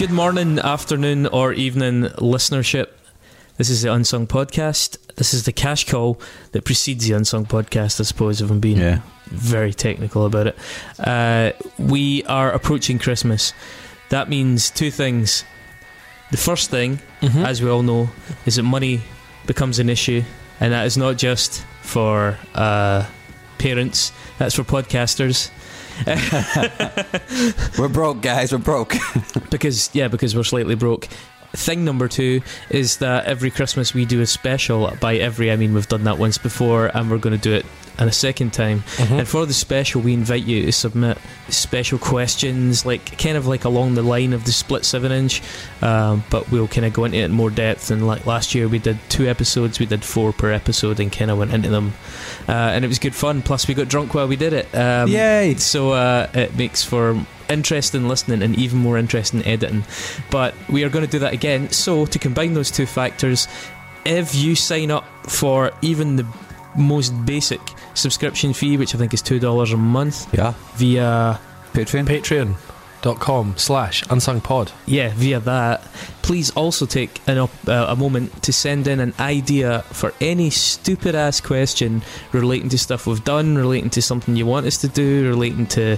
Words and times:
Good 0.00 0.10
morning, 0.10 0.58
afternoon, 0.58 1.26
or 1.26 1.52
evening, 1.52 2.04
listenership. 2.16 2.86
This 3.58 3.68
is 3.68 3.82
the 3.82 3.92
Unsung 3.92 4.26
Podcast. 4.26 4.96
This 5.16 5.34
is 5.34 5.42
the 5.44 5.52
cash 5.52 5.84
call 5.86 6.18
that 6.52 6.64
precedes 6.64 7.06
the 7.06 7.12
Unsung 7.14 7.44
Podcast, 7.44 8.00
I 8.00 8.04
suppose, 8.04 8.40
if 8.40 8.50
I'm 8.50 8.60
being 8.60 8.78
Yeah. 8.78 9.00
very 9.26 9.74
technical 9.74 10.24
about 10.24 10.46
it. 10.46 10.58
Uh, 10.98 11.50
we 11.78 12.24
are 12.24 12.50
approaching 12.50 12.98
Christmas. 12.98 13.52
That 14.08 14.30
means 14.30 14.70
two 14.70 14.90
things. 14.90 15.44
The 16.30 16.38
first 16.38 16.70
thing, 16.70 17.00
Mhm. 17.20 17.44
as 17.44 17.60
we 17.60 17.68
all 17.68 17.82
know, 17.82 18.08
is 18.46 18.56
that 18.56 18.62
money 18.62 19.02
becomes 19.44 19.78
an 19.78 19.90
issue, 19.90 20.24
and 20.60 20.72
that 20.72 20.86
is 20.86 20.96
not 20.96 21.18
just 21.18 21.62
for 21.82 22.38
uh, 22.54 23.04
parents, 23.58 24.12
that's 24.38 24.54
for 24.54 24.64
podcasters. 24.64 25.50
We're 27.78 27.88
broke, 27.88 28.22
guys. 28.22 28.52
We're 28.52 28.58
broke. 28.58 28.94
because 29.50 29.90
yeah, 29.94 30.08
because 30.08 30.34
we're 30.34 30.44
slightly 30.44 30.74
broke. 30.74 31.08
Thing 31.52 31.84
number 31.84 32.06
two 32.06 32.42
is 32.70 32.98
that 32.98 33.26
every 33.26 33.50
Christmas 33.50 33.92
we 33.92 34.04
do 34.04 34.20
a 34.20 34.26
special. 34.26 34.94
By 35.00 35.16
every, 35.16 35.50
I 35.50 35.56
mean 35.56 35.74
we've 35.74 35.88
done 35.88 36.04
that 36.04 36.18
once 36.18 36.38
before, 36.38 36.86
and 36.96 37.10
we're 37.10 37.18
going 37.18 37.36
to 37.36 37.42
do 37.42 37.52
it 37.52 37.66
and 37.98 38.08
a 38.08 38.12
second 38.12 38.52
time. 38.52 38.82
Mhm. 38.96 39.18
And 39.20 39.28
for 39.28 39.46
the 39.46 39.52
special, 39.54 40.00
we 40.00 40.14
invite 40.14 40.44
you 40.44 40.64
to 40.66 40.72
submit 40.72 41.18
special 41.48 41.98
questions, 41.98 42.86
like 42.86 43.18
kind 43.18 43.36
of 43.36 43.46
like 43.46 43.64
along 43.64 43.94
the 43.94 44.02
line 44.02 44.32
of 44.32 44.44
the 44.44 44.52
split 44.52 44.84
seven 44.84 45.12
inch. 45.12 45.42
Um, 45.82 46.24
but 46.30 46.50
we'll 46.50 46.68
kind 46.68 46.86
of 46.86 46.92
go 46.92 47.04
into 47.04 47.18
it 47.18 47.24
in 47.24 47.32
more 47.32 47.50
depth. 47.50 47.90
And 47.90 48.06
like 48.06 48.26
last 48.26 48.54
year, 48.54 48.68
we 48.68 48.78
did 48.78 48.98
two 49.08 49.28
episodes. 49.28 49.78
We 49.78 49.86
did 49.86 50.04
four 50.04 50.32
per 50.32 50.50
episode, 50.52 51.00
and 51.00 51.10
kind 51.12 51.30
of 51.30 51.38
went 51.38 51.52
into 51.52 51.68
them. 51.68 51.92
Uh, 52.48 52.52
and 52.52 52.84
it 52.84 52.88
was 52.88 52.98
good 52.98 53.14
fun. 53.14 53.42
Plus, 53.42 53.66
we 53.68 53.74
got 53.74 53.88
drunk 53.88 54.14
while 54.14 54.26
we 54.28 54.36
did 54.36 54.52
it. 54.52 54.74
Um, 54.74 55.08
Yay! 55.10 55.54
so 55.56 55.92
uh, 55.92 56.28
it 56.34 56.56
makes 56.56 56.82
for 56.82 57.18
interesting 57.48 58.06
listening 58.06 58.42
and 58.42 58.56
even 58.56 58.78
more 58.78 58.96
interesting 58.96 59.44
editing. 59.44 59.84
But 60.30 60.54
we 60.68 60.84
are 60.84 60.88
going 60.88 61.04
to 61.04 61.10
do 61.10 61.18
that 61.18 61.32
again. 61.32 61.70
So 61.70 62.06
to 62.06 62.18
combine 62.18 62.54
those 62.54 62.70
two 62.70 62.86
factors, 62.86 63.48
if 64.04 64.34
you 64.34 64.54
sign 64.54 64.90
up 64.90 65.04
for 65.28 65.72
even 65.82 66.16
the 66.16 66.26
most 66.76 67.10
basic 67.26 67.60
subscription 68.00 68.52
fee, 68.52 68.76
which 68.76 68.94
I 68.94 68.98
think 68.98 69.12
is 69.14 69.22
two 69.22 69.38
dollars 69.38 69.72
a 69.72 69.76
month, 69.76 70.26
Yeah. 70.34 70.54
via 70.76 71.38
Patreon. 71.74 72.06
Patreon.com 72.06 73.54
slash 73.56 74.02
unsung 74.10 74.40
pod. 74.40 74.72
yeah 74.86 75.12
via 75.16 75.40
that, 75.40 75.82
please 76.22 76.50
also 76.56 76.84
take 76.86 77.20
an 77.26 77.38
op- 77.38 77.68
uh, 77.68 77.86
a 77.88 77.96
moment 77.96 78.42
to 78.42 78.52
send 78.52 78.86
in 78.86 79.00
an 79.00 79.14
idea 79.18 79.82
for 79.92 80.12
any 80.20 80.50
stupid 80.50 81.14
ass 81.14 81.40
question 81.40 82.02
relating 82.32 82.68
to 82.70 82.76
stuff 82.78 83.06
we've 83.06 83.24
done, 83.24 83.56
relating 83.56 83.90
to 83.90 84.02
something 84.02 84.36
you 84.36 84.46
want 84.46 84.66
us 84.66 84.76
to 84.78 84.88
do, 84.88 85.28
relating 85.28 85.66
to. 85.66 85.96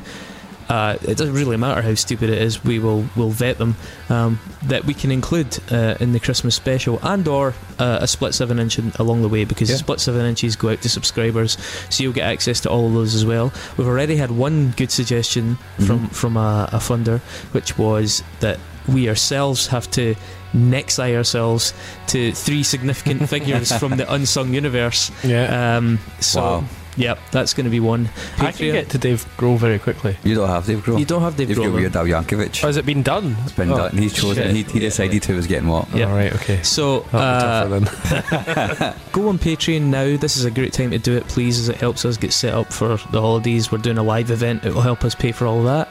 Uh, 0.69 0.97
it 1.03 1.17
doesn't 1.19 1.34
really 1.34 1.56
matter 1.56 1.83
how 1.83 1.95
stupid 1.95 2.31
it 2.31 2.39
is. 2.41 2.65
We 2.65 2.78
will 2.78 3.05
will 3.17 3.31
vet 3.31 3.59
them 3.59 3.77
um, 4.09 4.39
that 4.65 4.84
we 4.84 4.95
can 4.95 5.11
include 5.11 5.59
uh, 5.71 5.97
in 6.00 6.12
the 6.12 6.21
Christmas 6.21 6.55
special 6.55 6.99
and 7.03 7.27
or 7.28 7.55
uh, 7.78 7.99
a 8.00 8.06
split 8.09 8.34
seven 8.34 8.59
inch 8.59 8.78
along 8.99 9.23
the 9.23 9.28
way 9.28 9.45
because 9.45 9.69
Yeah. 9.71 9.77
split 9.77 10.00
seven 10.00 10.25
inches 10.25 10.56
go 10.56 10.71
out 10.71 10.81
to 10.83 10.89
subscribers, 10.89 11.59
so 11.91 12.03
you'll 12.03 12.12
get 12.12 12.25
access 12.31 12.61
to 12.61 12.71
all 12.71 12.87
of 12.87 12.95
those 12.95 13.15
as 13.15 13.25
well. 13.27 13.53
We've 13.77 13.87
already 13.89 14.17
had 14.17 14.31
one 14.31 14.71
good 14.77 14.91
suggestion 14.91 15.56
from 15.87 16.09
from 16.09 16.37
a, 16.37 16.69
a 16.73 16.79
funder, 16.79 17.21
which 17.53 17.77
was 17.79 18.23
that 18.41 18.59
we 18.89 19.09
ourselves 19.09 19.67
have 19.69 19.91
to 19.93 20.15
next 20.55 20.99
eye 20.99 21.15
ourselves 21.15 21.73
to 22.09 22.33
three 22.33 22.62
significant 22.62 23.29
figures 23.29 23.73
from 23.79 23.97
the 23.97 24.12
unsung 24.15 24.53
universe. 24.53 25.11
Yeah. 25.25 25.77
Um, 25.77 25.99
so, 26.21 26.41
Wow. 26.43 26.65
Yep, 26.97 27.19
that's 27.31 27.55
going 27.55 27.65
to 27.65 27.71
be 27.71 27.81
one. 27.81 28.09
I 28.39 28.53
can 28.53 28.67
Patreon- 28.67 28.73
get 28.73 28.91
to 28.91 28.99
Dave 28.99 29.25
Grohl 29.37 29.59
very 29.59 29.79
quickly. 29.79 30.17
You 30.25 30.35
don't 30.35 30.49
have 30.49 30.67
Dave 30.67 30.85
Grohl. 30.85 30.99
You 30.99 31.05
don't 31.05 31.23
have 31.23 31.37
Dave 31.37 31.49
You've 31.49 31.59
got 31.59 31.67
Grohl. 31.67 31.75
Weird 31.75 31.97
Al 31.97 32.05
Yankovic. 32.05 32.61
Has 32.61 32.77
it 32.77 32.87
been 32.87 33.03
done? 33.03 33.37
It's 33.43 33.53
been 33.53 33.71
Oh, 33.73 33.77
done. 33.77 33.97
He's 33.97 34.13
chosen. 34.13 34.55
He, 34.55 34.63
shit. 34.63 34.73
he 34.73 34.79
decided 34.81 35.25
who 35.25 35.37
was 35.37 35.47
getting 35.47 35.69
what. 35.69 35.89
Yeah. 35.95 36.09
All 36.11 36.15
right, 36.17 36.33
okay. 36.35 36.63
So, 36.63 37.03
uh, 37.13 37.69
go 39.13 39.29
on 39.29 39.39
Patreon 39.39 39.83
now. 39.83 40.17
This 40.17 40.37
is 40.37 40.45
a 40.45 40.51
great 40.51 40.73
time 40.73 40.91
to 40.91 40.99
do 40.99 41.17
it, 41.17 41.27
please, 41.29 41.59
as 41.59 41.69
it 41.69 41.77
helps 41.77 42.05
us 42.05 42.17
get 42.17 42.33
set 42.33 42.55
up 42.55 42.73
for 42.73 42.89
the 43.11 43.21
holidays. 43.21 43.71
We're 43.73 43.79
doing 43.79 43.99
a 43.99 44.03
live 44.03 44.31
event, 44.31 44.65
it 44.65 44.75
will 44.75 44.81
help 44.83 45.05
us 45.05 45.15
pay 45.15 45.33
for 45.33 45.47
all 45.47 45.63
that. 45.65 45.89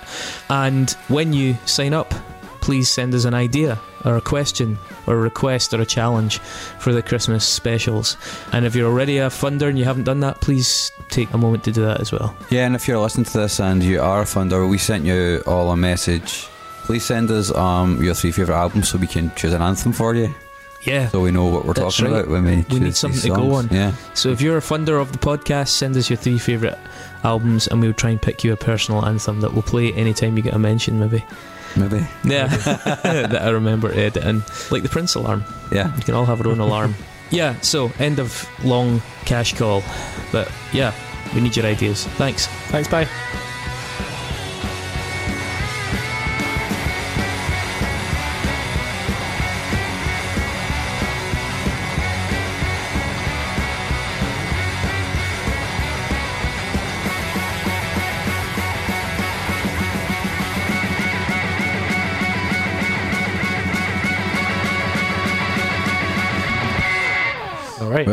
And 0.50 0.90
when 1.08 1.34
you 1.34 1.58
sign 1.66 1.94
up, 1.94 2.14
please 2.62 2.90
send 2.90 3.14
us 3.14 3.26
an 3.26 3.34
idea 3.34 3.80
or 4.06 4.16
a 4.18 4.22
question 4.22 4.78
or 5.08 5.16
a 5.16 5.18
request 5.20 5.74
or 5.74 5.82
a 5.82 5.86
challenge 5.86 6.40
for 6.80 6.94
the 6.94 7.02
Christmas 7.02 7.44
specials. 7.46 8.18
And 8.54 8.66
if 8.66 8.76
you're 8.76 8.90
already 8.90 9.18
a 9.18 9.28
funder 9.30 9.68
and 9.68 9.78
you 9.78 9.86
haven't 9.86 10.04
done 10.06 10.20
that, 10.22 10.40
please 10.42 10.92
take 11.10 11.34
a 11.34 11.38
moment 11.38 11.64
to 11.66 11.72
do 11.72 11.82
that 11.86 12.00
as 12.00 12.12
well. 12.12 12.36
Yeah, 12.50 12.66
and 12.66 12.76
if 12.76 12.88
you're 12.88 13.00
listening 13.00 13.26
to 13.26 13.38
this 13.40 13.60
and 13.60 13.84
you 13.84 14.02
are 14.02 14.22
a 14.22 14.26
funder, 14.26 14.70
we 14.70 14.78
sent 14.78 15.04
you 15.06 15.44
all 15.46 15.72
a 15.72 15.78
message. 15.78 16.48
Please 16.84 17.04
send 17.06 17.30
us 17.32 17.54
um, 17.56 18.02
your 18.04 18.14
three 18.14 18.32
favourite 18.32 18.58
albums 18.58 18.90
so 18.90 18.98
we 18.98 19.08
can 19.08 19.34
choose 19.36 19.54
an 19.54 19.62
anthem 19.62 19.94
for 19.94 20.16
you, 20.16 20.34
Yeah. 20.82 21.10
so 21.10 21.22
we 21.22 21.32
know 21.32 21.46
what 21.46 21.64
we're 21.66 21.74
That's 21.74 21.98
talking 21.98 22.12
right. 22.14 22.20
about 22.22 22.32
when 22.32 22.44
we. 22.44 22.66
We 22.70 22.80
need 22.80 22.96
something 22.96 23.22
to 23.22 23.30
go 23.30 23.54
on. 23.54 23.70
Yeah, 23.72 23.94
So 24.14 24.30
if 24.30 24.42
you're 24.42 24.58
a 24.58 24.62
funder 24.62 25.00
of 25.00 25.12
the 25.12 25.20
podcast, 25.20 25.70
send 25.70 25.96
us 25.96 26.10
your 26.10 26.18
three 26.18 26.40
favourite 26.40 26.78
albums 27.24 27.68
and 27.68 27.80
we'll 27.82 27.94
try 27.94 28.10
and 28.10 28.22
pick 28.22 28.44
you 28.44 28.52
a 28.52 28.58
personal 28.58 29.06
anthem 29.06 29.42
that 29.42 29.54
we'll 29.54 29.62
play 29.62 29.94
anytime 29.94 30.36
you 30.38 30.42
get 30.44 30.56
a 30.56 30.60
mention, 30.60 31.00
maybe. 31.00 31.24
Maybe. 31.76 32.06
Yeah, 32.24 32.48
that 32.48 33.42
I 33.42 33.50
remember 33.50 33.90
uh, 33.90 33.96
editing. 33.96 34.44
Like 34.70 34.84
the 34.84 34.90
Prince 34.90 35.16
alarm. 35.16 35.44
Yeah. 35.72 35.96
We 35.96 36.04
can 36.04 36.16
all 36.16 36.26
have 36.26 36.42
our 36.42 36.48
own 36.48 36.59
alarm. 36.59 36.96
Yeah, 37.30 37.59
so 37.62 37.92
end 38.00 38.20
of 38.20 38.48
long 38.64 39.02
cash 39.26 39.54
call. 39.58 39.84
But 40.32 40.52
yeah, 40.74 40.94
we 41.34 41.42
need 41.42 41.56
your 41.56 41.66
ideas. 41.66 42.06
Thanks. 42.18 42.48
Thanks, 42.70 42.90
bye. 42.90 43.08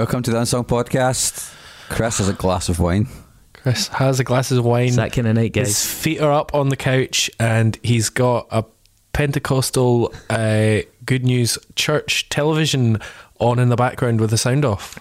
Welcome 0.09 0.23
to 0.23 0.31
the 0.31 0.39
Unsung 0.41 0.65
Podcast. 0.65 1.55
Chris 1.91 2.17
has 2.17 2.31
a 2.31 2.33
glass 2.33 2.71
of 2.71 2.81
wine. 2.81 3.09
Chris 3.53 3.89
has 3.89 4.19
a 4.19 4.25
glass 4.25 4.51
of 4.51 4.65
wine. 4.65 4.87
It's 4.87 4.97
that 4.97 5.13
kind 5.13 5.29
of 5.29 5.35
night, 5.35 5.53
guys. 5.53 5.67
His 5.67 5.85
feet 5.85 6.23
are 6.23 6.33
up 6.33 6.55
on 6.55 6.71
the 6.71 6.79
couch, 6.79 7.31
and 7.39 7.79
he's 7.83 8.09
got 8.09 8.47
a 8.51 8.65
Pentecostal 9.13 10.15
uh, 10.31 10.79
Good 11.05 11.27
News 11.27 11.59
Church 11.75 12.27
television 12.31 13.01
on 13.39 13.59
in 13.59 13.69
the 13.69 13.77
background 13.77 14.23
with 14.23 14.31
the 14.31 14.39
sound 14.39 14.65
off. 14.65 14.99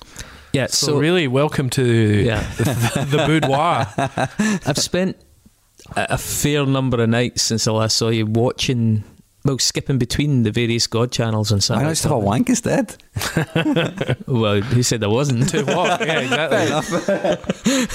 Yeah, 0.51 0.65
So, 0.68 0.88
so, 0.88 1.00
really, 1.00 1.30
welcome 1.30 1.69
to 1.69 1.86
Yeah. 1.86 2.42
the, 2.57 3.07
the 3.09 3.24
boudoir. 3.25 3.88
I've 4.65 4.77
spent 4.77 5.15
a 5.95 6.07
a 6.09 6.18
fair 6.18 6.65
number 6.65 7.01
of 7.01 7.07
nights 7.07 7.44
since 7.44 7.65
I 7.65 7.71
last 7.71 7.95
saw 7.95 8.09
you 8.09 8.25
watching, 8.25 9.06
well, 9.47 9.57
skipping 9.59 9.97
between 9.97 10.44
the 10.44 10.51
various 10.51 10.85
God 10.88 11.11
channels 11.11 11.51
and 11.51 11.57
Why 11.59 11.61
Saturday. 11.63 11.83
not 11.85 11.89
just 11.91 12.03
have 12.03 12.11
a 12.11 12.19
wank 12.19 12.49
instead? 12.49 12.95
Well, 14.27 14.61
who 14.61 14.83
said 14.83 15.03
I 15.03 15.07
wasn't? 15.07 15.49
to 15.49 15.63
what? 15.63 16.01
Yeah, 16.05 16.19
exactly. 16.21 17.88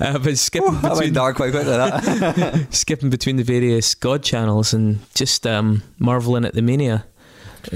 I've 0.00 0.22
been 0.22 0.36
skipping 0.36 0.72
That 0.74 0.82
went 0.82 0.94
between 0.94 1.12
dark 1.14 1.36
quite 1.36 1.50
quickly. 1.52 1.70
That. 1.72 2.66
skipping 2.70 3.10
between 3.10 3.36
the 3.36 3.42
various 3.42 3.94
God 3.94 4.22
channels 4.22 4.72
and 4.72 5.00
just 5.14 5.46
um, 5.46 5.82
marveling 5.98 6.44
at 6.44 6.54
the 6.54 6.62
mania. 6.62 7.04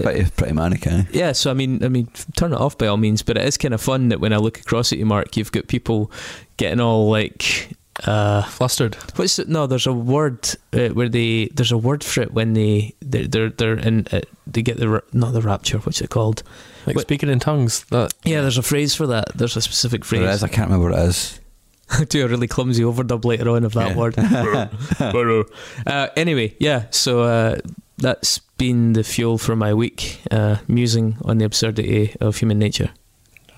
pretty, 0.01 0.31
pretty 0.31 0.53
manic, 0.55 0.87
eh? 0.87 1.05
Yeah, 1.13 1.33
so 1.33 1.51
I 1.51 1.55
mean, 1.55 1.85
I 1.85 1.89
mean, 1.89 2.09
turn 2.37 2.53
it 2.53 2.61
off 2.61 2.79
by 2.79 2.87
all 2.87 2.97
means. 2.97 3.23
But 3.23 3.37
it 3.37 3.45
is 3.45 3.57
kind 3.57 3.75
of 3.75 3.81
fun 3.81 4.09
that 4.11 4.21
when 4.21 4.33
I 4.33 4.37
look 4.39 4.59
across 4.61 4.93
at 4.93 4.99
you, 4.99 5.07
Mark, 5.07 5.37
you've 5.37 5.53
got 5.53 5.67
people 5.69 6.11
getting 6.57 6.81
all 6.81 7.11
like, 7.11 7.71
uh, 8.05 8.43
Flustered. 8.43 8.95
what's 9.17 9.39
it? 9.39 9.49
No, 9.49 9.67
there's 9.67 9.87
a 9.87 9.93
word 9.93 10.49
uh, 10.73 10.89
where 10.89 11.09
they 11.09 11.47
there's 11.55 11.73
a 11.73 11.79
word 11.79 12.05
for 12.05 12.23
it 12.23 12.33
when 12.33 12.53
they 12.55 12.95
they're 13.01 13.27
they're, 13.27 13.51
they're 13.51 13.79
in 13.79 14.07
uh, 14.13 14.21
they 14.47 14.63
get 14.63 14.77
the 14.79 15.03
not 15.13 15.33
the 15.33 15.41
rapture. 15.43 15.79
What's 15.79 16.01
it 16.01 16.11
called? 16.11 16.43
Like 16.87 16.97
What- 16.97 17.03
speaking 17.03 17.29
in 17.29 17.39
tongues. 17.41 17.85
That 17.91 18.13
Yeah, 18.25 18.43
there's 18.43 18.59
a 18.59 18.63
phrase 18.63 18.95
for 18.95 19.07
that. 19.09 19.37
There's 19.37 19.57
a 19.57 19.61
specific 19.61 20.05
phrase. 20.05 20.29
is. 20.37 20.43
I 20.45 20.49
can't 20.49 20.69
remember 20.71 20.91
what 20.91 20.99
it 20.99 21.09
is. 21.09 21.41
do 22.09 22.25
a 22.25 22.29
really 22.29 22.49
clumsy 22.49 22.83
overdub 22.83 23.25
later 23.25 23.49
on 23.51 23.65
of 23.65 23.73
that 23.75 23.91
Yeah. 23.91 23.97
word. 23.97 24.17
uh, 25.87 26.09
anyway, 26.17 26.55
yeah. 26.59 26.85
So 26.91 27.23
uh, 27.23 27.57
that's 27.99 28.39
been 28.59 28.93
the 28.95 29.05
fuel 29.05 29.39
for 29.39 29.55
my 29.57 29.73
week, 29.75 30.21
uh, 30.31 30.57
musing 30.69 31.17
on 31.25 31.39
the 31.39 31.45
absurdity 31.45 32.15
of 32.21 32.37
human 32.39 32.59
nature. 32.59 32.91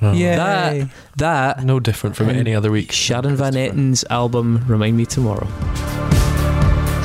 Oh, 0.03 0.15
That 0.15 0.89
that 1.17 1.65
no 1.65 1.81
different 1.81 2.17
from 2.17 2.29
any 2.31 2.55
other 2.55 2.71
week. 2.71 2.93
Sharon 2.93 3.37
Van 3.37 3.57
Etten's 3.57 4.05
album 4.11 4.65
"Remind 4.69 4.97
Me 4.97 5.05
Tomorrow." 5.07 5.47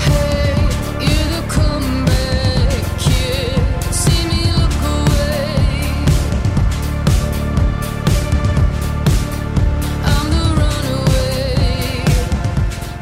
Hey, 0.05 0.53
you 1.01 1.41
come 1.49 2.05
back 2.05 2.97
here, 2.99 3.91
see 3.91 4.27
me 4.27 4.51
look 4.53 4.75
away. 4.83 6.05
I'm 10.05 10.29
the 10.29 10.43
runaway. 10.59 12.03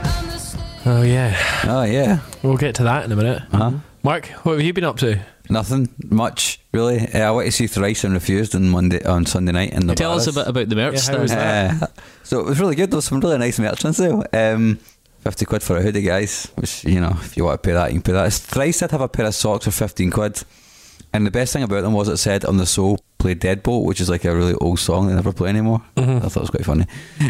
I'm 0.03 0.27
the 0.27 0.89
Oh 0.89 1.01
yeah, 1.03 1.63
Oh 1.67 1.83
yeah. 1.83 2.19
we'll 2.43 2.57
get 2.57 2.75
to 2.75 2.83
that 2.83 3.05
in 3.05 3.11
a 3.11 3.15
minute. 3.15 3.41
Uh 3.51 3.57
huh. 3.57 3.71
Mark, 4.03 4.27
what 4.43 4.53
have 4.53 4.61
you 4.61 4.73
been 4.73 4.83
up 4.83 4.97
to? 4.97 5.19
Nothing 5.51 5.89
much 6.09 6.59
really. 6.71 6.99
Uh, 7.13 7.27
I 7.27 7.31
went 7.31 7.45
to 7.47 7.51
see 7.51 7.67
Thrice 7.67 8.03
and 8.03 8.13
Refused 8.13 8.55
on 8.55 8.69
Monday 8.69 9.03
on 9.03 9.25
Sunday 9.25 9.51
night 9.51 9.73
in 9.73 9.85
the. 9.87 9.95
Tell 9.95 10.13
us 10.13 10.27
a 10.27 10.33
bit 10.33 10.47
about 10.47 10.69
the 10.69 10.75
merch 10.75 10.95
Yeah, 11.07 11.15
how 11.15 11.21
was 11.21 11.31
that? 11.31 11.83
Uh, 11.83 11.87
so 12.23 12.39
it 12.39 12.45
was 12.45 12.59
really 12.59 12.75
good. 12.75 12.89
There 12.91 12.97
was 12.97 13.05
some 13.05 13.19
really 13.19 13.37
nice 13.37 13.59
merch 13.59 13.83
on 13.85 13.93
sale. 13.93 14.23
Um, 14.33 14.79
50 15.19 15.45
quid 15.45 15.61
for 15.61 15.77
a 15.77 15.81
hoodie, 15.81 16.01
guys. 16.03 16.49
Which, 16.55 16.83
you 16.85 16.99
know, 17.01 17.11
if 17.21 17.35
you 17.37 17.43
want 17.43 17.61
to 17.61 17.67
pay 17.67 17.73
that, 17.73 17.87
you 17.93 18.01
can 18.01 18.03
pay 18.03 18.13
that. 18.13 18.31
Thrice 18.33 18.79
did 18.79 18.91
have 18.91 19.01
a 19.01 19.09
pair 19.09 19.25
of 19.25 19.35
socks 19.35 19.65
for 19.65 19.71
15 19.71 20.09
quid. 20.09 20.41
And 21.13 21.27
the 21.27 21.31
best 21.31 21.51
thing 21.51 21.63
about 21.63 21.81
them 21.81 21.91
was 21.91 22.07
it 22.07 22.15
said 22.17 22.45
on 22.45 22.55
the 22.55 22.65
sole, 22.65 22.97
play 23.17 23.35
Deadbolt, 23.35 23.83
which 23.83 23.99
is 23.99 24.09
like 24.09 24.23
a 24.23 24.33
really 24.33 24.53
old 24.55 24.79
song 24.79 25.07
they 25.07 25.13
never 25.13 25.33
play 25.33 25.49
anymore. 25.49 25.81
Mhm. 25.97 26.17
I 26.23 26.29
thought 26.29 26.37
it 26.37 26.39
was 26.39 26.49
quite 26.49 26.65
funny. 26.65 26.85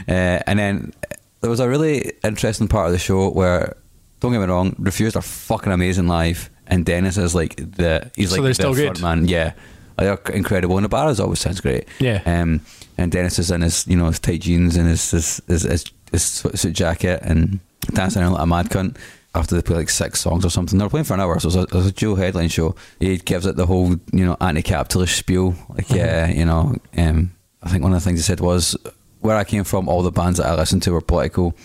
Uh, 0.08 0.40
and 0.46 0.60
then 0.60 0.94
there 1.42 1.50
was 1.50 1.60
a 1.60 1.68
really 1.68 2.14
interesting 2.24 2.68
part 2.68 2.86
of 2.86 2.92
the 2.94 3.00
show 3.00 3.32
where, 3.32 3.76
don't 4.20 4.32
get 4.32 4.40
me 4.40 4.46
wrong, 4.46 4.76
Refused 4.78 5.18
are 5.18 5.24
fucking 5.24 5.74
amazing 5.74 6.08
live. 6.08 6.51
And 6.72 6.84
Dennis 6.84 7.18
is 7.18 7.36
like 7.36 7.58
the, 7.58 8.10
he's 8.16 8.30
So 8.32 8.38
like 8.38 8.42
they're 8.42 8.50
the 8.50 8.56
still 8.56 8.74
front 8.74 8.96
good? 8.96 9.04
man. 9.04 9.28
Yeah. 9.28 9.54
They're 9.98 10.16
incredible. 10.34 10.78
And 10.78 10.86
the 10.86 10.90
bar 10.90 11.14
always 11.20 11.40
sounds 11.40 11.62
great. 11.62 11.88
Yeah. 12.00 12.24
Um, 12.26 12.62
and 12.98 13.12
Dennis 13.12 13.38
is 13.38 13.52
in 13.52 13.62
his, 13.62 13.86
you 13.86 13.96
know, 13.96 14.08
his 14.08 14.20
tight 14.20 14.42
jeans 14.42 14.76
and 14.76 14.88
his 14.88 15.12
his 15.12 15.42
his, 15.48 15.64
his, 15.64 15.92
his 16.12 16.24
suit 16.24 16.74
jacket 16.74 17.20
and 17.22 17.60
dancing 17.94 18.24
around 18.24 18.34
like 18.34 18.42
a 18.42 18.48
mad 18.48 18.70
cunt. 18.70 18.98
After 19.34 19.56
they 19.56 19.62
play 19.62 19.78
like 19.78 19.90
six 19.90 20.20
songs 20.20 20.44
or 20.44 20.50
something, 20.50 20.78
they 20.78 20.84
were 20.84 20.90
playing 20.90 21.06
for 21.06 21.14
an 21.14 21.22
hour, 21.22 21.40
so 21.40 21.48
it 21.48 21.56
was 21.56 21.56
a, 21.56 21.62
it 21.62 21.74
was 21.74 21.86
a 21.86 21.94
dual 21.94 22.18
headline 22.18 22.50
show. 22.50 22.76
He 23.00 23.16
gives 23.18 23.46
it 23.46 23.56
the 23.56 23.66
whole, 23.66 23.92
you 24.12 24.26
know, 24.26 24.36
anti-capitalist 24.42 25.16
spiel. 25.16 25.56
Like, 25.70 25.90
yeah, 25.90 26.28
you 26.28 26.44
know, 26.44 26.76
um, 26.98 27.32
I 27.64 27.70
think 27.70 27.82
one 27.82 27.94
of 27.94 28.04
the 28.04 28.04
things 28.04 28.20
he 28.20 28.24
said 28.24 28.42
was, 28.42 28.76
where 29.22 29.38
I 29.38 29.46
came 29.46 29.64
from, 29.64 29.88
all 29.88 30.04
the 30.04 30.12
bands 30.12 30.38
that 30.38 30.48
I 30.48 30.56
listened 30.56 30.84
to 30.84 30.92
were 30.92 31.00
political. 31.00 31.56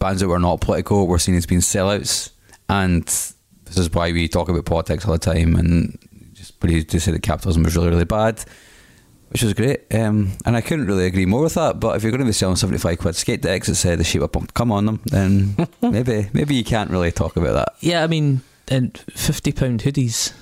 Bands 0.00 0.20
that 0.20 0.26
were 0.26 0.40
not 0.40 0.60
political 0.60 1.06
were 1.06 1.20
seen 1.20 1.36
as 1.36 1.46
being 1.46 1.60
sellouts, 1.60 2.30
and 2.68 3.06
this 3.74 3.86
is 3.86 3.92
why 3.92 4.12
we 4.12 4.28
talk 4.28 4.48
about 4.48 4.64
politics 4.64 5.04
all 5.06 5.12
the 5.12 5.18
time. 5.18 5.56
And 5.56 5.98
just 6.34 6.58
pretty 6.60 6.84
to 6.84 7.00
say 7.00 7.12
that 7.12 7.22
capitalism 7.22 7.62
was 7.62 7.76
really, 7.76 7.88
really 7.90 8.04
bad 8.04 8.44
which 9.30 9.42
was 9.42 9.54
great. 9.54 9.80
Um, 9.94 10.32
and 10.44 10.54
I 10.54 10.60
couldn't 10.60 10.86
really 10.86 11.06
agree 11.06 11.24
more 11.24 11.40
with 11.40 11.54
that. 11.54 11.80
But 11.80 11.96
if 11.96 12.02
you're 12.02 12.12
going 12.12 12.20
to 12.20 12.26
be 12.26 12.32
selling 12.32 12.56
75 12.56 12.98
quid 12.98 13.16
skate 13.16 13.40
decks 13.40 13.66
that 13.66 13.76
say 13.76 13.96
the 13.96 14.04
shape 14.04 14.20
up 14.20 14.36
come 14.52 14.70
on 14.70 14.84
them, 14.84 15.00
then 15.06 15.56
maybe 15.80 16.28
maybe 16.34 16.54
you 16.54 16.62
can't 16.64 16.90
really 16.90 17.10
talk 17.10 17.36
about 17.36 17.54
that. 17.54 17.74
Yeah, 17.80 18.04
I 18.04 18.08
mean, 18.08 18.42
and 18.68 18.96
fifty 19.14 19.50
pound 19.50 19.80
hoodies. 19.84 20.34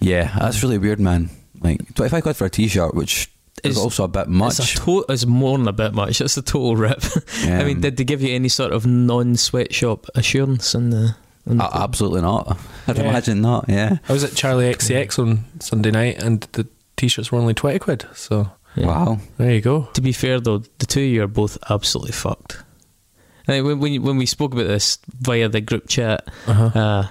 Yeah, 0.00 0.36
that's 0.38 0.62
really 0.62 0.76
weird, 0.76 1.00
man. 1.00 1.30
Like 1.62 1.94
25 1.94 2.22
quid 2.24 2.36
for 2.36 2.44
a 2.44 2.50
t-shirt, 2.50 2.94
which 2.94 3.30
is 3.64 3.78
also 3.78 4.04
a 4.04 4.08
bit 4.08 4.28
much. 4.28 4.58
It's, 4.58 4.74
a 4.74 4.76
to- 4.84 5.06
it's 5.08 5.24
more 5.24 5.56
than 5.56 5.66
a 5.66 5.72
bit 5.72 5.94
much. 5.94 6.20
It's 6.20 6.36
a 6.36 6.42
total 6.42 6.76
rip. 6.76 7.02
I 7.44 7.64
mean, 7.64 7.76
Um, 7.76 7.80
did 7.80 7.96
they 7.96 8.04
give 8.04 8.20
you 8.20 8.34
any 8.34 8.50
sort 8.50 8.74
of 8.74 8.84
non-sweatshop 8.84 10.08
assurance 10.14 10.74
in 10.74 10.90
the? 10.90 11.16
In 11.46 11.58
the 11.58 11.64
A- 11.64 11.82
absolutely 11.82 12.22
not. 12.22 12.58
I'd 12.88 12.96
Yeah. 12.98 13.04
imagine 13.08 13.40
not. 13.40 13.66
Yeah. 13.68 13.98
I 14.08 14.12
was 14.12 14.24
at 14.24 14.30
Charli 14.32 14.70
XCX 14.74 15.18
on 15.18 15.44
Sunday 15.60 15.90
night, 15.90 16.22
and 16.22 16.46
the 16.52 16.66
t-shirts 16.96 17.30
were 17.30 17.38
only 17.38 17.54
twenty 17.54 17.78
quid. 17.78 18.04
So 18.14 18.50
Yeah. 18.74 18.86
Wow. 18.86 19.20
there 19.38 19.52
you 19.52 19.60
go. 19.60 19.88
To 19.94 20.00
be 20.00 20.12
fair, 20.12 20.40
though, 20.40 20.62
the 20.78 20.86
two 20.86 21.00
of 21.02 21.06
you 21.06 21.22
are 21.22 21.28
both 21.28 21.56
absolutely 21.70 22.12
fucked. 22.12 22.58
I 23.48 23.60
when, 23.60 23.78
when, 23.78 24.02
when 24.02 24.16
we 24.16 24.26
spoke 24.26 24.52
about 24.52 24.66
this 24.66 24.98
via 25.20 25.48
the 25.48 25.60
group 25.60 25.86
chat, 25.88 26.26
Uh-huh. 26.48 26.78
uh, 26.78 27.06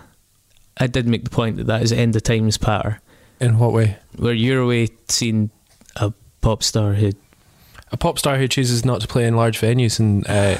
I 0.78 0.88
did 0.88 1.08
make 1.08 1.24
the 1.24 1.30
point 1.30 1.56
that 1.58 1.68
that 1.68 1.82
is 1.82 1.94
end 1.94 2.16
of 2.18 2.24
times 2.24 2.58
patter, 2.58 3.00
In 3.40 3.58
what 3.58 3.72
way? 3.72 3.98
where 4.18 4.34
you're 4.34 4.62
away 4.62 4.90
seeing 5.08 5.50
a 5.96 6.12
pop 6.42 6.62
star 6.62 6.94
who 6.94 7.12
A 7.94 7.98
pop 7.98 8.20
star 8.20 8.38
who 8.38 8.48
chooses 8.50 8.84
not 8.84 9.00
to 9.00 9.08
play 9.08 9.26
in 9.26 9.38
large 9.38 9.62
venues 9.62 9.98
and 10.00 10.28
uh, 10.28 10.58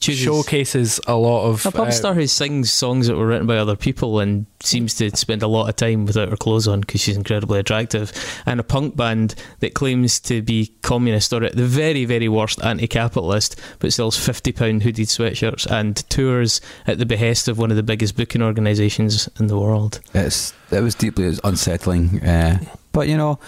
chooses 0.00 0.24
showcases 0.24 1.00
a 1.06 1.16
lot 1.16 1.48
of 1.48 1.64
a 1.64 1.72
pop 1.72 1.88
uh, 1.88 1.90
star 1.90 2.14
who 2.14 2.26
sings 2.26 2.70
songs 2.70 3.06
that 3.06 3.16
were 3.16 3.26
written 3.26 3.46
by 3.46 3.56
other 3.56 3.76
people 3.76 4.20
and 4.20 4.46
seems 4.60 4.94
to 4.94 5.14
spend 5.16 5.42
a 5.42 5.46
lot 5.46 5.68
of 5.68 5.76
time 5.76 6.04
without 6.04 6.28
her 6.28 6.36
clothes 6.36 6.68
on 6.68 6.80
because 6.80 7.00
she's 7.00 7.16
incredibly 7.16 7.58
attractive, 7.58 8.12
and 8.44 8.60
a 8.60 8.62
punk 8.62 8.96
band 8.96 9.34
that 9.60 9.74
claims 9.74 10.20
to 10.20 10.42
be 10.42 10.72
communist 10.82 11.32
or 11.32 11.42
at 11.44 11.56
the 11.56 11.64
very, 11.64 12.04
very 12.04 12.28
worst 12.28 12.62
anti-capitalist, 12.62 13.58
but 13.78 13.92
sells 13.92 14.16
fifty-pound 14.18 14.82
hooded 14.82 15.06
sweatshirts 15.06 15.70
and 15.70 16.08
tours 16.10 16.60
at 16.86 16.98
the 16.98 17.06
behest 17.06 17.48
of 17.48 17.58
one 17.58 17.70
of 17.70 17.76
the 17.76 17.82
biggest 17.82 18.16
booking 18.16 18.42
organisations 18.42 19.28
in 19.40 19.46
the 19.46 19.58
world. 19.58 20.00
It's 20.14 20.52
it 20.70 20.80
was 20.80 20.94
deeply 20.94 21.36
unsettling. 21.42 22.22
Uh, 22.22 22.58
but 22.92 23.08
you 23.08 23.16
know, 23.16 23.38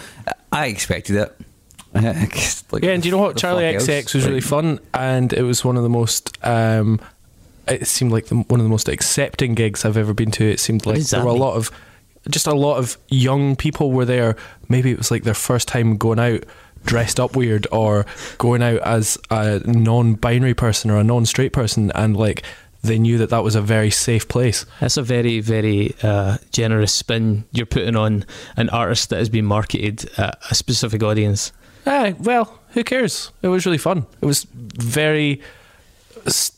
I 0.53 0.67
expected 0.67 1.17
it. 1.17 1.37
Like, 2.71 2.83
Yeah, 2.83 2.91
and 2.91 3.03
do 3.03 3.09
you 3.09 3.15
know 3.15 3.23
what? 3.23 3.37
Charli 3.37 3.73
fuck 3.73 3.81
else? 3.81 3.87
XX 3.87 4.15
was 4.15 4.27
really 4.27 4.41
fun, 4.41 4.79
and 4.93 5.33
it 5.33 5.43
was 5.43 5.65
one 5.65 5.77
of 5.77 5.83
the 5.83 5.89
most. 5.89 6.37
Um, 6.47 7.01
it 7.67 7.87
seemed 7.87 8.13
like 8.13 8.27
the, 8.27 8.37
one 8.37 8.61
of 8.61 8.65
the 8.65 8.71
most 8.71 8.89
accepting 8.89 9.55
gigs 9.55 9.85
I've 9.85 9.97
ever 9.97 10.15
been 10.15 10.31
to. 10.33 10.45
It 10.45 10.61
seemed 10.61 10.87
like 10.87 11.01
there 11.03 11.23
were 11.23 11.31
a 11.31 11.33
mean? 11.33 11.41
lot 11.41 11.57
of, 11.57 11.71
just 12.29 12.47
a 12.47 12.55
lot 12.55 12.77
of 12.77 12.99
young 13.09 13.57
people 13.57 13.91
were 13.91 14.05
there. 14.05 14.37
Maybe 14.69 14.91
it 14.91 14.99
was 14.99 15.11
like 15.11 15.25
their 15.25 15.35
first 15.35 15.69
time 15.69 15.97
going 15.97 16.19
out 16.19 16.45
dressed 16.85 17.19
up 17.19 17.37
weird, 17.37 17.67
or 17.73 18.07
going 18.39 18.63
out 18.63 18.81
as 18.81 19.19
a 19.31 19.61
non-binary 19.67 20.55
person 20.55 20.91
or 20.91 20.99
a 20.99 21.05
non-straight 21.05 21.53
person, 21.53 21.91
and 21.95 22.17
like 22.17 22.43
they 22.83 22.99
knew 22.99 23.19
that 23.19 23.31
that 23.31 23.43
was 23.43 23.55
a 23.55 23.61
very 23.61 23.91
safe 23.91 24.29
place. 24.29 24.65
That's 24.81 24.97
a 24.97 25.03
very, 25.03 25.41
very 25.41 25.95
uh, 26.03 26.39
generous 26.53 26.93
spin 26.93 27.45
you're 27.53 27.67
putting 27.67 27.97
on 27.97 28.25
an 28.57 28.71
artist 28.71 29.11
that 29.11 29.19
has 29.19 29.29
been 29.29 29.45
marketed 29.45 30.09
at 30.19 30.39
a 30.51 30.55
specific 30.55 31.03
audience. 31.03 31.53
Ah, 31.91 32.13
well, 32.19 32.61
who 32.75 32.85
cares? 32.85 33.33
It 33.41 33.49
was 33.49 33.65
really 33.65 33.79
fun. 33.79 34.05
It 34.21 34.27
was 34.27 34.47
very, 34.53 35.41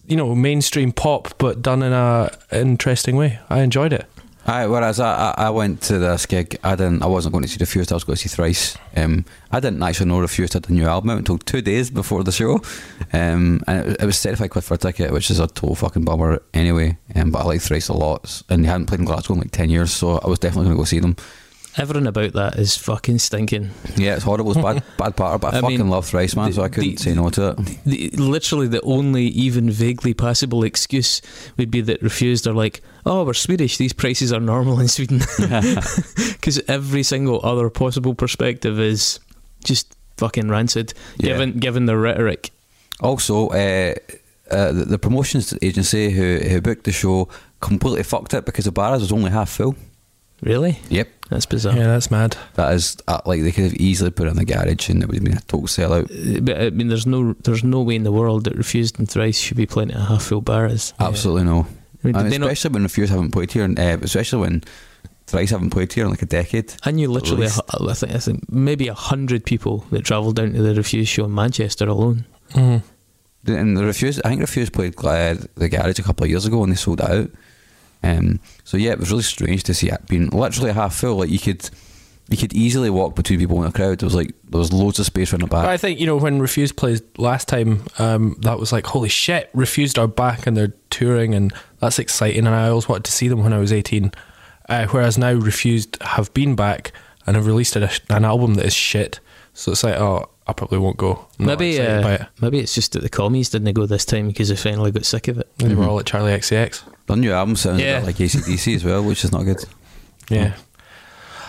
you 0.09 0.17
know, 0.17 0.35
mainstream 0.35 0.91
pop, 0.91 1.39
but 1.39 1.63
done 1.63 1.85
in 1.85 1.93
a 1.93 2.33
interesting 2.51 3.15
way. 3.15 3.39
I 3.49 3.61
enjoyed 3.61 3.93
it. 3.93 4.07
I, 4.45 4.67
whereas 4.67 4.99
I, 4.99 5.33
I, 5.37 5.51
went 5.51 5.83
to 5.83 6.01
this 6.01 6.27
gig, 6.27 6.59
I 6.65 6.75
didn't. 6.75 7.05
I 7.05 7.07
wasn't 7.07 7.33
going 7.33 7.43
to 7.43 7.49
see 7.49 7.59
Refused. 7.61 7.93
I 7.93 7.95
was 7.95 8.03
going 8.03 8.17
to 8.17 8.29
see 8.29 8.35
Thrice. 8.35 8.77
Um, 8.97 9.25
I 9.53 9.61
didn't 9.61 9.81
actually 9.85 10.07
know 10.07 10.19
Refused 10.19 10.55
had 10.55 10.69
a 10.69 10.73
new 10.73 10.87
album 10.87 11.11
until 11.11 11.39
two 11.39 11.61
days 11.61 11.91
before 11.91 12.25
the 12.25 12.33
show, 12.33 12.55
um, 13.13 13.63
and 13.69 13.91
it, 13.91 14.01
it 14.01 14.07
was 14.07 14.21
thirty-five 14.21 14.51
quid 14.51 14.65
for 14.65 14.75
a 14.75 14.79
ticket, 14.79 15.13
which 15.13 15.31
is 15.31 15.39
a 15.39 15.47
total 15.47 15.77
fucking 15.77 16.05
bummer 16.05 16.43
anyway. 16.55 16.99
Um, 17.15 17.31
but 17.31 17.43
I 17.43 17.45
like 17.45 17.61
Thrice 17.61 17.89
a 17.89 17.93
lot, 17.93 18.43
and 18.49 18.65
they 18.65 18.69
hadn't 18.69 18.87
played 18.87 18.99
in 18.99 19.07
Glasgow 19.07 19.35
in 19.35 19.41
like 19.41 19.53
ten 19.53 19.71
years, 19.71 19.93
so 19.93 20.19
I 20.19 20.27
was 20.27 20.41
definitely 20.41 20.65
going 20.65 20.77
to 20.77 20.81
go 20.81 20.85
see 20.85 21.01
them. 21.01 21.15
Everything 21.77 22.07
about 22.09 22.33
that 22.33 22.57
is 22.57 22.77
fucking 22.77 23.19
stinking. 23.21 23.71
Yeah, 23.97 24.15
it's 24.17 24.25
horrible. 24.25 24.51
It's 24.53 24.61
bad, 24.61 24.83
bad 24.99 25.17
part, 25.17 25.41
but 25.41 25.55
I, 25.55 25.59
I 25.59 25.61
fucking 25.61 25.79
mean, 25.79 25.89
love 25.89 26.05
Thrice, 26.07 26.35
man. 26.35 26.49
the- 26.49 26.55
so 26.57 26.63
I 26.63 26.69
couldn't 26.69 26.91
the- 26.97 26.97
say 26.97 27.15
no 27.15 27.31
to 27.31 27.51
it. 27.51 27.79
The, 27.85 28.09
literally, 28.11 28.67
the 28.67 28.81
only 28.83 29.27
even 29.27 29.71
vaguely 29.71 30.13
passable 30.13 30.65
excuse 30.65 31.23
would 31.57 31.71
be 31.71 31.81
that 31.83 32.03
refused 32.03 32.47
are 32.49 32.53
like, 32.53 32.83
"Oh, 33.07 33.25
we're 33.25 33.35
Swedish. 33.35 33.77
These 33.77 33.93
prices 33.93 34.33
are 34.33 34.41
normal 34.41 34.81
in 34.81 34.89
Sweden." 34.89 35.21
Because 36.41 36.61
every 36.69 37.03
single 37.03 37.41
other 37.45 37.69
possible 37.71 38.15
perspective 38.15 38.81
is 38.81 39.21
just 39.63 39.95
fucking 40.17 40.49
rancid, 40.49 40.93
Yeah. 41.19 41.29
given 41.35 41.59
given 41.59 41.87
the 41.87 41.97
rhetoric. 41.97 42.51
Also, 43.01 43.49
uh, 43.49 43.95
uh, 44.51 44.73
the, 44.73 44.85
the 44.87 44.99
promotions 44.99 45.55
agency 45.63 46.11
who 46.11 46.39
who 46.49 46.61
booked 46.61 46.85
the 46.85 46.93
show 46.93 47.29
completely 47.61 48.03
fucked 48.03 48.35
it 48.35 48.45
because 48.45 48.65
the 48.65 48.73
Barras 48.73 49.01
was 49.03 49.13
only 49.13 49.31
half 49.31 49.51
full. 49.51 49.77
Really, 50.43 50.79
Yep. 50.89 51.09
that's 51.29 51.45
bizarre. 51.47 51.77
Yeah, 51.77 51.87
that's 51.89 52.11
mad. 52.11 52.37
That 52.55 52.73
is 52.73 52.97
uh, 53.07 53.21
like 53.27 53.43
they 53.43 53.53
could 53.53 53.65
have 53.65 53.75
easily 53.75 54.11
put 54.11 54.27
it 54.27 54.31
in 54.31 54.37
the 54.37 54.45
garage 54.47 54.89
and 54.89 55.03
it 55.03 55.07
would 55.07 55.17
have 55.17 55.25
been 55.25 55.37
a 55.37 55.41
total 55.43 55.67
sellout. 55.67 56.11
Uh, 56.11 56.41
But 56.41 56.61
I 56.61 56.71
mean, 56.71 56.89
there's 56.89 57.07
no 57.07 57.35
there's 57.45 57.63
no 57.63 57.83
way 57.83 57.95
in 57.97 58.05
the 58.05 58.13
world 58.13 58.45
that 58.45 58.57
refused 58.57 58.99
and 58.99 59.09
thrice 59.09 59.39
should 59.39 59.57
be 59.59 59.67
playing 59.67 59.91
at 59.91 59.97
a 59.99 60.05
half 60.05 60.23
full 60.23 60.41
Barras. 60.41 60.95
Absolutely 60.99 61.45
no. 61.45 61.67
I 62.03 62.07
mean, 62.07 62.17
And 62.17 62.25
did 62.25 62.33
they 62.33 62.39
not? 62.39 62.51
especially 62.53 62.73
when 62.75 62.83
Refuse 62.85 63.11
haven't 63.11 63.33
played 63.33 63.53
here, 63.53 63.65
and, 63.65 63.79
uh, 63.79 63.99
especially 64.03 64.41
when 64.41 64.63
Thrice 65.27 65.51
haven't 65.51 65.71
played 65.71 65.93
here 65.93 66.05
in 66.05 66.11
like 66.11 66.23
a 66.23 66.27
decade. 66.27 66.73
I 66.83 66.91
knew 66.91 67.09
literally, 67.11 67.43
a, 67.43 67.45
least. 67.45 67.61
hu- 67.79 67.89
I 67.91 67.95
think, 67.95 68.15
I 68.15 68.19
think 68.19 68.51
maybe 68.51 68.89
a 68.89 68.95
hundred 68.95 69.45
people 69.45 69.85
that 69.91 70.05
travelled 70.07 70.37
down 70.37 70.55
to 70.55 70.63
the 70.63 70.75
Refuse 70.75 71.09
show 71.09 71.27
in 71.27 71.35
Manchester 71.35 71.87
alone. 71.87 72.25
Mhm. 72.55 72.83
And 73.47 73.77
the 73.77 73.85
Refuse, 73.85 74.19
I 74.25 74.29
think 74.31 74.41
Refuse 74.41 74.71
played 74.71 74.95
uh, 75.05 75.35
the 75.57 75.69
garage 75.69 75.99
a 75.99 76.03
couple 76.03 76.25
of 76.25 76.31
years 76.31 76.47
ago 76.47 76.63
and 76.65 76.73
they 76.73 76.77
sold 76.77 77.01
it 77.01 77.09
out. 77.11 77.31
Um, 78.03 78.41
so 78.65 78.77
yeah, 78.77 78.93
it 78.93 78.99
was 78.99 79.11
really 79.11 79.23
strange 79.23 79.63
to 79.65 79.75
see 79.75 79.89
it 79.89 80.07
being 80.07 80.29
literally 80.29 80.73
half 80.73 80.95
full. 80.95 81.17
Like 81.17 81.31
you 81.31 81.39
could, 81.39 81.69
you 82.29 82.37
could 82.37 82.53
easily 82.55 82.91
walk 82.91 83.15
between 83.15 83.39
people 83.39 83.63
in 83.63 83.69
a 83.69 83.73
crowd. 83.73 83.99
There 83.99 84.07
was 84.07 84.15
like 84.15 84.35
there 84.49 84.59
was 84.59 84.73
loads 84.73 84.99
of 84.99 85.07
space 85.07 85.33
around 85.33 85.43
the 85.43 85.49
But 85.49 85.63
back. 85.63 85.69
I 85.69 85.77
think 85.77 86.01
you 86.01 86.07
know 86.07 86.17
when 86.17 86.41
Refused 86.41 86.77
played 86.77 87.03
last 87.19 87.49
time, 87.49 87.85
um, 87.99 88.37
that 88.41 88.59
was 88.59 88.73
like 88.73 88.87
holy 88.87 89.09
shit. 89.09 89.51
Refused 89.53 89.99
are 89.99 90.09
back 90.09 90.47
and 90.47 90.57
they're 90.57 90.75
touring, 90.91 91.35
and 91.35 91.53
that's 91.79 91.99
exciting. 91.99 92.47
And 92.47 92.55
I 92.55 92.69
always 92.69 92.89
wanted 92.89 93.05
to 93.05 93.13
see 93.13 93.29
them 93.29 93.43
when 93.43 93.53
I 93.53 93.59
was 93.59 93.73
eighteen. 93.73 94.13
Uh, 94.69 94.87
whereas 94.87 95.19
now 95.19 95.33
Refused 95.33 95.99
have 96.01 96.33
been 96.33 96.55
back 96.55 96.93
and 97.27 97.37
have 97.37 97.47
released 97.47 97.77
a, 97.77 97.91
an 98.09 98.25
album 98.25 98.55
that 98.55 98.67
is 98.67 98.75
shit. 98.75 99.21
So 99.53 99.73
it's 99.73 99.83
like, 99.83 99.97
oh, 99.97 100.31
I 100.47 100.53
probably 100.53 100.79
won't 100.79 100.97
go. 100.97 101.27
I'm 101.39 101.47
maybe 101.47 101.77
excited 101.77 102.05
uh, 102.05 102.09
it. 102.09 102.29
maybe 102.41 102.59
it's 102.59 102.75
just 102.75 102.93
that 102.93 103.03
the 103.03 103.09
commies 103.09 103.51
didn't 103.51 103.73
go 103.73 103.87
this 103.87 104.05
time 104.05 104.29
because 104.29 104.49
they 104.49 104.57
finally 104.57 104.91
got 104.91 105.05
sick 105.05 105.29
of 105.29 105.39
it. 105.39 105.49
They 105.59 105.75
were 105.75 105.85
all 105.85 105.99
at 106.01 106.07
Charli 106.07 106.37
XCX. 106.37 106.83
The 107.11 107.21
new 107.21 107.33
album 107.33 107.57
sounds 107.57 107.81
Yeah. 107.81 107.99
a 107.99 108.01
bit 108.01 108.07
like 108.07 108.17
ACDC 108.17 108.75
as 108.77 108.85
well, 108.85 109.03
which 109.03 109.25
is 109.25 109.33
not 109.33 109.45
good. 109.45 109.65
Yeah. 110.29 110.55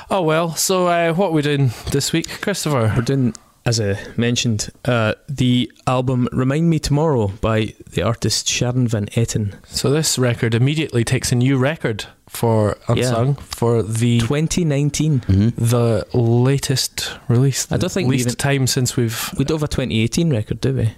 Oh 0.10 0.22
well. 0.22 0.56
So 0.56 0.88
uh, 0.88 1.13
what 1.13 1.27
are 1.27 1.32
we 1.32 1.41
doing 1.41 1.72
this 1.91 2.12
week, 2.13 2.41
Christopher? 2.41 2.94
We're 2.96 3.01
doing 3.03 3.34
as 3.63 3.80
I 3.80 3.96
mentioned, 4.18 4.70
uh, 4.86 5.13
the 5.30 5.72
album 5.86 6.27
"Remind 6.32 6.68
Me 6.70 6.80
Tomorrow" 6.80 7.27
by 7.41 7.75
the 7.91 8.01
artist 8.01 8.48
Sharon 8.50 8.88
Van 8.88 9.06
Etten, 9.15 9.53
So 9.68 9.91
this 9.91 10.18
record 10.18 10.56
immediately 10.56 11.03
takes 11.03 11.32
a 11.32 11.36
new 11.36 11.58
record 11.60 12.06
for 12.27 12.75
Unsung 12.88 13.36
for 13.36 13.84
the 13.84 14.20
2019. 14.22 15.20
hmm 15.27 15.50
the 15.58 16.08
latest 16.13 17.20
release. 17.27 17.68
I 17.72 17.77
don't 17.77 17.91
think 17.91 18.10
we 18.10 18.15
least 18.15 18.27
even- 18.30 18.38
time 18.38 18.68
since 18.68 18.98
we've. 18.98 19.30
We 19.38 19.46
don't 19.46 19.58
have 19.60 19.63
a 19.63 19.68
2018 19.68 20.32
record, 20.32 20.60
do 20.60 20.74
we? 20.74 20.94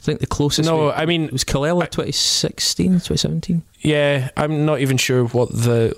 I 0.00 0.02
think 0.02 0.20
the 0.20 0.26
closest. 0.26 0.68
No, 0.68 0.86
we- 0.86 0.92
I 0.92 1.04
mean, 1.06 1.24
it 1.24 1.32
was 1.32 1.44
Kalila 1.44 1.90
2016, 1.90 2.86
2017. 3.00 3.62
yeah, 3.80 4.30
I'm 4.36 4.64
not 4.64 4.80
even 4.80 4.96
sure 4.96 5.24
what 5.26 5.50
the 5.50 5.94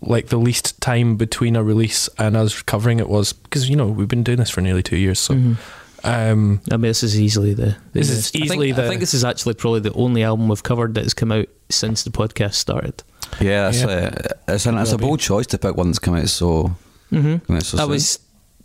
like 0.00 0.26
the 0.28 0.36
least 0.36 0.80
time 0.82 1.16
between 1.16 1.56
a 1.56 1.62
release 1.62 2.08
and 2.18 2.36
us 2.36 2.60
covering 2.62 2.98
it 3.00 3.08
was 3.08 3.32
because 3.32 3.70
you 3.70 3.76
know 3.76 3.86
we've 3.86 4.08
been 4.08 4.22
doing 4.24 4.38
this 4.38 4.50
for 4.50 4.60
nearly 4.60 4.82
two 4.82 4.96
years. 4.98 5.18
So, 5.20 5.34
Mhm. 5.34 5.56
um, 6.04 6.60
I 6.70 6.76
mean, 6.76 6.90
this 6.90 7.02
is 7.02 7.18
easily 7.20 7.54
the. 7.54 7.76
This 7.92 8.10
is 8.10 8.30
best. 8.32 8.36
I 8.36 8.38
easily 8.40 8.66
think, 8.68 8.76
the- 8.76 8.84
I 8.84 8.88
think 8.88 9.00
this 9.00 9.14
is 9.14 9.24
actually 9.24 9.54
probably 9.54 9.80
the 9.80 9.92
only 9.94 10.22
album 10.24 10.48
we've 10.48 10.62
covered 10.62 10.94
that 10.94 11.04
has 11.04 11.14
come 11.14 11.32
out 11.32 11.46
since 11.70 12.02
the 12.02 12.10
podcast 12.10 12.54
started. 12.54 13.02
yeah, 13.40 13.70
that's 13.70 13.80
Yeah. 13.82 14.10
A, 14.48 14.52
it's, 14.54 14.66
an, 14.66 14.76
it's 14.78 14.92
a 14.92 14.98
bold 14.98 15.20
choice 15.20 15.46
to 15.46 15.58
pick 15.58 15.76
one 15.76 15.88
that's 15.88 15.98
come 15.98 16.16
out 16.16 16.28
so. 16.28 16.76
Mm-hmm. 17.12 17.36
Come 17.46 17.56
out 17.56 17.62
so 17.64 17.78
I 17.78 17.80
soon. 17.82 17.90
was. 17.90 18.18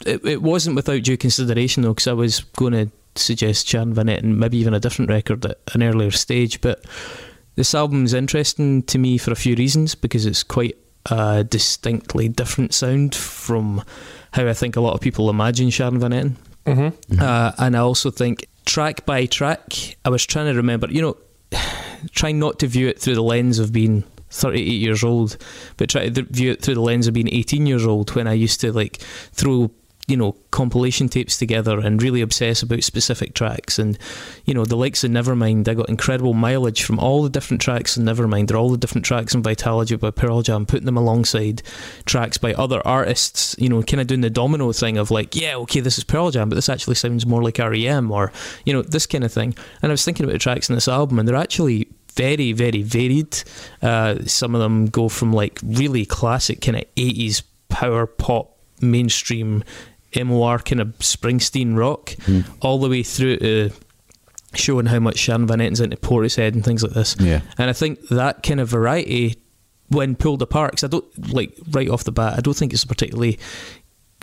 It, 0.06 0.26
it 0.26 0.42
wasn't 0.42 0.76
without 0.78 1.04
due 1.04 1.18
consideration 1.18 1.84
though, 1.84 1.94
because 1.94 2.08
I 2.08 2.14
was 2.14 2.40
going 2.56 2.72
to 2.74 2.90
suggest 3.16 3.68
Sharon 3.68 3.94
Van 3.94 4.08
Etten 4.08 4.24
and 4.24 4.40
maybe 4.40 4.58
even 4.58 4.74
a 4.74 4.80
different 4.80 5.10
record 5.10 5.46
at 5.46 5.58
an 5.74 5.84
earlier 5.84 6.12
stage. 6.12 6.62
But 6.62 6.84
this 7.56 7.74
album's 7.76 8.14
interesting 8.14 8.84
to 8.84 8.98
me 8.98 9.18
for 9.18 9.32
a 9.32 9.36
few 9.36 9.56
reasons 9.56 9.96
because 9.96 10.26
it's 10.26 10.44
quite 10.44 10.78
a 11.08 11.44
distinctly 11.44 12.28
different 12.30 12.74
sound 12.74 13.16
from 13.16 13.84
how 14.32 14.48
I 14.48 14.54
think 14.54 14.76
a 14.76 14.82
lot 14.82 14.94
of 14.94 15.02
people 15.02 15.30
imagine 15.30 15.70
Sharon 15.70 16.00
Van 16.00 16.12
Etten. 16.12 16.36
mhm. 16.66 17.22
Uh, 17.22 17.52
and 17.58 17.76
I 17.76 17.80
also 17.80 18.12
think 18.12 18.48
track 18.66 19.06
by 19.06 19.26
track, 19.26 19.98
I 20.06 20.10
was 20.10 20.26
trying 20.26 20.46
to 20.48 20.54
remember, 20.54 20.88
you 20.90 21.02
know, 21.02 21.18
trying 22.12 22.40
not 22.40 22.60
to 22.60 22.68
view 22.68 22.88
it 22.88 23.00
through 23.00 23.16
the 23.16 23.24
lens 23.24 23.60
of 23.60 23.74
being 23.74 24.04
38 24.30 24.64
years 24.64 25.04
old, 25.04 25.38
but 25.78 25.90
try 25.90 26.08
to 26.08 26.22
view 26.22 26.52
it 26.52 26.62
through 26.62 26.76
the 26.76 26.82
lens 26.82 27.08
of 27.08 27.14
being 27.14 27.34
18 27.34 27.66
years 27.66 27.86
old 27.86 28.14
when 28.16 28.28
I 28.28 28.34
used 28.34 28.62
to 28.62 28.72
like 28.72 28.98
throw, 29.34 29.72
you 30.10 30.18
know, 30.18 30.36
compilation 30.52 31.10
tapes 31.10 31.38
together 31.38 31.80
and 31.80 32.02
really 32.02 32.22
obsess 32.22 32.62
about 32.62 32.84
specific 32.84 33.34
tracks. 33.34 33.78
And, 33.80 33.98
you 34.46 34.54
know, 34.54 34.66
the 34.66 34.76
likes 34.76 35.04
of 35.04 35.12
Nevermind, 35.12 35.68
I 35.68 35.74
got 35.74 35.90
incredible 35.90 36.34
mileage 36.34 36.84
from 36.84 37.00
all 37.00 37.24
the 37.24 37.30
different 37.30 37.62
tracks 37.62 37.98
in 37.98 38.06
Nevermind 38.06 38.52
or 38.52 38.58
all 38.58 38.70
the 38.70 38.78
different 38.78 39.06
tracks 39.06 39.34
in 39.34 39.44
Vitalogy 39.44 40.00
by 40.00 40.12
Pearl 40.12 40.42
Jam, 40.42 40.66
putting 40.66 40.86
them 40.86 40.98
alongside 40.98 41.62
tracks 42.06 42.38
by 42.38 42.54
other 42.54 42.86
artists, 42.86 43.56
you 43.60 43.70
know, 43.70 43.84
kind 43.84 44.02
of 44.02 44.08
doing 44.08 44.22
the 44.22 44.30
domino 44.30 44.72
thing 44.72 44.98
of 44.98 45.12
like, 45.12 45.36
yeah, 45.36 45.56
okay, 45.56 45.80
this 45.80 45.98
is 45.98 46.04
Pearl 46.04 46.32
Jam, 46.32 46.50
but 46.50 46.56
this 46.56 46.70
actually 46.70 46.96
sounds 46.96 47.26
more 47.26 47.44
like 47.44 47.60
REM 47.60 48.12
or, 48.12 48.32
you 48.66 48.74
know, 48.74 48.82
this 48.82 49.06
kind 49.06 49.24
of 49.24 49.32
thing. 49.32 49.56
And 49.82 49.92
I 49.92 49.94
was 49.94 50.04
thinking 50.04 50.24
about 50.24 50.34
the 50.34 50.40
tracks 50.40 50.70
in 50.70 50.76
this 50.76 50.88
album, 50.88 51.20
and 51.20 51.28
they're 51.28 51.36
actually 51.36 51.88
very, 52.14 52.52
very 52.52 52.82
varied. 52.82 53.44
Uh, 53.82 54.24
some 54.26 54.56
of 54.56 54.62
them 54.62 54.88
go 54.88 55.08
from 55.08 55.32
like 55.32 55.60
really 55.64 56.06
classic 56.06 56.62
kind 56.62 56.78
of 56.78 56.84
80s 56.96 57.44
power 57.70 58.06
pop, 58.06 58.58
mainstream, 58.82 59.64
MOR 60.16 60.60
kind 60.60 60.82
of 60.82 60.88
Springsteen 61.00 61.78
rock, 61.78 62.12
Mm. 62.26 62.46
all 62.62 62.80
the 62.80 62.90
way 62.90 63.04
through 63.04 63.38
to 63.38 63.72
showing 64.56 64.88
how 64.88 65.00
much 65.00 65.18
Sharon 65.18 65.46
Van 65.48 65.62
Etten's 65.62 65.80
into 65.80 65.98
Portishead 65.98 66.54
and 66.54 66.64
things 66.66 66.82
like 66.84 66.94
this. 66.94 67.16
Yeah. 67.20 67.42
And 67.58 67.70
I 67.70 67.74
think 67.74 68.08
that 68.10 68.42
kind 68.44 68.60
of 68.60 68.68
variety, 68.70 69.38
when 69.90 70.16
pulled 70.16 70.42
apart, 70.42 70.72
because 70.72 70.84
I 70.84 70.88
don't 70.88 71.32
like 71.34 71.56
right 71.72 71.90
off 71.90 72.04
the 72.04 72.12
bat, 72.12 72.34
I 72.38 72.42
don't 72.42 72.56
think 72.56 72.74
it's 72.74 72.84
a 72.84 72.88
particularly 72.88 73.38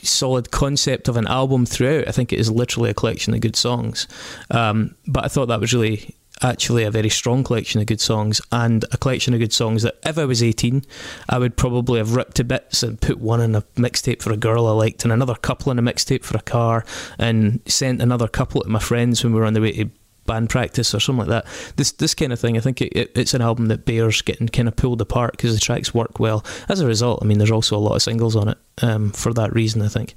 solid 0.03 0.51
concept 0.51 1.09
of 1.09 1.17
an 1.17 1.27
album 1.27 1.65
throughout. 1.65 2.07
I 2.09 2.13
think 2.13 2.33
it 2.33 2.39
is 2.39 2.51
literally 2.51 2.91
a 2.91 2.95
collection 2.95 3.35
of 3.35 3.41
good 3.41 3.57
songs. 3.57 4.07
Um, 4.51 4.95
but 5.07 5.25
I 5.25 5.29
thought 5.29 5.47
that 5.47 5.61
was 5.61 5.73
really 5.73 6.15
actually 6.43 6.85
a 6.85 6.91
very 6.91 7.09
strong 7.09 7.43
collection 7.43 7.81
of 7.81 7.87
good 7.87 8.01
songs 8.01 8.41
and 8.53 8.85
a 8.93 8.97
collection 8.97 9.33
of 9.35 9.41
good 9.41 9.53
songs 9.53 9.83
that 9.83 9.97
if 10.05 10.19
I 10.19 10.25
was 10.25 10.43
18 10.43 10.85
I 11.29 11.39
would 11.39 11.57
probably 11.57 11.99
have 11.99 12.15
ripped 12.15 12.37
to 12.37 12.45
bits 12.45 12.83
and 12.83 13.01
put 13.01 13.19
one 13.19 13.41
in 13.41 13.55
a 13.55 13.63
mixtape 13.77 14.23
for 14.23 14.33
a 14.33 14.37
girl 14.37 14.67
I 14.67 14.73
liked 14.73 15.05
and 15.05 15.13
another 15.13 15.35
couple 15.35 15.73
in 15.73 15.79
a 15.79 15.83
mixtape 15.83 16.25
for 16.25 16.37
a 16.37 16.43
car 16.43 16.85
and 17.19 17.61
sent 17.67 18.03
another 18.03 18.29
couple 18.29 18.63
to 18.63 18.69
my 18.69 18.79
friends 18.79 19.25
when 19.25 19.33
we 19.33 19.41
were 19.41 19.47
on 19.47 19.55
the 19.55 19.61
way 19.61 19.73
to 19.73 19.91
band 20.27 20.51
practice 20.51 20.95
or 20.95 21.01
something 21.01 21.27
like 21.27 21.45
that. 21.45 21.75
This 21.77 21.93
this 21.93 22.15
kind 22.15 22.33
of 22.33 22.41
thing, 22.41 22.57
I 22.57 22.61
think 22.61 22.83
it, 22.83 22.93
it, 22.95 23.13
it's 23.15 23.35
an 23.35 23.43
album 23.43 23.67
that 23.67 23.85
bears 23.85 24.21
getting 24.23 24.49
kind 24.49 24.69
of 24.69 24.77
pulled 24.77 25.01
apart 25.01 25.33
because 25.33 25.55
the 25.55 25.61
tracks 25.61 25.95
work 25.95 26.19
well. 26.19 26.45
As 26.69 26.81
a 26.81 26.87
result, 26.87 27.21
I 27.23 27.27
mean, 27.27 27.39
there's 27.39 27.51
also 27.51 27.77
a 27.77 27.79
lot 27.79 27.95
of 27.95 28.03
singles 28.03 28.37
on 28.37 28.49
it 28.49 28.59
um, 28.83 29.13
for 29.13 29.33
that 29.35 29.55
reason. 29.55 29.83
I 29.83 29.89
think 29.89 30.15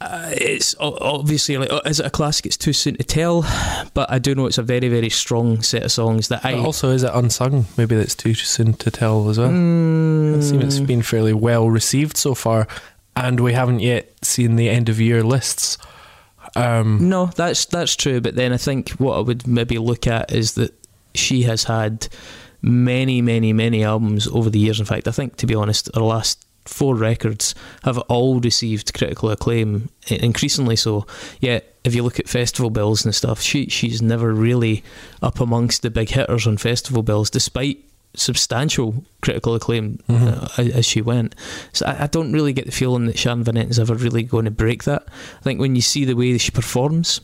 uh, 0.00 0.30
it's 0.32 0.74
obviously 0.78 1.56
like, 1.56 1.70
is 1.86 2.00
it 2.00 2.06
a 2.06 2.10
classic? 2.10 2.46
It's 2.46 2.56
too 2.56 2.72
soon 2.72 2.96
to 2.96 3.04
tell, 3.04 3.42
but 3.94 4.10
I 4.10 4.18
do 4.18 4.34
know 4.34 4.46
it's 4.46 4.58
a 4.58 4.62
very 4.62 4.88
very 4.88 5.08
strong 5.10 5.62
set 5.62 5.82
of 5.84 5.92
songs 5.92 6.28
that 6.28 6.44
I 6.44 6.52
But 6.54 6.64
also, 6.64 6.90
is 6.90 7.02
it 7.02 7.10
unsung? 7.14 7.66
Maybe 7.76 7.96
that's 7.96 8.14
too 8.14 8.34
soon 8.34 8.74
to 8.74 8.90
tell 8.90 9.28
as 9.30 9.38
well. 9.38 9.48
Mm, 9.48 10.38
It 10.38 10.42
seems 10.42 10.64
it's 10.64 10.80
been 10.86 11.02
fairly 11.02 11.32
well 11.32 11.68
received 11.70 12.16
so 12.16 12.34
far, 12.34 12.68
and 13.14 13.40
we 13.40 13.52
haven't 13.54 13.80
yet 13.80 14.12
seen 14.22 14.56
the 14.56 14.68
end 14.68 14.88
of 14.88 15.00
year 15.00 15.22
lists. 15.22 15.78
Um, 16.54 17.08
No, 17.08 17.26
that's 17.26 17.64
that's 17.66 17.96
true. 17.96 18.20
But 18.20 18.36
then 18.36 18.52
I 18.52 18.56
think 18.58 18.90
what 18.92 19.16
I 19.16 19.20
would 19.20 19.46
maybe 19.46 19.78
look 19.78 20.06
at 20.06 20.32
is 20.32 20.54
that 20.54 20.72
she 21.14 21.42
has 21.42 21.64
had 21.64 22.08
many, 22.62 23.20
many, 23.22 23.52
many 23.52 23.84
albums 23.84 24.26
over 24.28 24.48
the 24.50 24.58
years. 24.58 24.78
In 24.80 24.86
fact, 24.86 25.08
I 25.08 25.10
think 25.10 25.36
to 25.36 25.46
be 25.46 25.54
honest, 25.54 25.90
her 25.94 26.00
last 26.00 26.45
four 26.68 26.94
records 26.94 27.54
have 27.84 27.98
all 28.08 28.40
received 28.40 28.92
critical 28.94 29.30
acclaim, 29.30 29.88
increasingly 30.08 30.76
so. 30.76 31.06
Yet, 31.40 31.74
if 31.84 31.94
you 31.94 32.02
look 32.02 32.18
at 32.18 32.28
festival 32.28 32.70
bills 32.70 33.04
and 33.04 33.14
stuff, 33.14 33.40
she 33.40 33.68
she's 33.68 34.02
never 34.02 34.32
really 34.34 34.82
up 35.22 35.40
amongst 35.40 35.82
the 35.82 35.90
big 35.90 36.08
hitters 36.10 36.46
on 36.46 36.56
festival 36.56 37.02
bills, 37.02 37.30
despite 37.30 37.78
substantial 38.14 39.04
critical 39.20 39.54
acclaim 39.54 39.98
Mhm. 40.08 40.58
uh, 40.58 40.76
as- 40.78 40.86
she 40.86 41.02
went. 41.02 41.34
So 41.72 41.84
I, 41.86 42.04
I 42.04 42.06
don't 42.06 42.32
really 42.32 42.52
get 42.54 42.64
the 42.66 42.72
feeling 42.72 43.06
that 43.06 43.18
Sharon 43.18 43.44
Van 43.44 43.56
Etten's 43.58 43.78
ever 43.78 43.94
really 43.94 44.22
going 44.22 44.46
to 44.46 44.50
break 44.50 44.84
that. 44.84 45.06
I 45.38 45.42
think 45.42 45.60
when 45.60 45.76
you 45.76 45.82
see 45.82 46.04
the 46.06 46.14
way 46.14 46.32
that 46.32 46.40
she 46.40 46.50
performs, 46.50 47.20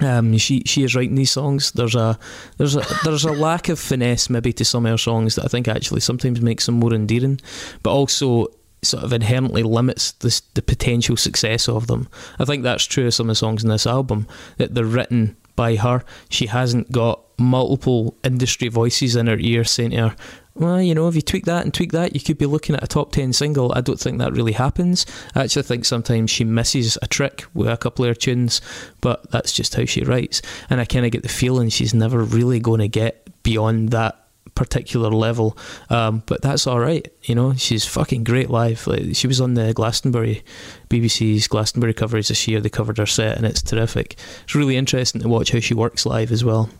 um, 0.00 0.36
she 0.38 0.62
she 0.66 0.82
is 0.82 0.94
writing 0.96 1.14
these 1.14 1.30
songs. 1.30 1.70
There's 1.72 1.94
a 1.94 2.18
there's 2.58 2.74
a 2.76 2.84
there's 3.04 3.24
a 3.24 3.32
lack 3.32 3.68
of 3.68 3.78
finesse 3.78 4.28
maybe 4.30 4.52
to 4.54 4.64
some 4.64 4.84
of 4.86 4.90
her 4.90 4.98
songs 4.98 5.36
that 5.36 5.44
I 5.44 5.48
think 5.48 5.68
actually 5.68 6.00
sometimes 6.00 6.40
makes 6.40 6.66
them 6.66 6.76
more 6.76 6.92
endearing, 6.94 7.40
but 7.82 7.90
also 7.92 8.48
sort 8.82 9.04
of 9.04 9.12
inherently 9.12 9.62
limits 9.62 10.12
this, 10.12 10.40
the 10.54 10.62
potential 10.62 11.16
success 11.16 11.68
of 11.68 11.86
them. 11.86 12.08
I 12.38 12.44
think 12.44 12.62
that's 12.62 12.84
true 12.84 13.06
of 13.06 13.14
some 13.14 13.26
of 13.26 13.32
the 13.32 13.36
songs 13.36 13.62
in 13.62 13.70
this 13.70 13.86
album 13.86 14.26
that 14.56 14.74
they're 14.74 14.84
written 14.84 15.36
by 15.54 15.76
her. 15.76 16.04
She 16.28 16.46
hasn't 16.46 16.90
got 16.90 17.20
multiple 17.38 18.16
industry 18.24 18.68
voices 18.68 19.16
in 19.16 19.26
her 19.26 19.38
ear 19.38 19.64
saying 19.64 19.90
to 19.90 20.08
her, 20.08 20.16
well, 20.54 20.82
you 20.82 20.94
know, 20.94 21.08
if 21.08 21.14
you 21.14 21.22
tweak 21.22 21.46
that 21.46 21.64
and 21.64 21.72
tweak 21.72 21.92
that, 21.92 22.14
you 22.14 22.20
could 22.20 22.36
be 22.36 22.46
looking 22.46 22.76
at 22.76 22.84
a 22.84 22.86
top 22.86 23.12
10 23.12 23.32
single. 23.32 23.72
I 23.74 23.80
don't 23.80 23.98
think 23.98 24.18
that 24.18 24.32
really 24.32 24.52
happens. 24.52 25.06
I 25.34 25.44
actually 25.44 25.62
think 25.62 25.84
sometimes 25.84 26.30
she 26.30 26.44
misses 26.44 26.98
a 27.00 27.06
trick 27.06 27.44
with 27.54 27.68
a 27.68 27.76
couple 27.76 28.04
of 28.04 28.10
her 28.10 28.14
tunes, 28.14 28.60
but 29.00 29.30
that's 29.30 29.52
just 29.52 29.74
how 29.74 29.86
she 29.86 30.02
writes. 30.02 30.42
And 30.68 30.80
I 30.80 30.84
kind 30.84 31.06
of 31.06 31.12
get 31.12 31.22
the 31.22 31.28
feeling 31.28 31.70
she's 31.70 31.94
never 31.94 32.22
really 32.22 32.60
going 32.60 32.80
to 32.80 32.88
get 32.88 33.42
beyond 33.42 33.90
that 33.90 34.21
particular 34.54 35.10
level. 35.10 35.56
Um, 35.90 36.22
but 36.26 36.42
that's 36.42 36.66
all 36.66 36.80
right, 36.80 37.10
you 37.22 37.34
know. 37.34 37.54
She's 37.54 37.84
fucking 37.84 38.24
great 38.24 38.50
live. 38.50 38.86
Like 38.86 39.14
she 39.16 39.26
was 39.26 39.40
on 39.40 39.54
the 39.54 39.72
Glastonbury, 39.72 40.42
BBC's 40.88 41.48
Glastonbury 41.48 41.94
coverage 41.94 42.28
this 42.28 42.46
year. 42.48 42.60
They 42.60 42.68
covered 42.68 42.98
her 42.98 43.06
set, 43.06 43.36
and 43.36 43.46
it's 43.46 43.62
terrific. 43.62 44.16
It's 44.44 44.54
really 44.54 44.76
interesting 44.76 45.20
to 45.22 45.28
watch 45.28 45.52
how 45.52 45.60
she 45.60 45.74
works 45.74 46.06
live 46.06 46.32
as 46.32 46.44
well. 46.44 46.70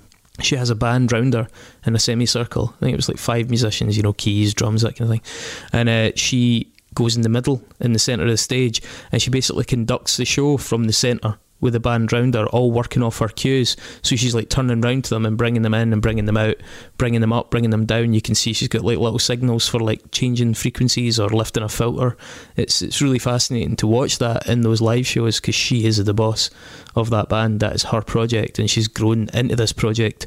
She 0.41 0.57
has 0.57 0.71
a 0.71 0.75
band 0.75 1.13
round 1.13 1.35
her 1.35 1.49
in 1.85 1.95
a 1.95 1.99
semicircle. 1.99 2.75
I 2.77 2.81
think 2.81 2.95
it 2.95 2.97
was 2.97 3.09
like 3.09 3.19
five 3.19 3.51
musicians, 3.51 3.97
you 3.97 4.03
know, 4.03 4.15
keys, 4.15 4.55
drums, 4.55 4.83
that 4.83 4.97
kind 4.97 5.11
of 5.11 5.15
thing. 5.15 5.69
And 5.73 5.89
uh, 5.89 6.13
she 6.17 6.73
goes 6.95 7.17
in 7.17 7.23
the 7.23 7.29
middle, 7.29 7.63
in 7.81 7.93
the 7.93 7.99
centre 7.99 8.25
of 8.25 8.31
the 8.31 8.37
stage, 8.37 8.83
and 9.11 9.21
she 9.21 9.31
basically 9.31 9.65
conducts 9.65 10.17
the 10.17 10.25
show 10.25 10.57
from 10.57 10.85
the 10.85 10.93
centre 10.93 11.39
with 11.63 11.73
the 11.73 11.81
band 11.81 12.13
round 12.13 12.35
her, 12.35 12.45
all 12.47 12.71
working 12.71 13.03
off 13.03 13.21
her 13.21 13.29
cues. 13.29 13.77
So 14.03 14.17
she's 14.17 14.35
like 14.35 14.51
turning 14.51 14.83
round 14.83 15.05
to 15.05 15.11
them 15.11 15.25
and 15.25 15.39
bringing 15.39 15.63
them 15.63 15.73
in 15.73 15.93
and 15.93 16.03
bringing 16.03 16.27
them 16.27 16.37
out, 16.37 16.57
bringing 16.99 17.23
them 17.23 17.33
up, 17.33 17.51
bringing 17.51 17.71
them 17.71 17.87
down. 17.87 18.13
You 18.13 18.21
can 18.21 18.35
see 18.35 18.53
she's 18.53 18.69
got 18.69 18.85
like 18.85 18.99
little 18.99 19.19
signals 19.19 19.67
for 19.67 19.81
like 19.81 20.11
changing 20.11 20.55
frequencies 20.55 21.19
or 21.19 21.31
lifting 21.31 21.63
a 21.63 21.69
filter. 21.71 22.19
It's 22.57 22.83
it's 22.83 23.01
really 23.01 23.19
fascinating 23.19 23.77
to 23.77 23.87
watch 23.87 24.19
that 24.19 24.47
in 24.47 24.61
those 24.61 24.83
live 24.83 25.07
shows 25.07 25.41
because 25.41 25.55
she 25.55 25.87
is 25.87 26.05
the 26.05 26.13
boss 26.13 26.51
of 26.95 27.09
that 27.11 27.29
band. 27.29 27.61
That 27.61 27.75
is 27.75 27.85
her 27.85 28.03
project, 28.03 28.59
and 28.59 28.69
she's 28.69 28.89
grown 28.89 29.31
into 29.33 29.57
this 29.57 29.73
project 29.73 30.27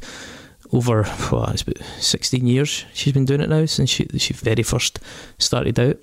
over 0.71 1.03
well, 1.31 1.49
it's 1.49 1.61
about 1.61 1.83
sixteen 1.99 2.47
years. 2.47 2.85
She's 2.93 3.13
been 3.13 3.25
doing 3.25 3.41
it 3.41 3.49
now 3.49 3.65
since 3.65 3.89
she 3.89 4.07
she 4.17 4.33
very 4.33 4.63
first 4.63 4.99
started 5.37 5.79
out. 5.79 5.97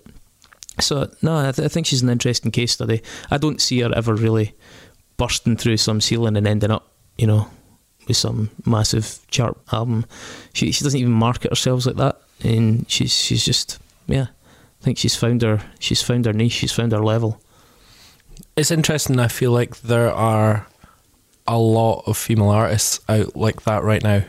So 0.80 1.10
no, 1.20 1.48
I, 1.48 1.52
th- 1.52 1.64
I 1.64 1.68
think 1.68 1.86
she's 1.86 2.02
an 2.02 2.08
interesting 2.08 2.50
case 2.50 2.72
study. 2.72 3.02
I 3.30 3.38
don't 3.38 3.60
see 3.60 3.80
her 3.80 3.94
ever 3.94 4.14
really 4.14 4.54
bursting 5.22 5.56
through 5.56 5.76
some 5.76 6.00
ceiling 6.00 6.36
and 6.36 6.48
ending 6.48 6.72
up, 6.72 6.88
you 7.16 7.28
know, 7.28 7.46
with 8.08 8.16
some 8.16 8.50
massive 8.66 9.20
chart 9.30 9.56
album. 9.70 10.04
She 10.52 10.72
she 10.72 10.82
doesn't 10.82 10.98
even 10.98 11.12
market 11.12 11.52
herself 11.52 11.86
like 11.86 11.94
that, 11.94 12.20
and 12.42 12.90
she's 12.90 13.14
she's 13.14 13.44
just 13.44 13.78
yeah. 14.08 14.26
I 14.80 14.84
think 14.84 14.98
she's 14.98 15.14
found 15.14 15.42
her 15.42 15.62
she's 15.78 16.02
found 16.02 16.24
her 16.24 16.32
niche. 16.32 16.54
She's 16.54 16.72
found 16.72 16.90
her 16.90 17.04
level. 17.04 17.40
It's 18.56 18.72
interesting. 18.72 19.20
I 19.20 19.28
feel 19.28 19.52
like 19.52 19.80
there 19.82 20.12
are 20.12 20.66
a 21.46 21.56
lot 21.56 22.02
of 22.08 22.16
female 22.16 22.50
artists 22.50 22.98
out 23.08 23.36
like 23.36 23.62
that 23.62 23.84
right 23.84 24.02
now. 24.02 24.24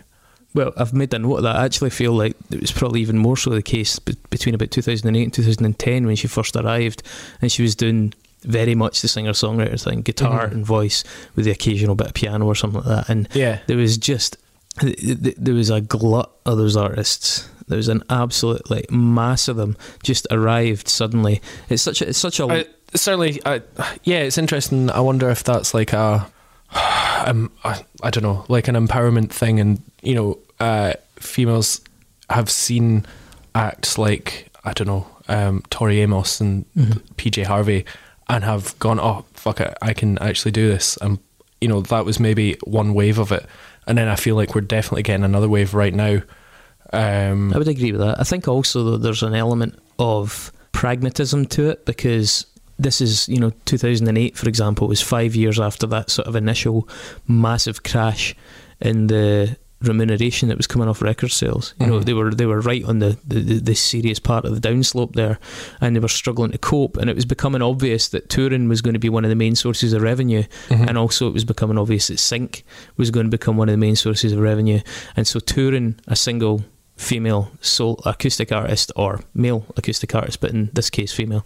Well, 0.54 0.74
I've 0.78 0.94
made 0.94 1.12
a 1.16 1.18
note 1.18 1.38
of 1.38 1.44
that. 1.44 1.56
I 1.56 1.66
actually 1.66 1.90
feel 1.90 2.14
like 2.14 2.36
it 2.52 2.62
was 2.62 2.72
probably 2.72 3.02
even 3.02 3.18
more 3.18 3.36
so 3.36 3.50
the 3.50 3.64
case 3.64 3.98
be- 3.98 4.16
between 4.30 4.54
about 4.54 4.70
2008 4.70 5.24
and 5.24 5.34
2010 5.34 6.06
when 6.06 6.16
she 6.16 6.28
first 6.28 6.56
arrived 6.56 7.02
and 7.42 7.52
she 7.52 7.64
was 7.64 7.74
doing 7.74 8.14
very 8.44 8.76
much 8.76 9.02
the 9.02 9.08
singer 9.08 9.32
songwriter 9.32 9.82
thing 9.82 10.02
guitar 10.02 10.48
Mhm. 10.48 10.52
and 10.52 10.66
voice 10.66 11.04
with 11.36 11.46
the 11.46 11.52
occasional 11.52 11.96
bit 11.96 12.08
of 12.08 12.14
piano 12.14 12.46
or 12.46 12.56
something 12.56 12.82
like 12.82 12.90
that. 13.06 13.10
And 13.10 13.28
Yeah. 13.34 13.60
there 13.68 13.78
was 13.78 13.98
just, 13.98 14.38
th- 14.80 14.96
th- 14.98 15.36
there 15.38 15.54
was 15.54 15.70
a 15.70 15.82
glut 15.82 16.32
of 16.46 16.58
those 16.58 16.76
artists. 16.76 17.48
There 17.68 17.78
was 17.78 17.88
an 17.88 18.04
absolute 18.10 18.70
like 18.70 18.92
mass 18.92 19.48
of 19.48 19.56
them 19.56 19.78
just 20.04 20.28
arrived 20.30 20.88
suddenly. 20.90 21.42
It's 21.70 21.82
such 21.82 22.02
a, 22.02 22.10
it's 22.10 22.20
such 22.20 22.40
a, 22.40 22.46
I, 22.46 22.66
certainly, 22.94 23.42
I, 23.46 23.62
yeah, 24.04 24.20
it's 24.20 24.38
interesting. 24.38 24.90
I 24.90 25.00
wonder 25.00 25.30
if 25.30 25.44
that's 25.44 25.74
like 25.74 25.94
a, 25.94 26.28
um, 27.26 27.52
I, 27.64 27.84
I 28.02 28.10
don't 28.10 28.24
know, 28.24 28.46
like 28.50 28.68
an 28.68 28.76
empowerment 28.76 29.30
thing, 29.32 29.60
and 29.60 29.82
you 30.02 30.16
know, 30.16 30.40
uh, 30.60 30.94
females 31.18 31.80
have 32.30 32.50
seen 32.50 33.06
acts 33.56 33.98
like 33.98 34.50
I 34.66 34.74
don't 34.74 34.88
know, 34.88 35.08
um, 35.28 35.62
Tori 35.70 36.00
Amos 36.02 36.40
and 36.42 36.66
Mhm. 36.76 37.02
PJ 37.18 37.44
Harvey, 37.46 37.86
and 38.30 38.44
have 38.44 38.78
gone, 38.80 39.00
oh 39.00 39.26
fuck 39.34 39.60
it, 39.60 39.76
I 39.82 39.94
can 39.94 40.18
actually 40.20 40.52
do 40.52 40.70
this, 40.70 40.98
and 40.98 41.20
you 41.62 41.68
know, 41.68 41.82
that 41.82 42.06
was 42.06 42.20
maybe 42.20 42.58
one 42.64 42.94
wave 42.94 43.20
of 43.20 43.32
it, 43.32 43.46
and 43.88 43.98
then 43.98 44.08
I 44.08 44.16
feel 44.16 44.36
like 44.36 44.56
we're 44.56 44.62
definitely 44.62 45.04
getting 45.04 45.24
another 45.24 45.50
wave 45.50 45.74
right 45.74 45.94
now. 45.94 46.22
Um, 46.92 47.54
I 47.54 47.58
would 47.58 47.68
agree 47.68 47.92
with 47.92 48.02
that. 48.02 48.20
I 48.20 48.24
think 48.24 48.48
also 48.48 48.84
though 48.84 48.98
there's 48.98 49.24
an 49.24 49.34
element 49.34 49.80
of 49.98 50.52
pragmatism 50.72 51.46
to 51.46 51.70
it 51.70 51.86
because 51.86 52.46
this 52.80 53.00
is 53.02 53.30
you 53.30 53.40
know 53.40 53.52
2008 53.66 54.36
for 54.36 54.50
example 54.50 54.88
was 54.88 55.02
five 55.02 55.36
years 55.36 55.60
after 55.60 55.86
that 55.88 56.10
sort 56.10 56.28
of 56.28 56.36
initial 56.36 56.90
massive 57.28 57.84
crash 57.84 58.36
in 58.82 59.08
the 59.08 59.56
remuneration 59.84 60.50
that 60.50 60.58
was 60.58 60.68
coming 60.68 60.88
off 60.88 61.02
record 61.02 61.32
sales. 61.32 61.74
You 61.80 61.88
know 61.88 62.00
Mhm. 62.00 62.06
they 62.06 62.14
were 62.14 62.34
they 62.34 62.46
were 62.46 62.62
right 62.62 62.84
on 62.86 63.00
the, 63.00 63.18
the 63.28 63.60
the 63.60 63.76
serious 63.76 64.20
part 64.20 64.46
of 64.46 64.60
the 64.60 64.68
downslope 64.70 65.14
there, 65.14 65.38
and 65.82 65.96
they 65.96 66.00
were 66.00 66.08
struggling 66.08 66.52
to 66.52 66.58
cope. 66.58 66.98
And 66.98 67.10
it 67.10 67.16
was 67.16 67.26
becoming 67.26 67.62
obvious 67.62 68.08
that 68.10 68.30
touring 68.30 68.70
was 68.70 68.82
going 68.82 68.94
to 68.94 69.00
be 69.00 69.10
one 69.10 69.26
of 69.26 69.30
the 69.30 69.36
main 69.36 69.56
sources 69.56 69.94
of 69.94 70.02
revenue 70.02 70.44
mhm. 70.70 70.88
and 70.88 70.98
also 70.98 71.28
it 71.28 71.34
was 71.34 71.46
becoming 71.46 71.78
obvious 71.78 72.08
that 72.08 72.20
sync 72.20 72.64
was 72.98 73.12
going 73.12 73.26
to 73.26 73.38
become 73.38 73.58
one 73.58 73.70
of 73.70 73.74
the 73.74 73.78
main 73.86 73.96
sources 73.96 74.32
of 74.34 74.40
revenue 74.40 74.80
and 75.16 75.28
so 75.28 75.40
touring 75.40 75.96
a 76.08 76.16
single 76.16 76.64
female 76.96 77.50
soul 77.60 78.00
acoustic 78.06 78.52
artist 78.52 78.92
or 78.96 79.20
male 79.34 79.66
acoustic 79.78 80.14
artist 80.16 80.40
but 80.42 80.52
in 80.52 80.70
this 80.74 80.90
case 80.90 81.12
female 81.12 81.44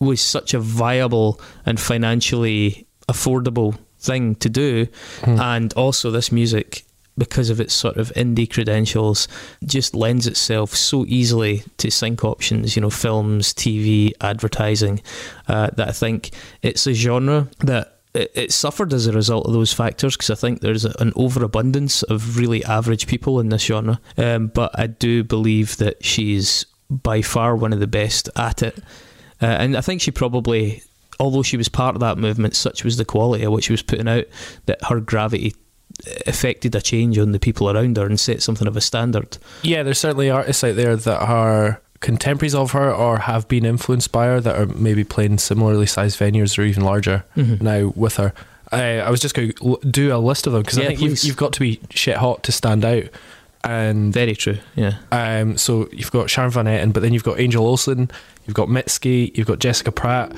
was 0.00 0.20
such 0.20 0.54
a 0.54 0.58
viable 0.60 1.38
and 1.66 1.78
financially 1.78 2.86
affordable 3.08 3.76
thing 3.98 4.34
to 4.36 4.48
do 4.48 4.86
Hmm. 5.24 5.38
and 5.40 5.72
also 5.74 6.10
this 6.10 6.30
music 6.32 6.84
because 7.18 7.50
of 7.50 7.60
its 7.60 7.74
sort 7.74 7.96
of 7.96 8.12
indie 8.14 8.50
credentials 8.50 9.28
just 9.64 9.94
lends 9.94 10.26
itself 10.26 10.74
so 10.74 11.04
easily 11.06 11.62
to 11.76 11.90
sync 11.90 12.24
options 12.24 12.76
you 12.76 12.82
know 12.82 12.90
films 12.90 13.52
tv 13.52 14.12
advertising 14.20 15.00
uh, 15.48 15.68
that 15.76 15.88
i 15.88 15.92
think 15.92 16.30
it's 16.62 16.86
a 16.86 16.94
genre 16.94 17.48
that 17.58 17.98
it, 18.14 18.52
suffered 18.52 18.92
as 18.92 19.06
a 19.06 19.12
result 19.12 19.46
of 19.46 19.52
those 19.52 19.72
factors 19.72 20.16
because 20.16 20.30
I 20.30 20.34
think 20.34 20.60
there's 20.60 20.84
an 20.84 21.12
overabundance 21.14 22.02
of 22.04 22.36
really 22.38 22.64
average 22.64 23.06
people 23.06 23.38
in 23.40 23.48
this 23.48 23.64
genre. 23.64 24.00
Um, 24.16 24.48
but 24.48 24.76
I 24.78 24.86
do 24.86 25.22
believe 25.22 25.76
that 25.76 26.04
she's 26.04 26.66
by 26.90 27.22
far 27.22 27.54
one 27.54 27.72
of 27.72 27.80
the 27.80 27.86
best 27.86 28.28
at 28.36 28.62
it. 28.62 28.78
Uh, 29.40 29.46
and 29.46 29.76
I 29.76 29.80
think 29.80 30.00
she 30.00 30.10
probably, 30.10 30.82
although 31.20 31.42
she 31.42 31.56
was 31.56 31.68
part 31.68 31.94
of 31.94 32.00
that 32.00 32.18
movement, 32.18 32.56
such 32.56 32.82
was 32.82 32.96
the 32.96 33.04
quality 33.04 33.44
of 33.44 33.52
what 33.52 33.64
she 33.64 33.72
was 33.72 33.82
putting 33.82 34.08
out 34.08 34.24
that 34.66 34.82
her 34.88 35.00
gravity 35.00 35.54
affected 36.26 36.74
a 36.74 36.80
change 36.80 37.18
on 37.18 37.32
the 37.32 37.38
people 37.40 37.70
around 37.70 37.96
her 37.96 38.06
and 38.06 38.18
set 38.20 38.42
something 38.42 38.66
of 38.68 38.76
a 38.76 38.80
standard. 38.80 39.38
Yeah, 39.62 39.82
there's 39.82 39.98
certainly 39.98 40.30
artists 40.30 40.62
out 40.64 40.76
there 40.76 40.96
that 40.96 41.20
are 41.20 41.80
contemporaries 42.00 42.54
of 42.54 42.70
her 42.72 42.92
or 42.92 43.18
have 43.18 43.48
been 43.48 43.64
influenced 43.64 44.12
by 44.12 44.26
her 44.26 44.40
that 44.40 44.56
are 44.56 44.66
maybe 44.66 45.02
playing 45.04 45.38
similarly 45.38 45.86
sized 45.86 46.18
venues 46.18 46.56
or 46.58 46.62
even 46.62 46.84
larger 46.84 47.24
Mhm. 47.36 47.60
now 47.60 47.92
with 47.96 48.16
her. 48.16 48.32
I, 48.70 49.00
I 49.00 49.10
was 49.10 49.18
just 49.20 49.34
going 49.34 49.52
to 49.52 49.78
do 49.90 50.14
a 50.14 50.18
list 50.18 50.46
of 50.46 50.52
them 50.52 50.62
because 50.62 50.78
Yeah, 50.78 50.84
I 50.84 50.88
think 50.88 51.00
you've, 51.00 51.24
you've 51.24 51.36
got 51.36 51.52
to 51.54 51.60
be 51.60 51.80
shit 51.90 52.16
hot 52.18 52.42
to 52.44 52.52
stand 52.52 52.84
out. 52.84 53.04
And 53.64 54.12
Very 54.14 54.36
true. 54.36 54.58
Yeah. 54.76 54.98
um, 55.10 55.56
so 55.58 55.88
you've 55.90 56.12
got 56.12 56.30
Sharon 56.30 56.50
Van 56.52 56.66
Etten, 56.66 56.92
but 56.92 57.02
then 57.02 57.12
you've 57.12 57.24
got 57.24 57.40
Angel 57.40 57.66
Olsen, 57.66 58.08
you've 58.46 58.54
got 58.54 58.68
Mitski, 58.68 59.36
you've 59.36 59.48
got 59.48 59.58
Jessica 59.58 59.90
Pratt. 59.90 60.30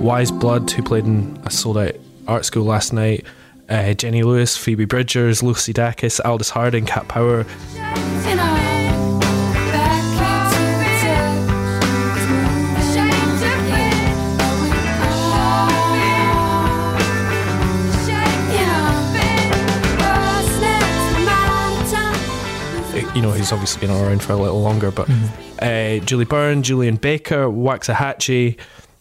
Weyes 0.00 0.30
Blood, 0.30 0.70
who 0.70 0.82
played 0.82 1.04
in 1.04 1.38
a 1.44 1.50
sold 1.50 1.76
out 1.76 1.96
art 2.26 2.44
school 2.46 2.64
last 2.64 2.92
night. 2.92 3.26
Uh, 3.68 3.92
Jenny 3.92 4.22
Lewis, 4.22 4.56
Phoebe 4.56 4.86
Bridgers, 4.86 5.42
Lucy 5.42 5.74
Dacus, 5.74 6.20
Aldous 6.24 6.48
Harding, 6.50 6.86
Cat 6.86 7.06
Power. 7.08 7.44
You 23.18 23.22
know, 23.22 23.32
he's 23.32 23.50
obviously 23.50 23.84
been 23.84 23.90
around 23.90 24.22
for 24.22 24.32
a 24.32 24.36
little 24.36 24.62
longer, 24.62 24.92
but 24.92 25.10
uh, 25.60 25.98
Julie 26.04 26.24
Byrne, 26.24 26.62
Julien 26.62 26.94
Baker, 26.94 27.46
Waxahatchee, 27.46 28.56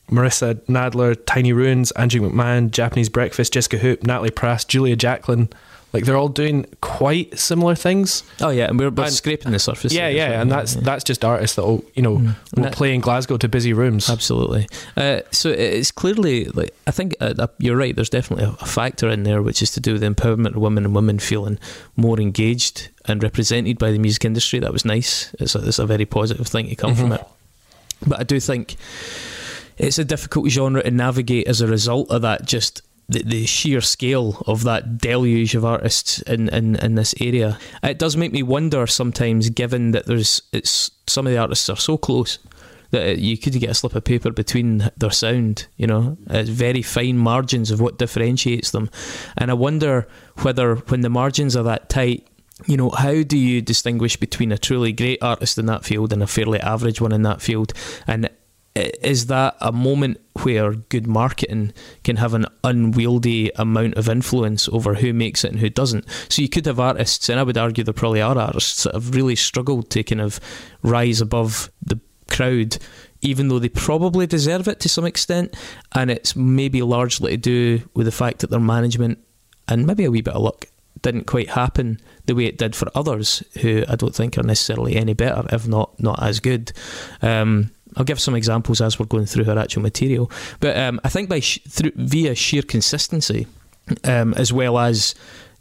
Marissa 0.09 0.55
Nadler, 0.65 1.15
Tiny 1.27 1.53
Ruins, 1.53 1.91
Angie 1.91 2.19
McMahon, 2.19 2.71
Japanese 2.71 3.09
Breakfast, 3.09 3.53
Jesca 3.53 3.77
Hoop, 3.77 4.01
Natalie 4.01 4.31
Prass, 4.31 4.65
Julia 4.65 4.95
Jacklin. 4.95 5.49
Like 5.93 6.03
they're 6.05 6.17
all 6.17 6.27
doing 6.29 6.65
quite 6.81 7.39
similar 7.39 7.73
things. 7.73 8.23
Oh 8.41 8.49
yeah, 8.49 8.65
and 8.67 8.77
we're, 8.77 8.89
we're 8.89 9.05
And- 9.05 9.13
scraping 9.13 9.51
the 9.53 9.59
surface. 9.59 9.93
yeah, 9.93 10.09
yeah, 10.09 10.27
so, 10.27 10.33
and 10.41 10.51
that's 10.51 10.75
yeah. 10.75 10.81
that's 10.83 11.03
just 11.03 11.23
artists 11.23 11.55
that 11.55 11.63
will 11.63 11.83
you 11.95 12.01
know 12.03 12.17
Mm. 12.17 12.35
will 12.55 12.63
That- 12.63 12.73
play 12.73 12.93
in 12.93 12.99
Glasgow 13.01 13.37
to 13.37 13.47
busy 13.47 13.71
rooms. 13.73 14.09
Absolutely. 14.09 14.67
Uh, 14.97 15.21
so 15.31 15.49
it's 15.49 15.91
clearly 15.91 16.45
like 16.45 16.75
I 16.85 16.91
think 16.91 17.15
uh, 17.21 17.33
uh, 17.39 17.47
you're 17.57 17.77
right. 17.77 17.95
There's 17.95 18.09
definitely 18.09 18.45
a, 18.59 18.65
factor 18.65 19.07
in 19.09 19.23
there 19.23 19.41
which 19.41 19.61
is 19.61 19.71
to 19.71 19.79
do 19.79 19.93
with 19.93 20.01
the 20.01 20.09
empowerment 20.09 20.55
of 20.55 20.61
women 20.61 20.83
and 20.85 20.93
women 20.93 21.19
feeling 21.19 21.57
more 21.95 22.19
engaged 22.19 22.89
and 23.05 23.23
represented 23.23 23.77
by 23.79 23.91
the 23.91 23.97
music 23.99 24.25
industry. 24.25 24.59
That 24.59 24.73
was 24.73 24.83
nice. 24.83 25.33
It's 25.39 25.55
a, 25.55 25.65
it's 25.65 25.79
a 25.79 25.85
very 25.85 26.05
positive 26.05 26.47
thing 26.47 26.67
to 26.69 26.75
come 26.75 26.95
from 26.95 27.09
Mhm. 27.11 27.15
it. 27.21 27.27
But 28.05 28.19
I 28.19 28.23
do 28.23 28.39
think 28.41 28.75
it's 29.77 29.97
a 29.97 30.03
difficult 30.05 30.49
genre 30.49 30.83
to 30.83 30.91
navigate 30.91 31.47
as 31.47 31.61
a 31.61 31.67
result 31.67 32.11
of 32.11 32.21
that. 32.23 32.45
Just 32.45 32.81
the, 33.09 33.23
the 33.23 33.45
sheer 33.45 33.81
scale 33.81 34.43
of 34.47 34.63
that 34.63 34.97
deluge 34.97 35.55
of 35.55 35.63
artists 35.63 36.21
in, 36.23 36.49
in, 36.49 36.75
in 36.75 36.95
this 36.95 37.15
area. 37.21 37.57
It 37.83 37.99
does 37.99 38.17
make 38.17 38.31
me 38.31 38.43
wonder 38.43 38.85
sometimes, 38.87 39.49
given 39.49 39.91
that 39.91 40.05
there's 40.05 40.41
it's 40.51 40.91
some 41.07 41.25
of 41.25 41.33
the 41.33 41.39
artists 41.39 41.69
are 41.69 41.77
so 41.77 41.97
close 41.97 42.39
that 42.91 43.19
you 43.19 43.37
could 43.37 43.53
get 43.53 43.69
a 43.69 43.73
slip 43.73 43.95
of 43.95 44.03
paper 44.03 44.31
between 44.31 44.89
their 44.97 45.11
sound. 45.11 45.67
You 45.77 45.87
know, 45.87 46.17
it's 46.29 46.49
very 46.49 46.81
fine 46.81 47.17
margins 47.17 47.71
of 47.71 47.81
what 47.81 47.97
differentiates 47.97 48.71
them, 48.71 48.89
and 49.37 49.51
I 49.51 49.55
wonder 49.55 50.07
whether 50.41 50.75
when 50.75 51.01
the 51.01 51.09
margins 51.09 51.55
are 51.55 51.63
that 51.63 51.89
tight. 51.89 52.27
You 52.65 52.75
know, 52.75 52.89
how 52.89 53.21
do 53.21 53.37
you 53.37 53.61
distinguish 53.61 54.17
between 54.17 54.51
a 54.51 54.57
truly 54.57 54.91
great 54.91 55.21
artist 55.21 55.59
in 55.59 55.67
that 55.67 55.85
field 55.85 56.11
and 56.11 56.23
a 56.23 56.27
fairly 56.27 56.59
average 56.59 56.99
one 56.99 57.11
in 57.11 57.21
that 57.21 57.39
field? 57.39 57.71
And 58.07 58.31
is 58.77 59.27
that 59.27 59.55
a 59.59 59.71
moment 59.71 60.19
where 60.43 60.73
good 60.73 61.07
marketing 61.07 61.73
can 62.03 62.17
have 62.17 62.33
an 62.33 62.45
unwieldy 62.63 63.51
amount 63.55 63.95
of 63.95 64.07
influence 64.07 64.69
over 64.69 64.95
who 64.95 65.13
makes 65.13 65.43
it 65.43 65.51
and 65.51 65.59
who 65.59 65.69
doesn't? 65.69 66.05
So 66.29 66.41
you 66.41 66.49
could 66.49 66.65
have 66.65 66.79
artists, 66.79 67.29
and 67.29 67.39
I 67.39 67.43
would 67.43 67.57
argue 67.57 67.83
there 67.83 67.93
probably 67.93 68.21
are 68.21 68.37
artists 68.37 68.83
that 68.83 68.93
have 68.93 69.15
really 69.15 69.35
struggled 69.35 69.89
to 69.91 70.03
kind 70.03 70.21
of 70.21 70.39
rise 70.83 71.21
above 71.21 71.71
the 71.81 71.99
crowd, 72.29 72.77
even 73.21 73.47
though 73.47 73.59
they 73.59 73.69
probably 73.69 74.27
deserve 74.27 74.67
it 74.67 74.79
to 74.81 74.89
some 74.89 75.05
extent. 75.05 75.55
And 75.93 76.11
it's 76.11 76.35
maybe 76.35 76.81
largely 76.81 77.31
to 77.31 77.37
do 77.37 77.89
with 77.93 78.05
the 78.05 78.11
fact 78.11 78.39
that 78.39 78.49
their 78.49 78.59
management 78.59 79.19
and 79.67 79.85
maybe 79.85 80.05
a 80.05 80.11
wee 80.11 80.21
bit 80.21 80.33
of 80.33 80.41
luck 80.41 80.65
didn't 81.01 81.27
quite 81.27 81.49
happen 81.49 81.99
the 82.25 82.35
way 82.35 82.45
it 82.45 82.57
did 82.57 82.75
for 82.75 82.89
others 82.95 83.43
who 83.61 83.83
I 83.87 83.95
don't 83.95 84.15
think 84.15 84.37
are 84.37 84.43
necessarily 84.43 84.95
any 84.95 85.13
better, 85.13 85.45
if 85.51 85.67
not 85.67 85.99
not 85.99 86.21
as 86.21 86.39
good. 86.39 86.71
Um, 87.21 87.71
I'll 87.97 88.05
give 88.05 88.19
some 88.19 88.35
examples 88.35 88.79
as 88.79 88.99
we're 88.99 89.05
going 89.07 89.25
through 89.25 89.45
her 89.45 89.57
actual 89.57 89.81
material, 89.81 90.31
but 90.59 90.77
um, 90.77 91.01
I 91.03 91.09
think 91.09 91.29
by 91.29 91.39
sh- 91.39 91.59
through 91.67 91.91
via 91.95 92.35
sheer 92.35 92.61
consistency, 92.61 93.47
um, 94.03 94.33
as 94.35 94.53
well 94.53 94.77
as 94.77 95.15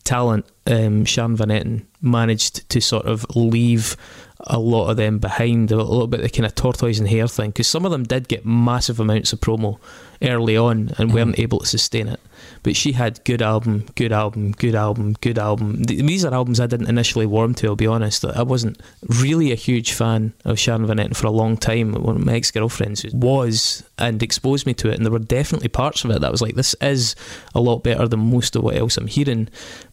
talent, 0.04 0.46
um, 0.66 1.04
Sharon 1.04 1.36
Van 1.36 1.48
Etten 1.48 1.86
managed 2.00 2.68
to 2.70 2.80
sort 2.80 3.06
of 3.06 3.26
leave 3.34 3.96
a 4.40 4.58
lot 4.58 4.90
of 4.90 4.96
them 4.96 5.18
behind 5.18 5.72
a 5.72 5.76
little 5.76 6.06
bit 6.06 6.20
the 6.20 6.28
kind 6.28 6.46
of 6.46 6.54
tortoise 6.54 6.98
and 6.98 7.08
hare 7.08 7.26
thing 7.26 7.50
because 7.50 7.66
some 7.66 7.84
of 7.84 7.90
them 7.90 8.04
did 8.04 8.28
get 8.28 8.44
massive 8.44 9.00
amounts 9.00 9.32
of 9.32 9.40
promo 9.40 9.78
early 10.22 10.56
on 10.56 10.90
and 10.98 11.12
weren't 11.12 11.38
able 11.38 11.58
to 11.60 11.66
sustain 11.66 12.08
it. 12.08 12.20
But 12.66 12.74
she 12.74 12.90
had 12.90 13.22
good 13.22 13.42
album, 13.42 13.86
good 13.94 14.10
album, 14.10 14.50
good 14.50 14.74
album, 14.74 15.12
good 15.20 15.38
album. 15.38 15.84
These 15.84 16.24
are 16.24 16.34
albums 16.34 16.58
I 16.58 16.66
didn't 16.66 16.88
initially 16.88 17.24
warm 17.24 17.54
to. 17.54 17.68
I'll 17.68 17.76
be 17.76 17.86
honest. 17.86 18.24
I 18.24 18.42
wasn't 18.42 18.82
really 19.20 19.52
a 19.52 19.54
huge 19.54 19.92
fan 19.92 20.34
of 20.44 20.58
Sharon 20.58 20.84
Van 20.84 20.96
Etten 20.96 21.14
for 21.14 21.28
a 21.28 21.30
long 21.30 21.56
time. 21.56 21.92
One 21.92 22.16
of 22.16 22.24
my 22.26 22.34
ex 22.34 22.50
girlfriends 22.50 23.06
was 23.12 23.84
and 23.98 24.20
exposed 24.20 24.66
me 24.66 24.74
to 24.74 24.90
it, 24.90 24.96
and 24.96 25.06
there 25.06 25.12
were 25.12 25.20
definitely 25.20 25.68
parts 25.68 26.02
of 26.02 26.10
it 26.10 26.20
that 26.22 26.32
was 26.32 26.42
like, 26.42 26.56
this 26.56 26.74
is 26.80 27.14
a 27.54 27.60
lot 27.60 27.84
better 27.84 28.08
than 28.08 28.18
most 28.18 28.56
of 28.56 28.64
what 28.64 28.74
else 28.74 28.96
I'm 28.96 29.06
hearing. 29.06 29.48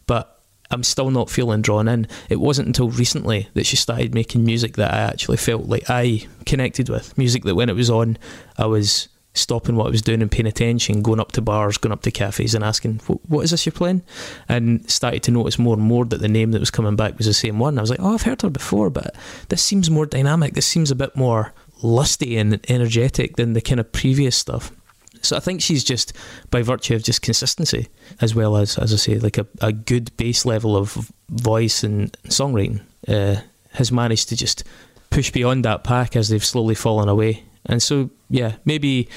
But 0.08 0.42
I'm 0.72 0.82
still 0.82 1.12
not 1.12 1.30
feeling 1.30 1.62
drawn 1.62 1.86
in. 1.86 2.08
It 2.28 2.40
wasn't 2.40 2.66
until 2.66 2.90
recently 2.90 3.50
that 3.54 3.66
she 3.66 3.76
started 3.76 4.14
making 4.14 4.44
music 4.44 4.74
that 4.78 4.92
I 4.92 4.98
actually 4.98 5.36
felt 5.36 5.66
like 5.66 5.88
I 5.88 6.26
connected 6.44 6.88
with. 6.88 7.16
Music 7.16 7.44
that 7.44 7.54
when 7.54 7.68
it 7.68 7.76
was 7.76 7.88
on, 7.88 8.18
I 8.58 8.66
was 8.66 9.10
stopping 9.34 9.74
what 9.74 9.88
I 9.88 9.90
was 9.90 10.02
doing 10.02 10.22
and 10.22 10.30
paying 10.30 10.46
attention, 10.46 11.02
going 11.02 11.20
up 11.20 11.32
to 11.32 11.42
bars, 11.42 11.76
going 11.76 11.92
up 11.92 12.02
to 12.02 12.10
cafes 12.10 12.54
and 12.54 12.64
asking, 12.64 13.00
What 13.28 13.42
is 13.42 13.50
this 13.50 13.66
you're 13.66 13.72
playing? 13.72 14.02
And 14.48 14.88
started 14.90 15.22
to 15.24 15.30
notice 15.30 15.58
more 15.58 15.74
and 15.74 15.82
more 15.82 16.04
that 16.06 16.20
the 16.20 16.28
name 16.28 16.52
that 16.52 16.60
was 16.60 16.70
coming 16.70 16.96
back 16.96 17.18
was 17.18 17.26
the 17.26 17.34
same 17.34 17.58
one. 17.58 17.76
I 17.78 17.82
was 17.82 17.90
like, 17.90 18.00
Oh, 18.00 18.14
I've 18.14 18.22
heard 18.22 18.42
her 18.42 18.50
before, 18.50 18.90
but 18.90 19.14
this 19.48 19.62
seems 19.62 19.90
more 19.90 20.06
dynamic. 20.06 20.54
This 20.54 20.66
seems 20.66 20.90
a 20.90 20.96
bit 20.96 21.14
more 21.16 21.52
lusty 21.82 22.36
and 22.36 22.58
energetic 22.70 23.36
than 23.36 23.52
the 23.52 23.60
kind 23.60 23.80
of 23.80 23.92
previous 23.92 24.36
stuff. 24.36 24.72
So 25.20 25.36
I 25.36 25.40
think 25.40 25.62
she's 25.62 25.84
just 25.84 26.12
by 26.50 26.62
virtue 26.62 26.94
of 26.94 27.02
just 27.02 27.22
consistency, 27.22 27.88
as 28.20 28.34
well 28.34 28.56
as 28.56 28.78
as 28.78 28.92
I 28.92 28.96
say, 28.96 29.18
like 29.18 29.38
a, 29.38 29.46
a 29.60 29.72
good 29.72 30.16
base 30.16 30.44
level 30.44 30.76
of 30.76 31.10
voice 31.28 31.82
and 31.82 32.12
songwriting, 32.24 32.82
uh, 33.08 33.36
has 33.72 33.90
managed 33.90 34.28
to 34.28 34.36
just 34.36 34.64
push 35.10 35.30
beyond 35.30 35.64
that 35.64 35.82
pack 35.82 36.14
as 36.14 36.28
they've 36.28 36.44
slowly 36.44 36.74
fallen 36.74 37.08
away. 37.08 37.44
And 37.66 37.82
so 37.82 38.10
yeah, 38.30 38.56
maybe 38.64 39.08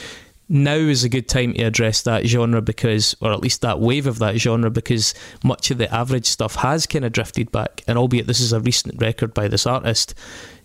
now 0.50 0.76
is 0.76 1.04
a 1.04 1.10
good 1.10 1.28
time 1.28 1.54
to 1.54 1.64
address 1.64 2.02
that 2.04 2.26
genre 2.26 2.62
because, 2.62 3.16
or 3.20 3.34
at 3.34 3.42
least 3.42 3.62
that 3.62 3.80
wave 3.80 4.08
of 4.08 4.20
that 4.20 4.38
genre, 4.38 4.70
because 4.70 5.14
much 5.44 5.72
of 5.72 5.78
the 5.78 5.94
average 5.94 6.26
stuff 6.26 6.56
has 6.56 6.86
kind 6.86 7.04
of 7.04 7.12
drifted 7.12 7.52
back. 7.52 7.84
And 7.88 7.98
albeit 7.98 8.28
this 8.28 8.40
is 8.40 8.54
a 8.54 8.60
recent 8.60 9.02
record 9.02 9.34
by 9.34 9.48
this 9.48 9.68
artist, 9.68 10.14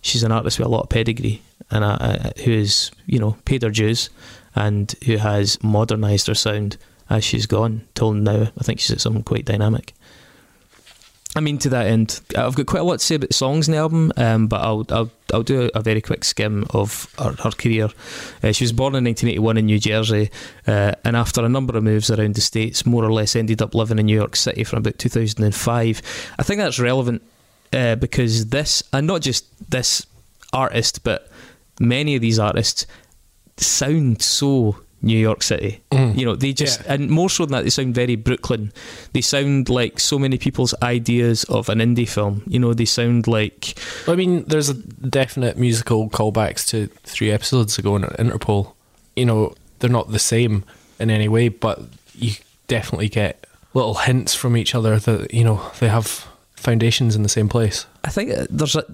she's 0.01 0.23
an 0.23 0.31
artist 0.31 0.59
with 0.59 0.67
a 0.67 0.71
lot 0.71 0.83
of 0.83 0.89
pedigree 0.89 1.41
and 1.69 1.83
uh, 1.83 1.97
uh, 1.99 2.31
who 2.43 2.51
is, 2.51 2.91
you 3.05 3.19
know, 3.19 3.37
paid 3.45 3.63
her 3.63 3.69
dues 3.69 4.09
and 4.55 4.93
who 5.05 5.17
has 5.17 5.61
modernised 5.63 6.27
her 6.27 6.35
sound 6.35 6.77
as 7.09 7.23
she's 7.23 7.45
gone 7.45 7.85
till 7.95 8.13
now. 8.13 8.51
I 8.57 8.63
think 8.63 8.79
she's 8.79 8.91
at 8.91 9.01
something 9.01 9.23
quite 9.23 9.45
dynamic. 9.45 9.93
I 11.35 11.39
mean, 11.39 11.57
to 11.59 11.69
that 11.69 11.87
end, 11.87 12.21
I've 12.37 12.55
got 12.55 12.67
quite 12.67 12.81
a 12.81 12.83
lot 12.83 12.99
to 12.99 13.05
say 13.05 13.15
about 13.15 13.33
songs 13.33 13.67
in 13.67 13.71
the 13.71 13.79
album, 13.79 14.11
um, 14.17 14.47
but 14.47 14.61
I'll 14.61 14.85
I'll 14.89 15.11
I'll 15.33 15.43
do 15.43 15.63
a, 15.63 15.79
a 15.79 15.81
very 15.81 16.01
quick 16.01 16.23
skim 16.23 16.65
of 16.69 17.11
her, 17.17 17.31
her 17.43 17.51
career. 17.51 17.89
Uh, 18.43 18.51
she 18.51 18.63
was 18.63 18.71
born 18.71 18.93
in 18.93 19.03
1981 19.03 19.57
in 19.57 19.65
New 19.65 19.79
Jersey, 19.79 20.29
uh, 20.67 20.93
and 21.03 21.17
after 21.17 21.43
a 21.43 21.49
number 21.49 21.75
of 21.75 21.83
moves 21.83 22.11
around 22.11 22.35
the 22.35 22.41
states, 22.41 22.85
more 22.85 23.03
or 23.03 23.11
less 23.11 23.35
ended 23.35 23.63
up 23.63 23.73
living 23.73 23.97
in 23.97 24.05
New 24.05 24.15
York 24.15 24.35
City 24.35 24.63
from 24.63 24.79
about 24.79 24.99
2005. 24.99 26.01
I 26.37 26.43
think 26.43 26.59
that's 26.59 26.79
relevant 26.79 27.23
uh, 27.71 27.95
because 27.95 28.47
this, 28.47 28.83
and 28.93 29.07
not 29.07 29.21
just 29.21 29.71
this 29.71 30.05
artist, 30.51 31.03
but 31.03 31.31
many 31.79 32.15
of 32.15 32.21
these 32.21 32.37
artists 32.37 32.85
sound 33.57 34.21
so 34.21 34.82
New 35.03 35.17
York 35.17 35.43
City. 35.43 35.81
Mm. 35.91 36.17
You 36.17 36.25
know, 36.25 36.35
they 36.35 36.53
just, 36.53 36.79
Yeah. 36.85 36.93
and 36.93 37.09
more 37.09 37.29
so 37.29 37.45
than 37.45 37.51
that, 37.51 37.63
they 37.65 37.69
sound 37.69 37.93
very 37.93 38.15
Brooklyn. 38.15 38.71
They 39.11 39.21
sound 39.21 39.69
like 39.69 39.99
so 39.99 40.17
many 40.17 40.37
people's 40.37 40.73
ideas 40.81 41.43
of 41.45 41.69
an 41.69 41.79
indie 41.79 42.07
film. 42.09 42.41
You 42.47 42.57
know, 42.59 42.73
they 42.73 42.85
sound 42.85 43.27
like, 43.27 43.75
I 44.07 44.15
mean, 44.15 44.43
there's 44.45 44.69
a 44.69 44.73
definite 44.75 45.57
musical 45.57 46.09
callbacks 46.09 46.65
to 46.69 46.87
three 47.03 47.29
episodes 47.31 47.77
ago 47.77 47.95
in 47.97 48.03
Interpol. 48.03 48.73
You 49.15 49.25
know, 49.25 49.53
they're 49.79 49.89
not 49.89 50.11
the 50.11 50.19
same 50.19 50.63
in 50.99 51.09
any 51.11 51.27
way, 51.27 51.49
but 51.49 51.81
you 52.15 52.31
definitely 52.67 53.09
get 53.09 53.45
little 53.73 53.95
hints 53.95 54.33
from 54.33 54.55
each 54.55 54.73
other 54.73 54.99
that 54.99 55.33
you 55.33 55.43
know 55.43 55.59
they 55.79 55.89
have 55.89 56.25
foundations 56.55 57.15
in 57.15 57.23
the 57.23 57.29
same 57.29 57.49
place. 57.49 57.85
I 58.05 58.09
think 58.09 58.31
uh, 58.31 58.45
there's 58.49 58.75
a, 58.75 58.85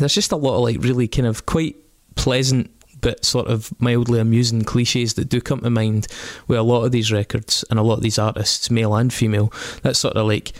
there's 0.00 0.14
just 0.14 0.32
a 0.32 0.36
lot 0.36 0.56
of 0.56 0.62
like 0.62 0.78
really 0.82 1.06
kind 1.06 1.26
of 1.28 1.46
quite 1.46 1.76
pleasant 2.16 2.70
but 3.02 3.24
sort 3.24 3.48
of 3.48 3.70
mildly 3.80 4.18
amusing 4.18 4.64
cliches 4.64 5.14
that 5.14 5.28
do 5.28 5.40
come 5.40 5.60
to 5.60 5.68
mind 5.68 6.06
with 6.48 6.58
a 6.58 6.62
lot 6.62 6.84
of 6.84 6.92
these 6.92 7.12
records 7.12 7.64
and 7.68 7.78
a 7.78 7.82
lot 7.82 7.96
of 7.96 8.02
these 8.02 8.18
artists, 8.18 8.70
male 8.70 8.94
and 8.94 9.12
female. 9.12 9.52
That's 9.82 9.98
sort 9.98 10.16
of 10.16 10.26
like 10.26 10.52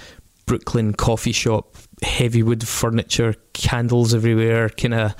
Brooklyn 0.45 0.93
coffee 0.93 1.33
shop, 1.33 1.77
heavy 2.03 2.43
wood 2.43 2.67
furniture, 2.69 3.37
candles 3.55 4.13
everywhere, 4.13 4.69
kind 4.69 4.93
of 4.93 5.15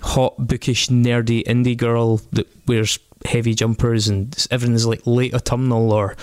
hot, 0.00 0.36
bookish, 0.38 0.88
nerdy 0.88 1.44
indie 1.44 1.76
girl 1.76 2.18
that 2.32 2.48
wears 2.66 2.98
heavy 3.26 3.54
jumpers 3.54 4.08
and 4.08 4.46
everything's 4.50 4.86
like 4.86 5.02
late 5.06 5.34
autumnal 5.34 5.92
or 5.92 6.16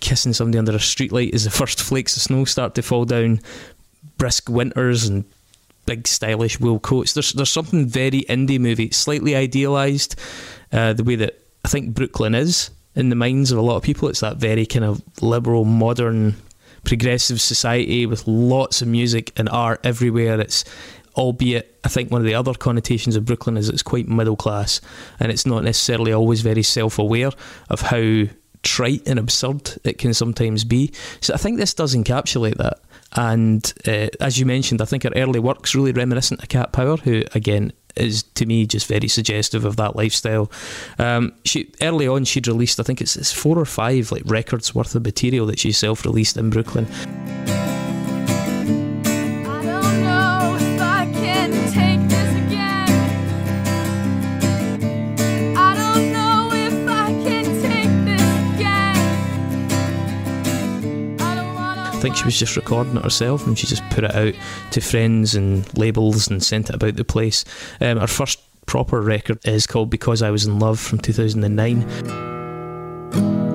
kissing 0.00 0.32
somebody 0.32 0.58
under 0.58 0.72
a 0.72 0.76
streetlight 0.76 1.34
as 1.34 1.44
the 1.44 1.50
first 1.60 1.80
flakes 1.80 2.16
of 2.16 2.22
snow 2.22 2.44
start 2.44 2.74
to 2.74 2.82
fall 2.82 3.04
down, 3.04 3.38
brisk 4.16 4.48
winters 4.48 5.06
and 5.06 5.24
big 5.86 6.06
stylish 6.06 6.60
wool 6.60 6.78
coats. 6.78 7.14
There's 7.14 7.32
there's 7.32 7.50
something 7.50 7.86
very 7.86 8.22
indie 8.22 8.60
movie, 8.60 8.90
slightly 8.90 9.34
idealised, 9.34 10.16
uh, 10.72 10.92
the 10.92 11.04
way 11.04 11.16
that 11.16 11.40
I 11.64 11.68
think 11.68 11.94
Brooklyn 11.94 12.34
is 12.34 12.70
in 12.94 13.08
the 13.08 13.16
minds 13.16 13.52
of 13.52 13.58
a 13.58 13.62
lot 13.62 13.76
of 13.76 13.82
people. 13.82 14.08
It's 14.08 14.20
that 14.20 14.36
very 14.36 14.66
kind 14.66 14.84
of 14.84 15.02
liberal, 15.22 15.64
modern, 15.64 16.36
progressive 16.84 17.40
society 17.40 18.06
with 18.06 18.26
lots 18.26 18.82
of 18.82 18.88
music 18.88 19.32
and 19.36 19.48
art 19.48 19.80
everywhere. 19.84 20.40
It's 20.40 20.64
albeit 21.16 21.78
I 21.84 21.88
think 21.88 22.10
one 22.10 22.20
of 22.20 22.26
the 22.26 22.34
other 22.34 22.54
connotations 22.54 23.16
of 23.16 23.24
Brooklyn 23.24 23.56
is 23.56 23.68
it's 23.68 23.82
quite 23.82 24.08
middle 24.08 24.36
class 24.36 24.80
and 25.18 25.32
it's 25.32 25.46
not 25.46 25.64
necessarily 25.64 26.12
always 26.12 26.40
very 26.40 26.62
self 26.62 26.98
aware 26.98 27.30
of 27.68 27.80
how 27.80 28.24
trite 28.62 29.06
and 29.08 29.18
absurd 29.18 29.78
it 29.84 29.98
can 29.98 30.14
sometimes 30.14 30.64
be. 30.64 30.92
So 31.20 31.34
I 31.34 31.38
think 31.38 31.58
this 31.58 31.74
does 31.74 31.94
encapsulate 31.94 32.56
that. 32.56 32.80
And 33.16 33.72
uh, 33.86 34.08
as 34.20 34.38
you 34.38 34.46
mentioned, 34.46 34.80
I 34.80 34.84
think 34.84 35.02
her 35.02 35.10
early 35.16 35.40
work's 35.40 35.74
really 35.74 35.92
reminiscent 35.92 36.42
of 36.42 36.48
Cat 36.48 36.72
Power, 36.72 36.96
who 36.96 37.24
again 37.34 37.72
is 37.96 38.22
to 38.22 38.46
me 38.46 38.66
just 38.66 38.86
very 38.86 39.08
suggestive 39.08 39.64
of 39.64 39.76
that 39.76 39.96
lifestyle. 39.96 40.50
Um, 40.98 41.32
she 41.44 41.72
early 41.82 42.06
on 42.06 42.24
she'd 42.24 42.46
released, 42.46 42.78
I 42.78 42.84
think 42.84 43.00
it's, 43.00 43.16
it's 43.16 43.32
four 43.32 43.58
or 43.58 43.64
five 43.64 44.12
like 44.12 44.22
records 44.26 44.74
worth 44.74 44.94
of 44.94 45.04
material 45.04 45.46
that 45.46 45.58
she 45.58 45.72
self 45.72 46.04
released 46.04 46.36
in 46.36 46.50
Brooklyn. 46.50 46.86
Think 62.10 62.18
she 62.18 62.24
was 62.24 62.38
just 62.38 62.56
recording 62.56 62.96
it 62.96 63.04
herself 63.04 63.46
and 63.46 63.56
she 63.56 63.68
just 63.68 63.88
put 63.90 64.02
it 64.02 64.14
out 64.14 64.34
to 64.72 64.80
friends 64.80 65.36
and 65.36 65.78
labels 65.78 66.28
and 66.28 66.42
sent 66.42 66.68
it 66.68 66.74
about 66.74 66.96
the 66.96 67.04
place. 67.04 67.44
Um, 67.80 67.98
her 67.98 68.08
first 68.08 68.40
proper 68.66 69.00
record 69.00 69.38
is 69.46 69.66
called 69.66 69.90
Because 69.90 70.20
I 70.20 70.30
Was 70.30 70.44
in 70.44 70.58
Love 70.58 70.80
from 70.80 70.98
2009. 70.98 73.49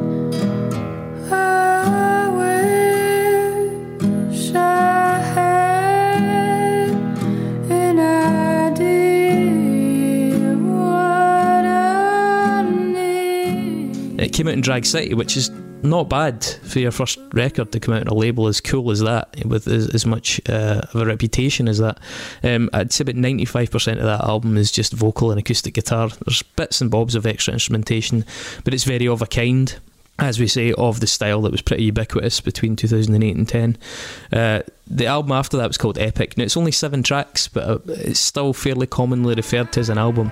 Came 14.35 14.49
out 14.49 14.53
in 14.53 14.61
Drag 14.61 14.85
City, 14.85 15.13
which 15.13 15.37
is 15.37 15.49
not 15.81 16.09
bad 16.09 16.43
for 16.43 16.79
your 16.79 16.91
first 16.91 17.17
record 17.31 17.71
to 17.71 17.79
come 17.79 17.93
out 17.93 18.01
on 18.01 18.07
a 18.07 18.13
label 18.13 18.47
as 18.47 18.59
cool 18.59 18.91
as 18.91 18.99
that, 18.99 19.45
with 19.45 19.65
as, 19.67 19.87
as 19.95 20.05
much 20.05 20.41
uh, 20.49 20.81
of 20.93 20.95
a 20.95 21.05
reputation 21.05 21.69
as 21.69 21.79
that. 21.79 21.99
Um, 22.43 22.69
I'd 22.73 22.91
say 22.91 23.03
about 23.03 23.15
95% 23.15 23.93
of 23.93 24.03
that 24.03 24.25
album 24.25 24.57
is 24.57 24.73
just 24.73 24.91
vocal 24.91 25.31
and 25.31 25.39
acoustic 25.39 25.73
guitar. 25.73 26.09
There's 26.25 26.41
bits 26.41 26.81
and 26.81 26.91
bobs 26.91 27.15
of 27.15 27.25
extra 27.25 27.53
instrumentation, 27.53 28.25
but 28.65 28.73
it's 28.73 28.83
very 28.83 29.07
of 29.07 29.21
a 29.21 29.27
kind. 29.27 29.73
As 30.17 30.39
we 30.39 30.47
say, 30.47 30.71
of 30.73 31.01
the 31.01 31.07
style 31.07 31.41
that 31.41 31.51
was 31.51 31.61
pretty 31.61 31.83
ubiquitous 31.83 32.39
between 32.39 32.77
2008 32.77 33.35
and 33.35 33.47
10. 33.47 33.77
Uh, 34.31 34.61
the 34.87 35.05
album 35.07 35.33
after 35.33 35.57
that 35.57 35.67
was 35.67 35.77
called 35.77 35.97
Epic. 35.97 36.37
Now, 36.37 36.45
it's 36.45 36.55
only 36.55 36.71
seven 36.71 37.03
tracks, 37.03 37.49
but 37.49 37.63
uh, 37.67 37.79
it's 37.87 38.21
still 38.21 38.53
fairly 38.53 38.87
commonly 38.87 39.35
referred 39.35 39.73
to 39.73 39.81
as 39.81 39.89
an 39.89 39.97
album. 39.97 40.31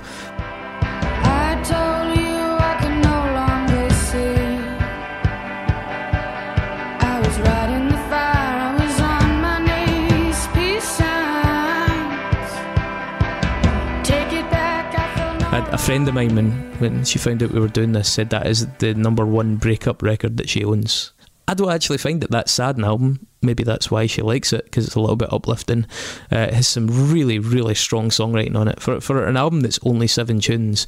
A, 15.73 15.77
friend 15.77 16.07
of 16.07 16.13
mine, 16.13 16.35
when, 16.35 16.51
when 16.77 17.03
she 17.03 17.17
found 17.17 17.41
out 17.41 17.49
we 17.49 17.59
were 17.59 17.67
doing 17.67 17.93
this, 17.93 18.11
said 18.11 18.29
that 18.29 18.45
is 18.45 18.67
the 18.77 18.93
number 18.93 19.25
one 19.25 19.55
breakup 19.55 20.03
record 20.03 20.37
that 20.37 20.47
she 20.47 20.63
owns. 20.63 21.13
I 21.47 21.55
don't 21.55 21.71
actually 21.71 21.97
find 21.97 22.23
it 22.23 22.29
that 22.29 22.47
sad 22.47 22.77
an 22.77 22.83
album. 22.83 23.25
Maybe 23.41 23.63
that's 23.63 23.89
why 23.89 24.05
she 24.05 24.21
likes 24.21 24.53
it 24.53 24.65
because 24.65 24.85
it's 24.85 24.95
a 24.95 24.99
little 24.99 25.15
bit 25.15 25.33
uplifting. 25.33 25.87
Uh, 26.31 26.37
it 26.37 26.53
has 26.53 26.67
some 26.67 27.11
really, 27.11 27.39
really 27.39 27.73
strong 27.73 28.09
songwriting 28.09 28.55
on 28.55 28.67
it 28.67 28.79
for 28.81 29.01
for 29.01 29.25
an 29.25 29.35
album 29.35 29.61
that's 29.61 29.79
only 29.83 30.05
seven 30.05 30.39
tunes. 30.39 30.85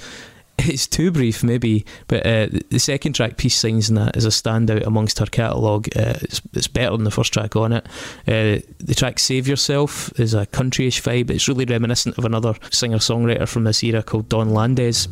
It's 0.67 0.87
too 0.87 1.11
brief, 1.11 1.43
maybe, 1.43 1.85
but 2.07 2.25
uh, 2.25 2.47
the 2.69 2.79
second 2.79 3.13
track, 3.13 3.37
Peace 3.37 3.55
Signs, 3.55 3.89
in 3.89 3.95
that 3.95 4.15
is 4.15 4.25
a 4.25 4.29
standout 4.29 4.85
amongst 4.85 5.19
her 5.19 5.25
catalogue. 5.25 5.87
Uh, 5.95 6.15
it's, 6.21 6.41
it's 6.53 6.67
better 6.67 6.95
than 6.95 7.03
the 7.03 7.11
first 7.11 7.33
track 7.33 7.55
on 7.55 7.73
it. 7.73 7.85
Uh, 8.27 8.65
the 8.79 8.95
track 8.95 9.19
Save 9.19 9.47
Yourself 9.47 10.17
is 10.19 10.33
a 10.33 10.45
countryish 10.47 11.01
vibe. 11.01 11.29
It's 11.29 11.47
really 11.47 11.65
reminiscent 11.65 12.17
of 12.17 12.25
another 12.25 12.55
singer 12.71 12.97
songwriter 12.97 13.47
from 13.47 13.65
this 13.65 13.83
era 13.83 14.01
called 14.01 14.29
Dawn 14.29 14.49
Landes. 14.51 15.07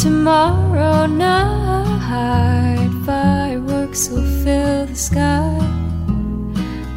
Tomorrow 0.00 1.06
night, 1.06 2.90
fireworks 3.04 4.10
will 4.10 4.44
fill 4.44 4.86
the 4.86 4.94
sky. 4.94 5.58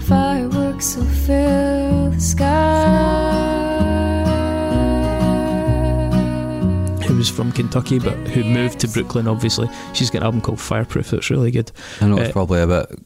Fireworks 0.02 0.98
will 0.98 1.06
fill 1.06 2.12
the 2.12 2.20
sky. 2.20 3.62
Who 7.24 7.28
was 7.30 7.38
from 7.38 7.54
Kentucky 7.54 8.00
but 8.00 8.18
who 8.28 8.44
moved 8.44 8.80
to 8.82 8.88
Brooklyn, 8.90 9.30
obviously. 9.30 9.70
She's 9.94 10.10
got 10.10 10.18
an 10.20 10.24
album 10.26 10.42
called 10.42 10.60
Fireproof. 10.60 11.12
that's 11.12 11.30
really 11.30 11.52
good. 11.52 11.72
I 12.02 12.08
know 12.08 12.18
it's 12.18 12.32
Uh, 12.32 12.34
probably 12.34 12.60
a 12.62 12.68
bit 12.68 13.00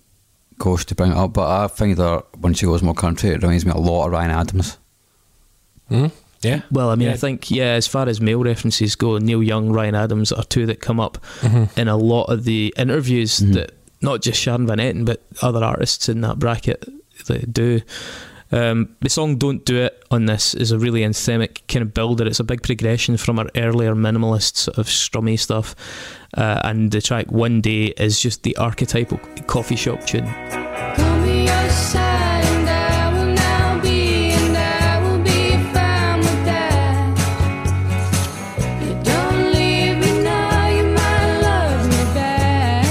gauche 0.58 0.86
to 0.86 0.96
bring 0.96 1.12
it 1.12 1.18
up, 1.18 1.34
but 1.34 1.48
I 1.48 1.68
think 1.68 1.98
that 1.98 2.24
when 2.40 2.56
she 2.56 2.66
goes 2.66 2.82
more 2.82 2.96
country, 2.96 3.30
it 3.30 3.44
reminds 3.44 3.64
me 3.64 3.74
a 3.74 3.78
lot 3.78 4.08
of 4.08 4.12
Ryan 4.14 4.32
Adams. 4.32 4.78
Hmm? 5.90 6.08
Yeah. 6.42 6.62
Well, 6.72 6.90
I 6.90 6.96
mean, 6.96 7.10
I 7.10 7.14
think, 7.16 7.52
yeah, 7.52 7.74
as 7.74 7.86
far 7.86 8.08
as 8.10 8.20
male 8.20 8.44
references 8.44 8.96
go, 8.96 9.20
Neil 9.20 9.44
Young, 9.44 9.72
Ryan 9.72 9.94
Adams 9.94 10.32
are 10.32 10.44
two 10.46 10.66
that 10.66 10.80
come 10.82 11.00
up 11.00 11.20
Mhm. 11.42 11.78
in 11.78 11.88
a 11.88 11.96
lot 11.98 12.24
of 12.26 12.44
the 12.44 12.74
interviews 12.76 13.40
Mhm. 13.40 13.54
that 13.54 13.72
not 14.02 14.24
just 14.24 14.40
Sharon 14.42 14.66
Van 14.66 14.80
Etten, 14.80 15.06
but 15.06 15.22
other 15.44 15.64
artists 15.64 16.10
in 16.10 16.22
that 16.22 16.40
bracket 16.40 16.90
that 17.28 17.54
do. 17.54 17.82
Um, 18.50 18.96
the 19.02 19.10
song 19.10 19.36
"Don't 19.38 19.66
Do 19.66 19.76
It" 19.84 20.06
on 20.10 20.26
this 20.26 20.54
is 20.54 20.72
a 20.72 20.80
really 20.80 21.02
anthemic 21.02 21.68
kind 21.68 21.84
of 21.84 21.94
builder. 21.94 22.26
It's 22.26 22.40
a 22.40 22.46
big 22.46 22.64
progression 22.64 23.18
from 23.18 23.40
our 23.40 23.50
earlier 23.58 23.94
minimalist 23.94 24.56
sort 24.56 24.78
of 24.78 24.88
strummy 24.88 25.38
stuff, 25.38 25.76
uh, 26.34 26.62
and 26.64 26.90
the 26.92 27.02
track 27.02 27.30
"One 27.30 27.60
Day" 27.60 27.88
is 27.98 28.22
just 28.22 28.44
the 28.44 28.56
archetypal 28.56 29.20
coffee 29.48 29.76
shop 29.76 30.06
tune. 30.06 30.26
Call 30.96 31.20
me 31.20 31.46
your 31.46 31.70
side, 31.70 32.46
and 32.46 32.70
I 32.70 33.12
will 33.14 33.34
now 33.34 33.82
be, 33.82 34.32
and 34.32 34.56
I 34.56 35.02
will 35.04 35.20
be 35.22 35.52
fine 35.74 36.20
with 36.20 36.46
that. 36.46 37.18
You 38.82 38.94
don't 39.04 39.52
leave 39.52 39.98
me 39.98 40.24
now, 40.24 40.68
you 40.70 40.84
might 40.86 41.40
love 41.42 41.86
me 41.90 42.04
back. 42.14 42.88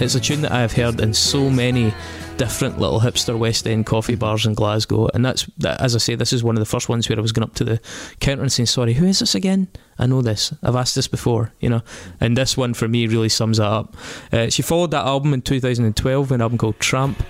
It's 0.00 0.14
a 0.14 0.20
tune 0.20 0.42
that 0.42 0.52
I 0.52 0.60
have 0.60 0.74
heard 0.74 1.00
in 1.00 1.12
so 1.12 1.50
many 1.50 1.92
different 2.40 2.78
little 2.78 3.00
hipster 3.00 3.38
West 3.38 3.66
End 3.66 3.84
coffee 3.84 4.14
bars 4.14 4.46
in 4.46 4.54
Glasgow, 4.54 5.10
and 5.12 5.22
that's 5.22 5.44
that, 5.58 5.78
as 5.78 5.94
I 5.94 5.98
say, 5.98 6.14
this 6.14 6.32
is 6.32 6.42
one 6.42 6.56
of 6.56 6.60
the 6.60 6.64
first 6.64 6.88
ones 6.88 7.06
where 7.06 7.18
I 7.18 7.20
was 7.20 7.32
going 7.32 7.46
up 7.46 7.54
to 7.56 7.64
the 7.64 7.80
counter 8.20 8.40
and 8.40 8.50
saying, 8.50 8.68
"Sorry, 8.68 8.94
who 8.94 9.04
is 9.04 9.18
this 9.18 9.34
again? 9.34 9.68
I 9.98 10.06
know 10.06 10.22
this. 10.22 10.54
I've 10.62 10.74
asked 10.74 10.94
this 10.94 11.06
before, 11.06 11.52
you 11.60 11.68
know." 11.68 11.82
And 12.18 12.38
this 12.38 12.56
one 12.56 12.72
for 12.72 12.88
me 12.88 13.06
really 13.06 13.28
sums 13.28 13.58
that 13.58 13.66
up. 13.66 13.94
Uh, 14.32 14.48
she 14.48 14.62
followed 14.62 14.90
that 14.92 15.04
album 15.04 15.34
in 15.34 15.42
2012 15.42 16.30
with 16.30 16.34
an 16.34 16.40
album 16.40 16.56
called 16.56 16.80
Tramp. 16.80 17.22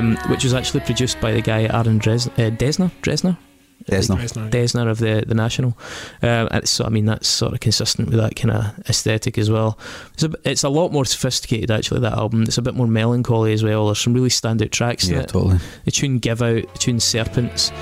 Um, 0.00 0.16
which 0.28 0.44
was 0.44 0.54
actually 0.54 0.80
produced 0.80 1.20
by 1.20 1.32
the 1.32 1.42
guy 1.42 1.62
Aaron 1.64 1.98
Dres- 1.98 2.28
uh, 2.28 2.50
Dessner. 2.50 2.90
Dresner? 3.02 3.36
Dessner. 3.88 4.16
Dessner. 4.16 4.50
Dessner 4.50 4.90
of 4.90 4.98
the 4.98 5.24
the 5.26 5.34
National. 5.34 5.76
Um, 6.22 6.48
so 6.64 6.84
I 6.84 6.88
mean 6.90 7.06
that's 7.06 7.28
sort 7.28 7.52
of 7.54 7.60
consistent 7.60 8.08
with 8.10 8.18
that 8.18 8.36
kind 8.36 8.50
of 8.50 8.78
aesthetic 8.88 9.38
as 9.38 9.50
well. 9.50 9.78
It's 10.14 10.22
a, 10.22 10.32
it's 10.44 10.64
a 10.64 10.68
lot 10.68 10.92
more 10.92 11.04
sophisticated 11.04 11.70
actually. 11.70 12.00
That 12.00 12.12
album. 12.12 12.42
It's 12.42 12.58
a 12.58 12.62
bit 12.62 12.74
more 12.74 12.86
melancholy 12.86 13.52
as 13.52 13.62
well. 13.64 13.86
There's 13.86 13.98
some 13.98 14.14
really 14.14 14.28
standout 14.28 14.70
tracks 14.70 15.08
in 15.08 15.16
it. 15.16 15.28
totally. 15.28 15.58
The 15.84 15.90
tune 15.90 16.18
"Give 16.18 16.42
Out," 16.42 16.72
the 16.72 16.78
tune 16.78 17.00
"Serpents." 17.00 17.72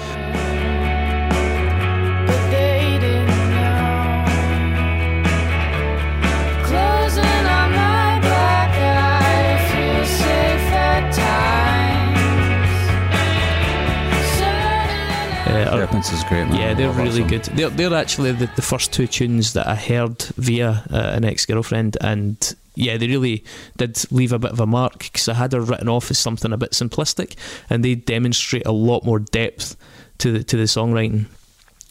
Serpents 15.72 16.12
is 16.12 16.24
great, 16.24 16.44
man. 16.48 16.56
yeah, 16.56 16.74
they're 16.74 16.90
really 16.92 17.20
song. 17.20 17.28
good. 17.28 17.44
They're 17.44 17.70
they're 17.70 17.94
actually 17.94 18.32
the, 18.32 18.46
the 18.56 18.62
first 18.62 18.92
two 18.92 19.06
tunes 19.06 19.52
that 19.52 19.66
I 19.66 19.74
heard 19.74 20.22
via 20.36 20.84
uh, 20.90 20.96
an 21.14 21.24
ex 21.24 21.46
girlfriend, 21.46 21.96
and 22.00 22.54
yeah, 22.74 22.96
they 22.96 23.08
really 23.08 23.44
did 23.76 24.10
leave 24.12 24.32
a 24.32 24.38
bit 24.38 24.52
of 24.52 24.60
a 24.60 24.66
mark 24.66 24.98
because 24.98 25.28
I 25.28 25.34
had 25.34 25.52
her 25.52 25.60
written 25.60 25.88
off 25.88 26.10
as 26.10 26.18
something 26.18 26.52
a 26.52 26.56
bit 26.56 26.72
simplistic, 26.72 27.36
and 27.68 27.84
they 27.84 27.94
demonstrate 27.94 28.66
a 28.66 28.72
lot 28.72 29.04
more 29.04 29.18
depth 29.18 29.76
to 30.18 30.32
the 30.32 30.44
to 30.44 30.56
the 30.56 30.64
songwriting. 30.64 31.26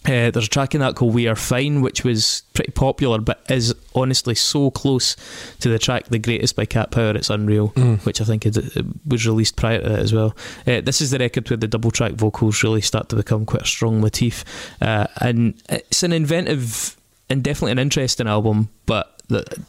Uh, 0.08 0.32
there's 0.32 0.46
a 0.46 0.50
track 0.50 0.74
in 0.74 0.80
that 0.82 0.96
called 0.96 1.14
"We 1.14 1.28
Are 1.28 1.36
Fine," 1.36 1.82
which 1.82 2.04
was 2.06 2.44
pretty 2.54 2.72
popular, 2.72 3.20
but 3.20 3.44
is 3.50 3.76
honestly 3.94 4.36
so 4.36 4.72
close 4.72 5.16
to 5.60 5.68
the 5.70 5.78
track 5.78 6.06
"The 6.08 6.18
Greatest" 6.20 6.56
by 6.56 6.66
Cat 6.66 6.92
Power. 6.92 7.12
It's 7.16 7.30
unreal 7.30 7.70
Mm. 7.76 8.06
which 8.06 8.22
I 8.22 8.24
think 8.24 8.46
it, 8.46 8.56
it 8.58 8.86
was 9.06 9.28
released 9.28 9.56
prior 9.58 9.80
to 9.82 9.94
it 9.94 10.00
as 10.00 10.14
well. 10.14 10.36
Uh, 10.66 10.82
this 10.82 11.02
is 11.02 11.12
the 11.12 11.20
record 11.20 11.50
where 11.50 11.58
the 11.58 11.68
double 11.68 11.92
track 11.92 12.14
vocals 12.14 12.64
really 12.64 12.82
start 12.82 13.10
to 13.10 13.16
become 13.18 13.46
quite 13.46 13.64
a 13.64 13.68
strong 13.68 14.00
motif, 14.02 14.46
uh, 14.82 15.08
and 15.20 15.54
it's 15.70 16.04
an 16.04 16.14
inventive 16.14 16.96
and 17.30 17.44
definitely 17.44 17.74
an 17.74 17.80
interesting 17.80 18.28
album. 18.28 18.70
But 18.86 19.14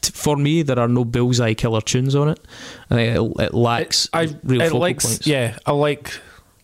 for 0.03 0.37
me, 0.37 0.63
there 0.63 0.79
are 0.79 0.87
no 0.87 1.05
bullseye 1.05 1.55
killer 1.55 1.81
tunes 1.81 2.15
on 2.15 2.29
it. 2.29 2.39
I 2.91 2.95
think 2.95 3.17
it, 3.17 3.43
it 3.43 3.55
lacks 3.55 4.09
I 4.13 4.29
real 4.45 4.61
it 4.61 4.73
likes 4.73 5.05
points. 5.05 5.27
yeah 5.27 5.59
I 5.67 5.73
like 5.73 6.21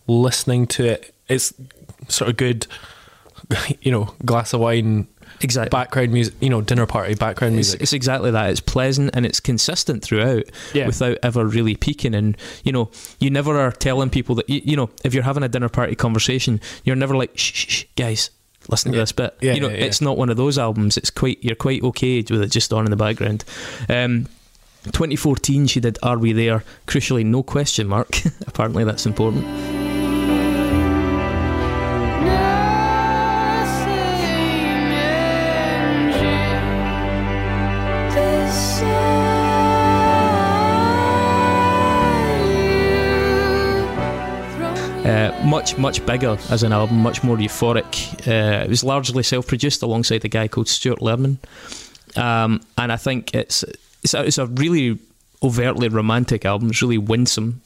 listening 0.07 0.65
to 0.67 0.85
it 0.85 1.13
it's 1.27 1.53
sort 2.07 2.29
of 2.29 2.37
good 2.37 2.67
you 3.81 3.91
know 3.91 4.13
glass 4.25 4.53
of 4.53 4.59
wine 4.59 5.07
exactly. 5.41 5.69
background 5.69 6.11
music 6.11 6.33
you 6.39 6.49
know 6.49 6.61
dinner 6.61 6.85
party 6.85 7.13
background 7.15 7.53
It's, 7.59 7.69
music 7.69 7.81
it's 7.81 7.93
exactly 7.93 8.31
that. 8.31 8.49
It's 8.49 8.59
pleasant 8.61 9.11
and 9.13 9.25
it's 9.25 9.39
consistent 9.39 10.03
throughout 10.03 10.43
yeah 10.73 10.85
without 10.87 11.17
ever 11.23 11.45
really 11.45 11.75
peaking. 11.75 12.15
And, 12.15 12.37
you 12.63 12.71
know, 12.71 12.89
you 13.19 13.29
never 13.29 13.59
are 13.59 13.71
telling 13.71 14.09
people 14.09 14.35
that, 14.35 14.49
you, 14.49 14.61
you 14.63 14.75
know, 14.77 14.89
if 15.03 15.13
you're 15.13 15.23
having 15.23 15.43
a 15.43 15.49
dinner 15.49 15.69
party 15.69 15.95
conversation, 15.95 16.59
you're 16.83 16.95
never 16.95 17.15
like, 17.15 17.37
shh, 17.37 17.51
shh, 17.53 17.67
shh 17.67 17.83
guys, 17.95 18.29
listen 18.69 18.91
to 18.91 18.97
Yeah. 18.97 19.03
this 19.03 19.11
bit. 19.11 19.37
Yeah, 19.41 19.53
you 19.53 19.61
know, 19.61 19.69
it's 19.69 20.01
not 20.01 20.17
one 20.17 20.29
of 20.29 20.37
those 20.37 20.57
albums. 20.57 20.97
It's 20.97 21.09
quite, 21.09 21.43
you're 21.43 21.55
quite 21.55 21.83
okay 21.83 22.17
with 22.29 22.41
it 22.41 22.51
just 22.51 22.71
on 22.73 22.85
in 22.85 22.91
the 22.91 22.97
background. 22.97 23.43
Um, 23.89 24.27
2014, 24.85 25.67
she 25.67 25.79
did 25.79 25.97
Are 26.03 26.17
We 26.17 26.31
There? 26.33 26.63
Crucially, 26.87 27.25
no 27.25 27.41
question 27.43 27.87
mark. 27.87 28.17
Apparently, 28.47 28.83
that's 28.83 29.05
important. 29.05 29.84
Much, 45.45 45.77
much 45.77 46.03
bigger 46.07 46.37
as 46.49 46.63
an 46.63 46.73
album, 46.73 46.97
much 47.01 47.23
more 47.23 47.37
euphoric. 47.37 48.27
Uh, 48.27 48.63
it 48.63 48.69
was 48.69 48.83
largely 48.83 49.21
self-produced 49.21 49.83
alongside 49.83 50.25
a 50.25 50.27
guy 50.27 50.47
called 50.47 50.67
Stewart 50.67 50.99
Lerman, 50.99 51.37
um, 52.17 52.61
and 52.79 52.91
I 52.91 52.95
think 52.97 53.33
it's 53.35 53.63
it's 54.03 54.13
a, 54.15 54.23
it's 54.25 54.37
a 54.39 54.47
really 54.47 54.97
overtly 55.43 55.87
romantic 55.87 56.45
album. 56.45 56.69
It's 56.71 56.81
really 56.81 56.97
winsome. 56.97 57.61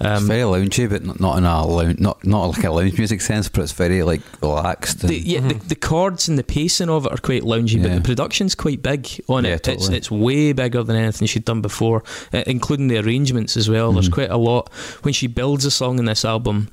It's 0.00 0.20
Um, 0.20 0.26
very 0.28 0.42
loungy, 0.42 0.88
but 0.88 1.04
not- 1.04 1.18
not 1.20 1.38
in 1.38 1.44
a 1.44 1.66
lounge, 1.66 1.98
not 1.98 2.24
not 2.24 2.44
like 2.56 2.64
a 2.64 2.70
lounge 2.70 2.96
music 2.98 3.20
sense, 3.20 3.48
but 3.48 3.62
it's 3.62 3.72
very 3.72 4.04
like 4.04 4.22
relaxed. 4.40 5.02
And, 5.02 5.10
the, 5.10 5.18
yeah, 5.18 5.40
the, 5.40 5.54
the 5.54 5.74
chords 5.74 6.28
and 6.28 6.38
the 6.38 6.44
pacing 6.44 6.88
of 6.88 7.04
it 7.06 7.12
are 7.12 7.18
quite 7.18 7.42
loungy, 7.42 7.82
but 7.82 7.92
the 7.96 8.00
production's 8.00 8.54
quite 8.54 8.80
big 8.80 9.08
on 9.28 9.44
Yeah, 9.44 9.54
it. 9.54 9.66
It's 9.68 9.82
totally. 9.82 9.96
it's 9.96 10.10
way 10.10 10.52
bigger 10.52 10.84
than 10.84 10.94
anything 10.96 11.26
she'd 11.26 11.44
done 11.44 11.62
before, 11.62 12.04
uh, 12.32 12.44
including 12.46 12.86
the 12.88 12.98
arrangements 12.98 13.56
as 13.56 13.68
well. 13.68 13.92
There's 13.92 14.08
Mhm. 14.08 14.12
quite 14.12 14.30
a 14.30 14.36
lot 14.36 14.68
when 15.02 15.12
she 15.14 15.26
builds 15.26 15.64
a 15.64 15.70
song 15.72 15.98
in 15.98 16.04
this 16.04 16.24
album. 16.24 16.68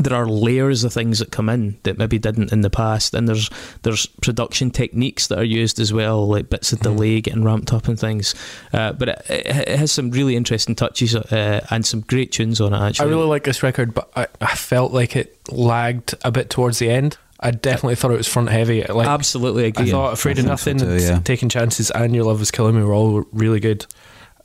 There 0.00 0.14
are 0.16 0.26
layers 0.26 0.84
of 0.84 0.92
things 0.92 1.18
that 1.18 1.30
come 1.30 1.50
in 1.50 1.76
that 1.82 1.98
maybe 1.98 2.18
didn't 2.18 2.50
in 2.50 2.62
the 2.62 2.70
past, 2.70 3.12
and 3.14 3.28
there's 3.28 3.50
there's 3.82 4.06
production 4.22 4.70
techniques 4.70 5.26
that 5.26 5.38
are 5.38 5.44
used 5.44 5.78
as 5.78 5.92
well, 5.92 6.26
like 6.26 6.48
bits 6.48 6.72
of 6.72 6.78
Mhm. 6.78 6.82
delay 6.82 7.20
getting 7.20 7.44
ramped 7.44 7.72
up 7.74 7.88
and 7.88 8.00
things. 8.00 8.34
Uh, 8.72 8.92
but 8.92 9.10
it, 9.10 9.22
it, 9.28 9.46
it 9.68 9.78
has 9.78 9.92
some 9.92 10.10
really 10.10 10.34
interesting 10.34 10.74
touches 10.74 11.14
uh, 11.14 11.66
and 11.70 11.84
some 11.84 12.00
great 12.00 12.32
tunes 12.32 12.58
on 12.60 12.72
it. 12.72 12.78
Actually, 12.80 13.06
I 13.06 13.10
really 13.10 13.26
like 13.26 13.44
this 13.44 13.62
record 13.62 13.92
but 13.92 14.10
I, 14.16 14.26
I 14.40 14.54
felt 14.54 14.92
like 14.92 15.14
it 15.14 15.38
lagged 15.52 16.14
a 16.24 16.30
bit 16.32 16.48
towards 16.48 16.78
the 16.78 16.88
end 16.88 17.18
I 17.38 17.50
definitely 17.50 17.96
thought 17.96 18.12
it 18.12 18.16
was 18.16 18.28
front 18.28 18.48
heavy 18.50 18.82
like 18.84 19.06
absolutely 19.08 19.64
agree. 19.66 19.80
I 19.80 19.82
agree. 19.82 19.90
thought 19.90 20.12
Afraid 20.14 20.38
I 20.38 20.42
of 20.52 20.60
think 20.60 20.78
so 20.80 20.86
Nothing 20.86 20.86
too, 20.86 20.92
and 20.92 21.00
yeah. 21.02 21.18
Taking 21.24 21.48
Chances 21.48 21.90
and 21.90 22.14
Your 22.14 22.24
Love 22.24 22.40
Is 22.40 22.50
Killing 22.50 22.76
Me 22.76 22.82
were 22.82 22.94
all 22.94 23.24
really 23.32 23.60
good 23.60 23.84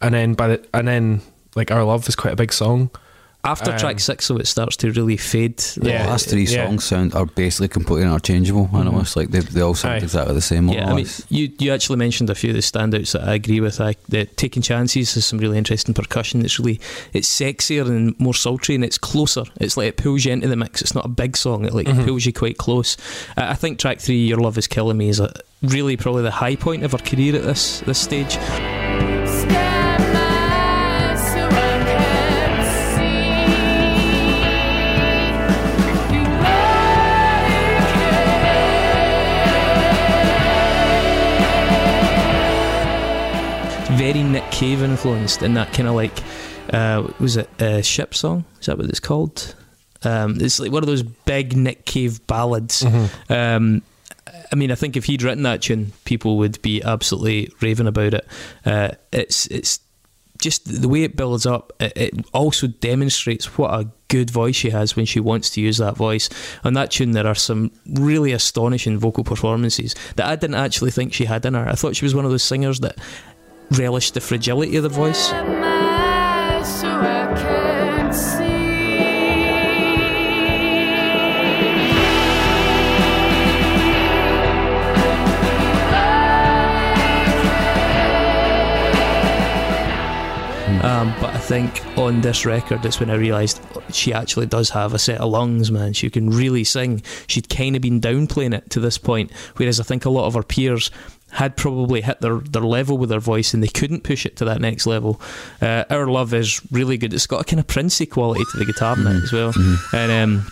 and 0.02 0.14
then 0.14 0.34
by 0.34 0.48
the 0.50 0.68
and 0.74 0.88
then 0.88 1.22
like 1.56 1.72
Our 1.72 1.84
Love 1.86 2.08
is 2.10 2.16
quite 2.16 2.34
a 2.34 2.36
big 2.36 2.52
song. 2.52 2.90
After 3.48 3.72
Um, 3.72 3.78
track 3.78 4.00
six, 4.00 4.26
so 4.26 4.38
it 4.38 4.48
starts 4.48 4.76
to 4.78 4.92
really 4.92 5.16
fade. 5.18 5.58
The 5.58 5.90
Yeah. 5.90 6.08
last 6.08 6.30
three 6.30 6.44
yeah. 6.46 6.66
songs 6.66 6.84
sound 6.84 7.14
are 7.16 7.26
basically 7.26 7.70
completely 7.70 8.06
interchangeable. 8.06 8.70
I 8.74 8.84
know 8.84 9.00
it's 9.00 9.16
like 9.16 9.32
they, 9.32 9.40
they 9.40 9.62
all 9.62 9.74
sound 9.76 9.96
Aye. 9.96 10.04
exactly 10.04 10.34
the 10.36 10.42
same. 10.42 10.68
Yeah, 10.70 10.92
I 10.92 10.94
mean, 10.94 11.08
you 11.30 11.50
you 11.60 11.72
actually 11.72 11.98
mentioned 11.98 12.30
a 12.30 12.36
few 12.36 12.50
of 12.50 12.56
the 12.56 12.62
standouts 12.62 13.12
that 13.14 13.24
I 13.24 13.34
agree 13.36 13.62
with. 13.62 13.80
I, 13.80 13.96
the 14.10 14.26
taking 14.26 14.62
chances 14.62 15.14
has 15.16 15.26
some 15.26 15.40
really 15.40 15.58
interesting 15.58 15.94
percussion. 15.94 16.44
It's 16.44 16.60
really 16.60 16.80
it's 17.14 17.30
sexier 17.30 17.88
and 17.88 18.20
more 18.20 18.34
sultry, 18.34 18.76
and 18.76 18.84
it's 18.84 18.98
closer. 18.98 19.44
It's 19.62 19.78
like 19.78 19.88
it 19.88 19.98
pulls 19.98 20.26
you 20.26 20.34
into 20.34 20.48
the 20.48 20.56
mix. 20.58 20.82
It's 20.82 20.94
not 20.96 21.06
a 21.06 21.10
big 21.10 21.38
song. 21.38 21.64
It 21.66 21.74
like 21.74 21.88
Mhm. 21.88 22.06
pulls 22.06 22.26
you 22.26 22.34
quite 22.34 22.58
close. 22.58 22.98
I, 23.38 23.52
I 23.52 23.54
think 23.54 23.80
track 23.80 24.00
three, 24.00 24.26
"Your 24.28 24.40
Love 24.40 24.58
Is 24.58 24.68
Killing 24.68 24.98
Me," 24.98 25.08
is 25.10 25.20
a 25.20 25.32
really 25.62 25.96
probably 25.98 26.24
the 26.24 26.32
high 26.32 26.56
point 26.56 26.84
of 26.84 26.92
her 26.92 26.98
career 27.00 27.36
at 27.36 27.44
this 27.44 27.82
this 27.86 28.00
stage. 28.00 28.38
Very 43.98 44.22
Nick 44.22 44.50
Cave 44.52 44.84
influenced, 44.84 45.42
and 45.42 45.58
that 45.58 45.74
kind 45.74 45.90
of 45.90 45.96
like 45.96 46.14
uh, 46.72 47.12
was 47.20 47.36
it 47.36 47.50
a 47.60 47.82
ship 47.82 48.14
song? 48.14 48.46
Is 48.60 48.68
that 48.68 48.78
what 48.78 48.88
it's 48.88 49.00
called? 49.00 49.56
Um, 50.04 50.40
it's 50.40 50.60
like 50.60 50.72
one 50.72 50.84
of 50.84 50.88
those 50.88 51.02
big 51.02 51.58
Nick 51.58 51.86
Cave 51.86 52.26
ballads. 52.28 52.84
Mm-hmm. 52.84 53.34
Um, 53.34 53.82
I 54.52 54.56
mean, 54.56 54.72
I 54.72 54.76
think 54.76 54.98
if 54.98 55.06
he'd 55.06 55.24
written 55.24 55.44
that 55.44 55.64
tune, 55.64 55.94
people 56.06 56.38
would 56.38 56.62
be 56.62 56.84
absolutely 56.84 57.52
raving 57.60 57.88
about 57.88 58.14
it. 58.14 58.28
Uh, 58.64 58.92
it's 59.12 59.48
it's 59.48 59.80
just 60.40 60.82
the 60.82 60.88
way 60.88 61.02
it 61.02 61.16
builds 61.16 61.48
up. 61.48 61.74
It, 61.80 61.94
it 61.96 62.26
also 62.34 62.68
demonstrates 62.68 63.58
what 63.58 63.72
a 63.72 63.90
good 64.10 64.30
voice 64.30 64.56
she 64.56 64.70
has 64.70 64.96
when 64.96 65.06
she 65.06 65.20
wants 65.20 65.50
to 65.52 65.62
use 65.62 65.78
that 65.80 65.98
voice. 65.98 66.30
On 66.64 66.74
that 66.74 66.92
tune, 66.92 67.12
there 67.12 67.26
are 67.26 67.36
some 67.36 67.72
really 67.88 68.32
astonishing 68.32 69.00
vocal 69.00 69.24
performances 69.24 69.96
that 70.18 70.28
I 70.28 70.36
didn't 70.36 70.56
actually 70.56 70.92
think 70.92 71.14
she 71.14 71.26
had 71.26 71.46
in 71.46 71.56
her. 71.56 71.68
I 71.68 71.74
thought 71.74 71.96
she 71.96 72.06
was 72.06 72.14
one 72.14 72.26
of 72.26 72.32
those 72.32 72.44
singers 72.44 72.80
that 72.82 72.98
relished 73.72 74.14
the 74.14 74.22
fragility 74.22 74.78
of 74.78 74.84
the 74.84 74.90
voice. 74.90 75.32
Um, 90.84 91.14
but 91.20 91.36
I 91.36 91.38
think 91.38 91.86
on 91.98 92.22
this 92.22 92.46
record, 92.46 92.86
it's 92.86 93.00
when 93.00 93.10
I 93.10 93.16
realised 93.16 93.62
she 93.92 94.14
actually 94.14 94.46
does 94.46 94.70
have 94.70 94.94
a 94.94 95.00
set 95.00 95.20
of 95.20 95.30
lungs, 95.30 95.70
man. 95.70 95.94
She 95.94 96.10
can 96.10 96.30
really 96.30 96.64
sing. 96.64 97.02
She'd 97.28 97.50
kind 97.50 97.76
of 97.76 97.82
been 97.82 98.00
downplaying 98.00 98.56
it 98.56 98.70
to 98.72 98.80
this 98.80 98.98
point, 98.98 99.32
whereas 99.58 99.80
I 99.80 99.84
think 99.84 100.06
a 100.06 100.10
lot 100.10 100.28
of 100.28 100.34
her 100.36 100.44
peers 100.44 100.90
had 101.32 101.58
probably 101.58 102.02
hit 102.02 102.22
their, 102.22 102.38
their 102.40 102.62
level 102.62 102.98
with 102.98 103.10
their 103.10 103.20
voice 103.20 103.54
and 103.54 103.62
they 103.62 103.68
couldn't 103.68 104.04
push 104.04 104.26
it 104.26 104.36
to 104.38 104.46
that 104.46 104.62
next 104.62 104.88
level. 104.88 105.22
Uh, 105.62 105.84
Our 105.90 106.08
Love 106.08 106.34
is 106.34 106.62
really 106.72 106.98
good. 106.98 107.14
It's 107.14 107.28
got 107.28 107.42
a 107.42 107.44
kind 107.44 107.60
of 107.60 107.68
princey 107.68 108.06
quality 108.06 108.44
to 108.52 108.58
the 108.58 108.66
guitar 108.66 108.98
in 108.98 109.06
it 109.08 109.24
as 109.24 109.34
well. 109.34 109.54
And 109.94 110.12
um, 110.12 110.52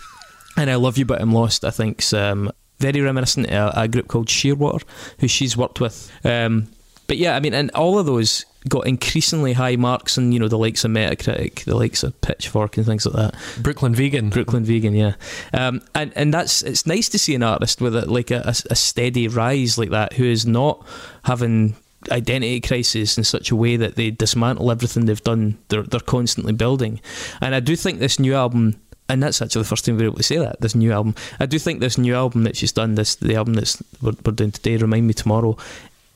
and 0.56 0.70
I 0.70 0.74
Love 0.76 0.98
You 0.98 1.04
But 1.04 1.20
I'm 1.20 1.32
Lost, 1.32 1.64
I 1.64 1.70
think's 1.70 2.12
um, 2.12 2.50
very 2.78 3.00
reminiscent 3.00 3.46
of 3.48 3.76
a, 3.76 3.82
a 3.82 3.88
group 3.88 4.08
called 4.08 4.28
Shearwater, 4.28 4.84
who 5.20 5.28
she's 5.28 5.56
worked 5.56 5.80
with. 5.80 6.10
Um, 6.24 6.68
but 7.06 7.18
yeah, 7.18 7.36
I 7.36 7.40
mean, 7.40 7.54
and 7.54 7.70
all 7.72 7.98
of 7.98 8.06
those 8.06 8.44
got 8.68 8.86
increasingly 8.86 9.52
high 9.52 9.76
marks 9.76 10.18
on, 10.18 10.32
you 10.32 10.40
know, 10.40 10.48
the 10.48 10.58
likes 10.58 10.84
of 10.84 10.90
Metacritic, 10.90 11.64
the 11.64 11.76
likes 11.76 12.02
of 12.02 12.20
Pitchfork 12.20 12.76
and 12.76 12.86
things 12.86 13.06
like 13.06 13.14
that. 13.14 13.62
Brooklyn 13.62 13.94
Vegan. 13.94 14.30
Brooklyn 14.30 14.64
Vegan, 14.64 14.94
yeah. 14.94 15.14
Um, 15.52 15.82
and, 15.94 16.12
and 16.16 16.34
that's, 16.34 16.62
it's 16.62 16.86
nice 16.86 17.08
to 17.10 17.18
see 17.18 17.34
an 17.34 17.42
artist 17.42 17.80
with 17.80 17.94
a, 17.94 18.10
like 18.10 18.30
a, 18.30 18.42
a, 18.44 18.54
a 18.70 18.74
steady 18.74 19.28
rise 19.28 19.78
like 19.78 19.90
that 19.90 20.14
who 20.14 20.24
is 20.24 20.46
not 20.46 20.84
having 21.24 21.76
identity 22.10 22.60
crisis 22.60 23.18
in 23.18 23.24
such 23.24 23.50
a 23.50 23.56
way 23.56 23.76
that 23.76 23.96
they 23.96 24.10
dismantle 24.10 24.70
everything 24.70 25.06
they've 25.06 25.22
done. 25.22 25.58
They're, 25.68 25.82
they're 25.82 26.00
constantly 26.00 26.52
building. 26.52 27.00
And 27.40 27.54
I 27.54 27.60
do 27.60 27.76
think 27.76 27.98
this 27.98 28.18
new 28.18 28.34
album 28.34 28.80
and 29.08 29.22
that's 29.22 29.40
actually 29.40 29.62
the 29.62 29.68
first 29.68 29.84
time 29.84 29.96
we're 29.96 30.06
able 30.06 30.16
to 30.16 30.22
say 30.24 30.36
that 30.38 30.60
this 30.60 30.74
new 30.74 30.90
album. 30.90 31.14
I 31.38 31.46
do 31.46 31.60
think 31.60 31.78
this 31.78 31.96
new 31.96 32.16
album 32.16 32.42
that 32.42 32.56
she's 32.56 32.72
done, 32.72 32.96
this 32.96 33.14
the 33.14 33.36
album 33.36 33.54
that's 33.54 33.80
we're, 34.02 34.14
we're 34.24 34.32
doing 34.32 34.50
today, 34.50 34.76
remind 34.76 35.06
me 35.06 35.14
tomorrow, 35.14 35.56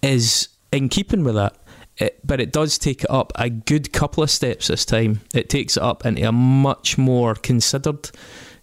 is 0.02 0.48
in 0.72 0.88
keeping 0.88 1.24
with 1.24 1.34
that. 1.34 1.56
It, 1.98 2.18
but 2.24 2.40
it 2.40 2.50
does 2.52 2.78
take 2.78 3.04
it 3.04 3.10
up 3.10 3.30
a 3.34 3.50
good 3.50 3.92
couple 3.92 4.22
of 4.22 4.30
steps 4.30 4.68
this 4.68 4.84
time. 4.86 5.20
It 5.34 5.50
takes 5.50 5.76
it 5.76 5.82
up 5.82 6.06
into 6.06 6.26
a 6.26 6.32
much 6.32 6.96
more 6.96 7.34
considered 7.34 8.10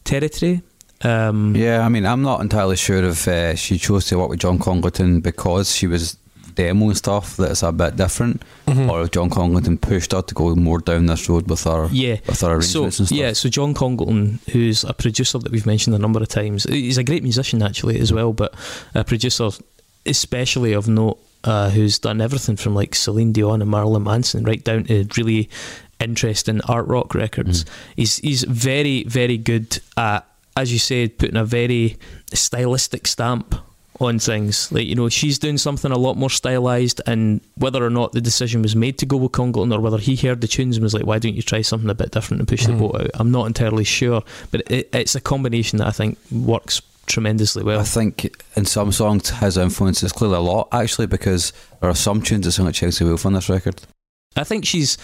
territory. 0.04 0.62
Um, 1.04 1.56
Yeah, 1.56 1.86
I 1.86 1.90
mean, 1.90 2.06
I'm 2.06 2.24
not 2.24 2.42
entirely 2.42 2.78
sure 2.78 3.04
if 3.04 3.28
uh, 3.28 3.54
she 3.56 3.78
chose 3.78 4.06
to 4.08 4.18
work 4.18 4.30
with 4.30 4.40
John 4.40 4.58
Congleton 4.58 5.20
because 5.22 5.76
she 5.76 5.86
was 5.86 6.18
demo 6.56 6.88
and 6.88 6.98
stuff 6.98 7.38
that's 7.38 7.62
a 7.62 7.72
bit 7.72 7.96
different, 7.98 8.42
Mhm. 8.66 8.90
or 8.90 9.04
if 9.04 9.12
John 9.12 9.30
Congleton 9.30 9.78
pushed 9.78 10.14
her 10.14 10.24
to 10.24 10.34
go 10.34 10.56
more 10.56 10.80
down 10.80 11.06
this 11.06 11.30
road 11.30 11.48
with 11.48 11.64
her 11.66 11.88
yeah. 11.92 12.16
with 12.26 12.42
her 12.42 12.60
So 12.64 12.86
and 12.86 12.94
stuff. 12.94 13.12
yeah, 13.12 13.34
so 13.34 13.48
John 13.50 13.76
Congleton, 13.76 14.40
who's 14.52 14.84
a 14.84 14.94
producer 14.94 15.38
that 15.38 15.52
we've 15.52 15.68
mentioned 15.68 15.96
a 15.96 16.00
number 16.00 16.20
of 16.20 16.30
times, 16.30 16.64
he's 16.64 16.98
a 16.98 17.04
great 17.04 17.22
musician 17.22 17.62
actually 17.62 18.00
as 18.00 18.12
well, 18.12 18.34
but 18.34 18.56
a 18.96 19.04
producer 19.04 19.50
especially 20.08 20.74
of 20.74 20.88
note, 20.88 21.20
uh, 21.44 21.70
who's 21.70 22.00
done 22.00 22.22
everything 22.22 22.56
from 22.58 22.76
like 22.76 22.96
Celine 22.96 23.32
Dion 23.32 23.62
and 23.62 23.72
Marilyn 23.72 24.04
Manson 24.04 24.44
right 24.44 24.64
down 24.64 24.86
to 24.86 25.08
really 25.18 25.50
interesting 26.00 26.62
art 26.68 26.88
rock 26.88 27.16
records. 27.16 27.66
He's 27.96 28.18
he's 28.18 28.44
very 28.44 29.04
very 29.04 29.38
good 29.38 29.80
at, 29.98 30.26
as 30.56 30.72
you 30.74 30.80
said, 30.80 31.18
putting 31.18 31.38
a 31.38 31.46
very 31.46 31.98
stylistic 32.34 33.08
stamp 33.08 33.56
on 34.00 34.20
things. 34.20 34.72
Like, 34.72 34.86
you 34.86 34.94
know, 34.94 35.10
she's 35.10 35.40
doing 35.40 35.58
something 35.58 35.92
a 35.92 35.98
lot 35.98 36.18
more 36.18 36.30
stylized, 36.30 37.02
and 37.08 37.42
whether 37.56 37.84
or 37.84 37.90
not 37.90 38.12
the 38.12 38.22
decision 38.22 38.62
was 38.62 38.76
made 38.76 39.00
to 39.00 39.08
go 39.08 39.18
with 39.18 39.32
Congleton 39.32 39.74
or 39.74 39.80
whether 39.82 39.98
he 39.98 40.16
heard 40.16 40.42
the 40.42 40.48
tunes 40.48 40.78
and 40.78 40.84
was 40.84 40.94
like, 40.94 41.06
why 41.08 41.18
don't 41.18 41.34
you 41.34 41.42
try 41.42 41.62
something 41.64 41.90
a 41.90 41.96
bit 41.96 42.12
different 42.12 42.42
and 42.42 42.48
push 42.48 42.64
Mhm. 42.66 42.68
the 42.68 42.74
boat 42.74 43.02
out? 43.02 43.10
I'm 43.16 43.32
not 43.32 43.48
entirely 43.48 43.84
sure, 43.84 44.22
but 44.52 44.70
it, 44.70 44.90
it's 44.94 45.16
a 45.16 45.20
combination 45.22 45.80
that 45.80 45.88
I 45.88 45.92
think 45.92 46.20
works 46.32 46.80
tremendously 47.08 47.64
well. 47.64 47.80
I 47.80 47.84
think 47.84 48.36
in 48.56 48.66
some 48.66 48.92
songs 48.92 49.30
his 49.30 49.58
influence 49.58 50.04
is 50.04 50.12
clearly 50.12 50.38
a 50.38 50.42
lot 50.42 50.68
actually 50.72 51.08
because 51.08 51.52
there 51.82 51.90
are 51.90 51.96
some 51.96 52.22
tunes 52.22 52.46
that 52.46 52.52
sound 52.52 52.68
like 52.68 52.76
Chelsea 52.76 53.04
Wolfe 53.04 53.26
on 53.26 53.34
this 53.34 53.50
record. 53.50 53.82
I 54.36 54.44
think 54.44 54.66
she's 54.66 54.98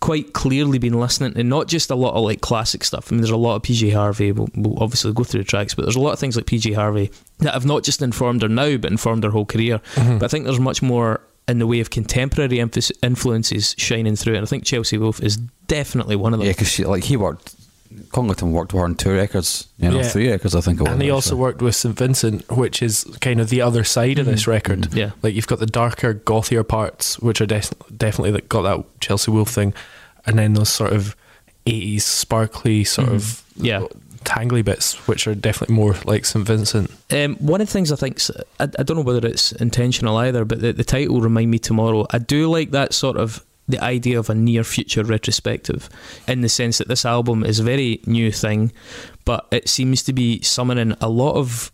quite 0.00 0.34
clearly 0.34 0.78
been 0.78 1.00
listening 1.00 1.32
to 1.32 1.42
not 1.42 1.68
just 1.68 1.90
a 1.90 1.94
lot 1.94 2.12
of 2.14 2.22
like 2.24 2.42
classic 2.42 2.84
stuff. 2.84 3.10
I 3.10 3.14
mean, 3.14 3.22
there's 3.22 3.30
a 3.30 3.36
lot 3.36 3.56
of 3.56 3.62
PJ 3.62 3.94
Harvey. 3.94 4.32
We'll, 4.32 4.48
we'll 4.54 4.82
obviously 4.82 5.12
go 5.14 5.24
through 5.24 5.40
the 5.40 5.48
tracks, 5.48 5.74
but 5.74 5.82
there's 5.86 5.96
a 5.96 6.00
lot 6.00 6.12
of 6.12 6.18
things 6.18 6.36
like 6.36 6.44
PJ 6.44 6.74
Harvey 6.74 7.10
that 7.38 7.54
have 7.54 7.64
not 7.64 7.82
just 7.82 8.02
informed 8.02 8.42
her 8.42 8.48
now, 8.48 8.76
but 8.76 8.90
informed 8.90 9.24
her 9.24 9.30
whole 9.30 9.46
career. 9.46 9.80
Mhm. 9.94 10.18
But 10.18 10.26
I 10.26 10.28
think 10.28 10.44
there's 10.44 10.60
much 10.60 10.82
more 10.82 11.22
in 11.48 11.58
the 11.60 11.66
way 11.66 11.80
of 11.80 11.90
contemporary 11.90 12.58
influences 12.58 13.74
shining 13.78 14.16
through, 14.16 14.34
and 14.34 14.42
I 14.44 14.46
think 14.48 14.64
Chelsea 14.64 14.98
Wolfe 14.98 15.22
is 15.22 15.36
definitely 15.68 16.16
one 16.16 16.34
of 16.34 16.40
them. 16.40 16.46
Yeah, 16.46 16.52
because 16.52 16.68
she 16.68 16.84
like 16.84 17.04
he 17.04 17.16
worked, 17.16 17.54
Congleton 18.12 18.52
worked 18.52 18.72
with 18.72 18.80
her 18.80 18.84
on 18.84 18.94
two 18.94 19.12
records, 19.14 19.68
you 19.78 19.90
know, 19.90 19.96
Yeah. 19.98 20.08
three 20.08 20.30
records 20.30 20.54
I 20.54 20.60
think 20.60 20.80
it 20.80 20.84
was. 20.84 20.92
and 20.92 21.02
he 21.02 21.10
also 21.10 21.36
worked 21.36 21.60
with 21.62 21.74
St 21.74 21.96
Vincent, 21.96 22.50
which 22.50 22.82
is 22.82 23.04
kind 23.20 23.40
of 23.40 23.48
the 23.50 23.60
other 23.62 23.84
side 23.84 24.18
of 24.18 24.26
this 24.26 24.44
Mhm. 24.44 24.48
record. 24.48 24.94
Yeah, 24.94 25.10
Like 25.22 25.34
you've 25.34 25.46
got 25.46 25.58
the 25.58 25.66
darker, 25.66 26.14
gothier 26.14 26.66
parts, 26.66 27.18
which 27.18 27.40
are 27.40 27.46
des- 27.46 27.70
definitely 27.96 28.32
that 28.32 28.48
got 28.48 28.62
that 28.62 28.84
Chelsea 29.00 29.30
Wolfe 29.30 29.50
thing, 29.50 29.74
and 30.26 30.38
then 30.38 30.54
those 30.54 30.68
sort 30.70 30.92
of 30.92 31.14
eighties 31.66 32.04
sparkly 32.04 32.84
sort 32.84 33.08
of 33.08 33.42
Yeah. 33.56 33.82
tangly 34.24 34.64
bits, 34.64 34.94
which 35.08 35.26
are 35.28 35.34
definitely 35.34 35.74
more 35.76 35.94
like 36.04 36.24
St 36.24 36.44
Vincent. 36.44 36.90
Um, 37.10 37.36
one 37.36 37.60
of 37.60 37.68
the 37.68 37.72
things 37.72 37.92
I 37.92 37.96
think, 37.96 38.20
I, 38.58 38.64
I 38.78 38.82
don't 38.82 38.96
know 38.96 39.02
whether 39.02 39.24
it's 39.26 39.52
intentional 39.52 40.16
either, 40.16 40.44
but 40.44 40.60
the, 40.60 40.72
the 40.72 40.84
title 40.84 41.20
Remind 41.20 41.50
Me 41.50 41.58
Tomorrow, 41.60 42.06
I 42.10 42.18
do 42.18 42.50
like 42.50 42.72
that 42.72 42.92
sort 42.92 43.16
of 43.16 43.44
the 43.68 43.78
idea 43.82 44.18
of 44.18 44.30
a 44.30 44.34
near 44.34 44.62
future 44.64 45.02
retrospective 45.02 45.88
in 46.28 46.40
the 46.40 46.48
sense 46.48 46.78
that 46.78 46.88
this 46.88 47.04
album 47.04 47.42
is 47.44 47.58
a 47.58 47.64
very 47.64 48.00
new 48.06 48.30
thing, 48.30 48.72
but 49.24 49.46
it 49.50 49.68
seems 49.68 50.02
to 50.04 50.12
be 50.12 50.40
summoning 50.42 50.94
a 51.00 51.08
lot 51.08 51.34
of 51.34 51.72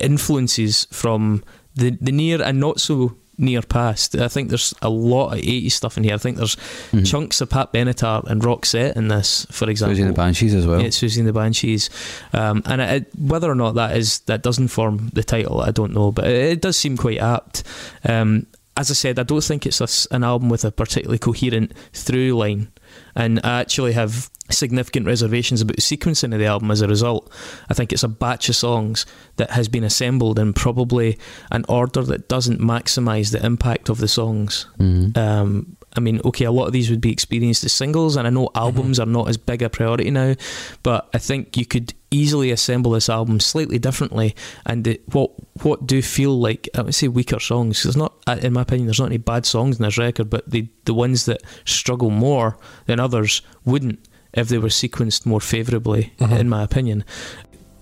influences 0.00 0.86
from 0.90 1.42
the, 1.74 1.90
the 2.00 2.12
near 2.12 2.40
and 2.42 2.60
not 2.60 2.80
so 2.80 3.16
near 3.36 3.62
past. 3.62 4.14
I 4.16 4.28
think 4.28 4.48
there's 4.48 4.72
a 4.80 4.88
lot 4.88 5.32
of 5.32 5.40
80s 5.40 5.72
stuff 5.72 5.96
in 5.96 6.04
here. 6.04 6.14
I 6.14 6.18
think 6.18 6.36
there's 6.36 6.56
Mhm. 6.92 7.04
chunks 7.04 7.40
of 7.40 7.50
Pat 7.50 7.72
Benatar 7.72 8.22
and 8.30 8.40
Roxette 8.42 8.96
in 8.96 9.08
this, 9.08 9.44
for 9.50 9.68
example. 9.68 9.96
Siouxsie 9.96 10.00
and 10.02 10.10
the 10.10 10.14
Banshees 10.16 10.54
as 10.54 10.66
well. 10.68 10.80
Yeah, 10.80 10.88
Siouxsie 10.88 11.18
and 11.18 11.26
the 11.26 11.32
Banshees. 11.32 11.90
Um, 12.32 12.62
and 12.64 12.80
it, 12.80 13.08
whether 13.18 13.50
or 13.50 13.56
not 13.56 13.74
that 13.74 13.96
is 13.96 14.20
that 14.20 14.42
doesn't 14.42 14.64
inform 14.64 15.10
the 15.14 15.24
title, 15.24 15.60
I 15.60 15.72
don't 15.72 15.92
know, 15.92 16.12
but 16.12 16.26
it, 16.26 16.52
it 16.52 16.60
does 16.62 16.76
seem 16.76 16.96
quite 16.96 17.18
apt. 17.18 17.64
Um, 18.04 18.46
as 18.76 18.90
I 18.90 18.94
said, 18.94 19.18
I 19.18 19.22
don't 19.22 19.44
think 19.44 19.66
it's 19.66 19.80
a 19.80 20.14
an 20.14 20.24
album 20.24 20.48
with 20.48 20.64
a 20.64 20.70
particularly 20.72 21.18
coherent 21.18 21.72
through 21.92 22.32
line, 22.36 22.72
and 23.14 23.40
I 23.44 23.60
actually 23.60 23.92
have 23.92 24.30
significant 24.50 25.06
reservations 25.06 25.62
about 25.62 25.76
the 25.76 25.82
sequencing 25.82 26.32
of 26.34 26.38
the 26.38 26.44
album 26.46 26.70
as 26.70 26.82
a 26.82 26.88
result. 26.88 27.32
I 27.70 27.74
think 27.74 27.92
it's 27.92 28.02
a 28.02 28.08
batch 28.08 28.48
of 28.50 28.56
songs 28.56 29.06
that 29.36 29.50
has 29.52 29.68
been 29.68 29.84
assembled 29.84 30.38
in 30.38 30.52
probably 30.52 31.18
an 31.50 31.64
order 31.68 32.02
that 32.02 32.28
doesn't 32.28 32.60
maximise 32.60 33.32
the 33.32 33.44
impact 33.44 33.88
of 33.88 33.98
the 33.98 34.08
songs 34.08 34.66
Mhm. 34.78 35.16
um, 35.16 35.76
I 35.96 36.00
mean, 36.00 36.20
okay, 36.24 36.44
a 36.44 36.50
lot 36.50 36.66
of 36.66 36.72
these 36.72 36.90
would 36.90 37.00
be 37.00 37.12
experienced 37.12 37.62
as 37.64 37.72
singles, 37.72 38.16
and 38.16 38.26
I 38.26 38.30
know 38.30 38.50
albums 38.54 38.98
are 38.98 39.06
not 39.06 39.28
as 39.28 39.36
big 39.36 39.62
a 39.62 39.68
priority 39.68 40.10
now, 40.10 40.34
but 40.82 41.08
I 41.14 41.18
think 41.18 41.56
you 41.56 41.64
could 41.64 41.94
easily 42.10 42.50
assemble 42.50 42.92
this 42.92 43.08
album 43.08 43.38
slightly 43.40 43.78
differently, 43.78 44.34
and 44.66 44.86
it, 44.86 45.02
what 45.12 45.30
what 45.62 45.86
do 45.86 46.02
feel 46.02 46.38
like 46.38 46.68
I 46.74 46.82
would 46.82 46.94
say 46.94 47.06
weaker 47.08 47.38
songs. 47.40 47.82
There's 47.84 47.96
not, 47.96 48.12
in 48.42 48.52
my 48.52 48.62
opinion, 48.62 48.86
there's 48.86 48.98
not 49.00 49.06
any 49.06 49.18
bad 49.18 49.46
songs 49.46 49.78
in 49.78 49.84
this 49.84 49.98
record, 49.98 50.30
but 50.30 50.48
the 50.50 50.66
the 50.84 50.94
ones 50.94 51.26
that 51.26 51.42
struggle 51.64 52.10
more 52.10 52.56
than 52.86 52.98
others 53.00 53.42
wouldn't 53.64 54.00
if 54.32 54.48
they 54.48 54.58
were 54.58 54.68
sequenced 54.68 55.24
more 55.26 55.40
favorably, 55.40 56.12
Mhm. 56.18 56.38
in 56.40 56.48
my 56.48 56.62
opinion. 56.64 57.04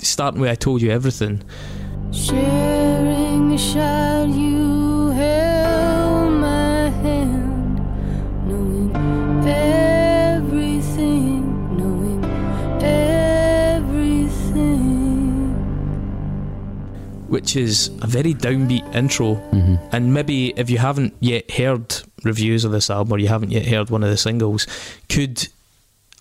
Starting 0.02 0.40
with 0.40 0.50
"I 0.50 0.54
Told 0.54 0.82
You 0.82 0.90
Everything," 0.90 1.42
Sharing 2.12 3.52
a 3.52 3.58
shot, 3.58 4.28
you 4.28 4.81
which 17.32 17.56
is 17.56 17.88
a 18.02 18.06
very 18.06 18.34
downbeat 18.34 18.84
intro. 18.94 19.36
hmm 19.36 19.76
And 19.90 20.12
maybe 20.12 20.52
if 20.56 20.68
you 20.68 20.76
haven't 20.76 21.14
yet 21.20 21.50
heard 21.50 22.02
reviews 22.24 22.64
of 22.66 22.72
this 22.72 22.90
album 22.90 23.14
or 23.14 23.18
you 23.18 23.28
haven't 23.28 23.50
yet 23.50 23.66
heard 23.66 23.88
one 23.88 24.04
of 24.04 24.10
the 24.10 24.18
singles, 24.18 24.66
could 25.08 25.48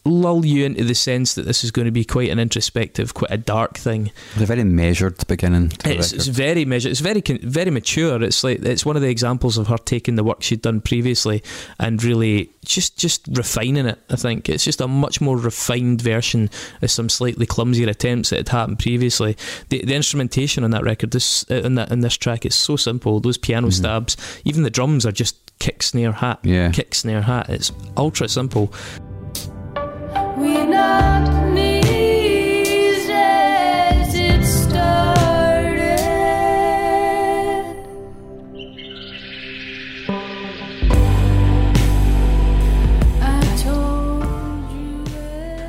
lull 0.04 0.46
you 0.46 0.66
into 0.66 0.84
the 0.84 0.96
sense 0.96 1.36
that 1.36 1.46
this 1.46 1.64
is 1.64 1.70
going 1.72 1.86
to 1.86 1.92
be 1.92 2.04
quite 2.04 2.30
an 2.30 2.40
introspective, 2.40 3.14
quite 3.14 3.32
a 3.32 3.38
dark 3.38 3.78
thing. 3.78 4.12
It's 4.34 4.42
a 4.42 4.46
very 4.46 4.64
measured 4.64 5.28
beginning. 5.28 5.74
It's, 5.86 6.12
it's 6.12 6.28
very 6.28 6.66
measured. 6.66 6.92
It's 6.92 7.02
very 7.02 7.22
very 7.22 7.70
mature. 7.72 8.22
It's 8.24 8.44
like 8.44 8.60
it's 8.64 8.86
one 8.86 8.96
of 8.96 9.02
the 9.02 9.10
examples 9.10 9.58
of 9.58 9.68
her 9.68 9.78
taking 9.78 10.16
the 10.16 10.24
work 10.24 10.42
she'd 10.42 10.62
done 10.62 10.82
previously 10.82 11.44
and 11.80 12.04
really 12.04 12.50
just 12.66 12.98
just 12.98 13.28
refining 13.32 13.86
it. 13.86 14.00
I 14.10 14.16
think 14.16 14.50
it's 14.50 14.64
just 14.66 14.82
a 14.82 14.88
much 14.88 15.22
more 15.22 15.38
refined 15.38 16.02
version 16.02 16.50
of 16.82 16.90
some 16.90 17.10
slightly 17.10 17.46
clumsier 17.46 17.88
attempts 17.88 18.32
that 18.32 18.38
had 18.38 18.50
happened 18.50 18.80
previously. 18.80 19.38
The, 19.70 19.86
the 19.86 19.94
instrumentation 19.96 20.64
on 20.64 20.72
that 20.72 20.84
record, 20.84 21.12
this 21.12 21.46
uh, 21.52 21.56
in 21.56 21.76
that 21.76 21.92
in 21.92 22.00
this 22.02 22.18
track, 22.18 22.46
is 22.46 22.56
so 22.56 22.76
simple. 22.76 23.20
Those 23.20 23.38
piano 23.38 23.68
Mhm. 23.68 23.74
stabs, 23.74 24.18
even 24.46 24.64
the 24.64 24.70
drums 24.72 25.06
are 25.06 25.12
just 25.12 25.36
kick 25.60 25.84
snare 25.84 26.12
hat, 26.12 26.40
yeah. 26.42 26.72
kick 26.72 26.96
snare 26.96 27.22
hat. 27.22 27.50
It's 27.50 27.72
ultra 27.96 28.28
simple. 28.28 28.74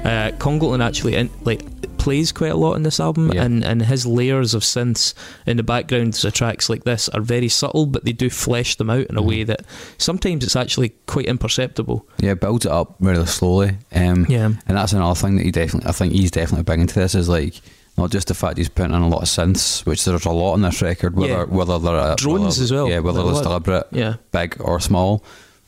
Uh, 0.05 0.33
Congleton 0.39 0.81
actually 0.81 1.15
in, 1.15 1.31
like 1.45 1.63
plays 2.03 2.33
quite 2.33 2.51
a 2.53 2.57
lot 2.57 2.75
in 2.75 2.83
this 2.83 2.99
album, 3.01 3.31
Yeah. 3.33 3.45
and 3.45 3.65
and 3.65 3.83
his 3.83 4.05
layers 4.05 4.55
of 4.55 4.63
synths 4.63 5.15
in 5.47 5.57
the 5.57 5.63
backgrounds 5.63 6.25
of 6.25 6.33
tracks 6.33 6.69
like 6.69 6.85
this 6.85 7.09
are 7.11 7.21
very 7.21 7.49
subtle, 7.49 7.87
but 7.87 8.05
they 8.05 8.13
do 8.13 8.29
flesh 8.29 8.77
them 8.77 8.91
out 8.91 9.07
in 9.07 9.17
a 9.17 9.23
Mhm. 9.23 9.27
way 9.27 9.45
that 9.45 9.63
sometimes 9.99 10.45
it's 10.45 10.57
actually 10.57 10.91
quite 11.07 11.27
imperceptible. 11.27 12.07
Yeah, 12.21 12.35
builds 12.35 12.67
it 12.67 12.73
up 12.73 12.97
really 13.01 13.27
slowly. 13.27 13.77
Um, 13.95 14.27
Yeah, 14.29 14.47
And 14.67 14.77
that's 14.77 14.93
another 14.93 15.15
thing 15.19 15.37
that 15.37 15.45
he 15.45 15.51
definitely, 15.53 15.89
I 15.89 15.93
think 15.93 16.13
he's 16.13 16.31
definitely 16.31 16.65
big 16.65 16.81
into 16.81 16.95
this 16.99 17.15
is 17.15 17.29
like 17.29 17.61
not 17.99 18.11
just 18.11 18.29
the 18.29 18.35
fact 18.35 18.57
he's 18.59 18.69
putting 18.69 18.95
in 18.95 19.03
a 19.03 19.09
lot 19.09 19.23
of 19.23 19.29
synths, 19.29 19.85
which 19.87 20.05
there's 20.05 20.25
a 20.27 20.31
lot 20.31 20.55
on 20.55 20.63
this 20.63 20.81
record, 20.83 21.15
whether 21.17 21.33
Yeah. 21.33 21.45
whether 21.45 21.79
they're 21.79 22.15
Drones 22.17 22.41
whether- 22.59 22.63
as 22.65 22.73
well. 22.73 22.89
yeah, 22.89 22.99
whether 23.01 23.23
they're 23.23 23.43
deliberate, 23.43 23.87
yeah, 23.93 24.15
big 24.33 24.57
or 24.61 24.81
small. 24.81 25.23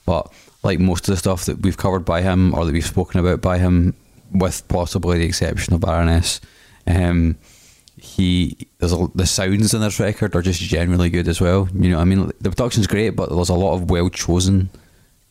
But 0.07 0.33
like 0.63 0.81
most 0.81 1.09
of 1.09 1.13
the 1.15 1.19
stuff 1.19 1.45
that 1.45 1.61
we've 1.63 1.77
covered 1.77 2.05
by 2.05 2.23
him 2.23 2.55
or 2.55 2.65
that 2.65 2.73
we've 2.73 2.85
spoken 2.85 3.21
about 3.21 3.41
by 3.43 3.59
him, 3.59 3.95
with 4.35 4.67
possibly 4.69 5.19
the 5.19 5.25
exception 5.25 5.73
of 5.75 5.81
Baroness, 5.81 6.41
um, 6.87 7.37
he 7.97 8.57
there's 8.79 8.93
a, 8.93 9.07
the 9.15 9.27
sounds 9.27 9.73
in 9.73 9.81
this 9.81 10.01
record 10.01 10.35
are 10.37 10.43
just 10.43 10.61
generally 10.61 11.11
good 11.11 11.29
as 11.29 11.41
well. 11.41 11.69
You 11.75 11.91
know, 11.91 11.97
what 11.97 12.03
I 12.03 12.05
mean, 12.05 12.27
the 12.41 12.51
production's 12.51 12.87
great, 12.87 13.11
but 13.11 13.31
there's 13.35 13.49
a 13.49 13.55
lot 13.55 13.75
of 13.75 13.91
well 13.91 14.11
chosen 14.11 14.69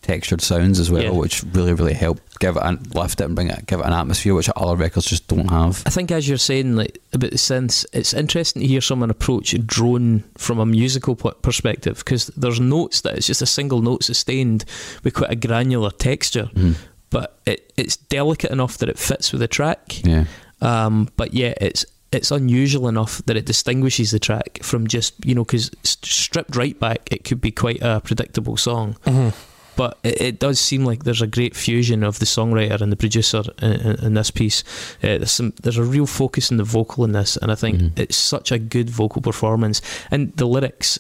textured 0.02 0.42
sounds 0.42 0.80
as 0.80 0.92
well, 0.92 1.04
Yeah. 1.04 1.12
which 1.12 1.44
really 1.54 1.74
really 1.74 1.94
help 1.94 2.20
give 2.40 2.58
it 2.58 2.62
and 2.64 2.94
lift 2.96 3.22
it 3.22 3.26
and 3.26 3.36
bring 3.36 3.50
it, 3.50 3.66
give 3.68 3.80
it 3.80 3.86
an 3.86 3.94
atmosphere 3.94 4.34
which 4.34 4.50
other 4.56 4.76
records 4.76 5.06
just 5.06 5.28
don't 5.28 5.48
have. 5.50 5.82
I 5.86 5.92
think 5.92 6.12
as 6.12 6.28
you're 6.28 6.38
saying 6.38 6.76
like 6.76 7.00
about 7.14 7.32
the 7.32 7.38
synths, 7.38 7.86
it's 7.94 8.14
interesting 8.14 8.62
to 8.62 8.68
hear 8.68 8.82
someone 8.82 9.10
approach 9.10 9.56
drone 9.66 10.24
from 10.38 10.60
a 10.60 10.66
musical 10.66 11.16
p- 11.16 11.30
perspective 11.42 12.00
because 12.00 12.28
there's 12.36 12.60
notes 12.60 13.02
that 13.02 13.16
it's 13.18 13.28
just 13.28 13.42
a 13.42 13.46
single 13.46 13.82
note 13.82 14.04
sustained 14.04 14.66
with 15.06 15.14
quite 15.14 15.32
a 15.32 15.36
granular 15.38 15.92
texture, 15.92 16.50
Mhm. 16.54 16.76
But 17.14 17.40
it, 17.46 17.72
it's 17.78 17.96
delicate 17.96 18.52
enough 18.52 18.78
that 18.80 18.90
it 18.90 18.98
fits 19.00 19.32
with 19.32 19.40
the 19.40 19.48
track. 19.48 20.04
Yeah, 20.04 20.26
um, 20.62 21.08
but 21.16 21.34
yeah, 21.34 21.54
it's 21.62 21.86
it's 22.12 22.30
unusual 22.32 22.88
enough 22.90 23.22
that 23.26 23.38
it 23.38 23.46
distinguishes 23.46 24.12
the 24.12 24.20
track 24.20 24.60
from 24.62 24.88
just 24.88 25.14
you 25.26 25.34
know 25.36 25.46
because 25.46 25.72
stripped 25.84 26.56
right 26.58 26.78
back, 26.80 27.08
it 27.12 27.24
could 27.24 27.40
be 27.40 27.52
quite 27.52 27.82
a 27.82 28.02
predictable 28.02 28.58
song. 28.58 28.98
Mm. 29.06 29.34
But 29.76 29.98
it, 30.04 30.22
it 30.22 30.40
does 30.40 30.60
seem 30.60 30.86
like 30.86 31.04
there's 31.04 31.24
a 31.24 31.28
great 31.28 31.56
fusion 31.56 32.04
of 32.04 32.20
the 32.20 32.26
songwriter 32.26 32.80
and 32.82 32.92
the 32.92 32.96
producer 32.96 33.42
in, 33.60 33.72
in, 33.72 34.06
in 34.06 34.14
this 34.14 34.30
piece. 34.30 34.64
Uh, 35.02 35.18
there's 35.18 35.32
some 35.32 35.54
there's 35.64 35.78
a 35.80 35.84
real 35.84 36.06
focus 36.06 36.52
in 36.52 36.58
the 36.58 36.64
vocal 36.64 37.04
in 37.06 37.12
this, 37.14 37.38
and 37.38 37.52
I 37.52 37.56
think 37.56 37.80
Mhm. 37.80 37.92
it's 38.00 38.16
such 38.16 38.52
a 38.52 38.60
good 38.60 38.90
vocal 38.92 39.22
performance, 39.22 39.82
and 40.12 40.32
the 40.36 40.46
lyrics 40.46 41.00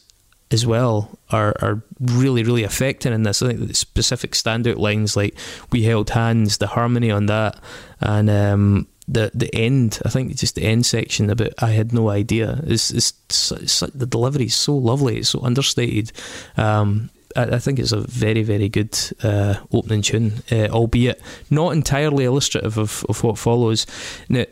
as 0.53 0.65
well 0.65 1.19
are, 1.31 1.55
are 1.61 1.81
really 1.99 2.43
really 2.43 2.63
affecting 2.63 3.11
in 3.11 3.23
this. 3.23 3.41
I 3.41 3.47
think 3.47 3.67
the 3.67 3.73
specific 3.73 4.31
standout 4.31 4.77
lines 4.77 5.17
like 5.17 5.35
"We 5.71 5.83
held 5.83 6.11
hands," 6.11 6.59
the 6.59 6.67
harmony 6.67 7.11
on 7.11 7.25
that, 7.25 7.59
and 7.99 8.29
um, 8.29 8.87
the 9.07 9.31
the 9.33 9.53
end. 9.53 9.99
I 10.05 10.09
think 10.09 10.35
just 10.35 10.55
the 10.55 10.63
end 10.63 10.85
section 10.85 11.29
about 11.29 11.53
"I 11.59 11.71
had 11.71 11.91
no 11.91 12.09
idea" 12.09 12.61
su- 12.77 13.11
su- 13.29 13.91
the 13.95 14.05
delivery 14.05 14.45
is 14.45 14.55
so 14.55 14.75
lovely. 14.75 15.17
It's 15.17 15.29
so 15.29 15.41
understated. 15.41 16.11
Um, 16.55 17.09
I, 17.35 17.55
I 17.55 17.59
think 17.59 17.79
it's 17.79 17.91
a 17.91 18.01
very 18.01 18.43
very 18.43 18.69
good 18.69 18.97
uh, 19.23 19.55
opening 19.71 20.03
tune, 20.03 20.43
uh, 20.51 20.67
albeit 20.69 21.19
not 21.49 21.73
entirely 21.73 22.25
illustrative 22.25 22.77
of, 22.77 23.03
of 23.09 23.23
what 23.23 23.39
follows. 23.39 23.87
Now, 24.29 24.45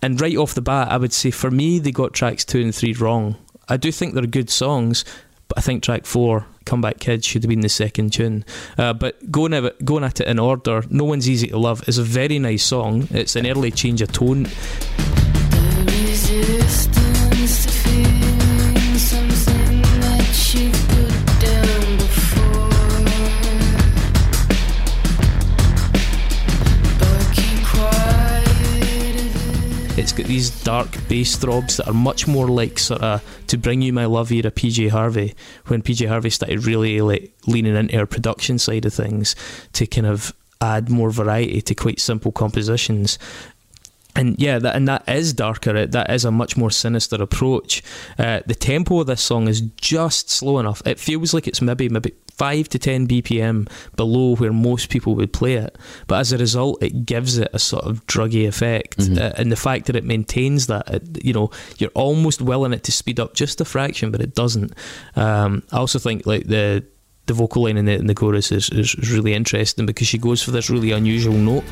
and 0.00 0.20
right 0.20 0.36
off 0.36 0.54
the 0.54 0.62
bat, 0.62 0.92
I 0.92 0.96
would 0.96 1.12
say 1.12 1.32
for 1.32 1.50
me 1.50 1.80
they 1.80 1.90
got 1.90 2.14
tracks 2.14 2.44
two 2.44 2.60
and 2.60 2.72
three 2.72 2.92
wrong. 2.92 3.36
I 3.68 3.76
do 3.76 3.92
think 3.92 4.14
they're 4.14 4.26
good 4.26 4.48
songs, 4.48 5.04
I 5.58 5.60
think 5.60 5.82
track 5.82 6.06
four, 6.06 6.46
"Comeback 6.66 7.00
Kids," 7.00 7.26
should 7.26 7.42
have 7.42 7.48
been 7.48 7.62
the 7.62 7.68
second 7.68 8.12
tune. 8.12 8.44
Uh, 8.78 8.92
but 8.92 9.32
going 9.32 9.52
at 9.52 9.64
it, 9.64 9.84
going 9.84 10.04
at 10.04 10.20
it 10.20 10.28
in 10.28 10.38
order, 10.38 10.84
"No 10.88 11.02
One's 11.02 11.28
Easy 11.28 11.48
to 11.48 11.58
Love" 11.58 11.82
is 11.88 11.98
a 11.98 12.04
very 12.04 12.38
nice 12.38 12.62
song. 12.62 13.08
It's 13.10 13.34
an 13.34 13.44
early 13.44 13.72
change 13.72 14.00
of 14.00 14.12
tone. 14.12 14.46
It's 30.08 30.16
got 30.16 30.26
these 30.26 30.48
dark 30.64 31.06
bass 31.06 31.36
throbs 31.36 31.76
that 31.76 31.86
are 31.86 31.92
much 31.92 32.26
more 32.26 32.48
like 32.48 32.78
sort 32.78 33.02
of 33.02 33.22
"To 33.48 33.58
Bring 33.58 33.82
You 33.82 33.92
My 33.92 34.06
Love" 34.06 34.32
era 34.32 34.50
PJ 34.50 34.88
Harvey, 34.88 35.34
when 35.66 35.82
PJ 35.82 36.08
Harvey 36.08 36.30
started 36.30 36.64
really 36.64 37.02
like 37.02 37.30
leaning 37.46 37.76
into 37.76 37.94
her 37.98 38.06
production 38.06 38.58
side 38.58 38.86
of 38.86 38.94
things 38.94 39.36
to 39.74 39.86
kind 39.86 40.06
of 40.06 40.32
add 40.62 40.88
more 40.88 41.10
variety 41.10 41.60
to 41.60 41.74
quite 41.74 42.00
simple 42.00 42.32
compositions. 42.32 43.18
And 44.16 44.40
yeah, 44.40 44.58
that 44.58 44.74
and 44.74 44.88
that 44.88 45.06
is 45.06 45.34
darker. 45.34 45.84
That 45.84 46.10
is 46.10 46.24
a 46.24 46.30
much 46.30 46.56
more 46.56 46.70
sinister 46.70 47.16
approach. 47.22 47.82
Uh, 48.18 48.40
the 48.46 48.54
tempo 48.54 49.00
of 49.00 49.08
this 49.08 49.20
song 49.20 49.46
is 49.46 49.60
just 49.60 50.30
slow 50.30 50.58
enough. 50.58 50.80
It 50.86 50.98
feels 50.98 51.34
like 51.34 51.46
it's 51.46 51.60
maybe 51.60 51.90
maybe 51.90 52.14
five 52.38 52.68
to 52.70 52.78
ten 52.78 53.06
BPM 53.06 53.68
below 53.96 54.36
where 54.36 54.52
most 54.52 54.88
people 54.88 55.14
would 55.16 55.32
play 55.32 55.54
it, 55.54 55.76
but 56.06 56.20
as 56.20 56.32
a 56.32 56.38
result, 56.38 56.82
it 56.82 57.04
gives 57.04 57.36
it 57.38 57.48
a 57.52 57.58
sort 57.58 57.84
of 57.84 58.06
druggy 58.06 58.46
effect. 58.46 58.98
Mhm. 58.98 59.18
Uh, 59.18 59.32
and 59.36 59.50
the 59.52 59.56
fact 59.56 59.86
that 59.86 59.96
it 59.96 60.04
maintains 60.04 60.66
that, 60.68 60.88
it, 60.88 61.24
you 61.24 61.32
know, 61.32 61.50
you're 61.78 61.90
almost 61.94 62.40
willing 62.40 62.72
it 62.72 62.82
to 62.84 62.92
speed 62.92 63.18
up 63.20 63.34
just 63.34 63.60
a 63.60 63.64
fraction, 63.64 64.10
but 64.10 64.20
it 64.20 64.34
doesn't. 64.34 64.72
Um, 65.16 65.62
I 65.72 65.78
also 65.78 65.98
think 65.98 66.26
like 66.26 66.46
the 66.46 66.84
the 67.26 67.34
vocal 67.34 67.64
line 67.64 67.76
in 67.76 67.84
the, 67.84 67.92
in 67.92 68.06
the 68.06 68.14
chorus 68.14 68.50
is 68.50 68.70
is 68.70 68.94
really 69.10 69.34
interesting 69.34 69.84
because 69.86 70.06
she 70.08 70.16
goes 70.18 70.42
for 70.42 70.50
this 70.50 70.70
really 70.70 70.92
unusual 70.92 71.34
note. 71.34 71.64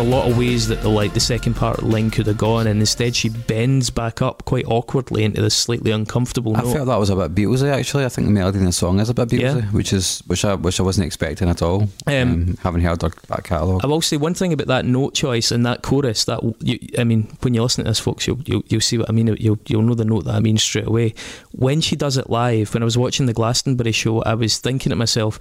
A 0.00 0.02
lot 0.02 0.28
of 0.28 0.36
ways 0.38 0.66
that 0.68 0.80
the 0.82 0.88
like 0.88 1.14
the 1.14 1.20
second 1.20 1.54
part 1.54 1.78
of 1.78 1.84
line 1.84 2.10
could 2.10 2.26
have 2.26 2.38
gone, 2.38 2.66
and 2.66 2.80
instead 2.80 3.14
she 3.14 3.28
bends 3.28 3.90
back 3.90 4.20
up 4.22 4.44
quite 4.46 4.64
awkwardly 4.66 5.22
into 5.24 5.40
this 5.40 5.54
slightly 5.54 5.90
uncomfortable 5.90 6.56
I 6.56 6.62
note. 6.62 6.72
felt 6.72 6.86
that 6.88 6.96
was 6.98 7.10
a 7.10 7.16
bit 7.16 7.34
Beatlesy 7.34 7.70
actually. 7.70 8.04
I 8.04 8.08
think 8.08 8.26
the 8.26 8.32
melody 8.32 8.58
in 8.58 8.64
the 8.64 8.72
song 8.72 8.98
is 9.00 9.08
a 9.08 9.14
bit 9.14 9.28
Beatlesy, 9.28 9.40
Yeah. 9.62 9.70
which 9.70 9.92
is 9.92 10.22
which 10.26 10.44
I 10.44 10.54
which 10.54 10.80
I 10.80 10.82
wasn't 10.82 11.06
expecting 11.06 11.48
at 11.48 11.62
all. 11.62 11.88
Um, 12.06 12.56
having 12.62 12.80
heard 12.82 13.00
their 13.00 13.10
back 13.28 13.44
catalogue. 13.44 13.82
I 13.84 13.86
will 13.86 14.00
say 14.00 14.16
one 14.16 14.34
thing 14.34 14.52
about 14.52 14.66
that 14.68 14.84
note 14.84 15.14
choice 15.14 15.50
and 15.52 15.64
that 15.66 15.82
chorus. 15.82 16.24
That 16.24 16.40
you, 16.60 16.78
I 16.98 17.04
mean, 17.04 17.28
when 17.42 17.54
you 17.54 17.62
listen 17.62 17.84
to 17.84 17.90
this, 17.90 18.00
folks, 18.00 18.26
you'll, 18.26 18.40
you'll 18.46 18.62
you'll 18.68 18.80
see 18.80 18.98
what 18.98 19.08
I 19.08 19.12
mean. 19.12 19.26
You'll 19.38 19.58
you'll 19.66 19.82
know 19.82 19.94
the 19.94 20.04
note 20.04 20.24
that 20.24 20.34
I 20.34 20.40
mean 20.40 20.58
straight 20.58 20.86
away. 20.86 21.14
When 21.52 21.80
she 21.80 21.94
does 21.96 22.16
it 22.16 22.30
live, 22.30 22.72
when 22.74 22.82
I 22.82 22.84
was 22.86 22.96
watching 22.98 23.26
the 23.26 23.32
Glastonbury 23.34 23.92
show, 23.92 24.22
I 24.22 24.34
was 24.34 24.58
thinking 24.58 24.90
to 24.90 24.96
myself. 24.96 25.38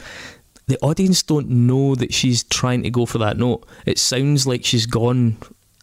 The 0.70 0.78
audience 0.84 1.24
don't 1.24 1.50
know 1.50 1.96
that 1.96 2.14
she's 2.14 2.44
trying 2.44 2.84
to 2.84 2.92
go 2.92 3.08
for 3.08 3.18
that 3.18 3.38
note. 3.38 3.68
It 3.88 3.98
sounds 3.98 4.46
like 4.46 4.64
she's 4.64 4.86
gone 4.86 5.38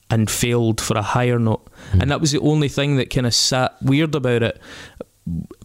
and 0.08 0.30
failed 0.30 0.80
for 0.80 0.96
a 0.96 1.02
higher 1.02 1.40
note, 1.40 1.68
hmm. 1.90 2.00
and 2.00 2.10
that 2.12 2.20
was 2.20 2.30
the 2.30 2.38
only 2.38 2.68
thing 2.68 2.94
that 2.96 3.10
kind 3.10 3.26
of 3.26 3.34
sat 3.34 3.74
weird 3.82 4.14
about 4.14 4.44
it. 4.44 4.60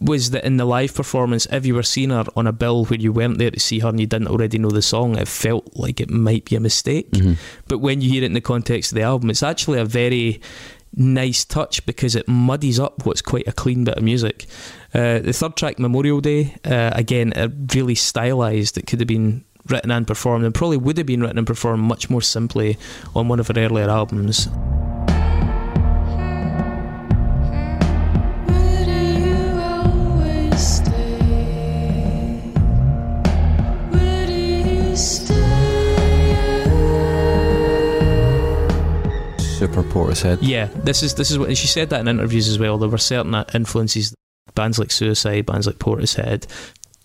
Was 0.00 0.32
that 0.32 0.44
in 0.44 0.56
the 0.56 0.64
live 0.64 0.92
performance, 0.92 1.46
if 1.52 1.64
you 1.64 1.76
were 1.76 1.84
seeing 1.84 2.10
her 2.10 2.24
on 2.34 2.48
a 2.48 2.52
bill 2.52 2.84
where 2.86 2.98
you 2.98 3.12
weren't 3.12 3.38
there 3.38 3.52
to 3.52 3.60
see 3.60 3.78
her 3.78 3.90
and 3.90 4.00
you 4.00 4.08
didn't 4.08 4.26
already 4.26 4.58
know 4.58 4.70
the 4.70 4.82
song, 4.82 5.16
it 5.16 5.28
felt 5.28 5.76
like 5.76 6.00
it 6.00 6.10
might 6.10 6.46
be 6.46 6.56
a 6.56 6.60
mistake. 6.60 7.08
Mm-hmm. 7.12 7.34
But 7.68 7.78
when 7.78 8.00
you 8.00 8.10
hear 8.10 8.24
it 8.24 8.26
in 8.26 8.32
the 8.32 8.40
context 8.40 8.90
of 8.90 8.96
the 8.96 9.02
album, 9.02 9.30
it's 9.30 9.44
actually 9.44 9.78
a 9.78 9.84
very 9.84 10.40
nice 10.96 11.44
touch 11.44 11.86
because 11.86 12.16
it 12.16 12.26
muddies 12.26 12.80
up 12.80 13.06
what's 13.06 13.22
quite 13.22 13.46
a 13.46 13.52
clean 13.52 13.84
bit 13.84 13.96
of 13.96 14.02
music. 14.02 14.46
Uh, 14.94 15.20
the 15.20 15.32
third 15.32 15.56
track, 15.56 15.78
Memorial 15.78 16.20
Day, 16.20 16.54
uh, 16.66 16.90
again, 16.94 17.32
uh, 17.32 17.48
really 17.74 17.94
stylised. 17.94 18.76
It 18.76 18.86
could 18.86 19.00
have 19.00 19.08
been 19.08 19.42
written 19.68 19.90
and 19.90 20.06
performed, 20.06 20.44
and 20.44 20.54
probably 20.54 20.76
would 20.76 20.98
have 20.98 21.06
been 21.06 21.22
written 21.22 21.38
and 21.38 21.46
performed 21.46 21.82
much 21.82 22.10
more 22.10 22.20
simply 22.20 22.76
on 23.14 23.26
one 23.28 23.40
of 23.40 23.48
her 23.48 23.54
earlier 23.56 23.88
albums. 23.88 24.48
Where 28.48 28.84
do 28.84 28.92
you 28.92 29.58
always 29.58 30.60
stay? 30.60 31.18
Where 33.92 34.26
do 34.26 34.34
you 34.34 34.94
stay? 34.94 35.34
Super 39.38 39.82
Portishead. 39.84 40.40
Yeah, 40.42 40.68
this 40.74 41.02
is 41.02 41.14
this 41.14 41.30
is 41.30 41.38
what 41.38 41.56
she 41.56 41.66
said 41.66 41.88
that 41.90 42.00
in 42.00 42.08
interviews 42.08 42.48
as 42.48 42.58
well. 42.58 42.76
There 42.76 42.90
were 42.90 42.98
certain 42.98 43.34
influences, 43.54 44.14
bands 44.54 44.78
like 44.78 44.90
Suicide, 44.90 45.46
bands 45.46 45.66
like 45.66 45.76
Portishead. 45.78 46.46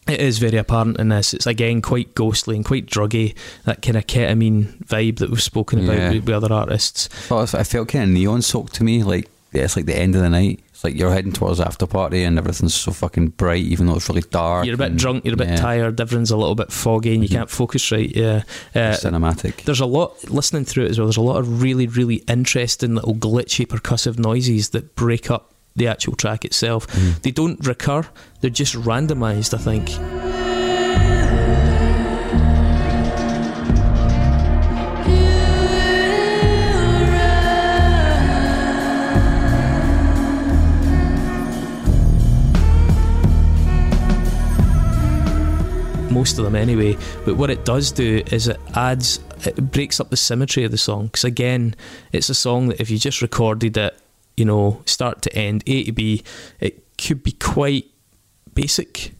It 0.07 0.21
is 0.21 0.37
very 0.39 0.57
apparent 0.57 0.99
in 0.99 1.09
this. 1.09 1.33
It's 1.33 1.45
again 1.47 1.81
quite 1.81 2.15
ghostly 2.15 2.55
and 2.55 2.63
quite 2.63 2.85
druggy. 2.85 3.35
That 3.65 3.81
kind 3.81 3.97
of 3.97 4.07
ketamine 4.07 4.85
vibe 4.85 5.17
that 5.17 5.29
we've 5.29 5.41
spoken 5.43 5.83
about 5.83 5.97
Yeah. 5.97 6.11
with, 6.13 6.25
with 6.25 6.35
other 6.43 6.53
artists. 6.53 7.09
Well, 7.29 7.41
I 7.41 7.63
felt 7.63 7.89
kind 7.89 8.05
of 8.05 8.09
neon 8.11 8.41
soaked 8.41 8.75
to 8.75 8.83
me. 8.85 9.03
Like 9.03 9.29
yeah, 9.51 9.63
it's 9.63 9.75
like 9.75 9.85
the 9.85 9.97
end 9.97 10.15
of 10.15 10.21
the 10.21 10.29
night. 10.29 10.61
It's 10.69 10.83
like 10.83 10.95
you're 10.95 11.11
heading 11.11 11.31
towards 11.33 11.57
the 11.57 11.65
after 11.65 11.87
party 11.87 12.23
and 12.23 12.37
everything's 12.37 12.75
so 12.75 12.91
fucking 12.91 13.29
bright, 13.29 13.63
even 13.65 13.87
though 13.87 13.95
it's 13.95 14.07
really 14.07 14.21
dark. 14.29 14.65
You're 14.65 14.75
a 14.75 14.77
bit 14.77 14.91
and- 14.91 14.99
drunk. 14.99 15.25
You're 15.25 15.33
a 15.33 15.37
bit 15.37 15.47
yeah, 15.49 15.55
tired. 15.57 15.99
everything's 15.99 16.29
a 16.31 16.37
little 16.37 16.53
bit 16.55 16.71
foggy, 16.71 17.13
and 17.15 17.23
you 17.23 17.29
Mhm. 17.29 17.33
can't 17.33 17.49
focus 17.49 17.91
right. 17.91 18.09
Yeah. 18.15 18.43
Uh, 18.75 18.93
cinematic. 18.95 19.63
there's 19.63 19.79
a 19.81 19.85
lot 19.87 20.29
listening 20.29 20.63
through 20.65 20.85
it 20.85 20.91
as 20.91 20.99
well. 20.99 21.07
There's 21.07 21.17
a 21.17 21.21
lot 21.21 21.37
of 21.37 21.61
really, 21.63 21.87
really 21.87 22.17
interesting 22.29 22.95
little 22.95 23.15
glitchy 23.15 23.65
percussive 23.65 24.19
noises 24.19 24.69
that 24.69 24.95
break 24.95 25.31
up 25.31 25.51
the 25.77 25.87
actual 25.87 26.15
track 26.15 26.43
itself. 26.43 26.87
Mhm. 26.87 27.21
They 27.21 27.31
don't 27.31 27.65
recur; 27.65 28.05
they're 28.41 28.49
just 28.49 28.75
randomized. 28.75 29.53
I 29.53 29.57
think. 29.57 29.97
most 46.17 46.39
of 46.39 46.45
them 46.45 46.55
anyway. 46.55 46.97
But 47.25 47.37
what 47.37 47.49
it 47.49 47.63
does 47.63 47.91
do 47.91 48.23
is 48.31 48.47
it 48.47 48.59
adds, 48.73 49.19
it 49.45 49.71
breaks 49.71 49.99
up 49.99 50.09
the 50.09 50.17
symmetry 50.17 50.63
of 50.63 50.71
the 50.71 50.77
song. 50.77 51.05
Because 51.05 51.23
again, 51.23 51.75
it's 52.11 52.29
a 52.29 52.33
song 52.33 52.69
that 52.69 52.81
if 52.81 52.89
you 52.89 52.97
just 52.97 53.21
recorded 53.21 53.77
it, 53.77 53.97
you 54.37 54.45
know, 54.45 54.81
start 54.85 55.21
to 55.23 55.35
end, 55.35 55.63
A 55.67 55.83
to 55.85 55.91
B, 55.91 56.23
it 56.59 56.97
could 56.97 57.23
be 57.23 57.33
quite 57.33 57.85
basic. 58.53 59.13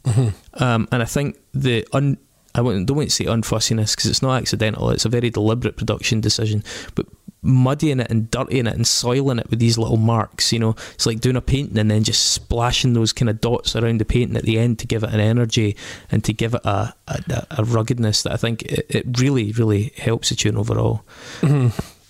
Um, 0.54 0.88
and 0.90 1.02
I 1.02 1.06
think 1.06 1.36
the 1.52 1.86
un, 1.92 2.18
I 2.54 2.58
don't 2.58 2.66
want 2.66 2.86
to 2.86 3.10
say 3.10 3.26
unfussiness 3.26 3.94
because 3.94 4.10
it's 4.10 4.22
not 4.22 4.40
accidental. 4.40 4.90
It's 4.90 5.04
a 5.04 5.08
very 5.08 5.30
deliberate 5.30 5.76
production 5.76 6.20
decision, 6.20 6.64
but 6.94 7.06
muddying 7.40 8.00
it 8.00 8.10
and 8.10 8.28
dirtying 8.30 8.66
it 8.66 8.74
and 8.74 8.84
soiling 8.86 9.38
it 9.38 9.48
with 9.48 9.60
these 9.60 9.78
little 9.78 9.96
marks. 9.96 10.52
You 10.52 10.58
know, 10.58 10.74
it's 10.94 11.06
like 11.06 11.20
doing 11.20 11.36
a 11.36 11.40
painting 11.40 11.78
and 11.78 11.90
then 11.90 12.02
just 12.02 12.32
splashing 12.32 12.94
those 12.94 13.12
kind 13.12 13.28
of 13.28 13.40
dots 13.40 13.76
around 13.76 13.98
the 13.98 14.04
painting 14.04 14.36
at 14.36 14.42
the 14.42 14.58
end 14.58 14.80
to 14.80 14.86
give 14.86 15.04
it 15.04 15.10
an 15.12 15.20
energy 15.20 15.76
and 16.10 16.24
to 16.24 16.32
give 16.32 16.54
it 16.54 16.64
a 16.64 16.94
a, 17.06 17.46
a 17.58 17.64
ruggedness 17.64 18.22
that 18.24 18.32
I 18.32 18.36
think 18.36 18.62
it, 18.62 18.86
it 18.88 19.20
really 19.20 19.52
really 19.52 19.92
helps 19.96 20.30
the 20.30 20.34
tune 20.34 20.56
overall. 20.56 21.04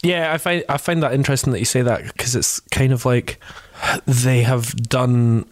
Yeah, 0.03 0.33
I 0.33 0.39
find 0.39 0.65
I 0.69 0.77
find 0.77 1.03
that 1.03 1.13
interesting 1.13 1.53
that 1.53 1.59
you 1.59 1.65
say 1.65 1.83
that 1.83 2.05
because 2.05 2.37
it's 2.37 2.61
kind 2.71 2.93
of 2.93 3.05
like 3.05 3.41
they 4.07 4.43
have 4.43 4.75
done. 4.77 5.47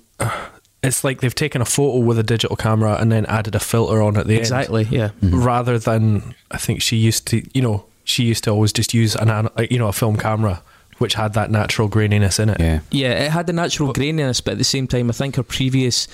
It's 0.82 1.02
like 1.02 1.20
they've 1.20 1.34
taken 1.34 1.60
a 1.60 1.64
photo 1.64 1.98
with 1.98 2.18
a 2.18 2.22
digital 2.22 2.54
camera 2.54 2.96
and 3.00 3.10
then 3.10 3.26
added 3.26 3.54
a 3.56 3.58
filter 3.60 4.00
on 4.02 4.16
at 4.16 4.26
the 4.28 4.36
Exactly. 4.36 4.84
Yeah. 4.84 5.10
end, 5.22 5.34
rather 5.44 5.78
than 5.80 6.34
I 6.50 6.58
think 6.58 6.80
she 6.80 6.96
used 6.96 7.26
to. 7.28 7.42
You 7.54 7.62
know, 7.62 7.86
she 8.04 8.22
used 8.24 8.44
to 8.44 8.50
always 8.50 8.72
just 8.72 8.94
use 8.94 9.16
an 9.16 9.28
an- 9.30 9.48
you 9.68 9.78
know 9.78 9.88
a 9.88 9.92
film 9.92 10.16
camera, 10.16 10.62
which 10.98 11.14
had 11.14 11.34
that 11.34 11.50
natural 11.50 11.88
graininess 11.88 12.38
in 12.40 12.48
it. 12.50 12.60
Yeah. 12.60 12.80
Yeah, 12.90 13.12
it 13.24 13.30
had 13.32 13.46
the 13.46 13.52
natural 13.52 13.92
graininess, 13.92 14.42
but 14.42 14.52
at 14.52 14.58
the 14.58 14.64
same 14.64 14.86
time, 14.86 15.10
I 15.10 15.12
think 15.12 15.36
her 15.36 15.42
previous 15.42 16.08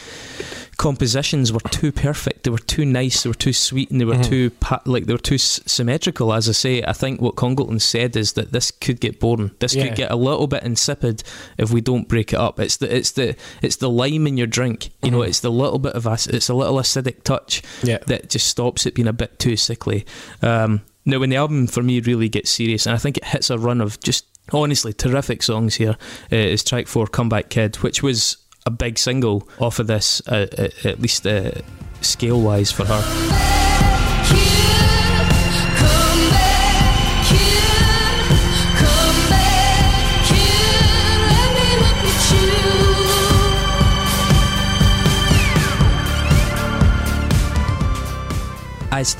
compositions 0.76 1.52
were 1.52 1.60
too 1.60 1.92
perfect. 1.92 2.44
They 2.44 2.50
were 2.50 2.58
too 2.58 2.84
nice. 2.84 3.22
They 3.22 3.30
were 3.30 3.34
too 3.34 3.52
sweet, 3.52 3.90
and 3.90 4.00
they 4.00 4.04
were 4.04 4.14
Mhm. 4.16 4.28
too 4.28 4.50
pa- 4.50 4.80
like 4.84 5.06
they 5.06 5.12
were 5.12 5.18
too 5.18 5.36
s- 5.36 5.60
symmetrical. 5.66 6.32
As 6.32 6.48
I 6.48 6.52
say, 6.52 6.82
I 6.82 6.92
think 6.92 7.20
what 7.20 7.36
Congleton 7.36 7.78
said 7.78 8.16
is 8.16 8.32
that 8.32 8.52
this 8.52 8.70
could 8.70 9.00
get 9.00 9.20
boring. 9.20 9.52
This 9.58 9.74
Yeah. 9.74 9.86
could 9.88 9.96
get 9.96 10.10
a 10.10 10.16
little 10.16 10.46
bit 10.46 10.62
insipid 10.64 11.22
if 11.58 11.70
we 11.70 11.80
don't 11.80 12.08
break 12.08 12.32
it 12.32 12.38
up. 12.38 12.58
It's 12.58 12.76
the 12.78 12.94
it's 12.94 13.10
the 13.12 13.36
it's 13.60 13.76
the 13.76 13.90
lime 13.90 14.26
in 14.26 14.36
your 14.36 14.46
drink. 14.46 14.90
You 15.02 15.10
know, 15.10 15.20
Mhm. 15.20 15.28
it's 15.28 15.40
the 15.40 15.50
little 15.50 15.78
bit 15.78 15.92
of 15.92 16.06
ac- 16.06 16.30
it's 16.32 16.48
a 16.48 16.54
little 16.54 16.76
acidic 16.76 17.22
touch 17.22 17.62
Yeah. 17.82 17.98
that 18.06 18.30
just 18.30 18.48
stops 18.48 18.86
it 18.86 18.94
being 18.94 19.08
a 19.08 19.12
bit 19.12 19.38
too 19.38 19.56
sickly. 19.56 20.04
Um, 20.42 20.80
now, 21.04 21.18
when 21.18 21.30
the 21.30 21.36
album 21.36 21.66
for 21.66 21.82
me 21.82 22.00
really 22.00 22.28
gets 22.28 22.50
serious, 22.50 22.86
and 22.86 22.94
I 22.94 22.98
think 22.98 23.16
it 23.18 23.24
hits 23.26 23.50
a 23.50 23.58
run 23.58 23.80
of 23.80 24.00
just 24.00 24.24
honestly 24.52 24.92
terrific 24.92 25.42
songs 25.42 25.76
here, 25.76 25.96
uh, 26.32 26.36
is 26.36 26.64
track 26.64 26.86
four, 26.86 27.06
"Comeback 27.06 27.48
Kid," 27.48 27.76
which 27.76 28.02
was 28.02 28.38
a 28.66 28.70
big 28.70 28.98
single 28.98 29.48
off 29.58 29.78
of 29.78 29.86
this, 29.86 30.22
uh, 30.28 30.46
uh, 30.58 30.88
at 30.88 31.00
least 31.00 31.26
uh, 31.26 31.52
scale 32.00 32.40
wise 32.40 32.70
for 32.70 32.84
her. 32.84 33.61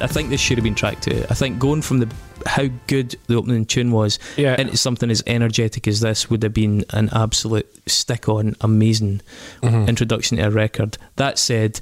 I, 0.00 0.06
think 0.06 0.30
this 0.30 0.40
should 0.40 0.56
have 0.58 0.64
been 0.64 0.74
track 0.74 1.00
two. 1.00 1.24
I 1.28 1.34
think 1.34 1.58
going 1.58 1.82
from 1.82 1.98
the 2.00 2.08
how 2.46 2.68
good 2.86 3.16
the 3.26 3.34
opening 3.36 3.64
tune 3.66 3.90
was 3.92 4.18
Yeah. 4.36 4.60
into 4.60 4.76
something 4.76 5.10
as 5.10 5.22
energetic 5.26 5.86
as 5.86 6.00
this 6.00 6.28
would 6.30 6.42
have 6.42 6.54
been 6.54 6.84
an 6.90 7.08
absolute 7.12 7.66
stick 7.86 8.28
on, 8.28 8.56
amazing 8.60 9.20
Mhm. 9.62 9.86
introduction 9.88 10.36
to 10.38 10.44
a 10.44 10.50
record. 10.50 10.98
That 11.16 11.38
said, 11.38 11.80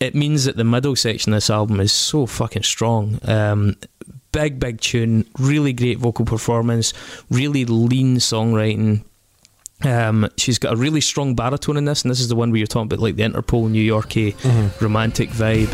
it 0.00 0.14
means 0.14 0.44
that 0.44 0.56
the 0.56 0.64
middle 0.64 0.96
section 0.96 1.32
of 1.32 1.36
this 1.38 1.50
album 1.50 1.80
is 1.80 1.92
so 1.92 2.26
fucking 2.26 2.64
strong. 2.64 3.18
Um, 3.24 3.76
big, 4.32 4.58
big 4.60 4.80
tune, 4.80 5.24
really 5.38 5.72
great 5.72 5.98
vocal 5.98 6.24
performance, 6.24 6.92
really 7.30 7.64
lean 7.64 8.16
songwriting. 8.18 9.02
Um, 9.82 10.28
she's 10.36 10.58
got 10.58 10.72
a 10.72 10.76
really 10.76 11.00
strong 11.00 11.34
baritone 11.34 11.76
in 11.76 11.84
this, 11.84 12.02
and 12.02 12.10
this 12.10 12.20
is 12.20 12.28
the 12.28 12.36
one 12.36 12.50
where 12.50 12.58
you're 12.58 12.66
talking 12.66 12.86
about 12.86 12.98
like 12.98 13.16
the 13.16 13.22
Interpol 13.22 13.70
New 13.70 13.82
Yorkie 13.92 14.34
Mhm. 14.36 14.80
romantic 14.80 15.30
vibe. 15.30 15.68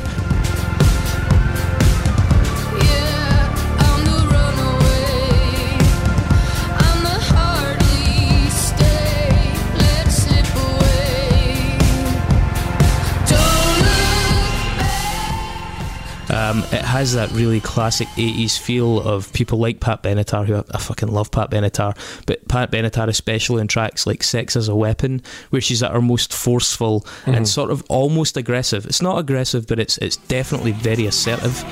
Um, 16.53 16.59
it 16.65 16.83
has 16.83 17.15
that 17.15 17.31
really 17.31 17.61
classic 17.61 18.09
80s 18.09 18.59
feel 18.59 19.01
of 19.01 19.33
people 19.33 19.59
like 19.59 19.81
Pat 19.81 20.03
Benatar, 20.03 20.45
who 20.47 20.57
I, 20.57 20.65
I 20.75 20.79
fucking 20.79 21.09
love 21.09 21.31
Pat 21.31 21.51
Benatar, 21.51 21.97
but 22.27 22.47
Pat 22.47 22.71
Benatar, 22.71 23.09
especially 23.09 23.63
in 23.63 23.69
tracks 23.69 24.07
like 24.07 24.23
Sex 24.23 24.55
as 24.55 24.69
a 24.69 24.75
Weapon, 24.75 25.23
where 25.49 25.63
she's 25.63 25.83
at 25.83 25.93
her 25.93 26.03
most 26.03 26.33
forceful 26.35 27.07
Mhm. 27.25 27.37
and 27.39 27.49
sort 27.49 27.71
of 27.71 27.83
almost 27.89 28.37
aggressive. 28.37 28.85
It's 28.85 29.01
not 29.01 29.19
aggressive, 29.19 29.67
but 29.67 29.79
it's, 29.79 29.97
it's 29.99 30.17
definitely 30.19 30.73
very 30.73 31.07
assertive. 31.07 31.65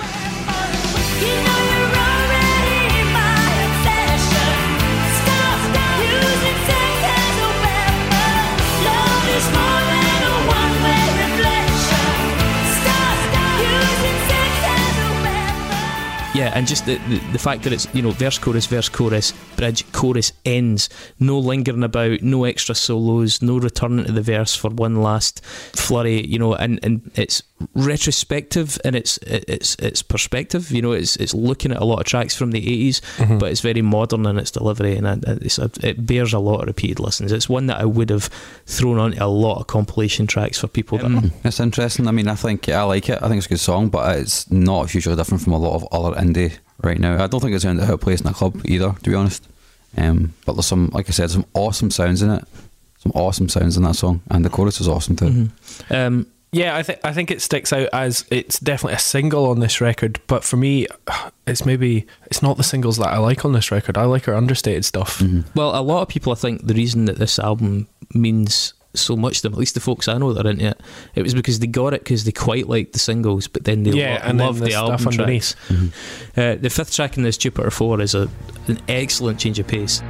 Uh, 16.50 16.54
and 16.54 16.66
just 16.66 16.86
the, 16.86 16.96
the 17.08 17.18
the 17.32 17.38
fact 17.38 17.62
that 17.62 17.72
it's 17.72 17.92
you 17.94 18.02
know 18.02 18.10
verse 18.10 18.38
chorus 18.38 18.66
verse 18.66 18.88
chorus 18.88 19.32
bridge 19.56 19.90
chorus 19.92 20.32
ends. 20.44 20.88
No 21.18 21.38
lingering 21.38 21.82
about 21.82 22.22
no 22.22 22.44
extra 22.44 22.74
solos 22.74 23.42
no 23.42 23.58
returning 23.58 24.04
to 24.04 24.12
the 24.12 24.22
verse 24.22 24.54
for 24.54 24.70
one 24.70 24.96
last 24.96 25.44
flurry 25.44 26.26
you 26.26 26.38
know 26.38 26.54
and 26.54 26.80
and 26.82 27.10
it's 27.14 27.42
retrospective 27.74 28.78
and 28.84 28.96
it's 28.96 29.18
it's 29.18 29.74
it's 29.78 30.02
perspective 30.02 30.70
you 30.70 30.80
know 30.82 30.92
it's 30.92 31.16
it's 31.16 31.34
looking 31.34 31.72
at 31.72 31.78
a 31.80 31.84
lot 31.84 31.98
of 32.00 32.06
tracks 32.06 32.34
from 32.34 32.50
the 32.52 32.60
80s 32.60 33.00
Mhm. 33.18 33.38
but 33.38 33.50
it's 33.50 33.60
very 33.60 33.82
modern 33.82 34.26
in 34.26 34.38
its 34.38 34.50
delivery 34.50 34.96
and 34.96 35.06
it's 35.26 35.58
a, 35.58 35.70
it 35.82 36.06
bears 36.06 36.32
a 36.32 36.38
lot 36.38 36.60
of 36.62 36.66
repeated 36.66 37.00
listens 37.00 37.32
it's 37.32 37.48
one 37.48 37.66
that 37.66 37.78
I 37.80 37.84
would 37.84 38.10
have 38.10 38.30
thrown 38.66 38.98
onto 38.98 39.22
a 39.22 39.26
lot 39.28 39.58
of 39.60 39.66
compilation 39.66 40.26
tracks 40.26 40.58
for 40.58 40.68
people 40.68 40.98
that 40.98 41.10
Mm, 41.10 41.32
It's 41.44 41.58
interesting. 41.60 42.06
I 42.06 42.12
mean, 42.12 42.28
I 42.28 42.34
think 42.36 42.68
I 42.68 42.82
like 42.84 43.08
it. 43.08 43.18
I 43.22 43.26
think 43.28 43.38
it's 43.38 43.46
a 43.46 43.48
good 43.50 43.58
song, 43.60 43.88
but 43.88 44.16
it's 44.18 44.48
not 44.50 44.90
hugely 44.90 45.16
different 45.16 45.42
from 45.42 45.54
a 45.54 45.58
lot 45.58 45.74
of 45.74 45.84
other 45.90 46.14
indie 46.20 46.52
right 46.82 46.98
now. 47.00 47.22
I 47.22 47.26
don't 47.26 47.40
think 47.40 47.54
it's 47.54 47.64
out 47.64 47.78
of 47.80 48.00
place 48.00 48.20
in 48.20 48.28
a 48.28 48.32
club 48.32 48.60
either, 48.64 48.92
to 49.02 49.10
be 49.10 49.16
honest. 49.16 49.42
Um, 49.96 50.34
but 50.46 50.52
there's 50.54 50.66
some, 50.66 50.88
like 50.92 51.08
I 51.08 51.12
said, 51.12 51.30
some 51.30 51.46
awesome 51.54 51.90
sounds 51.90 52.22
in 52.22 52.30
it. 52.30 52.44
Some 52.98 53.12
awesome 53.14 53.48
sounds 53.48 53.76
in 53.76 53.82
that 53.84 53.96
song, 53.96 54.20
and 54.30 54.44
the 54.44 54.50
chorus 54.50 54.80
is 54.80 54.86
awesome 54.88 55.16
too. 55.16 55.24
Mhm. 55.24 55.50
um 55.90 56.26
Yeah, 56.52 56.76
I 56.76 56.82
think 56.82 56.98
I 57.04 57.12
think 57.12 57.30
it 57.30 57.40
sticks 57.40 57.72
out 57.72 57.88
as 57.92 58.24
it's 58.30 58.58
definitely 58.58 58.94
a 58.96 58.98
single 58.98 59.46
on 59.50 59.60
this 59.60 59.80
record. 59.80 60.20
But 60.26 60.42
for 60.42 60.56
me, 60.56 60.86
it's 61.46 61.64
maybe 61.64 62.06
it's 62.26 62.42
not 62.42 62.56
the 62.56 62.64
singles 62.64 62.96
that 62.96 63.08
I 63.08 63.18
like 63.18 63.44
on 63.44 63.52
this 63.52 63.70
record. 63.70 63.96
I 63.96 64.04
like 64.04 64.24
her 64.24 64.34
understated 64.34 64.84
stuff. 64.84 65.20
Mhm. 65.20 65.44
Well, 65.54 65.78
a 65.78 65.82
lot 65.82 66.02
of 66.02 66.08
people, 66.08 66.32
I 66.32 66.36
think, 66.36 66.66
the 66.66 66.74
reason 66.74 67.04
that 67.04 67.18
this 67.18 67.38
album 67.38 67.86
means 68.14 68.74
so 68.94 69.14
much 69.14 69.36
to 69.36 69.42
them, 69.42 69.52
at 69.52 69.58
least 69.60 69.74
the 69.74 69.80
folks 69.80 70.08
I 70.08 70.18
know 70.18 70.32
that 70.32 70.44
are 70.44 70.50
into 70.50 70.66
it, 70.66 70.80
it 71.14 71.22
was 71.22 71.32
because 71.32 71.60
they 71.60 71.68
got 71.68 71.94
it 71.94 72.00
because 72.02 72.24
they 72.24 72.32
quite 72.32 72.68
liked 72.68 72.92
the 72.94 72.98
singles, 72.98 73.46
but 73.46 73.62
then 73.62 73.84
they 73.84 73.92
Yeah, 73.92 74.14
lo- 74.14 74.20
and 74.24 74.40
then 74.40 74.46
loved 74.48 74.58
the 74.58 74.64
the, 74.64 74.70
stuff 74.72 74.90
album 74.90 75.06
underneath. 75.06 75.54
tracks. 75.68 75.80
Mhm. 75.80 75.92
Uh, 76.36 76.60
the 76.60 76.70
fifth 76.70 76.92
track 76.92 77.16
in 77.16 77.22
this 77.22 77.36
Jupiter 77.38 77.70
4 77.70 78.00
is 78.00 78.16
a, 78.16 78.28
an 78.66 78.80
excellent 78.88 79.38
change 79.38 79.60
of 79.60 79.68
pace. 79.68 80.02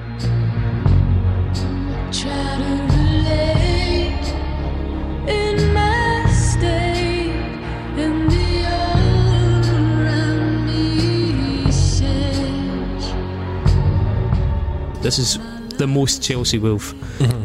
This 15.03 15.19
is 15.19 15.39
the 15.79 15.87
most 15.87 16.23
Chelsea 16.23 16.59
Wolfe. 16.59 16.95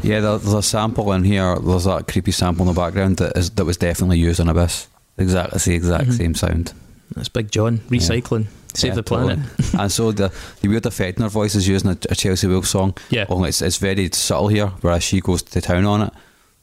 Yeah, 0.03 0.20
there, 0.20 0.38
there's 0.38 0.53
a 0.53 0.62
sample 0.62 1.12
in 1.14 1.24
here. 1.24 1.58
There's 1.58 1.86
that 1.86 2.08
creepy 2.08 2.32
sample 2.32 2.68
in 2.68 2.74
the 2.74 2.80
background 2.80 3.18
that 3.18 3.38
is 3.38 3.49
that 3.51 3.66
was 3.66 3.78
definitely 3.78 4.20
used 4.20 4.39
on 4.41 4.49
Abyss. 4.49 4.88
Exactly, 5.18 5.56
it's 5.56 5.66
the 5.66 5.74
exact 5.76 6.08
Mhm. 6.10 6.18
same 6.18 6.36
sound. 6.36 6.74
That's 7.16 7.30
Big 7.30 7.49
John 7.51 7.78
recycling, 7.89 8.47
save 8.74 8.89
Yeah, 8.89 8.95
the 8.95 9.03
planet. 9.03 9.39
totally. 9.58 9.80
and 9.84 9.91
so 9.91 10.12
the 10.12 10.32
the 10.62 10.68
weird 10.68 10.86
effect 10.86 11.18
in 11.18 11.24
her 11.24 11.30
voice 11.30 11.56
is 11.56 11.68
using 11.68 11.91
a, 11.91 11.97
a 12.10 12.16
Chelsea 12.16 12.47
Wolfe 12.47 12.68
song. 12.68 12.93
Yeah. 13.10 13.26
Only 13.30 13.49
it's 13.49 13.62
it's 13.62 13.78
very 13.78 14.10
subtle 14.12 14.49
here, 14.49 14.68
whereas 14.82 15.03
she 15.03 15.22
goes 15.22 15.41
to 15.43 15.62
town 15.62 15.86
on 15.86 16.01
it. 16.01 16.14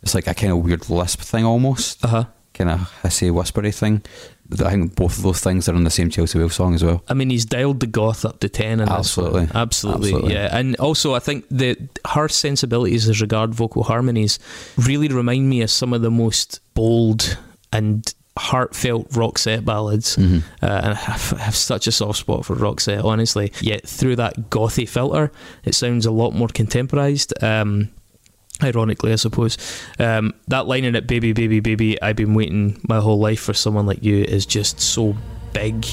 It's 0.02 0.14
like 0.14 0.26
a 0.26 0.34
kind 0.34 0.52
of 0.52 0.58
weird 0.58 0.90
lisp 0.90 1.20
thing 1.20 1.44
almost, 1.46 2.04
Uh 2.04 2.08
huh. 2.08 2.24
kind 2.52 2.70
of 2.70 2.80
hissy 3.02 3.30
whispery 3.32 3.72
thing. 3.72 4.02
I 4.60 4.70
think 4.70 4.94
both 4.96 5.16
of 5.16 5.22
those 5.22 5.40
things 5.40 5.68
are 5.68 5.74
on 5.74 5.84
the 5.84 5.90
same 5.90 6.10
Chelsea 6.10 6.38
Wolfe 6.38 6.52
song 6.52 6.74
as 6.74 6.84
well. 6.84 7.02
I 7.08 7.14
mean, 7.14 7.30
he's 7.30 7.44
dialed 7.44 7.80
the 7.80 7.86
goth 7.86 8.24
up 8.24 8.40
to 8.40 8.48
ten, 8.48 8.80
and 8.80 8.90
Absolutely. 8.90 9.48
absolutely, 9.54 10.10
Absolutely. 10.10 10.34
yeah. 10.34 10.56
And 10.56 10.76
also, 10.76 11.14
I 11.14 11.18
think 11.18 11.46
that 11.50 11.78
her 12.08 12.28
sensibilities 12.28 13.08
as 13.08 13.20
regard 13.20 13.54
vocal 13.54 13.84
harmonies 13.84 14.38
really 14.76 15.08
remind 15.08 15.48
me 15.48 15.62
of 15.62 15.70
some 15.70 15.92
of 15.92 16.02
the 16.02 16.10
most 16.10 16.60
bold 16.74 17.38
and 17.72 18.12
heartfelt 18.38 19.10
Roxette 19.10 19.64
ballads. 19.64 20.16
Mm-hmm. 20.16 20.38
Uh, 20.64 20.80
and 20.84 20.92
I 20.92 20.94
have, 20.94 21.34
I 21.34 21.42
have 21.42 21.56
such 21.56 21.86
a 21.86 21.92
soft 21.92 22.18
spot 22.18 22.44
for 22.46 22.56
Roxette, 22.56 23.04
honestly. 23.04 23.52
Yet 23.60 23.86
through 23.86 24.16
that 24.16 24.50
gothy 24.50 24.88
filter, 24.88 25.30
it 25.64 25.74
sounds 25.74 26.06
a 26.06 26.10
lot 26.10 26.32
more 26.34 26.48
contemporized. 26.48 27.34
Um, 27.42 27.90
ironically, 28.62 29.12
I 29.12 29.16
suppose. 29.16 29.58
Um, 29.98 30.34
that 30.48 30.66
line 30.66 30.84
in 30.84 30.94
it, 30.94 31.06
baby, 31.06 31.32
baby, 31.32 31.60
baby, 31.60 32.00
I've 32.00 32.16
been 32.16 32.34
waiting 32.34 32.80
my 32.88 33.00
whole 33.00 33.18
life 33.18 33.40
for 33.40 33.54
someone 33.54 33.86
like 33.86 34.02
you, 34.02 34.24
is 34.24 34.46
just 34.46 34.80
so 34.80 35.16
big. 35.52 35.86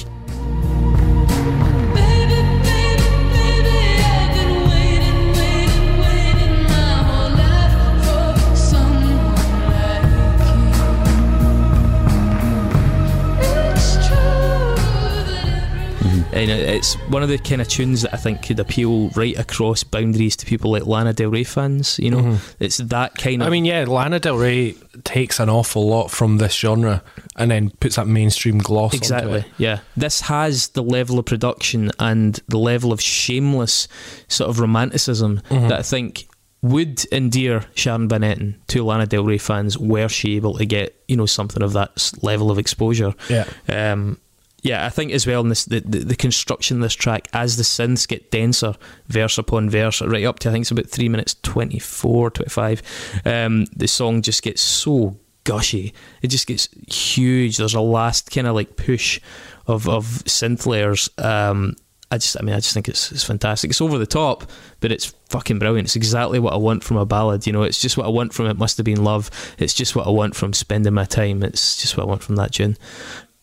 And 16.32 16.50
it's 16.50 16.94
one 17.08 17.22
of 17.22 17.28
the 17.28 17.38
kind 17.38 17.60
of 17.60 17.68
tunes 17.68 18.02
that 18.02 18.14
I 18.14 18.16
think 18.16 18.46
could 18.46 18.60
appeal 18.60 19.08
right 19.10 19.36
across 19.38 19.82
boundaries 19.84 20.36
to 20.36 20.46
people 20.46 20.70
like 20.70 20.86
Lana 20.86 21.12
Del 21.12 21.30
Rey 21.30 21.44
fans. 21.44 21.98
You 21.98 22.10
know, 22.10 22.18
Mhm. 22.18 22.38
it's 22.60 22.76
that 22.78 23.16
kind 23.16 23.42
of. 23.42 23.48
I 23.48 23.50
mean, 23.50 23.64
yeah, 23.64 23.84
Lana 23.88 24.20
Del 24.20 24.36
Rey 24.36 24.74
takes 25.04 25.40
an 25.40 25.48
awful 25.48 25.88
lot 25.88 26.10
from 26.10 26.38
this 26.38 26.54
genre 26.54 27.02
and 27.36 27.50
then 27.50 27.70
puts 27.80 27.96
that 27.96 28.06
mainstream 28.06 28.58
gloss 28.58 28.94
Exactly. 28.94 29.44
Yeah. 29.58 29.80
This 29.96 30.22
has 30.22 30.68
the 30.68 30.82
level 30.82 31.18
of 31.18 31.24
production 31.26 31.90
and 31.98 32.38
the 32.48 32.58
level 32.58 32.92
of 32.92 33.00
shameless 33.00 33.88
sort 34.28 34.50
of 34.50 34.60
romanticism 34.60 35.40
Mhm. 35.50 35.68
that 35.68 35.78
I 35.80 35.82
think 35.82 36.26
would 36.62 37.04
endear 37.10 37.64
Sharon 37.74 38.06
Van 38.08 38.20
Etten 38.20 38.54
to 38.68 38.84
Lana 38.84 39.06
Del 39.06 39.24
Rey 39.24 39.38
fans 39.38 39.78
were 39.78 40.08
she 40.08 40.36
able 40.36 40.58
to 40.58 40.66
get, 40.66 40.94
you 41.08 41.16
know, 41.16 41.24
something 41.26 41.62
of 41.62 41.72
that 41.72 42.12
level 42.22 42.50
of 42.50 42.58
exposure. 42.58 43.14
Yeah. 43.30 43.44
Um, 43.68 44.18
yeah, 44.62 44.84
I 44.84 44.90
think 44.90 45.12
as 45.12 45.26
well 45.26 45.40
in 45.40 45.48
this 45.48 45.64
the, 45.64 45.80
the, 45.80 45.98
the 46.00 46.16
construction 46.16 46.78
of 46.78 46.82
this 46.82 46.94
track 46.94 47.28
as 47.32 47.56
the 47.56 47.62
synths 47.62 48.06
get 48.06 48.30
denser, 48.30 48.74
verse 49.08 49.38
upon 49.38 49.70
verse, 49.70 50.02
right 50.02 50.24
up 50.24 50.38
to 50.40 50.48
I 50.48 50.52
think 50.52 50.62
it's 50.62 50.70
about 50.70 50.88
three 50.88 51.08
minutes 51.08 51.36
24, 51.42 52.30
25, 52.30 52.82
um, 53.24 53.64
the 53.76 53.88
song 53.88 54.22
just 54.22 54.42
gets 54.42 54.60
so 54.60 55.16
gushy. 55.44 55.94
It 56.22 56.28
just 56.28 56.46
gets 56.46 56.68
huge. 56.92 57.56
There's 57.56 57.74
a 57.74 57.80
last 57.80 58.30
kind 58.30 58.46
of 58.46 58.54
like 58.54 58.76
push 58.76 59.20
of, 59.66 59.88
of 59.88 60.04
synth 60.04 60.66
layers. 60.66 61.08
Um, 61.18 61.76
I 62.12 62.18
just, 62.18 62.36
I 62.38 62.42
mean, 62.42 62.54
I 62.54 62.58
just 62.58 62.74
think 62.74 62.88
it's, 62.88 63.12
it's 63.12 63.22
fantastic. 63.22 63.70
It's 63.70 63.80
over 63.80 63.96
the 63.96 64.06
top, 64.06 64.50
but 64.80 64.90
it's 64.90 65.06
fucking 65.28 65.60
brilliant. 65.60 65.86
It's 65.86 65.96
exactly 65.96 66.40
what 66.40 66.52
I 66.52 66.56
want 66.56 66.82
from 66.82 66.96
a 66.96 67.06
ballad. 67.06 67.46
You 67.46 67.52
know, 67.52 67.62
it's 67.62 67.80
just 67.80 67.96
what 67.96 68.06
I 68.06 68.10
want 68.10 68.34
from 68.34 68.46
It 68.46 68.58
Must 68.58 68.76
Have 68.78 68.84
Been 68.84 69.04
Love. 69.04 69.30
It's 69.58 69.74
just 69.74 69.94
what 69.94 70.08
I 70.08 70.10
want 70.10 70.34
from 70.34 70.52
Spending 70.52 70.92
My 70.92 71.04
Time. 71.04 71.44
It's 71.44 71.80
just 71.80 71.96
what 71.96 72.02
I 72.04 72.06
want 72.06 72.24
from 72.24 72.36
that 72.36 72.52
tune. 72.52 72.76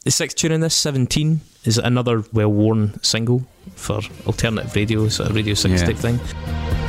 The 0.08 0.12
sixth 0.12 0.38
tune 0.38 0.54
in 0.54 0.62
this, 0.62 0.74
17, 0.74 1.42
is 1.66 1.78
another 1.78 2.24
well 2.32 2.48
worn 2.48 2.98
single 3.04 3.46
for 3.76 4.00
alternative 4.26 4.74
radio, 4.74 5.10
sort 5.10 5.30
of 5.30 5.36
radio 5.36 5.54
six 5.54 5.82
Yeah. 5.82 5.88
type 5.88 5.98
thing. 5.98 6.87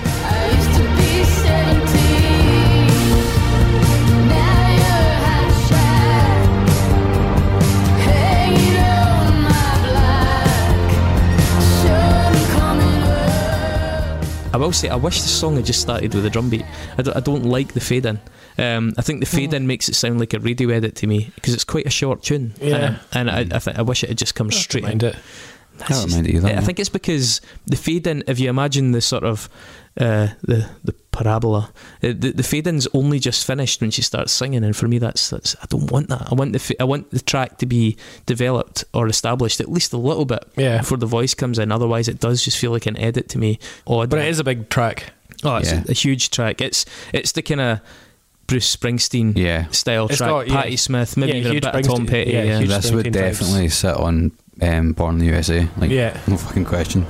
I 14.53 14.57
will 14.57 14.73
say, 14.73 14.89
I 14.89 14.97
wish 14.97 15.21
the 15.21 15.29
song 15.29 15.57
had 15.57 15.67
just 15.67 15.81
started 15.81 16.15
with 16.15 16.25
a 16.25 16.31
drum 16.31 16.49
beat. 16.49 16.65
I 16.97 17.03
don't, 17.03 17.17
I 17.17 17.21
don't 17.21 17.45
like 17.45 17.75
the 17.75 17.81
fade 17.81 18.07
in. 18.07 18.19
Um, 18.57 18.95
I 18.99 19.03
think 19.03 19.21
the 19.21 19.27
fade 19.27 19.53
in 19.55 19.67
makes 19.67 19.89
it 19.89 19.95
sound 19.95 20.19
like 20.19 20.35
a 20.35 20.41
radio 20.41 20.71
edit 20.71 20.97
to 20.97 21.07
me 21.07 21.31
because 21.35 21.55
it's 21.55 21.65
quite 21.65 21.87
a 21.87 21.91
short 21.91 22.23
tune. 22.23 22.55
Yeah. 22.61 22.77
Um, 22.77 22.97
and 23.13 23.31
I, 23.31 23.57
I, 23.57 23.59
think 23.59 23.79
I 23.79 23.83
wish 23.83 24.03
it 24.03 24.09
had 24.09 24.19
just 24.19 24.35
come 24.35 24.51
straight 24.51 24.85
in. 24.85 24.89
Mind 24.89 25.03
it. 25.05 25.17
I 25.81 25.89
don't 25.89 26.11
mind 26.11 26.27
it 26.27 26.35
either. 26.35 26.49
I 26.49 26.61
think 26.61 26.81
it's 26.81 26.89
because 26.89 27.41
the 27.67 27.77
fade 27.77 28.07
in. 28.07 28.25
If 28.27 28.41
you 28.41 28.51
imagine 28.51 28.93
the 28.93 29.01
sort 29.01 29.23
of 29.23 29.49
uh, 29.99 30.29
the 30.43 30.69
the 30.85 30.93
parabola, 31.11 31.71
uh, 32.03 32.09
the 32.17 32.33
the 32.33 32.43
fade 32.43 32.67
in's 32.67 32.87
only 32.95 33.19
just 33.19 33.45
finished 33.47 33.81
when 33.81 33.91
she 33.91 34.03
starts 34.03 34.33
singing, 34.33 34.65
and 34.65 34.77
for 34.77 34.87
me, 34.89 34.99
that's 34.99 35.31
that's 35.31 35.57
I 35.63 35.67
don't 35.69 35.91
want 35.91 36.09
that. 36.09 36.29
I 36.31 36.35
want 36.35 36.53
the 36.53 36.77
I 36.81 36.85
want 36.85 37.11
the 37.11 37.21
track 37.21 37.59
to 37.59 37.67
be 37.67 37.97
developed 38.27 38.85
or 38.95 39.09
established 39.09 39.61
at 39.61 39.69
least 39.71 39.93
a 39.93 39.97
little 39.99 40.25
bit 40.25 40.45
Yeah. 40.57 40.79
before 40.79 40.99
the 40.99 41.07
voice 41.07 41.35
comes 41.35 41.59
in. 41.59 41.73
Otherwise, 41.73 42.09
it 42.09 42.21
does 42.21 42.45
just 42.45 42.59
feel 42.59 42.71
like 42.71 42.87
an 42.87 42.97
edit 42.99 43.29
to 43.31 43.39
me. 43.39 43.59
Odd, 43.87 44.11
But 44.11 44.21
it 44.21 44.29
is 44.29 44.39
a 44.39 44.45
big 44.45 44.69
track. 44.69 45.13
Oh, 45.45 45.57
it's 45.57 45.71
Yeah. 45.73 45.83
a, 45.89 45.91
a 45.91 45.95
huge 45.95 46.31
track. 46.31 46.61
It's 46.61 46.85
it's 47.13 47.33
the 47.33 47.43
kind 47.43 47.61
of 47.61 47.81
Bruce 48.47 48.75
Springsteen 48.75 49.37
Yeah. 49.37 49.67
style 49.73 50.07
It's 50.07 50.17
track. 50.19 50.31
got- 50.31 50.49
yeah. 50.71 50.77
Smith, 50.77 51.17
maybe 51.17 51.33
Yeah, 51.33 51.39
even 51.39 51.51
a 51.51 51.55
huge 51.55 51.65
bit 51.65 51.75
of 51.75 51.83
Tom 51.83 52.07
Petty. 52.07 52.31
yeah, 52.33 52.43
Yeah, 52.45 52.61
this 52.61 52.91
would 52.93 53.05
Springsteen 53.07 53.11
vibes. 53.11 53.13
definitely 53.13 53.69
sit 53.69 53.95
on 53.95 54.33
um, 54.63 54.93
Born 54.93 55.15
in 55.15 55.19
the 55.21 55.27
USA. 55.27 55.69
Like, 55.77 55.91
Yeah. 55.91 56.17
no 56.27 56.37
fucking 56.37 56.65
question. 56.65 57.05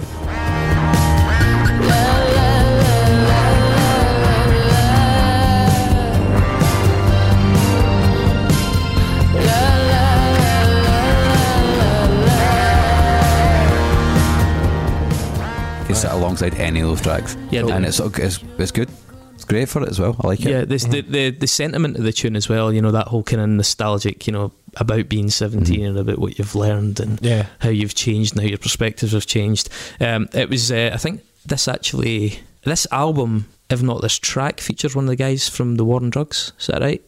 Alongside 16.29 16.55
any 16.61 16.81
of 16.81 16.89
those 16.89 17.01
tracks. 17.01 17.37
Yeah, 17.51 17.67
and 17.67 17.85
it's, 17.87 17.99
it's 18.01 18.41
it's 18.59 18.71
good. 18.71 18.91
It's 19.35 19.45
great 19.45 19.69
for 19.69 19.83
it 19.83 19.89
as 19.89 19.99
well. 20.01 20.17
I 20.21 20.27
like 20.27 20.41
Yeah, 20.41 20.61
it. 20.61 20.69
this, 20.69 20.85
the, 20.85 21.01
the 21.01 21.31
the 21.31 21.47
sentiment 21.47 21.97
of 21.97 22.03
the 22.05 22.13
tune 22.13 22.37
as 22.37 22.49
well. 22.49 22.73
You 22.73 22.83
know 22.83 22.91
that 22.93 23.09
whole 23.09 23.23
kind 23.23 23.41
of 23.41 23.49
nostalgic. 23.49 24.27
You 24.27 24.33
know 24.33 24.53
about 24.77 25.09
being 25.09 25.31
17 25.31 25.81
Mhm. 25.81 25.89
and 25.89 25.99
about 25.99 26.19
what 26.19 26.39
you've 26.39 26.55
learned 26.55 27.01
and 27.01 27.19
Yeah. 27.23 27.47
how 27.61 27.71
you've 27.71 27.95
changed 27.95 28.33
and 28.33 28.43
how 28.43 28.49
your 28.49 28.59
perspectives 28.59 29.13
have 29.13 29.27
changed. 29.27 29.69
Um, 30.01 30.29
it 30.35 30.51
was, 30.51 30.71
uh, 30.71 30.91
I 30.93 30.97
think, 30.99 31.23
this 31.47 31.67
actually, 31.69 32.41
this 32.65 32.87
album, 32.93 33.47
if 33.71 33.81
not 33.83 34.03
this 34.03 34.19
track, 34.19 34.61
features 34.61 34.95
one 34.95 35.05
of 35.05 35.09
the 35.09 35.17
guys 35.17 35.49
from 35.49 35.77
the 35.77 35.85
War 35.85 36.01
on 36.03 36.11
Drugs. 36.11 36.53
Is 36.61 36.67
that 36.67 36.83
right? 36.83 37.01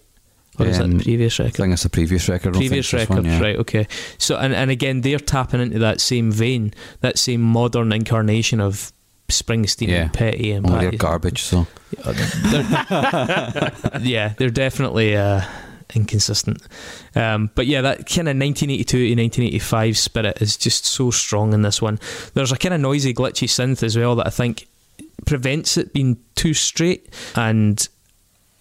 Or 0.59 0.67
is 0.67 0.79
that 0.79 0.85
Um, 0.85 0.99
the 0.99 1.05
previous 1.05 1.39
I 1.41 1.49
think 1.51 1.73
it's 1.73 1.83
the 1.85 1.89
previous 1.89 2.29
record. 2.29 2.51
I 2.51 2.53
don't 2.53 2.61
think 2.61 2.71
previous 2.71 2.87
it's 2.93 3.03
record, 3.03 3.17
one, 3.17 3.25
yeah. 3.25 3.41
right? 3.41 3.57
Okay. 3.59 3.87
So, 4.19 4.37
and, 4.37 4.55
and 4.55 4.71
again, 4.71 5.01
they're 5.03 5.19
tapping 5.19 5.61
into 5.61 5.79
that 5.81 6.01
same 6.01 6.31
vein, 6.33 6.73
that 7.01 7.19
same 7.19 7.41
modern 7.43 7.93
incarnation 7.93 8.61
of 8.61 8.93
Springsteen 9.31 9.89
Yeah. 9.89 10.03
and 10.03 10.13
Petty 10.13 10.53
and 10.53 10.67
Only 10.67 10.89
they're 10.91 10.99
garbage. 10.99 11.43
So 11.43 11.67
they're- 12.05 13.73
yeah, 14.03 14.35
they're 14.37 14.51
definitely 14.51 15.17
uh, 15.17 15.43
inconsistent. 15.95 16.63
Um, 17.15 17.51
but 17.55 17.67
yeah, 17.67 17.81
that 17.83 17.99
kind 18.07 18.29
of 18.29 18.37
1982 18.37 18.85
to 18.85 19.03
1985 19.23 19.99
spirit 19.99 20.43
is 20.43 20.57
just 20.57 20.85
so 20.87 21.11
strong 21.11 21.53
in 21.53 21.63
this 21.63 21.81
one. 21.83 21.99
There's 22.35 22.53
a 22.53 22.57
kind 22.57 22.75
of 22.75 22.81
noisy, 22.81 23.13
glitchy 23.15 23.49
synth 23.49 23.83
as 23.83 23.97
well 23.97 24.15
that 24.17 24.27
I 24.27 24.31
think 24.31 24.69
prevents 25.27 25.77
it 25.77 25.93
being 25.93 26.19
too 26.35 26.55
straight, 26.55 27.13
and 27.37 27.87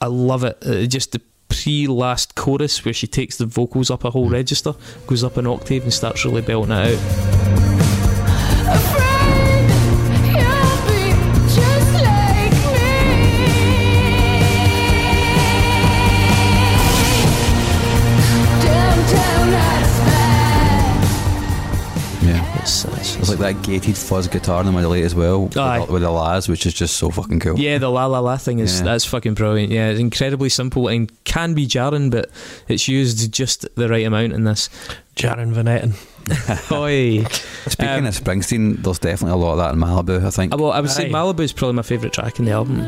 I 0.01 0.07
love 0.07 0.43
it. 0.43 0.57
Uh, 0.65 0.85
just 0.85 1.11
the 1.13 1.21
pre-last 1.49 2.35
chorus 2.35 2.83
where 2.85 2.93
she 2.93 3.07
takes 3.07 3.37
the 3.37 3.45
vocals 3.45 3.89
up 3.89 4.03
a 4.03 4.11
whole 4.11 4.29
register, 4.29 4.73
goes 5.07 5.23
up 5.23 5.37
an 5.37 5.47
octave, 5.47 5.83
and 5.83 5.93
starts 5.93 6.23
really 6.25 6.41
belting 6.41 6.71
it 6.71 6.95
out. 6.97 7.48
It's, 23.33 23.41
it's, 23.41 23.41
it's 23.41 23.41
like 23.41 23.55
that 23.57 23.65
gated 23.65 23.97
fuzz 23.97 24.27
guitar 24.27 24.59
in 24.61 24.65
the 24.65 24.71
middle 24.71 24.93
eight 24.93 25.03
as 25.03 25.15
well 25.15 25.43
with, 25.43 25.53
the- 25.53 25.87
with 25.89 26.01
the 26.01 26.11
Laz, 26.11 26.47
which 26.49 26.65
is 26.65 26.73
just 26.73 26.97
so 26.97 27.09
fucking 27.09 27.39
cool. 27.39 27.57
Yeah, 27.59 27.77
the 27.77 27.89
la 27.89 28.05
la 28.05 28.19
la 28.19 28.37
thing 28.37 28.59
is 28.59 28.79
Yeah. 28.79 28.85
that's 28.85 29.05
fucking 29.05 29.33
brilliant. 29.35 29.71
Yeah, 29.71 29.89
it's 29.89 29.99
incredibly 29.99 30.49
simple 30.49 30.87
and 30.87 31.11
can 31.23 31.53
be 31.53 31.65
jarring, 31.65 32.09
but 32.09 32.29
it's 32.67 32.87
used 32.87 33.31
just 33.31 33.65
the 33.75 33.87
right 33.89 34.05
amount 34.05 34.33
in 34.33 34.43
this. 34.43 34.69
Jaron 35.15 35.51
Van 35.51 35.65
Etten. 35.65 35.93
Oi. 36.71 37.23
Speaking 37.69 37.89
Um, 37.99 38.05
of 38.05 38.13
Springsteen, 38.15 38.83
there's 38.83 38.99
definitely 38.99 39.33
a 39.41 39.43
lot 39.45 39.53
of 39.53 39.57
that 39.57 39.73
in 39.73 39.79
Malibu. 39.79 40.25
I 40.25 40.29
think. 40.29 40.53
Uh, 40.53 40.57
Well, 40.57 40.71
I 40.71 40.79
would 40.79 40.91
say 40.91 41.09
Malibu 41.09 41.39
is 41.41 41.51
probably 41.53 41.73
my 41.75 41.81
favourite 41.81 42.13
track 42.13 42.39
in 42.39 42.45
the 42.45 42.51
album. 42.51 42.79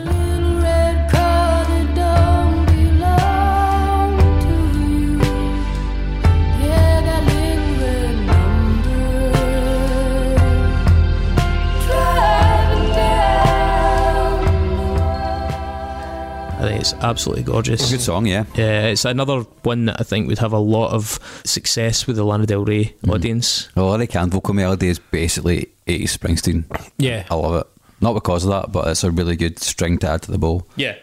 I 16.62 16.68
think 16.68 16.82
it's 16.82 16.93
absolutely 16.93 17.43
gorgeous. 17.43 17.89
A 17.89 17.93
Good 17.93 18.01
song, 18.01 18.28
yeah. 18.28 18.45
Yeah, 18.55 18.84
it's 18.88 19.03
another 19.03 19.39
one 19.64 19.86
that 19.86 19.99
I 19.99 20.03
think 20.03 20.28
would 20.28 20.38
have 20.39 20.53
a 20.53 20.59
lot 20.59 20.91
of 20.93 21.20
success 21.43 22.05
with 22.05 22.18
the 22.18 22.24
Lana 22.24 22.45
Del 22.45 22.64
Rey 22.64 22.93
Mhm. 23.03 23.14
audience. 23.14 23.68
Well, 23.76 23.89
Larry 23.89 24.05
Can 24.07 24.30
vocal 24.30 24.53
melody 24.53 24.88
is 24.89 24.99
basically 24.99 25.70
80s 25.88 26.16
Springsteen. 26.16 26.66
Yeah. 26.99 27.24
I 27.32 27.36
love 27.36 27.55
it. 27.62 27.68
Not 27.99 28.14
because 28.14 28.43
of 28.43 28.51
that, 28.51 28.72
but 28.72 28.88
it's 28.88 29.03
a 29.03 29.09
really 29.12 29.36
good 29.36 29.57
string 29.59 29.97
to 29.99 30.09
add 30.09 30.22
to 30.24 30.32
the 30.32 30.38
bow. 30.38 30.64
Yeah, 30.76 30.95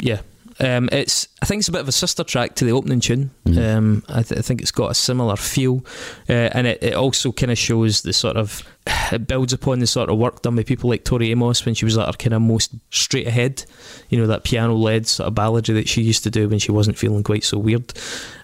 yeah. 0.00 0.20
Um, 0.60 0.88
it's 0.92 1.26
I 1.42 1.46
think 1.46 1.60
it's 1.60 1.68
a 1.68 1.72
bit 1.72 1.80
of 1.80 1.88
a 1.88 1.92
sister 1.92 2.22
track 2.24 2.54
to 2.56 2.64
the 2.64 2.72
opening 2.72 3.00
tune. 3.00 3.30
Mhm. 3.46 3.76
Um, 3.76 4.02
I, 4.08 4.22
th- 4.22 4.38
I 4.38 4.42
think 4.42 4.60
it's 4.62 4.70
got 4.70 4.90
a 4.90 4.94
similar 4.94 5.36
feel, 5.36 5.84
uh, 6.28 6.32
and 6.32 6.66
it, 6.66 6.82
it 6.82 6.94
also 6.94 7.32
kind 7.32 7.50
of 7.52 7.58
shows 7.58 8.02
the 8.02 8.12
sort 8.12 8.36
of 8.36 8.62
it 9.12 9.26
builds 9.26 9.52
upon 9.52 9.80
the 9.80 9.86
sort 9.86 10.10
of 10.10 10.18
work 10.18 10.42
done 10.42 10.54
by 10.56 10.62
people 10.62 10.88
like 10.90 11.04
Tori 11.04 11.30
Amos 11.32 11.64
when 11.66 11.74
she 11.74 11.84
was 11.84 11.98
at 11.98 12.06
her 12.06 12.12
kind 12.12 12.34
of 12.34 12.42
most 12.42 12.72
straight 12.90 13.26
ahead. 13.26 13.64
You 14.10 14.18
know 14.18 14.26
that 14.28 14.44
piano 14.44 14.74
led 14.74 15.06
sort 15.06 15.26
of 15.26 15.34
balladry 15.34 15.74
that 15.74 15.88
she 15.88 16.02
used 16.02 16.22
to 16.24 16.30
do 16.30 16.48
when 16.48 16.58
she 16.60 16.70
wasn't 16.72 16.98
feeling 16.98 17.24
quite 17.24 17.44
so 17.44 17.58
weird. 17.58 17.92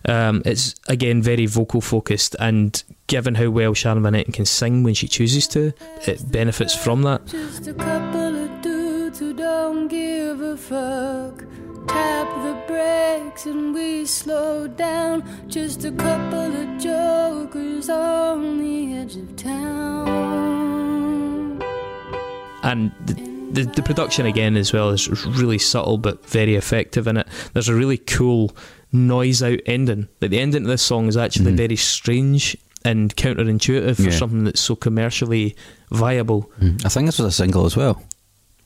Um, 0.07 0.43
it's 0.45 0.75
again 0.89 1.23
very 1.23 1.47
vocal 1.47 1.81
focused, 1.81 2.35
and 2.41 2.83
given 3.07 3.37
how 3.37 3.51
well 3.51 3.73
Sharon 3.75 4.03
Van 4.03 4.15
Etten 4.15 4.35
can 4.35 4.47
sing 4.47 4.83
when 4.83 4.95
she 4.95 5.07
chooses 5.09 5.47
to, 5.49 5.73
it 6.07 6.31
benefits 6.31 6.75
from 6.75 7.03
that. 7.03 7.27
Just 7.27 7.67
a 7.69 7.75
couple 7.75 8.37
of 8.45 8.63
dudes 8.63 9.19
who 9.21 9.33
don't 9.33 9.89
give 9.89 10.41
a 10.41 10.57
fuck. 10.57 11.45
Tap 11.89 12.29
the 12.43 12.55
brakes 12.67 13.47
and 13.47 13.75
we 13.75 14.07
slow 14.07 14.67
down. 14.69 15.23
Just 15.49 15.85
a 15.85 15.93
couple 15.93 16.39
of 16.57 16.79
jokers 16.81 17.89
on 17.89 18.59
the 18.59 18.95
edge 18.95 19.17
of 19.17 19.37
town. 19.37 20.21
and 22.63 22.93
the, 23.07 23.15
the, 23.65 23.73
the 23.77 23.83
production 23.83 24.27
again 24.27 24.55
as 24.57 24.73
well 24.73 24.91
is 24.91 25.09
really 25.27 25.57
subtle 25.59 25.97
but 25.97 26.25
very 26.29 26.57
effective 26.57 27.07
in 27.07 27.17
it. 27.17 27.27
There's 27.55 27.69
a 27.71 27.75
really 27.75 27.97
cool 27.99 28.55
noise 28.93 29.43
out 29.43 29.61
ending. 29.67 30.09
Like 30.21 30.31
the 30.31 30.39
ending 30.41 30.63
of 30.65 30.69
this 30.69 30.83
song 30.83 31.09
is 31.09 31.17
actually 31.17 31.53
Mhm. 31.53 31.57
very 31.57 31.77
strange 31.77 32.57
and 32.85 33.15
counterintuitive 33.17 33.97
for 34.05 34.11
something 34.13 34.45
that's 34.45 34.61
so 34.61 34.77
commercially 34.77 35.57
viable. 35.91 36.51
I 36.85 36.89
think 36.91 37.07
this 37.07 37.19
was 37.19 37.29
a 37.29 37.33
single 37.33 37.65
as 37.67 37.77
well. 37.77 38.03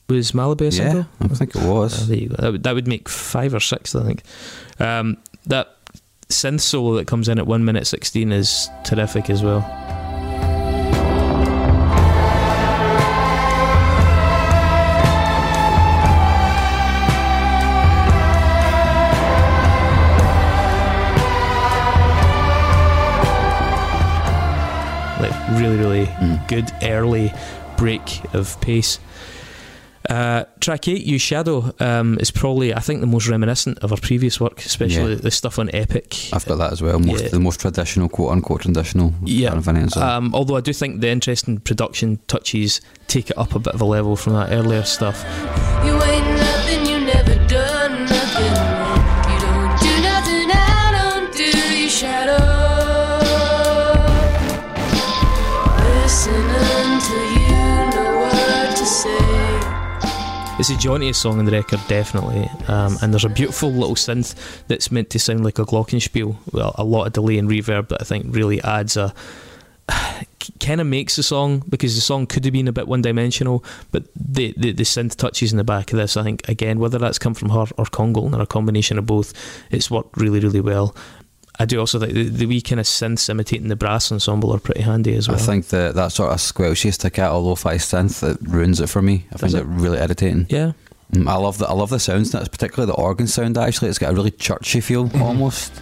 Was 0.09 0.32
Malibu 0.32 0.61
a 0.61 0.64
yeah, 0.64 0.70
single? 0.70 1.07
I 1.20 1.28
think 1.28 1.57
it 1.57 1.62
Oh, 1.62 1.74
was. 1.80 2.09
there 2.09 2.18
you 2.18 2.28
go. 2.28 2.36
That 2.38 2.52
would, 2.52 2.62
that 2.64 2.74
would 2.74 2.86
make 2.86 3.09
five 3.09 3.55
or 3.55 3.61
six, 3.61 3.94
I 3.94 4.05
think. 4.05 4.22
Um, 4.78 5.16
that 5.46 5.76
synth 6.28 6.61
solo 6.61 6.94
that 6.96 7.07
comes 7.07 7.28
in 7.28 7.38
at 7.38 7.46
one 7.46 7.64
minute 7.64 7.86
sixteen 7.86 8.32
is 8.32 8.68
terrific 8.84 9.30
as 9.30 9.42
well. 9.42 9.61
Like 25.20 25.32
really, 25.52 25.76
really 25.76 26.07
Mm. 26.07 26.46
good 26.48 26.70
early 26.82 27.32
break 27.76 28.02
of 28.34 28.61
pace. 28.61 28.98
Uh, 30.09 30.44
track 30.61 30.86
8, 30.88 31.02
You 31.05 31.18
Shadow, 31.18 31.74
um, 31.80 32.18
is 32.20 32.30
probably, 32.30 32.74
I 32.74 32.80
think, 32.80 33.00
the 33.00 33.07
most 33.07 33.26
reminiscent 33.26 33.78
of 33.78 33.90
our 33.90 33.98
previous 33.98 34.38
work, 34.38 34.59
especially 34.64 35.12
Yeah. 35.14 35.20
the 35.20 35.30
stuff 35.30 35.59
on 35.59 35.70
Epic. 35.72 36.28
I've 36.32 36.44
got 36.44 36.57
that 36.59 36.72
as 36.72 36.82
well. 36.82 36.98
Most, 36.98 37.22
Yeah. 37.24 37.28
The 37.30 37.40
most 37.40 37.61
traditional, 37.61 38.09
quote 38.11 38.32
unquote, 38.32 38.61
traditional. 38.62 39.14
Yeah. 39.24 39.48
Sharon 39.50 39.62
Van 39.62 39.76
Etten. 39.88 39.96
Um, 40.02 40.34
although 40.34 40.57
I 40.57 40.61
do 40.61 40.72
think 40.74 41.00
the 41.00 41.09
interesting 41.09 41.59
production 41.59 42.18
touches 42.28 42.80
take 43.09 43.30
it 43.30 43.38
up 43.38 43.55
a 43.55 43.59
bit 43.59 43.72
of 43.74 43.80
a 43.80 43.84
level 43.86 44.14
from 44.16 44.34
that 44.34 44.52
earlier 44.52 44.82
stuff. 44.82 45.24
You 45.86 45.93
It's 60.57 60.68
the 60.68 60.76
jauntiest 60.76 61.20
song 61.20 61.40
on 61.40 61.46
the 61.46 61.50
record, 61.52 61.80
definitely. 61.88 62.48
Um, 62.68 62.96
and 63.02 63.12
there's 63.12 63.24
a 63.24 63.28
beautiful 63.28 63.72
little 63.72 63.96
synth 63.96 64.36
that's 64.68 64.92
meant 64.92 65.11
to 65.11 65.18
sound 65.18 65.44
like 65.44 65.59
a 65.59 65.64
glockenspiel. 65.64 66.36
Well, 66.52 66.72
a 66.78 66.84
lot 66.84 67.09
of 67.09 67.12
delay 67.12 67.38
and 67.38 67.50
reverb 67.50 67.88
that 67.88 68.00
I 68.00 68.05
think 68.05 68.34
really 68.34 68.62
adds 68.62 68.96
a. 68.96 69.12
kind 70.61 70.80
of 70.80 70.86
makes 70.86 71.16
the 71.16 71.22
song 71.22 71.64
because 71.68 71.94
the 71.96 72.00
song 72.00 72.26
could 72.26 72.44
have 72.44 72.52
been 72.52 72.68
a 72.68 72.72
bit 72.72 72.86
one 72.86 73.02
dimensional, 73.02 73.64
but 73.90 74.05
the, 74.14 74.55
the 74.57 74.72
the 74.72 74.84
synth 74.84 75.16
touches 75.16 75.50
in 75.52 75.59
the 75.59 75.64
back 75.64 75.92
of 75.92 75.98
this, 75.98 76.16
I 76.16 76.22
think, 76.22 76.48
again, 76.48 76.78
whether 76.78 76.98
that's 76.98 77.18
come 77.18 77.34
from 77.34 77.48
her 77.48 77.66
or 77.76 77.86
Congal 77.86 78.32
or 78.34 78.40
a 78.40 78.46
combination 78.46 78.96
of 78.96 79.07
both, 79.07 79.32
it's 79.72 79.90
worked 79.90 80.16
really, 80.16 80.38
really 80.38 80.61
well. 80.61 80.94
I 81.59 81.66
do 81.66 81.78
also 81.78 82.00
think 82.00 82.14
the, 82.14 82.24
the 82.28 82.46
wee 82.46 82.61
kind 82.61 82.80
of 82.80 82.86
synths 82.86 83.28
imitating 83.30 83.68
the 83.68 83.76
brass 83.76 84.11
ensemble 84.11 84.52
are 84.52 84.59
pretty 84.59 84.82
handy 84.82 85.14
as 85.14 85.28
well. 85.28 85.36
I 85.36 85.40
think 85.40 85.68
that 85.68 85.94
that 85.94 86.11
sort 86.11 86.32
of 86.32 86.38
squelchy 86.38 86.92
staccato 86.92 87.38
lo-fi 87.38 87.76
synth 87.76 88.20
that 88.20 88.40
ruins 88.48 88.80
it 88.80 88.88
for 88.88 89.00
me. 89.02 89.26
I 89.30 89.36
Does 89.36 89.52
find 89.52 89.55
it? 89.55 89.61
it 89.61 89.66
really 89.80 89.98
irritating. 89.98 90.46
Yeah. 90.48 90.72
Mm, 91.12 91.28
I 91.28 91.36
love 91.36 91.59
the 91.59 91.66
I 91.68 91.72
love 91.72 91.90
the 91.90 92.00
sounds. 92.00 92.32
That's 92.32 92.48
particularly 92.48 92.90
the 92.90 92.96
organ 93.00 93.28
sound. 93.28 93.57
Actually, 93.57 93.90
it's 93.90 93.98
got 93.98 94.12
a 94.12 94.16
really 94.16 94.32
churchy 94.32 94.80
feel 94.80 95.11
almost. 95.22 95.72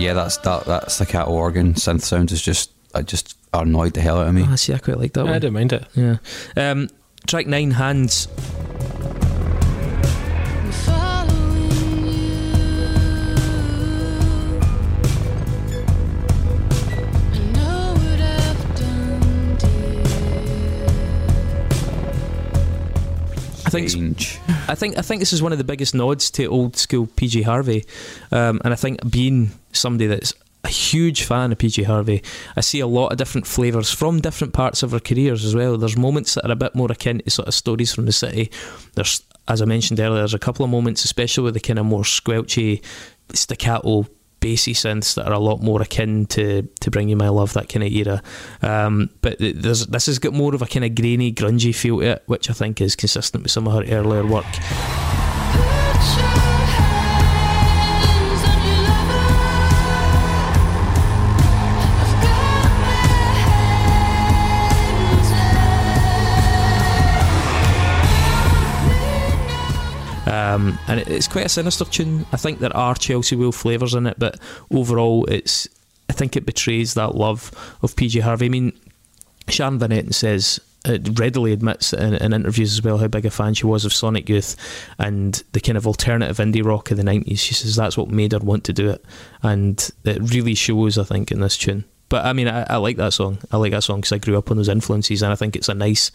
yeah, 0.00 0.14
that's 0.14 0.38
that 0.38 0.64
that 0.64 0.90
staccato 0.90 1.30
organ 1.30 1.74
synth 1.74 2.02
sound 2.02 2.32
is 2.32 2.42
just 2.42 2.72
I 2.94 3.02
just 3.02 3.36
annoyed 3.52 3.94
the 3.94 4.00
hell 4.00 4.18
out 4.18 4.28
of 4.28 4.34
me. 4.34 4.44
I 4.44 4.52
oh, 4.52 4.56
see. 4.56 4.72
I 4.72 4.78
quite 4.78 4.98
like 4.98 5.12
that. 5.12 5.20
Yeah, 5.20 5.24
one. 5.26 5.34
I 5.34 5.38
didn't 5.38 5.54
mind 5.54 5.72
it. 5.72 5.86
Yeah. 5.94 6.16
Um, 6.56 6.88
track 7.26 7.46
nine, 7.46 7.70
hands. 7.72 8.28
I 23.66 23.70
think. 23.70 24.40
I 24.68 24.74
think 24.74 24.98
I 24.98 25.02
think 25.02 25.20
this 25.20 25.32
is 25.32 25.42
one 25.42 25.52
of 25.52 25.58
the 25.58 25.64
biggest 25.64 25.94
nods 25.94 26.30
to 26.32 26.46
old 26.46 26.76
school 26.76 27.06
PJ 27.06 27.44
Harvey, 27.44 27.84
um, 28.32 28.60
and 28.64 28.72
I 28.72 28.76
think 28.76 29.10
being 29.10 29.50
somebody 29.72 30.06
that's 30.06 30.32
a 30.64 30.68
huge 30.68 31.24
fan 31.24 31.52
of 31.52 31.58
PJ 31.58 31.84
Harvey, 31.84 32.22
I 32.56 32.60
see 32.60 32.80
a 32.80 32.86
lot 32.86 33.12
of 33.12 33.18
different 33.18 33.46
flavours 33.46 33.90
from 33.90 34.20
different 34.20 34.52
parts 34.52 34.82
of 34.82 34.92
her 34.92 35.00
careers 35.00 35.44
as 35.44 35.54
well. 35.54 35.76
There's 35.76 35.96
moments 35.96 36.34
that 36.34 36.46
are 36.46 36.52
a 36.52 36.56
bit 36.56 36.74
more 36.74 36.90
akin 36.90 37.20
to 37.20 37.30
sort 37.30 37.48
of 37.48 37.54
stories 37.54 37.94
from 37.94 38.06
the 38.06 38.12
city. 38.12 38.50
There's, 38.94 39.22
as 39.48 39.62
I 39.62 39.64
mentioned 39.64 40.00
earlier, 40.00 40.18
there's 40.18 40.34
a 40.34 40.38
couple 40.38 40.64
of 40.64 40.70
moments, 40.70 41.04
especially 41.04 41.44
with 41.44 41.54
the 41.54 41.60
kind 41.60 41.78
of 41.78 41.86
more 41.86 42.02
squelchy, 42.02 42.84
staccato. 43.32 44.06
Bassy 44.40 44.72
synths 44.72 45.14
that 45.14 45.26
are 45.26 45.34
a 45.34 45.38
lot 45.38 45.62
more 45.62 45.82
akin 45.82 46.26
to 46.26 46.62
to 46.80 46.90
Bring 46.90 47.08
You 47.08 47.16
My 47.16 47.28
Love, 47.28 47.52
that 47.52 47.68
kind 47.68 47.84
of 47.84 47.92
era. 47.92 48.22
Um, 48.62 49.10
but 49.20 49.36
there's 49.38 49.86
this 49.86 50.06
has 50.06 50.18
got 50.18 50.32
more 50.32 50.54
of 50.54 50.62
a 50.62 50.66
kind 50.66 50.84
of 50.84 50.94
grainy, 50.94 51.32
grungy 51.32 51.74
feel 51.74 51.90
to 52.00 52.00
it, 52.00 52.22
which 52.26 52.50
I 52.50 52.52
think 52.52 52.80
is 52.80 52.96
consistent 52.96 53.42
with 53.42 53.52
some 53.52 53.66
of 53.66 53.74
her 53.74 53.94
earlier 53.94 54.26
work. 54.26 54.46
Um, 70.26 70.78
and 70.86 71.00
it, 71.00 71.08
it's 71.08 71.28
quite 71.28 71.46
a 71.46 71.50
sinister 71.50 71.84
tune. 71.84 72.26
I 72.32 72.36
think 72.36 72.58
there 72.58 72.76
are 72.76 72.94
Chelsea 72.94 73.36
Wolfe 73.36 73.56
flavours 73.56 73.94
in 73.94 74.06
it, 74.06 74.18
but 74.18 74.38
overall, 74.70 75.24
it's 75.26 75.68
I 76.08 76.12
think 76.12 76.36
it 76.36 76.46
betrays 76.46 76.94
that 76.94 77.14
love 77.14 77.50
of 77.82 77.94
PJ 77.96 78.20
Harvey. 78.20 78.46
I 78.46 78.48
mean, 78.50 78.72
Sharon 79.48 79.78
Van 79.78 79.90
Etten 79.90 80.12
says 80.12 80.60
it 80.84 81.18
readily 81.18 81.52
admits 81.52 81.92
in, 81.92 82.14
in 82.14 82.32
interviews 82.32 82.72
as 82.72 82.82
well 82.82 82.98
how 82.98 83.08
big 83.08 83.26
a 83.26 83.30
fan 83.30 83.54
she 83.54 83.66
was 83.66 83.84
of 83.84 83.92
Sonic 83.92 84.28
Youth 84.28 84.56
and 84.98 85.42
the 85.52 85.60
kind 85.60 85.76
of 85.76 85.86
alternative 85.86 86.38
indie 86.38 86.64
rock 86.64 86.90
of 86.90 86.96
the 86.96 87.02
90s. 87.02 87.38
She 87.38 87.54
says 87.54 87.76
that's 87.76 87.96
what 87.98 88.08
made 88.08 88.32
her 88.32 88.38
want 88.38 88.64
to 88.64 88.72
do 88.72 88.90
it, 88.90 89.04
and 89.42 89.90
it 90.04 90.18
really 90.32 90.54
shows, 90.54 90.98
I 90.98 91.04
think, 91.04 91.30
in 91.30 91.40
this 91.40 91.58
tune. 91.58 91.84
But 92.08 92.24
I 92.24 92.32
mean, 92.32 92.48
I, 92.48 92.64
I 92.68 92.76
like 92.76 92.96
that 92.96 93.12
song. 93.12 93.38
I 93.52 93.56
like 93.56 93.72
that 93.72 93.84
song 93.84 94.00
because 94.00 94.12
I 94.12 94.18
grew 94.18 94.36
up 94.36 94.50
on 94.50 94.56
those 94.56 94.68
influences, 94.68 95.22
and 95.22 95.32
I 95.32 95.36
think 95.36 95.54
it's 95.54 95.68
a 95.68 95.74
nice 95.74 96.10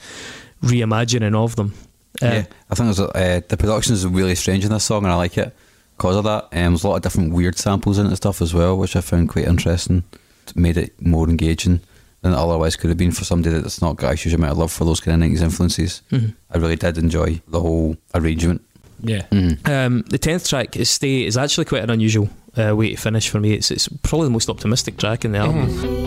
reimagining 0.62 1.36
of 1.36 1.56
them. 1.56 1.74
Uh, 2.22 2.26
yeah, 2.28 2.46
I 2.70 2.76
think 2.76 2.88
there's 2.88 3.00
a, 3.00 3.08
uh, 3.10 3.42
the 3.48 3.58
production 3.58 3.94
is 3.94 4.06
really 4.08 4.36
strange 4.36 4.64
in 4.66 4.72
this 4.72 4.84
song, 4.86 5.04
and 5.04 5.12
I 5.12 5.16
like 5.16 5.38
it 5.38 5.56
because 5.98 6.16
of 6.16 6.24
that. 6.26 6.44
Um, 6.52 6.74
there's 6.74 6.84
a 6.84 6.88
lot 6.90 6.96
of 6.98 7.02
different 7.02 7.34
weird 7.34 7.58
samples 7.58 7.98
in 7.98 8.06
it 8.06 8.10
and 8.10 8.18
stuff 8.18 8.42
as 8.42 8.54
well, 8.54 8.78
which 8.78 8.96
I 8.96 9.02
found 9.02 9.30
quite 9.30 9.46
interesting. 9.46 10.04
It 10.48 10.56
made 10.56 10.78
it 10.78 10.94
more 11.02 11.28
engaging 11.30 11.82
than 12.22 12.34
it 12.34 12.38
otherwise 12.38 12.76
could 12.76 12.90
have 12.90 12.98
been 12.98 13.12
for 13.12 13.24
somebody 13.24 13.56
that's 13.60 13.82
not 13.82 13.98
got 13.98 14.14
a 14.14 14.16
huge 14.16 14.34
amount 14.34 14.52
of 14.54 14.58
love 14.58 14.72
for 14.72 14.86
those 14.86 15.00
kind 15.00 15.22
of 15.24 15.30
90s 15.30 15.42
influences. 15.42 16.02
mhm. 16.12 16.34
I 16.52 16.58
really 16.58 16.76
did 16.76 16.98
enjoy 16.98 17.42
the 17.48 17.60
whole 17.60 17.98
arrangement. 18.14 18.62
Yeah. 19.02 19.24
Mm. 19.32 19.68
Um, 19.68 20.02
the 20.10 20.18
tenth 20.18 20.48
track 20.48 20.78
is 20.78 20.90
"Stay" 20.90 21.26
is 21.26 21.36
actually 21.38 21.66
quite 21.66 21.84
an 21.84 21.90
unusual 21.90 22.30
uh, 22.58 22.74
way 22.76 22.92
to 22.92 22.96
finish 22.98 23.30
for 23.30 23.40
me. 23.42 23.54
It's 23.54 23.70
it's 23.70 23.88
probably 24.04 24.28
the 24.28 24.32
most 24.32 24.50
optimistic 24.50 24.98
track 24.98 25.26
in 25.26 25.34
the 25.34 25.40
album. 25.40 25.68
Mhm. 25.68 26.05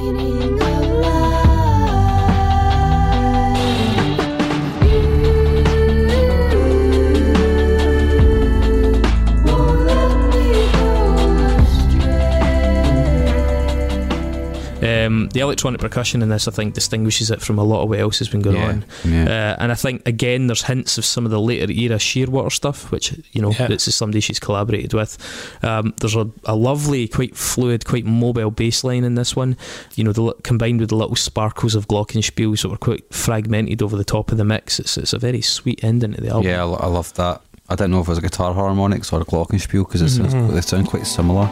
Um, 15.09 15.29
the 15.31 15.41
electronic 15.41 15.81
percussion 15.81 16.23
in 16.23 16.29
this, 16.29 16.47
I 16.47 16.51
think, 16.53 16.75
distinguishes 16.75 17.31
it 17.31 17.41
from 17.41 17.59
a 17.59 17.65
lot 17.65 17.83
of 17.83 17.89
what 17.89 17.99
else 17.99 18.19
has 18.21 18.29
been 18.29 18.43
going 18.43 18.57
Yeah, 18.57 18.69
on. 18.69 18.85
yeah. 19.05 19.25
Uh, 19.59 19.63
and 19.63 19.73
I 19.73 19.75
think 19.75 20.07
again, 20.07 20.47
there's 20.47 20.63
hints 20.63 20.99
of 20.99 21.05
some 21.05 21.25
of 21.25 21.31
the 21.31 21.41
later 21.41 21.71
era 21.73 21.97
Shearwater 21.97 22.53
stuff, 22.53 22.91
which 22.93 23.13
you 23.33 23.43
know, 23.43 23.51
Yeah. 23.53 23.67
this 23.69 23.89
is 23.89 23.95
somebody 23.95 24.21
she's 24.21 24.39
collaborated 24.39 24.93
with. 24.95 25.17
Um, 25.63 25.95
there's 26.01 26.15
a, 26.15 26.31
a 26.45 26.55
lovely, 26.55 27.09
quite 27.09 27.37
fluid, 27.37 27.85
quite 27.87 28.05
mobile 28.05 28.51
bass 28.51 28.85
line 28.85 29.05
in 29.05 29.15
this 29.15 29.35
one. 29.35 29.57
You 29.97 30.05
know, 30.05 30.13
the, 30.13 30.33
combined 30.43 30.81
with 30.81 30.91
the 30.91 30.97
little 30.97 31.17
sparkles 31.17 31.75
of 31.75 31.89
glockenspiel, 31.89 32.59
sort 32.59 32.73
of 32.75 32.81
quite 32.81 33.13
fragmented 33.13 33.83
over 33.83 33.97
the 33.97 34.05
top 34.05 34.31
of 34.31 34.39
the 34.39 34.45
mix. 34.45 34.79
It's, 34.79 34.97
it's 34.99 35.13
a 35.13 35.19
very 35.19 35.41
sweet 35.41 35.83
ending 35.83 36.13
to 36.15 36.21
the 36.21 36.29
album. 36.29 36.45
Yeah, 36.51 36.65
I, 36.65 36.69
I 36.69 36.87
love 36.87 37.13
that. 37.15 37.41
I 37.71 37.75
didn't 37.75 37.91
know 37.93 38.01
if 38.01 38.07
it 38.07 38.11
was 38.11 38.19
a 38.19 38.23
guitar 38.23 38.55
harmonics 38.55 39.13
or 39.13 39.21
a 39.21 39.25
glockenspiel 39.25 39.87
because 39.87 40.03
Mhm. 40.19 40.53
they 40.55 40.61
sound 40.63 40.87
quite 40.89 41.07
similar. 41.07 41.47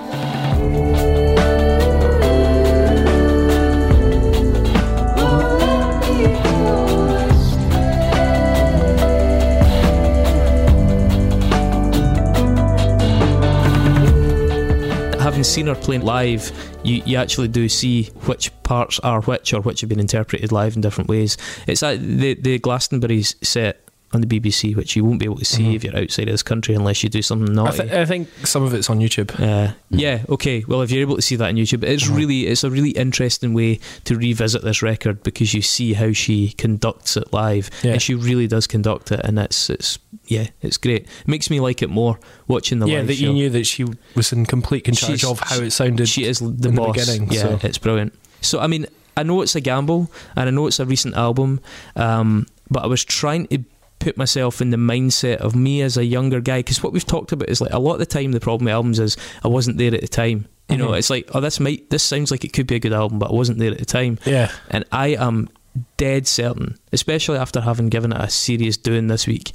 Having 15.36 15.44
seen 15.44 15.66
her 15.66 15.74
playing 15.74 16.00
live, 16.00 16.50
you, 16.82 17.02
you 17.04 17.18
actually 17.18 17.46
do 17.46 17.68
see 17.68 18.04
which 18.24 18.50
parts 18.62 18.98
are 19.00 19.20
which 19.20 19.52
or 19.52 19.60
which 19.60 19.82
have 19.82 19.90
been 19.90 20.00
interpreted 20.00 20.50
live 20.50 20.76
in 20.76 20.80
different 20.80 21.10
ways. 21.10 21.36
It's 21.66 21.82
at 21.82 22.00
the 22.00 22.32
the 22.32 22.58
Glastonbury's 22.58 23.36
set 23.42 23.85
on 24.12 24.20
the 24.20 24.26
BBC, 24.26 24.74
which 24.76 24.94
you 24.94 25.04
won't 25.04 25.18
be 25.18 25.24
able 25.26 25.36
to 25.38 25.44
see 25.44 25.64
Mhm. 25.64 25.74
if 25.74 25.84
you're 25.84 25.96
outside 25.96 26.28
of 26.28 26.32
this 26.32 26.42
country 26.42 26.74
unless 26.74 27.02
you 27.02 27.08
do 27.08 27.20
something 27.22 27.58
I, 27.58 27.70
th- 27.72 27.90
I 27.90 28.04
think 28.06 28.28
some 28.44 28.62
of 28.62 28.72
it's 28.72 28.88
on 28.88 29.00
YouTube. 29.00 29.30
Uh, 29.40 29.72
yeah, 29.90 30.22
okay. 30.28 30.64
Well, 30.68 30.80
if 30.82 30.90
you're 30.92 31.00
able 31.02 31.16
to 31.16 31.22
see 31.22 31.34
that 31.36 31.48
on 31.48 31.56
YouTube, 31.56 31.82
it's 31.82 32.04
Mhm. 32.04 32.16
really 32.16 32.46
it's 32.46 32.62
a 32.64 32.70
really 32.70 32.90
interesting 32.90 33.52
way 33.52 33.80
to 34.04 34.16
revisit 34.16 34.62
this 34.62 34.80
record 34.80 35.22
because 35.24 35.52
you 35.54 35.60
see 35.62 35.94
how 35.94 36.12
she 36.12 36.52
conducts 36.56 37.16
it 37.16 37.32
live, 37.32 37.68
Yeah. 37.82 37.92
and 37.94 38.02
she 38.02 38.14
really 38.14 38.46
does 38.46 38.66
conduct 38.66 39.10
it, 39.12 39.20
and 39.24 39.38
it's 39.38 39.68
it's 39.70 39.98
yeah, 40.28 40.46
it's 40.62 40.76
great. 40.76 41.02
It 41.02 41.08
makes 41.28 41.50
me 41.50 41.60
like 41.60 41.82
it 41.82 41.90
more 41.90 42.18
watching 42.48 42.78
the 42.78 42.86
yeah, 42.86 42.98
live 42.98 43.04
Yeah, 43.04 43.06
that 43.08 43.16
show. 43.16 43.26
you 43.26 43.32
knew 43.32 43.50
that 43.50 43.66
she 43.66 43.84
was 44.14 44.32
in 44.32 44.46
complete 44.46 44.84
control 44.84 45.32
of 45.32 45.40
how 45.40 45.60
it 45.60 45.70
sounded. 45.72 46.08
She 46.08 46.24
is 46.24 46.38
the 46.38 46.48
the 46.48 46.70
boss. 46.70 46.96
beginning, 46.96 47.32
yeah, 47.32 47.42
so- 47.42 47.60
it's 47.62 47.78
brilliant. 47.78 48.12
So 48.40 48.60
I 48.60 48.66
mean, 48.68 48.86
I 49.16 49.22
know 49.24 49.42
it's 49.42 49.56
a 49.56 49.60
gamble, 49.60 50.10
and 50.36 50.48
I 50.48 50.52
know 50.52 50.66
it's 50.68 50.78
a 50.78 50.84
recent 50.86 51.16
album, 51.16 51.58
um, 51.96 52.46
but 52.70 52.84
I 52.84 52.86
was 52.86 53.04
trying 53.04 53.46
to 53.48 53.58
put 54.06 54.16
myself 54.16 54.60
in 54.60 54.70
the 54.70 54.76
mindset 54.76 55.38
of 55.38 55.56
me 55.56 55.82
as 55.82 55.96
a 55.96 56.04
younger 56.04 56.40
guy 56.40 56.60
because 56.60 56.80
what 56.82 56.92
we've 56.92 57.04
talked 57.06 57.32
about 57.32 57.48
is 57.48 57.60
like 57.60 57.72
a 57.72 57.78
lot 57.78 57.94
of 57.94 57.98
the 57.98 58.06
time 58.06 58.30
the 58.32 58.38
problem 58.40 58.66
with 58.66 58.72
albums 58.74 58.98
is 59.00 59.16
I 59.44 59.48
wasn't 59.48 59.78
there 59.78 59.92
at 59.94 60.00
the 60.00 60.06
time. 60.08 60.46
You 60.68 60.76
know, 60.76 60.88
Mhm. 60.90 60.98
it's 60.98 61.10
like 61.10 61.28
oh 61.34 61.40
this 61.40 61.58
might 61.60 61.90
this 61.90 62.02
sounds 62.02 62.30
like 62.30 62.44
it 62.44 62.52
could 62.52 62.66
be 62.68 62.76
a 62.76 62.78
good 62.80 62.92
album, 62.92 63.18
but 63.18 63.30
I 63.30 63.34
wasn't 63.34 63.58
there 63.58 63.72
at 63.72 63.78
the 63.78 63.84
time, 63.84 64.18
yeah, 64.24 64.50
and 64.70 64.84
I 64.92 65.08
am 65.18 65.48
dead 65.96 66.26
certain, 66.26 66.76
especially 66.92 67.38
after 67.38 67.60
having 67.60 67.88
given 67.88 68.12
it 68.12 68.20
a 68.20 68.30
serious 68.30 68.76
doing 68.76 69.08
this 69.08 69.26
week. 69.26 69.52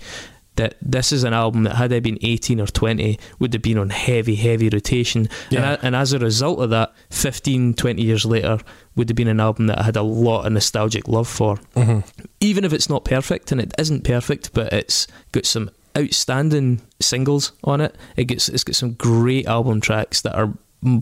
That 0.62 0.76
this 0.80 1.12
is 1.12 1.24
an 1.24 1.34
album 1.34 1.64
that 1.64 1.76
had 1.76 1.92
I 1.92 2.00
been 2.00 2.20
18 2.22 2.62
or 2.62 2.68
20 2.68 3.18
would 3.40 3.52
have 3.54 3.64
been 3.64 3.80
on 3.80 3.90
heavy, 3.90 4.36
heavy 4.36 4.70
rotation. 4.70 5.28
Yeah. 5.50 5.60
And, 5.60 5.66
I, 5.66 5.74
and 5.88 5.96
as 5.96 6.14
a 6.14 6.20
result 6.20 6.60
of 6.60 6.70
that, 6.70 6.94
15, 7.10 7.74
20 7.74 8.00
years 8.00 8.26
later, 8.26 8.60
would 8.96 9.10
have 9.10 9.16
been 9.16 9.28
an 9.28 9.40
album 9.40 9.66
that 9.68 9.80
I 9.80 9.84
had 9.84 9.96
a 9.96 10.04
lot 10.04 10.46
of 10.46 10.54
nostalgic 10.54 11.08
love 11.08 11.28
for. 11.28 11.56
hmm 11.74 12.02
Even 12.40 12.64
if 12.64 12.74
it's 12.74 12.90
not 12.90 13.06
perfect, 13.06 13.52
and 13.52 13.60
it 13.60 13.74
isn't 13.80 14.04
perfect, 14.04 14.54
but 14.54 14.72
it's 14.72 15.08
got 15.32 15.48
some 15.48 15.72
outstanding 15.98 16.82
singles 17.00 17.54
on 17.64 17.82
it. 17.82 17.96
It 18.16 18.26
gets 18.26 18.48
it's 18.48 18.64
got 18.64 18.76
some 18.76 18.94
great 18.94 19.48
album 19.48 19.82
tracks 19.82 20.22
that 20.22 20.36
are 20.36 20.54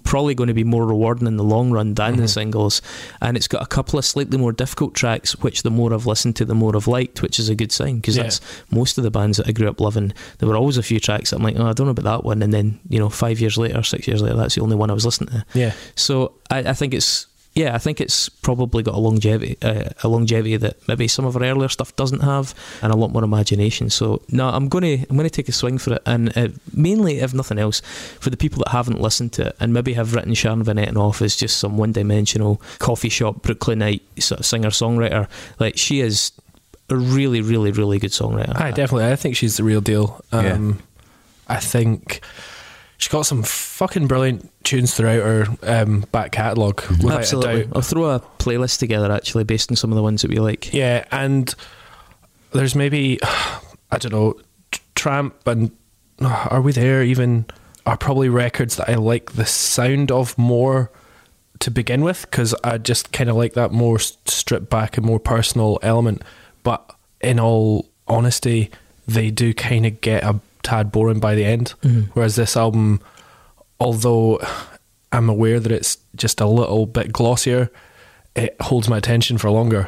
probably 0.03 0.35
going 0.35 0.47
to 0.49 0.53
be 0.53 0.63
more 0.65 0.85
rewarding 0.85 1.25
in 1.25 1.37
the 1.37 1.43
long 1.43 1.71
run 1.71 1.93
than 1.93 2.17
the 2.17 2.23
Mhm. 2.23 2.29
singles 2.29 2.81
and 3.21 3.37
it's 3.37 3.47
got 3.47 3.61
a 3.61 3.65
couple 3.65 3.97
of 3.97 4.03
slightly 4.03 4.37
more 4.37 4.51
difficult 4.51 4.93
tracks 4.93 5.39
which 5.39 5.63
the 5.63 5.69
more 5.71 5.93
I've 5.93 6.05
listened 6.05 6.35
to 6.37 6.45
the 6.45 6.53
more 6.53 6.75
I've 6.75 6.87
liked 6.87 7.21
which 7.21 7.39
is 7.39 7.47
a 7.47 7.55
good 7.55 7.71
sign 7.71 7.95
because 7.97 8.17
Yeah. 8.17 8.23
that's 8.23 8.41
most 8.71 8.97
of 8.97 9.05
the 9.05 9.11
bands 9.11 9.37
that 9.37 9.47
I 9.47 9.51
grew 9.53 9.69
up 9.69 9.79
loving 9.79 10.11
there 10.39 10.49
were 10.49 10.57
always 10.57 10.77
a 10.77 10.83
few 10.83 10.99
tracks 10.99 11.29
that 11.29 11.37
I'm 11.37 11.43
like 11.43 11.55
oh 11.57 11.65
I 11.65 11.71
don't 11.73 11.87
know 11.87 11.91
about 11.91 12.03
that 12.05 12.25
one 12.25 12.41
and 12.41 12.53
then 12.53 12.79
you 12.89 12.99
know 12.99 13.07
five 13.09 13.39
years 13.39 13.57
later 13.57 13.81
six 13.83 14.05
years 14.07 14.21
later 14.21 14.35
that's 14.35 14.55
the 14.55 14.61
only 14.61 14.75
one 14.75 14.89
I 14.89 14.93
was 14.93 15.05
listening 15.05 15.29
to 15.29 15.45
yeah, 15.57 15.71
so 15.95 16.33
I, 16.51 16.59
I 16.59 16.73
think 16.73 16.93
it's 16.93 17.27
yeah, 17.53 17.75
I 17.75 17.77
think 17.77 17.99
it's 17.99 18.29
probably 18.29 18.83
got 18.83 18.93
a 18.93 18.99
longevity, 18.99 19.57
uh, 19.61 19.89
a 20.03 20.07
longevity 20.07 20.55
that 20.57 20.87
maybe 20.87 21.07
some 21.07 21.25
of 21.25 21.35
our 21.35 21.43
earlier 21.43 21.67
stuff 21.67 21.95
doesn't 21.95 22.21
have, 22.21 22.53
and 22.81 22.93
a 22.93 22.95
lot 22.95 23.11
more 23.11 23.23
imagination. 23.23 23.89
So 23.89 24.21
no, 24.29 24.49
I'm 24.49 24.67
gonna 24.69 24.97
I'm 25.09 25.17
gonna 25.17 25.29
take 25.29 25.49
a 25.49 25.51
swing 25.51 25.77
for 25.77 25.93
it, 25.93 26.01
and 26.05 26.37
uh, 26.37 26.49
mainly, 26.73 27.19
if 27.19 27.33
nothing 27.33 27.57
else, 27.57 27.81
for 28.19 28.29
the 28.29 28.37
people 28.37 28.59
that 28.63 28.69
haven't 28.69 29.01
listened 29.01 29.33
to 29.33 29.47
it 29.47 29.55
and 29.59 29.73
maybe 29.73 29.93
have 29.93 30.13
written 30.13 30.33
Sharon 30.35 30.63
Van 30.63 30.77
Etten 30.77 30.95
off 30.95 31.21
as 31.21 31.35
just 31.35 31.57
some 31.57 31.77
one-dimensional 31.77 32.61
coffee 32.77 33.09
shop 33.09 33.41
Brooklynite 33.41 34.03
sort 34.19 34.39
of 34.39 34.45
singer 34.45 34.69
songwriter. 34.69 35.27
Like 35.59 35.77
she 35.77 36.01
is 36.01 36.31
a 36.89 36.95
really, 36.95 37.41
really, 37.41 37.71
really 37.71 37.99
good 37.99 38.11
songwriter. 38.11 38.55
I 38.59 38.71
definitely. 38.71 39.11
I 39.11 39.15
think 39.15 39.35
she's 39.35 39.57
the 39.57 39.63
real 39.63 39.81
deal. 39.81 40.23
Um, 40.31 40.79
I 41.47 41.57
think 41.57 42.21
she's 42.99 43.07
got 43.09 43.23
some 43.23 43.41
fucking 43.41 44.07
brilliant 44.07 44.51
tunes 44.63 44.93
throughout 44.93 45.23
her 45.23 45.45
um, 45.63 46.01
back 46.11 46.33
catalogue. 46.33 46.83
Absolutely. 47.09 47.67
I'll 47.73 47.81
throw 47.81 48.11
a 48.11 48.19
playlist 48.37 48.77
together 48.77 49.11
actually 49.11 49.45
based 49.45 49.71
on 49.71 49.77
some 49.77 49.91
of 49.91 49.95
the 49.95 50.03
ones 50.03 50.21
that 50.21 50.29
we 50.29 50.39
like. 50.39 50.71
Yeah, 50.73 51.05
and 51.11 51.53
there's 52.51 52.75
maybe 52.75 53.17
I 53.91 53.97
don't 53.97 54.11
know, 54.11 54.39
Tramp 54.95 55.47
and 55.47 55.71
are 56.21 56.61
we 56.61 56.73
there 56.73 57.01
even 57.01 57.45
are 57.85 57.97
probably 57.97 58.29
records 58.29 58.75
that 58.75 58.89
I 58.89 58.95
like 58.95 59.31
the 59.31 59.45
sound 59.45 60.11
of 60.11 60.37
more 60.37 60.91
to 61.59 61.71
begin 61.71 62.01
with 62.03 62.21
because 62.29 62.53
I 62.63 62.77
just 62.77 63.11
kind 63.11 63.29
of 63.29 63.35
like 63.35 63.53
that 63.53 63.71
more 63.71 63.97
stripped 63.99 64.69
back 64.69 64.97
and 64.97 65.05
more 65.05 65.19
personal 65.19 65.79
element. 65.81 66.21
But 66.63 66.93
in 67.21 67.39
all 67.39 67.89
honesty, 68.07 68.69
they 69.07 69.31
do 69.31 69.53
kind 69.53 69.85
of 69.85 70.01
get 70.01 70.23
a 70.23 70.39
tad 70.69 70.91
boring 70.91 71.19
by 71.19 71.35
the 71.35 71.45
end. 71.45 71.73
Mm-hmm. 71.83 72.11
Whereas 72.13 72.35
this 72.35 72.55
album, 72.57 72.99
although 73.79 74.39
I'm 75.11 75.29
aware 75.29 75.59
that 75.59 75.71
it's 75.71 75.97
just 76.15 76.41
a 76.41 76.45
little 76.47 76.85
bit 76.85 77.11
glossier, 77.11 77.69
it 78.35 78.55
holds 78.61 78.87
my 78.89 78.97
attention 78.97 79.37
for 79.37 79.49
longer. 79.49 79.87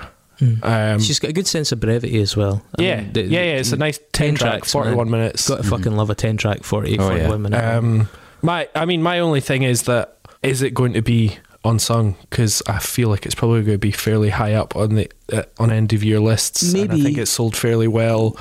Um, 0.64 1.00
She's 1.00 1.20
got 1.20 1.30
a 1.30 1.34
good 1.34 1.46
sense 1.46 1.72
of 1.72 1.80
brevity 1.80 2.20
as 2.20 2.36
well. 2.36 2.64
I 2.80 2.82
yeah, 2.82 3.02
mean, 3.02 3.14
the- 3.14 3.22
yeah, 3.22 3.44
yeah. 3.44 3.58
It's 3.58 3.74
a 3.74 3.78
nice 3.78 4.00
10 4.12 4.34
track, 4.36 4.52
tracks, 4.54 4.72
41 4.72 4.98
man. 5.10 5.20
minutes. 5.22 5.48
Got 5.48 5.58
to 5.58 5.64
fucking 5.70 5.92
love 5.96 6.10
a 6.10 6.16
10 6.16 6.38
track 6.38 6.64
40, 6.64 6.98
Oh, 6.98 7.02
41 7.10 7.30
yeah. 7.30 7.38
minute. 7.38 7.64
Um, 7.64 8.10
my, 8.42 8.68
I 8.74 8.86
mean, 8.86 9.04
my 9.04 9.20
only 9.20 9.40
thing 9.40 9.62
is 9.62 9.84
that 9.84 10.18
is 10.42 10.64
it 10.64 10.74
going 10.74 10.94
to 10.94 11.04
be 11.04 11.38
unsung? 11.64 12.16
Because 12.28 12.64
I 12.66 12.80
feel 12.80 13.10
like 13.10 13.28
it's 13.28 13.36
probably 13.36 13.62
going 13.62 13.76
to 13.76 13.78
be 13.78 13.92
fairly 13.92 14.30
high 14.32 14.56
up 14.56 14.76
on 14.76 14.96
the 14.96 15.12
uh, 15.32 15.44
on 15.60 15.70
end 15.72 15.94
of 15.94 16.04
year 16.04 16.20
lists. 16.20 16.64
and 16.64 16.74
Maybe. 16.74 17.00
I 17.00 17.04
think 17.04 17.18
it's 17.20 17.30
sold 17.30 17.56
fairly 17.56 17.88
well. 17.88 18.36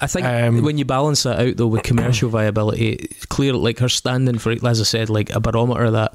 I 0.00 0.06
think 0.06 0.26
um, 0.26 0.62
when 0.62 0.78
you 0.78 0.84
balance 0.84 1.22
that 1.24 1.38
out 1.40 1.56
though 1.56 1.66
with 1.66 1.82
commercial 1.84 2.28
viability, 2.28 2.90
it's 2.92 3.26
clear 3.26 3.52
like 3.54 3.78
her 3.78 3.88
standing 3.88 4.38
for, 4.38 4.52
as 4.52 4.80
I 4.80 4.84
said, 4.84 5.10
like 5.10 5.30
a 5.30 5.40
barometer 5.40 5.84
of 5.84 5.92
that 5.94 6.14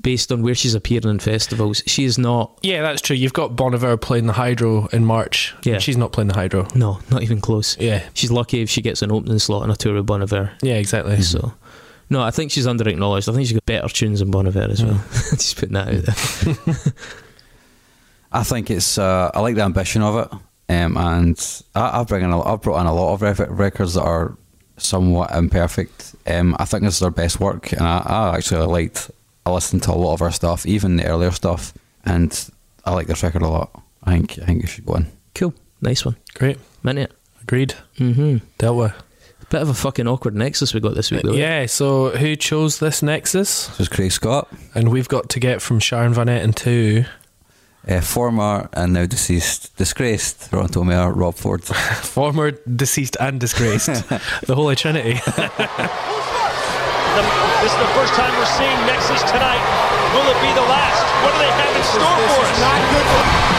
based 0.00 0.30
on 0.30 0.42
where 0.42 0.54
she's 0.54 0.74
appearing 0.74 1.08
in 1.08 1.18
festivals, 1.18 1.82
she 1.86 2.04
is 2.04 2.16
not. 2.18 2.58
Yeah, 2.62 2.82
that's 2.82 3.00
true. 3.02 3.16
You've 3.16 3.32
got 3.32 3.56
Bon 3.56 3.74
Iver 3.74 3.96
playing 3.96 4.26
the 4.26 4.34
Hydro 4.34 4.86
in 4.92 5.04
March. 5.04 5.54
Yeah. 5.64 5.78
she's 5.78 5.96
not 5.96 6.12
playing 6.12 6.28
the 6.28 6.34
Hydro. 6.34 6.68
No, 6.74 7.00
not 7.10 7.22
even 7.22 7.40
close. 7.40 7.76
Yeah, 7.78 8.04
She's 8.14 8.30
lucky 8.30 8.60
if 8.60 8.70
she 8.70 8.82
gets 8.82 9.02
an 9.02 9.10
opening 9.10 9.38
slot 9.40 9.62
on 9.64 9.70
a 9.70 9.76
tour 9.76 9.94
with 9.94 10.06
Bon 10.06 10.22
Iver. 10.22 10.52
yeah, 10.62 10.74
exactly. 10.74 11.20
So, 11.22 11.54
no, 12.08 12.22
I 12.22 12.30
think 12.30 12.52
she's 12.52 12.66
under 12.68 12.88
acknowledged. 12.88 13.28
I 13.28 13.32
think 13.32 13.48
she's 13.48 13.54
got 13.56 13.64
better 13.66 13.88
tunes 13.88 14.20
than 14.20 14.30
Bon 14.30 14.46
Iver 14.46 14.68
as 14.70 14.84
well. 14.84 15.02
Just 15.30 15.56
putting 15.56 15.72
that 15.72 15.88
out 15.88 16.64
there. 16.64 16.94
I 18.32 18.42
think 18.42 18.70
it's. 18.70 18.98
Uh, 18.98 19.30
I 19.34 19.40
like 19.40 19.54
the 19.54 19.62
ambition 19.62 20.02
of 20.02 20.16
it, 20.32 20.38
um, 20.68 20.96
and 20.96 21.62
I, 21.74 22.00
I've 22.00 22.08
bring 22.08 22.24
in. 22.24 22.30
A, 22.30 22.40
I've 22.42 22.62
brought 22.62 22.80
in 22.80 22.86
a 22.86 22.94
lot 22.94 23.14
of 23.14 23.22
rec- 23.22 23.50
records 23.50 23.94
that 23.94 24.02
are 24.02 24.36
somewhat 24.76 25.30
imperfect. 25.32 26.14
Um, 26.26 26.56
I 26.58 26.64
think 26.64 26.82
this 26.82 26.94
is 26.96 27.00
her 27.00 27.10
best 27.10 27.40
work, 27.40 27.72
and 27.72 27.82
I, 27.82 27.98
I 28.04 28.36
actually 28.36 28.66
liked. 28.66 29.10
I 29.44 29.50
listened 29.52 29.82
to 29.84 29.92
a 29.92 29.94
lot 29.94 30.14
of 30.14 30.20
her 30.20 30.30
stuff, 30.32 30.66
even 30.66 30.96
the 30.96 31.06
earlier 31.06 31.30
stuff, 31.30 31.72
and 32.04 32.50
I 32.84 32.92
like 32.92 33.06
this 33.06 33.22
record 33.22 33.42
a 33.42 33.48
lot. 33.48 33.70
I 34.04 34.12
think. 34.12 34.38
I 34.40 34.44
think 34.46 34.62
you 34.62 34.68
should 34.68 34.86
go 34.86 34.94
in. 34.94 35.06
Cool, 35.34 35.54
nice 35.80 36.04
one, 36.04 36.16
Great, 36.34 36.58
mint 36.82 36.98
it. 36.98 37.12
agreed. 37.42 37.74
Mm-hmm. 37.98 38.38
Dealt 38.58 38.76
with. 38.76 38.92
Bit 39.48 39.62
of 39.62 39.68
a 39.68 39.74
fucking 39.74 40.08
awkward 40.08 40.34
nexus 40.34 40.74
we 40.74 40.80
got 40.80 40.94
this 40.96 41.12
week, 41.12 41.22
though. 41.22 41.32
Yeah. 41.32 41.66
So 41.66 42.10
who 42.10 42.34
chose 42.34 42.80
this 42.80 43.00
Nexus? 43.00 43.68
This 43.68 43.80
is 43.82 43.88
Craig 43.88 44.10
Scott, 44.10 44.48
And 44.74 44.90
we've 44.90 45.06
got 45.08 45.28
to 45.30 45.38
get 45.38 45.62
from 45.62 45.78
Sharon 45.78 46.12
Van 46.12 46.26
Etten 46.26 46.52
to 46.56 47.04
uh, 47.88 48.00
former 48.00 48.68
and 48.72 48.92
now 48.92 49.06
deceased, 49.06 49.74
disgraced 49.76 50.50
Toronto 50.50 50.84
Mayor 50.84 51.12
Rob 51.12 51.34
Ford. 51.34 51.64
former 51.64 52.50
deceased 52.52 53.16
and 53.20 53.38
disgraced, 53.40 53.86
the 54.46 54.54
Holy 54.54 54.76
Trinity. 54.76 55.14
The- 55.14 55.20
this 57.62 57.72
is 57.72 57.78
the 57.78 57.90
first 57.94 58.14
time 58.14 58.32
we're 58.38 58.46
seeing 58.58 58.78
Nexus 58.86 59.22
tonight. 59.30 59.62
Will 60.14 60.26
it 60.30 60.40
be 60.40 60.52
the 60.54 60.66
last? 60.68 61.02
What 61.24 61.32
do 61.32 61.38
they 61.38 61.50
have 61.50 61.76
in 61.76 61.82
store 61.82 62.16
for 62.28 62.44
us? 62.44 62.60
Not 62.60 62.80
good 62.92 63.55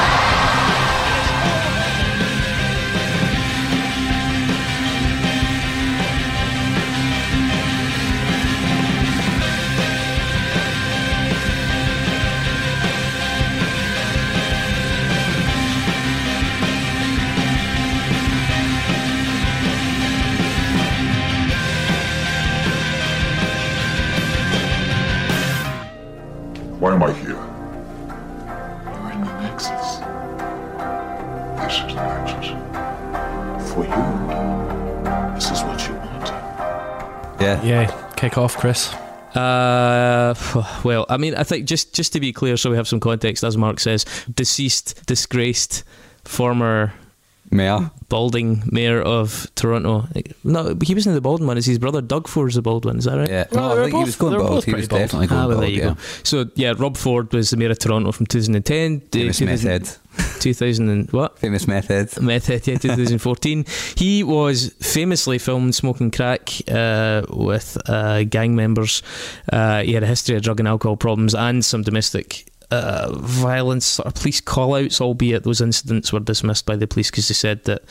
kick 38.37 38.43
off, 38.43 38.57
Chris. 38.57 38.93
Uh, 39.35 40.33
well, 40.83 41.05
I 41.09 41.17
mean, 41.17 41.35
I 41.35 41.43
think 41.43 41.65
just 41.67 41.93
just 41.93 42.13
to 42.13 42.19
be 42.19 42.31
clear, 42.31 42.57
so 42.57 42.69
we 42.69 42.75
have 42.77 42.87
some 42.87 42.99
context, 42.99 43.43
as 43.43 43.57
Mark 43.57 43.79
says, 43.79 44.05
deceased, 44.33 45.05
disgraced, 45.05 45.83
former 46.23 46.93
Mayor. 47.51 47.91
balding 48.09 48.63
mayor 48.71 49.01
of 49.01 49.47
Toronto. 49.55 50.07
No, 50.43 50.75
he 50.83 50.93
wasn't 50.93 51.15
the 51.15 51.21
bald 51.21 51.43
one. 51.45 51.57
It's 51.57 51.67
his 51.67 51.79
brother 51.79 52.01
Doug 52.01 52.27
Ford's 52.27 52.55
the 52.55 52.61
bald 52.61 52.85
one. 52.85 52.97
Is 52.97 53.05
that 53.05 53.17
right? 53.17 53.29
Yeah, 53.29 53.45
Well, 53.51 53.69
no, 53.69 53.75
they're 53.75 53.83
I 53.83 53.85
think 53.85 53.93
he 53.95 53.99
both- 53.99 54.05
was 54.07 54.15
going 54.15 54.31
they're 54.31 54.39
bald. 54.39 54.51
both 54.51 54.65
He 54.65 54.71
pretty 54.71 54.81
was 54.81 54.87
bald. 54.89 55.01
definitely 55.01 55.27
going 55.27 55.41
Ah, 55.41 55.47
well, 55.47 55.57
bald. 55.57 55.63
there 55.63 55.69
you 55.71 55.81
yeah. 55.81 55.89
go. 55.89 55.97
So 56.23 56.45
yeah, 56.55 56.73
Rob 56.77 56.97
Ford 56.97 57.33
was 57.33 57.49
the 57.49 57.57
mayor 57.57 57.71
of 57.71 57.79
Toronto 57.79 58.11
from 58.11 58.25
2010 58.27 59.01
to 59.11 59.31
Famous 59.33 59.41
meth 59.41 59.99
2000 60.39 60.89
and 60.89 61.11
what? 61.11 61.37
Famous 61.39 61.67
Method. 61.67 62.11
head. 62.13 62.21
Meth 62.21 62.47
Head, 62.47 62.67
yeah, 62.67 62.77
2014. 62.77 63.65
he 63.95 64.23
was 64.23 64.73
famously 64.79 65.37
filmed 65.37 65.75
smoking 65.75 66.11
crack 66.11 66.49
uh, 66.69 67.23
with 67.29 67.77
uh, 67.89 68.23
gang 68.23 68.55
members. 68.55 69.03
Uh, 69.51 69.81
he 69.83 69.93
had 69.93 70.03
a 70.03 70.07
history 70.07 70.35
of 70.35 70.41
drug 70.41 70.59
and 70.59 70.67
alcohol 70.67 70.97
problems 70.97 71.33
and 71.35 71.63
some 71.63 71.81
domestic 71.81 72.51
uh, 72.69 73.13
violence 73.19 73.99
of 73.99 74.13
police 74.15 74.41
call 74.41 74.75
outs, 74.75 74.99
albeit 74.99 75.43
those 75.43 75.61
incidents 75.61 76.11
were 76.11 76.19
dismissed 76.19 76.65
by 76.65 76.75
the 76.75 76.85
police 76.87 77.09
because 77.09 77.27
they 77.29 77.33
said 77.33 77.63
that 77.63 77.81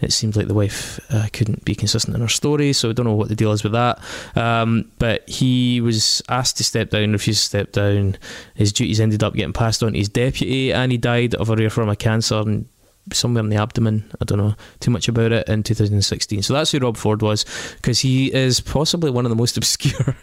it 0.00 0.12
seemed 0.12 0.36
like 0.36 0.46
the 0.46 0.54
wife 0.54 1.00
uh, 1.12 1.26
couldn't 1.32 1.64
be 1.64 1.74
consistent 1.74 2.14
in 2.14 2.20
her 2.22 2.28
story. 2.28 2.72
So 2.72 2.90
I 2.90 2.92
don't 2.92 3.06
know 3.06 3.14
what 3.14 3.28
the 3.28 3.34
deal 3.34 3.50
is 3.52 3.64
with 3.64 3.72
that. 3.72 3.98
Um, 4.36 4.90
but 4.98 5.28
he 5.28 5.80
was 5.80 6.22
asked 6.28 6.58
to 6.58 6.64
step 6.64 6.90
down, 6.90 7.12
refused 7.12 7.40
to 7.40 7.46
step 7.46 7.72
down. 7.72 8.18
His 8.54 8.72
duties 8.72 9.00
ended 9.00 9.22
up 9.24 9.34
getting 9.34 9.52
passed 9.52 9.82
on 9.82 9.92
to 9.92 9.98
his 9.98 10.08
deputy, 10.08 10.72
and 10.72 10.92
he 10.92 10.98
died 10.98 11.34
of 11.34 11.50
a 11.50 11.56
rare 11.56 11.70
form 11.70 11.88
of 11.88 11.98
cancer. 11.98 12.36
And 12.40 12.68
somewhere 13.12 13.42
in 13.42 13.48
the 13.50 13.56
abdomen. 13.56 14.04
I 14.20 14.24
don't 14.24 14.38
know 14.38 14.54
too 14.78 14.90
much 14.92 15.08
about 15.08 15.32
it 15.32 15.48
in 15.48 15.64
2016. 15.64 16.42
So 16.42 16.52
that's 16.52 16.70
who 16.70 16.78
Rob 16.78 16.96
Ford 16.96 17.22
was 17.22 17.44
because 17.76 17.98
he 17.98 18.32
is 18.32 18.60
possibly 18.60 19.10
one 19.10 19.24
of 19.26 19.30
the 19.30 19.36
most 19.36 19.56
obscure 19.56 20.14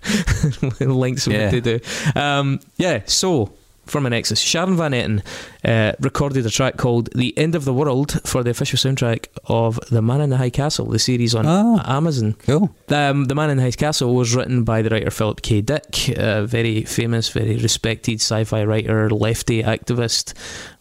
links 0.79 1.27
of 1.27 1.33
Yeah. 1.33 1.45
what 1.45 1.51
they 1.51 1.59
do. 1.59 1.79
Um, 2.15 2.59
yeah, 2.77 3.01
so 3.05 3.51
from 3.87 4.05
an 4.05 4.11
Nexus, 4.11 4.39
Sharon 4.39 4.77
Van 4.77 4.91
Etten 4.91 5.23
uh, 5.65 5.93
recorded 5.99 6.45
a 6.45 6.49
track 6.49 6.77
called 6.77 7.09
"The 7.15 7.37
End 7.37 7.55
of 7.55 7.65
the 7.65 7.73
World" 7.73 8.19
for 8.25 8.43
the 8.43 8.49
official 8.51 8.77
soundtrack 8.77 9.27
of 9.45 9.79
The 9.89 10.01
Man 10.01 10.21
in 10.21 10.29
the 10.29 10.37
High 10.37 10.49
Castle, 10.49 10.85
the 10.87 10.99
series 10.99 11.33
on 11.35 11.45
Ah. 11.45 11.97
Amazon. 11.97 12.33
Cool. 12.45 12.73
Um, 12.89 13.25
the 13.25 13.35
Man 13.35 13.49
in 13.49 13.57
the 13.57 13.63
High 13.63 13.71
Castle 13.71 14.13
was 14.15 14.35
written 14.35 14.63
by 14.63 14.81
the 14.81 14.89
writer 14.89 15.11
Philip 15.11 15.41
K. 15.41 15.61
Dick, 15.61 16.09
a 16.17 16.45
very 16.45 16.83
famous, 16.83 17.29
very 17.29 17.57
respected 17.57 18.21
sci-fi 18.21 18.63
writer, 18.63 19.09
lefty 19.09 19.63
activist, 19.63 20.33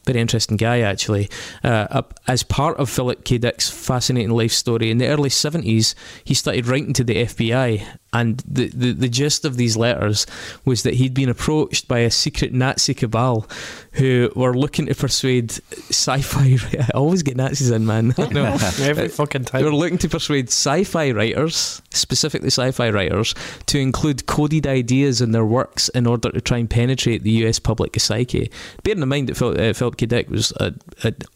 very 0.07 0.21
interesting 0.21 0.57
guy 0.57 0.81
actually. 0.81 1.29
Uh, 1.63 1.87
up- 1.91 2.15
as 2.29 2.43
part 2.43 2.79
of 2.79 2.89
Philip 2.91 3.25
K. 3.25 3.39
Dick's 3.39 3.69
fascinating 3.71 4.31
life 4.31 4.53
story, 4.53 4.91
in 4.91 4.99
the 4.99 5.07
early 5.09 5.31
seventies, 5.31 5.95
he 6.25 6.35
started 6.35 6.67
writing 6.67 6.93
to 6.95 7.05
the 7.05 7.17
FBI, 7.27 7.85
and 8.13 8.43
the, 8.49 8.69
the 8.69 8.93
the 8.93 9.09
gist 9.09 9.45
of 9.45 9.57
these 9.57 9.77
letters 9.77 10.27
was 10.65 10.83
that 10.83 10.95
he'd 10.95 11.15
been 11.15 11.29
approached 11.29 11.87
by 11.89 12.01
a 12.01 12.11
secret 12.11 12.53
Nazi 12.53 12.95
cabal 12.95 13.47
who 13.93 14.31
were 14.35 14.57
looking 14.57 14.87
to 14.87 14.95
persuade 14.95 15.51
sci-fi. 15.91 16.57
I 16.79 16.91
always 16.95 17.23
get 17.23 17.37
Nazis 17.37 17.71
in, 17.71 17.87
man. 17.87 18.15
No. 18.33 18.57
Every 18.81 19.09
fucking 19.21 19.45
time. 19.45 19.61
They 19.61 19.65
were 19.69 19.75
looking 19.75 19.99
to 19.99 20.09
persuade 20.09 20.49
sci-fi 20.49 21.11
writers, 21.13 21.83
specifically 21.97 22.49
sci-fi 22.49 22.91
writers, 22.91 23.35
to 23.67 23.79
include 23.79 24.27
coded 24.27 24.67
ideas 24.67 25.21
in 25.21 25.33
their 25.33 25.45
works 25.47 25.89
in 25.91 26.07
order 26.07 26.31
to 26.31 26.41
try 26.41 26.59
and 26.59 26.69
penetrate 26.71 27.23
the 27.23 27.31
U.S. 27.43 27.59
public 27.59 27.99
psyche. 28.01 28.51
Bearing 28.83 29.03
in 29.03 29.09
mind 29.09 29.29
that 29.29 29.37
Phil, 29.37 29.59
uh, 29.61 29.73
Philip 29.73 29.97
K. 29.97 30.07
Dick 30.07 30.31
was 30.31 30.53
an 30.61 30.79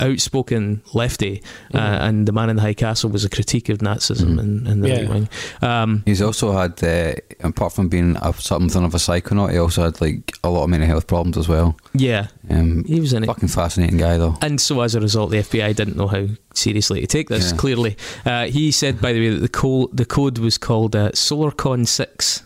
outspoken 0.01 0.83
lefty, 0.95 1.43
uh, 1.75 1.79
and 1.79 2.27
The 2.27 2.33
Man 2.33 2.51
in 2.51 2.57
the 2.57 2.63
High 2.63 2.75
Castle 2.75 3.11
was 3.11 3.25
a 3.25 3.31
critique 3.31 3.69
of 3.69 3.79
Nazism 3.79 4.39
in, 4.39 4.67
in 4.67 4.81
the 4.81 4.89
Yeah. 4.89 5.01
right 5.01 5.09
wing. 5.09 5.29
Um, 5.63 6.03
He's 6.05 6.23
also 6.23 6.53
had, 6.53 6.83
uh, 6.83 7.15
apart 7.41 7.73
from 7.73 7.89
being 7.89 8.17
a, 8.21 8.33
something 8.35 8.85
of 8.85 8.95
a 8.95 8.99
psychonaut, 8.99 9.53
he 9.53 9.59
also 9.59 9.83
had 9.85 10.01
like 10.01 10.33
a 10.43 10.51
lot 10.51 10.65
of 10.65 10.71
mental 10.71 10.89
health 10.89 11.07
problems 11.07 11.37
as 11.37 11.49
well. 11.49 11.77
yeah, 11.95 12.27
Um, 12.51 12.85
he 12.85 13.01
was 13.01 13.13
in 13.13 13.23
it. 13.23 13.27
fucking 13.27 13.49
fascinating 13.49 13.99
guy 13.99 14.19
though. 14.19 14.37
And 14.43 14.61
so, 14.61 14.81
as 14.81 14.95
a 14.95 15.01
result, 15.01 15.31
the 15.31 15.39
FBI 15.39 15.75
didn't 15.75 15.97
know 15.97 16.09
how 16.09 16.27
seriously 16.55 17.01
to 17.01 17.07
take 17.07 17.29
this. 17.29 17.53
Yeah. 17.53 17.59
Clearly, 17.59 17.97
uh, 18.27 18.47
he 18.47 18.73
said, 18.73 19.01
by 19.01 19.13
the 19.13 19.21
way, 19.21 19.29
that 19.31 19.41
the 19.41 19.49
code 19.49 19.97
the 19.97 20.05
code 20.05 20.39
was 20.39 20.59
called 20.59 20.97
uh, 20.97 21.11
SolarCon 21.11 21.87
Six. 21.87 22.45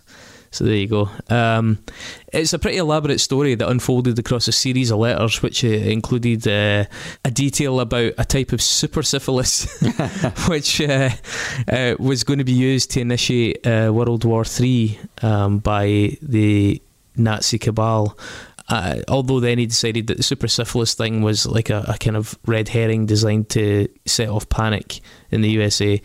So 0.55 0.63
there 0.63 0.77
you 0.77 0.87
go. 0.87 1.11
Um, 1.31 1.79
it's 2.33 2.53
a 2.53 2.61
pretty 2.61 2.77
elaborate 2.77 3.19
story 3.19 3.57
that 3.57 3.69
unfolded 3.69 4.17
across 4.21 4.47
a 4.47 4.53
series 4.53 4.93
of 4.93 5.01
letters, 5.01 5.43
which 5.43 5.65
uh, 5.65 5.69
included 5.69 6.47
uh, 6.47 6.85
a 7.25 7.31
detail 7.33 7.81
about 7.81 8.13
a 8.19 8.25
type 8.25 8.53
of 8.53 8.63
super 8.63 9.03
syphilis, 9.03 9.67
which 10.49 10.81
uh, 10.81 11.11
uh, 11.67 11.97
was 11.99 12.23
going 12.23 12.39
to 12.39 12.45
be 12.45 12.53
used 12.53 12.93
to 12.93 13.01
initiate 13.01 13.67
uh, 13.67 13.91
World 13.93 14.25
War 14.25 14.45
Three 14.45 14.97
um, 15.23 15.59
by 15.59 16.17
the 16.23 16.81
Nazi 17.17 17.59
cabal. 17.59 18.17
Uh, 18.69 19.03
although 19.09 19.41
then 19.41 19.59
he 19.59 19.67
decided 19.67 20.07
that 20.07 20.17
the 20.17 20.23
super 20.23 20.49
syphilis 20.49 20.95
thing 20.95 21.23
was 21.23 21.47
like 21.47 21.71
a, 21.71 21.85
a 21.89 21.99
kind 21.99 22.17
of 22.17 22.39
red 22.47 22.69
herring 22.69 23.07
designed 23.07 23.49
to 23.51 23.89
set 24.07 24.29
off 24.29 24.49
panic 24.49 25.01
in 25.31 25.43
the 25.43 25.51
USA. 25.51 26.01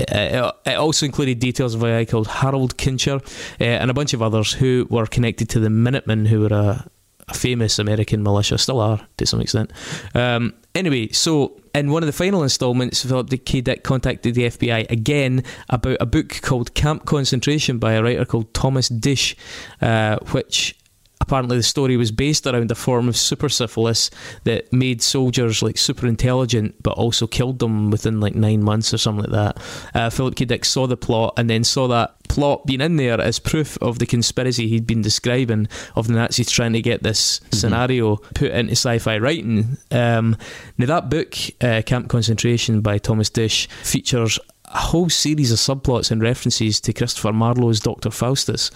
Uh, 0.00 0.52
it 0.66 0.74
also 0.74 1.06
included 1.06 1.38
details 1.38 1.74
of 1.74 1.82
a 1.82 1.86
guy 1.86 2.04
called 2.04 2.26
Harold 2.26 2.76
Kincher 2.76 3.16
uh, 3.16 3.64
and 3.64 3.90
a 3.90 3.94
bunch 3.94 4.12
of 4.12 4.20
others 4.20 4.52
who 4.52 4.86
were 4.90 5.06
connected 5.06 5.48
to 5.50 5.60
the 5.60 5.70
Minutemen, 5.70 6.26
who 6.26 6.40
were 6.40 6.54
a, 6.54 6.88
a 7.28 7.34
famous 7.34 7.78
American 7.78 8.22
militia, 8.22 8.58
still 8.58 8.80
are 8.80 9.06
to 9.16 9.26
some 9.26 9.40
extent. 9.40 9.72
Um, 10.14 10.54
anyway, 10.74 11.08
so 11.08 11.60
in 11.74 11.90
one 11.90 12.02
of 12.02 12.06
the 12.06 12.12
final 12.12 12.42
installments, 12.42 13.04
Philip 13.04 13.44
K. 13.46 13.62
Dick 13.62 13.84
contacted 13.84 14.34
the 14.34 14.44
FBI 14.44 14.90
again 14.90 15.42
about 15.70 15.96
a 15.98 16.06
book 16.06 16.40
called 16.42 16.74
Camp 16.74 17.06
Concentration 17.06 17.78
by 17.78 17.94
a 17.94 18.02
writer 18.02 18.26
called 18.26 18.52
Thomas 18.52 18.90
Disch, 18.90 19.34
uh, 19.80 20.18
which 20.30 20.76
apparently 21.26 21.56
the 21.56 21.62
story 21.62 21.96
was 21.96 22.12
based 22.12 22.46
around 22.46 22.70
a 22.70 22.74
form 22.74 23.08
of 23.08 23.16
super 23.16 23.48
syphilis 23.48 24.10
that 24.44 24.72
made 24.72 25.02
soldiers 25.02 25.62
like 25.62 25.76
super 25.76 26.06
intelligent 26.06 26.74
but 26.82 26.92
also 26.92 27.26
killed 27.26 27.58
them 27.58 27.90
within 27.90 28.20
like 28.20 28.34
nine 28.34 28.62
months 28.62 28.94
or 28.94 28.98
something 28.98 29.24
like 29.24 29.32
that. 29.32 29.62
Uh, 29.94 30.10
Philip 30.10 30.36
K. 30.36 30.44
Dick 30.44 30.64
saw 30.64 30.86
the 30.86 30.96
plot 30.96 31.34
and 31.36 31.50
then 31.50 31.64
saw 31.64 31.88
that 31.88 32.16
plot 32.28 32.66
being 32.66 32.80
in 32.80 32.96
there 32.96 33.20
as 33.20 33.38
proof 33.38 33.78
of 33.82 33.98
the 33.98 34.06
conspiracy 34.06 34.68
he'd 34.68 34.86
been 34.86 35.02
describing 35.02 35.68
of 35.94 36.06
the 36.06 36.12
Nazis 36.12 36.50
trying 36.50 36.72
to 36.72 36.82
get 36.82 37.02
this 37.02 37.40
scenario 37.52 38.16
put 38.16 38.50
into 38.50 38.72
sci-fi 38.72 39.18
writing. 39.18 39.76
Um, 39.90 40.36
now 40.78 40.86
that 40.86 41.10
book, 41.10 41.34
uh, 41.60 41.82
Camp 41.84 42.08
Concentration 42.08 42.80
by 42.80 42.98
Thomas 42.98 43.30
Disch, 43.30 43.68
features 43.82 44.38
a 44.68 44.78
whole 44.78 45.08
series 45.08 45.52
of 45.52 45.58
subplots 45.58 46.10
and 46.10 46.22
references 46.22 46.80
to 46.80 46.92
Christopher 46.92 47.32
Marlowe's 47.32 47.80
Dr. 47.80 48.10
Faustus, 48.10 48.70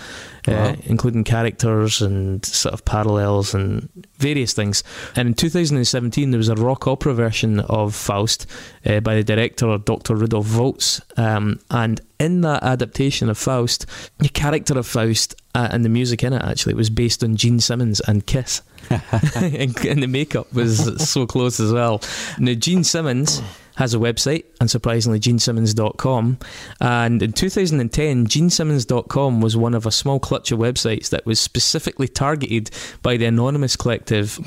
uh, 0.47 0.77
including 0.85 1.25
characters 1.25 2.01
and 2.01 2.45
sort 2.45 2.75
of 2.75 2.85
parallels 2.85 3.55
and 3.55 3.89
various 4.19 4.53
things. 4.53 4.85
And 5.17 5.29
in 5.29 5.35
2017, 5.35 6.31
there 6.31 6.39
was 6.39 6.49
a 6.49 6.55
rock 6.55 6.87
opera 6.87 7.15
version 7.15 7.61
of 7.61 7.95
Faust 7.95 8.47
uh, 8.87 9.01
by 9.01 9.15
the 9.15 9.25
director 9.25 9.79
Dr. 9.79 10.15
Rudolf 10.15 10.47
Volz. 10.47 11.01
Um, 11.17 11.61
and 11.71 12.01
in 12.19 12.43
that 12.43 12.63
adaptation 12.63 13.29
of 13.29 13.39
Faust, 13.39 13.87
the 14.19 14.29
character 14.29 14.79
of 14.79 14.87
Faust 14.87 15.35
uh, 15.55 15.69
and 15.73 15.85
the 15.85 15.89
music 15.89 16.23
in 16.23 16.33
it 16.33 16.43
actually 16.43 16.75
was 16.75 16.91
based 16.91 17.25
on 17.25 17.37
Gene 17.37 17.61
Simmons 17.61 18.01
and 18.01 18.27
Kiss. 18.27 18.63
and, 18.91 19.85
and 19.85 20.03
the 20.03 20.09
makeup 20.09 20.53
was 20.53 21.11
so 21.11 21.27
close 21.27 21.61
as 21.61 21.73
well. 21.73 22.01
Now, 22.39 22.55
Gene 22.55 22.85
Simmons 22.85 23.43
has 23.77 23.95
a 23.95 23.99
website, 23.99 24.45
unsurprisingly, 24.61 25.21
genesimmons.com. 25.21 26.39
And 26.81 27.23
in 27.23 27.33
2010, 27.33 28.27
genesimmons.com 28.27 29.41
was 29.41 29.57
one 29.57 29.75
of 29.75 29.87
a 29.87 29.93
small 29.93 30.21
clutch 30.21 30.53
of 30.53 30.59
websites 30.59 31.11
that 31.11 31.27
was 31.27 31.41
specifically 31.41 32.09
targeted 32.09 32.71
by 33.03 33.17
the 33.17 33.27
Anonymous 33.27 33.77
Collective 33.77 34.39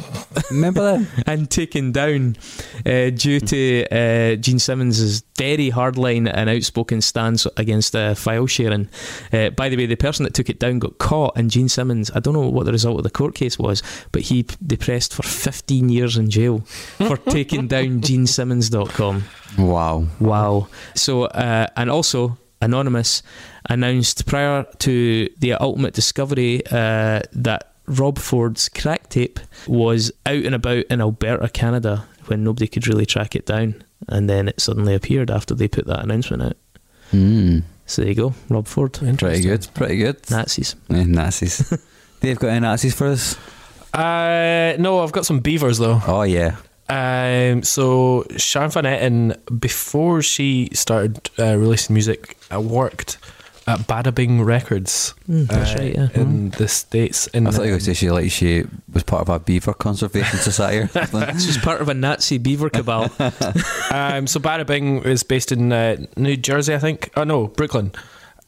Remember 0.52 0.98
that? 0.98 1.24
and 1.28 1.50
taken 1.50 1.92
down 1.92 2.36
uh, 2.86 3.10
due 3.10 3.40
to 3.40 3.88
uh, 3.92 4.36
Gene 4.36 4.60
Simmons' 4.60 5.24
very 5.38 5.72
hardline 5.72 6.32
and 6.32 6.50
outspoken 6.50 7.02
stance 7.02 7.48
against 7.58 7.96
uh, 7.96 8.16
file 8.16 8.48
sharing. 8.48 8.90
Uh, 9.32 9.50
by 9.50 9.70
the 9.70 9.78
way, 9.78 9.86
the 9.86 9.96
person 9.96 10.24
that 10.24 10.34
took 10.34 10.50
it 10.50 10.60
down 10.60 10.80
got 10.80 10.98
caught, 10.98 11.38
and 11.38 11.52
Gene 11.52 11.70
Simmons, 11.70 12.12
I 12.14 12.20
don't 12.20 12.34
know 12.34 12.50
what 12.50 12.66
the 12.66 12.72
result 12.72 12.98
of 12.98 13.04
the 13.04 13.10
court 13.10 13.36
case 13.36 13.58
was, 13.58 13.84
but 14.12 14.24
he 14.24 14.46
depressed 14.66 15.14
for 15.14 15.24
15 15.24 15.90
years 15.90 16.18
in 16.18 16.30
jail 16.30 16.60
for 16.60 17.18
taking 17.30 17.68
down 17.68 18.02
genesimmons.com. 18.02 19.13
Wow. 19.58 20.08
Wow. 20.20 20.68
So, 20.96 21.24
uh, 21.26 21.68
and 21.76 21.90
also, 21.90 22.38
Anonymous 22.62 23.22
announced 23.70 24.26
prior 24.26 24.66
to 24.80 25.30
the 25.38 25.54
ultimate 25.54 25.94
discovery 25.94 26.66
uh, 26.68 27.22
that 27.34 27.74
Rob 27.88 28.18
Ford's 28.18 28.70
crack 28.70 29.10
tape 29.10 29.40
was 29.68 30.12
out 30.26 30.44
and 30.44 30.56
about 30.56 30.86
in 30.86 31.02
Alberta, 31.02 31.50
Canada, 31.50 32.06
when 32.28 32.44
nobody 32.44 32.68
could 32.68 32.88
really 32.88 33.06
track 33.06 33.36
it 33.36 33.46
down. 33.46 33.84
And 34.08 34.30
then 34.30 34.48
it 34.48 34.60
suddenly 34.60 34.96
appeared 34.96 35.30
after 35.32 35.54
they 35.54 35.68
put 35.68 35.88
that 35.88 36.04
announcement 36.04 36.44
out. 36.44 36.58
Mm. 37.12 37.64
So 37.86 38.02
there 38.02 38.10
you 38.10 38.16
go, 38.16 38.34
Rob 38.50 38.68
Ford. 38.68 38.94
Pretty 38.94 39.42
good. 39.42 39.68
Pretty 39.74 39.98
good. 39.98 40.30
Nazis. 40.32 40.76
Eh, 40.90 41.04
Nazis. 41.04 41.78
Dave 42.22 42.40
got 42.40 42.50
any 42.50 42.62
Nazis 42.62 42.96
for 42.96 43.08
us? 43.08 43.38
Uh, 43.94 44.76
no, 44.80 45.04
I've 45.04 45.12
got 45.12 45.26
some 45.26 45.40
beavers 45.42 45.78
though. 45.78 46.02
Oh 46.08 46.24
yeah. 46.24 46.56
Um, 46.90 47.64
so 47.64 48.26
Sharon 48.38 48.72
Van 48.72 48.84
Etten, 48.84 49.60
before 49.60 50.22
she 50.22 50.70
started 50.74 51.30
uh, 51.40 51.56
releasing 51.56 51.94
music, 51.94 52.38
uh, 52.54 52.60
worked 52.60 53.18
at 53.68 53.80
Bada 53.80 54.14
Bing 54.14 54.42
Records. 54.42 55.14
Mm, 55.30 55.48
that's 55.48 55.72
uh, 55.72 55.78
right, 55.78 55.96
yeah. 55.96 56.10
In 56.14 56.50
the 56.52 56.68
states. 56.68 57.28
In 57.28 57.48
I 57.48 57.52
thought 57.52 57.62
you 57.62 57.72
were 57.72 57.78
going 57.78 57.80
to 57.80 57.86
say 57.86 57.94
she 57.94 58.12
like 58.12 58.32
she 58.32 58.66
was 58.92 59.04
part 59.04 59.22
of 59.22 59.30
a 59.30 59.40
beaver 59.40 59.74
conservation 59.74 60.40
society 60.40 60.80
or 60.80 60.88
something. 60.88 61.38
She's 61.40 61.58
part 61.58 61.82
of 61.82 61.90
a 61.90 61.94
Nazi 61.94 62.38
beaver 62.38 62.70
cabal. 62.70 63.04
um, 63.92 64.28
so 64.28 64.40
Bada 64.40 64.66
Bing 64.66 65.04
is 65.04 65.24
based 65.24 65.52
in 65.52 65.72
uh, 65.72 65.98
New 66.18 66.38
Jersey, 66.38 66.76
I 66.76 66.80
think. 66.80 67.12
Oh 67.16 67.24
no, 67.24 67.48
Brooklyn, 67.48 67.94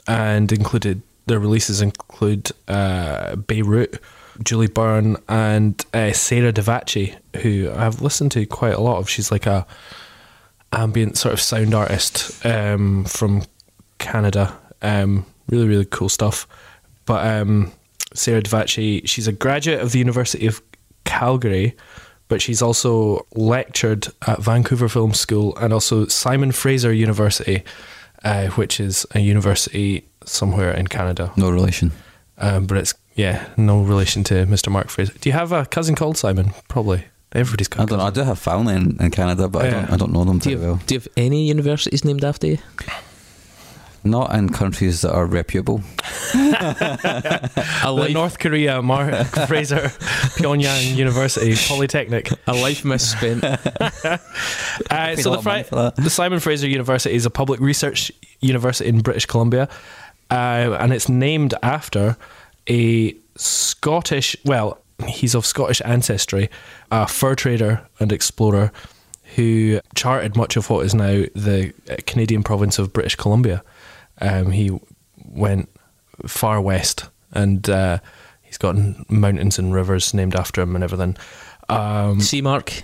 and 0.07 0.51
included 0.51 1.01
their 1.27 1.39
releases 1.39 1.81
include 1.81 2.51
uh, 2.67 3.35
Beirut, 3.35 3.99
Julie 4.43 4.67
Byrne, 4.67 5.17
and 5.27 5.83
uh, 5.93 6.11
Sarah 6.11 6.53
Davachi, 6.53 7.15
who 7.37 7.71
I've 7.71 8.01
listened 8.01 8.31
to 8.33 8.45
quite 8.45 8.73
a 8.73 8.81
lot 8.81 8.97
of. 8.97 9.09
She's 9.09 9.31
like 9.31 9.45
a 9.45 9.65
ambient 10.71 11.17
sort 11.17 11.33
of 11.33 11.39
sound 11.39 11.73
artist 11.73 12.45
um, 12.45 13.05
from 13.05 13.43
Canada. 13.97 14.57
Um, 14.81 15.25
really, 15.49 15.67
really 15.67 15.85
cool 15.85 16.09
stuff. 16.09 16.47
But 17.05 17.25
um, 17.25 17.71
Sarah 18.13 18.41
Davachi, 18.41 19.07
she's 19.07 19.27
a 19.27 19.31
graduate 19.31 19.79
of 19.79 19.91
the 19.91 19.99
University 19.99 20.47
of 20.47 20.61
Calgary, 21.03 21.75
but 22.27 22.41
she's 22.41 22.61
also 22.61 23.25
lectured 23.35 24.07
at 24.27 24.41
Vancouver 24.41 24.89
Film 24.89 25.13
School 25.13 25.55
and 25.57 25.71
also 25.71 26.07
Simon 26.07 26.51
Fraser 26.51 26.91
University, 26.91 27.63
uh, 28.23 28.47
which 28.49 28.79
is 28.79 29.05
a 29.13 29.19
university 29.19 30.07
somewhere 30.25 30.71
in 30.71 30.87
Canada. 30.87 31.31
No 31.37 31.49
relation. 31.49 31.91
Um, 32.37 32.65
but 32.65 32.77
it's 32.77 32.93
yeah, 33.15 33.47
no 33.57 33.81
relation 33.81 34.23
to 34.25 34.45
Mr. 34.45 34.71
Mark 34.71 34.89
Fraser. 34.89 35.13
Do 35.19 35.29
you 35.29 35.33
have 35.33 35.51
a 35.51 35.65
cousin 35.65 35.95
called 35.95 36.17
Simon? 36.17 36.51
Probably. 36.67 37.05
Everybody's 37.33 37.67
got. 37.67 37.81
I 37.81 37.83
a 37.83 37.87
don't 37.87 37.99
know. 37.99 38.05
I 38.05 38.09
do 38.11 38.21
have 38.21 38.39
family 38.39 38.75
in, 38.75 38.97
in 39.01 39.11
Canada, 39.11 39.47
but 39.49 39.65
I 39.65 39.69
don't. 39.71 39.91
I 39.91 39.97
don't 39.97 40.11
know 40.13 40.23
them 40.23 40.37
do, 40.39 40.43
too 40.43 40.49
you 40.51 40.57
well. 40.59 40.75
have, 40.75 40.85
do 40.85 40.93
you 40.95 40.99
have 40.99 41.07
any 41.17 41.45
universities 41.47 42.05
named 42.05 42.23
after 42.23 42.47
you? 42.47 42.57
Not 44.05 44.35
in 44.35 44.49
countries 44.49 45.01
that 45.01 45.11
are 45.13 45.25
reputable. 45.25 45.81
A 46.35 47.91
life, 47.91 48.13
North 48.13 48.37
Korea 48.39 48.81
Mark 48.81 49.25
Fraser 49.47 49.91
Pyongyang 50.37 50.95
University 50.95 51.55
Polytechnic. 51.67 52.31
a 52.47 52.53
life 52.53 52.85
misspent. 52.85 53.43
Uh, 54.91 55.15
Paid 55.15 55.19
so 55.19 55.31
the, 55.31 55.37
of 55.39 55.45
money 55.45 55.63
Fri- 55.63 55.69
for 55.69 55.75
that. 55.75 55.95
the 55.95 56.09
Simon 56.09 56.39
Fraser 56.39 56.67
University 56.67 57.15
is 57.15 57.25
a 57.25 57.29
public 57.29 57.59
research 57.61 58.11
university 58.41 58.89
in 58.89 58.99
British 59.01 59.25
Columbia, 59.25 59.69
uh, 60.29 60.77
and 60.79 60.91
it's 60.93 61.07
named 61.07 61.53
after 61.63 62.17
a 62.69 63.15
Scottish. 63.35 64.35
Well, 64.45 64.79
he's 65.07 65.35
of 65.35 65.45
Scottish 65.45 65.81
ancestry, 65.83 66.49
a 66.91 67.07
fur 67.07 67.35
trader 67.35 67.85
and 67.99 68.11
explorer 68.11 68.71
who 69.35 69.81
charted 69.95 70.37
much 70.37 70.55
of 70.55 70.69
what 70.69 70.85
is 70.85 70.93
now 70.93 71.23
the 71.35 71.73
uh, 71.89 71.95
Canadian 72.05 72.43
province 72.43 72.79
of 72.79 72.93
British 72.93 73.15
Columbia. 73.15 73.63
Um, 74.21 74.51
he 74.51 74.71
went 75.25 75.69
far 76.25 76.61
west, 76.61 77.09
and 77.33 77.69
uh, 77.69 77.99
he's 78.43 78.57
got 78.57 78.75
mountains 79.09 79.59
and 79.59 79.73
rivers 79.73 80.13
named 80.13 80.35
after 80.35 80.61
him 80.61 80.75
and 80.75 80.83
everything. 80.83 81.17
Um, 81.67 82.21
See, 82.21 82.41
Mark, 82.41 82.83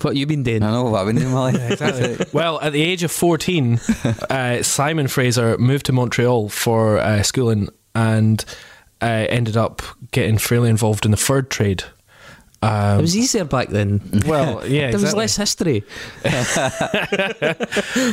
what 0.00 0.16
you 0.16 0.26
been 0.26 0.42
doing? 0.42 0.62
I 0.62 0.72
know 0.72 0.84
what 0.84 1.00
I've 1.00 1.06
been 1.06 1.16
doing 1.16 1.28
in 1.28 1.34
my. 1.34 1.50
Exactly. 1.70 2.26
well, 2.32 2.60
at 2.60 2.72
the 2.72 2.82
age 2.82 3.04
of 3.04 3.12
14, 3.12 3.78
uh, 4.30 4.62
Simon 4.62 5.06
Fraser 5.06 5.56
moved 5.58 5.86
to 5.86 5.92
Montreal 5.92 6.48
for 6.48 6.98
uh, 6.98 7.22
schooling 7.22 7.68
and 7.94 8.44
uh, 9.02 9.26
ended 9.28 9.56
up 9.56 9.82
getting 10.12 10.38
fairly 10.38 10.70
involved 10.70 11.04
in 11.04 11.10
the 11.10 11.16
fur 11.16 11.42
trade. 11.42 11.84
It 12.62 12.66
Um, 12.68 13.00
was 13.00 13.16
easier 13.16 13.44
back 13.44 13.70
then. 13.70 14.00
well, 14.24 14.64
yeah, 14.78 14.90
There 14.92 15.00
was 15.00 15.14
less 15.14 15.36
history. 15.36 15.82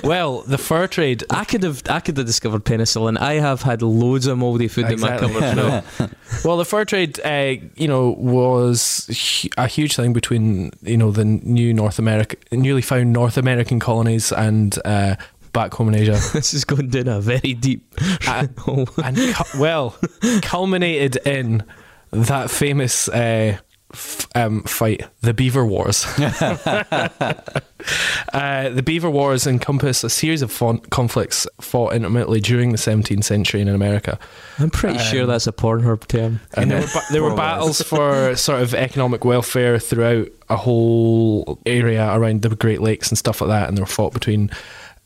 Well, 0.04 0.42
the 0.42 0.58
fur 0.58 0.88
trade. 0.88 1.24
I 1.30 1.44
could 1.44 1.64
have 1.64 1.84
I 1.90 2.00
could 2.00 2.18
have 2.18 2.26
discovered 2.26 2.66
penicillin. 2.66 3.18
I 3.20 3.34
have 3.36 3.62
had 3.62 3.82
loads 3.82 4.26
of 4.28 4.38
mouldy 4.38 4.68
food 4.68 4.90
Exactly. 4.90 5.28
in 5.28 5.34
my 5.34 5.40
cupboard. 5.40 5.56
No. 6.00 6.10
Well, 6.44 6.58
the 6.58 6.66
fur 6.66 6.86
trade, 6.86 7.20
uh, 7.24 7.56
you 7.76 7.88
know, 7.88 8.12
was 8.18 9.50
a 9.58 9.68
huge 9.68 9.96
thing 9.96 10.14
between 10.14 10.72
you 10.82 10.98
know 10.98 11.12
the 11.12 11.26
new 11.26 11.74
North 11.74 12.00
America, 12.00 12.36
newly 12.52 12.82
found 12.82 13.14
North 13.14 13.38
American 13.38 13.80
colonies 13.80 14.32
and 14.32 14.78
uh, 14.86 15.16
back 15.54 15.74
home 15.74 15.90
in 15.90 15.96
Asia. 15.96 16.12
this 16.34 16.54
is 16.54 16.66
going 16.66 16.90
down 16.90 17.08
a 17.08 17.20
very 17.22 17.54
deep 17.54 17.84
Uh, 18.28 18.48
and 19.04 19.18
cu- 19.18 19.60
well, 19.60 19.96
culminated 20.42 21.18
in 21.26 21.64
that 22.12 22.50
famous 22.50 23.08
uh, 23.10 23.58
f- 23.94 24.28
um, 24.36 24.64
fight, 24.64 25.08
the 25.22 25.34
Beaver 25.34 25.66
Wars. 25.66 26.06
uh, 28.34 28.70
the 28.70 28.84
Beaver 28.84 29.10
Wars 29.10 29.48
encompass 29.48 30.04
a 30.04 30.10
series 30.10 30.42
of 30.42 30.52
fon- 30.52 30.80
conflicts 30.90 31.48
fought 31.62 31.94
intimately 31.94 32.40
during 32.40 32.72
the 32.72 32.78
17th 32.78 33.24
century 33.24 33.62
in 33.62 33.68
America. 33.68 34.20
I'm 34.58 34.70
pretty 34.70 35.00
sure 35.00 35.26
that's 35.26 35.48
a 35.48 35.52
Pornhub 35.52 36.08
term. 36.08 36.40
And 36.56 36.72
there 36.72 36.82
were, 36.82 36.88
ba- 36.88 37.04
there 37.12 37.24
were 37.24 37.36
battles 37.36 37.82
for 37.82 38.36
sort 38.36 38.62
of 38.62 38.74
economic 38.74 39.24
welfare 39.26 39.80
throughout 39.80 40.28
a 40.50 40.56
whole 40.56 41.60
area 41.66 42.12
around 42.16 42.42
the 42.42 42.50
Great 42.56 42.82
Lakes 42.82 43.10
and 43.10 43.18
stuff 43.18 43.42
like 43.42 43.50
that. 43.50 43.68
And 43.70 43.78
they 43.78 43.82
were 43.82 43.88
fought 43.88 44.14
between 44.14 44.50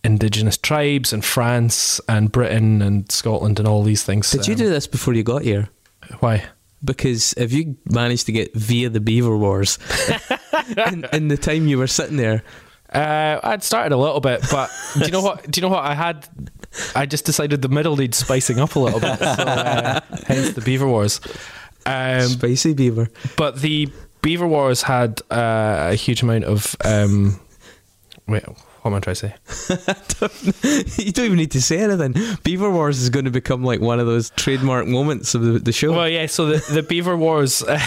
indigenous 0.03 0.57
tribes 0.57 1.13
and 1.13 1.23
France 1.23 2.01
and 2.09 2.31
Britain 2.31 2.81
and 2.81 3.09
Scotland 3.11 3.59
and 3.59 3.67
all 3.67 3.83
these 3.83 4.03
things. 4.03 4.29
Did 4.31 4.47
you 4.47 4.53
Um, 4.53 4.57
do 4.59 4.69
this 4.69 4.87
before 4.87 5.13
you 5.13 5.23
got 5.23 5.41
here? 5.43 5.69
Why? 6.19 6.43
Because 6.83 7.33
if 7.37 7.53
you 7.53 7.77
managed 7.89 8.25
to 8.25 8.31
get 8.33 8.53
via 8.53 8.89
the 8.89 8.99
Beaver 8.99 9.37
Wars 9.37 9.79
in, 10.91 11.05
in 11.13 11.27
the 11.29 11.37
time 11.37 11.67
you 11.67 11.77
were 11.77 11.87
sitting 11.87 12.17
there, 12.17 12.43
Uh, 12.93 13.39
I'd 13.41 13.63
started 13.63 13.91
a 13.95 13.97
little 13.97 14.19
bit, 14.19 14.41
but 14.51 14.69
do 14.93 15.05
you 15.05 15.11
know 15.11 15.21
what? 15.21 15.49
Do 15.49 15.57
you 15.59 15.63
know 15.67 15.73
what 15.73 15.83
I 15.83 15.95
had? 15.95 16.27
I 16.95 17.07
just 17.07 17.25
decided 17.25 17.61
the 17.63 17.67
middle 17.69 17.95
needs 17.97 18.17
spicing 18.17 18.59
up 18.59 18.75
a 18.75 18.79
little 18.79 18.99
bit, 18.99 19.17
so, 19.17 19.25
uh, 19.25 19.99
hence 20.27 20.51
the 20.53 20.61
Beaver 20.61 20.87
Wars. 20.87 21.19
Um, 21.87 22.21
spicy 22.27 22.73
beaver. 22.75 23.09
but 23.35 23.61
the 23.61 23.89
Beaver 24.21 24.47
Wars 24.47 24.83
had 24.83 25.21
uh, 25.31 25.89
a 25.91 25.95
huge 25.95 26.21
amount 26.21 26.43
of. 26.43 26.75
Um, 26.85 27.39
wait, 28.27 28.43
what 28.83 28.91
am 28.91 28.95
I 28.95 28.99
trying 28.99 29.15
to 29.15 30.29
say? 30.59 30.95
you 31.05 31.11
don't 31.13 31.25
even 31.25 31.37
need 31.37 31.51
to 31.51 31.61
say 31.61 31.79
anything. 31.79 32.15
Beaver 32.43 32.69
Wars 32.69 33.01
is 33.01 33.09
going 33.09 33.23
to 33.23 33.31
become 33.31 33.63
like 33.63 33.79
one 33.79 33.97
of 33.99 34.07
those 34.07 34.29
trademark 34.31 34.87
moments 34.87 35.33
of 35.35 35.41
the, 35.41 35.57
the 35.57 35.71
show. 35.71 35.93
Well, 35.93 36.09
yeah. 36.09 36.25
So 36.25 36.47
the, 36.47 36.73
the 36.73 36.83
Beaver 36.83 37.15
Wars 37.15 37.63
uh, 37.63 37.79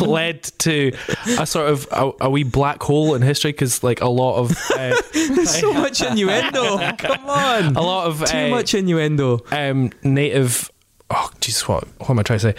led 0.00 0.44
to 0.60 0.92
a 1.40 1.44
sort 1.44 1.68
of 1.70 1.88
a, 1.90 2.12
a 2.20 2.30
wee 2.30 2.44
black 2.44 2.80
hole 2.82 3.16
in 3.16 3.22
history 3.22 3.50
because, 3.50 3.82
like, 3.82 4.00
a 4.00 4.08
lot 4.08 4.36
of 4.38 4.52
uh, 4.70 4.94
There's 5.12 5.60
so 5.60 5.72
much 5.72 6.00
innuendo. 6.02 6.78
Come 6.98 7.28
on. 7.28 7.74
a 7.74 7.82
lot 7.82 8.06
of 8.06 8.24
Too 8.24 8.38
uh, 8.38 8.48
much 8.48 8.74
innuendo. 8.74 9.40
um, 9.50 9.90
native. 10.04 10.70
Oh, 11.10 11.30
Jesus, 11.40 11.66
what, 11.66 11.84
what 11.98 12.10
am 12.10 12.20
I 12.20 12.22
trying 12.22 12.38
to 12.38 12.52
say? 12.52 12.54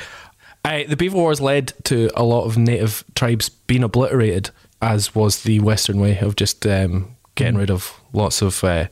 Uh, 0.66 0.84
the 0.86 0.98
Beaver 0.98 1.16
Wars 1.16 1.40
led 1.40 1.72
to 1.86 2.10
a 2.14 2.24
lot 2.24 2.44
of 2.44 2.58
native 2.58 3.06
tribes 3.16 3.48
being 3.48 3.84
obliterated, 3.84 4.50
as 4.82 5.16
was 5.16 5.44
the 5.44 5.60
Western 5.62 6.00
way 6.02 6.18
of 6.20 6.36
just 6.36 6.66
um, 6.68 7.15
getting 7.36 7.56
rid 7.58 7.70
of 7.70 7.94
lots 8.14 8.42
of 8.42 8.64
uh, 8.64 8.88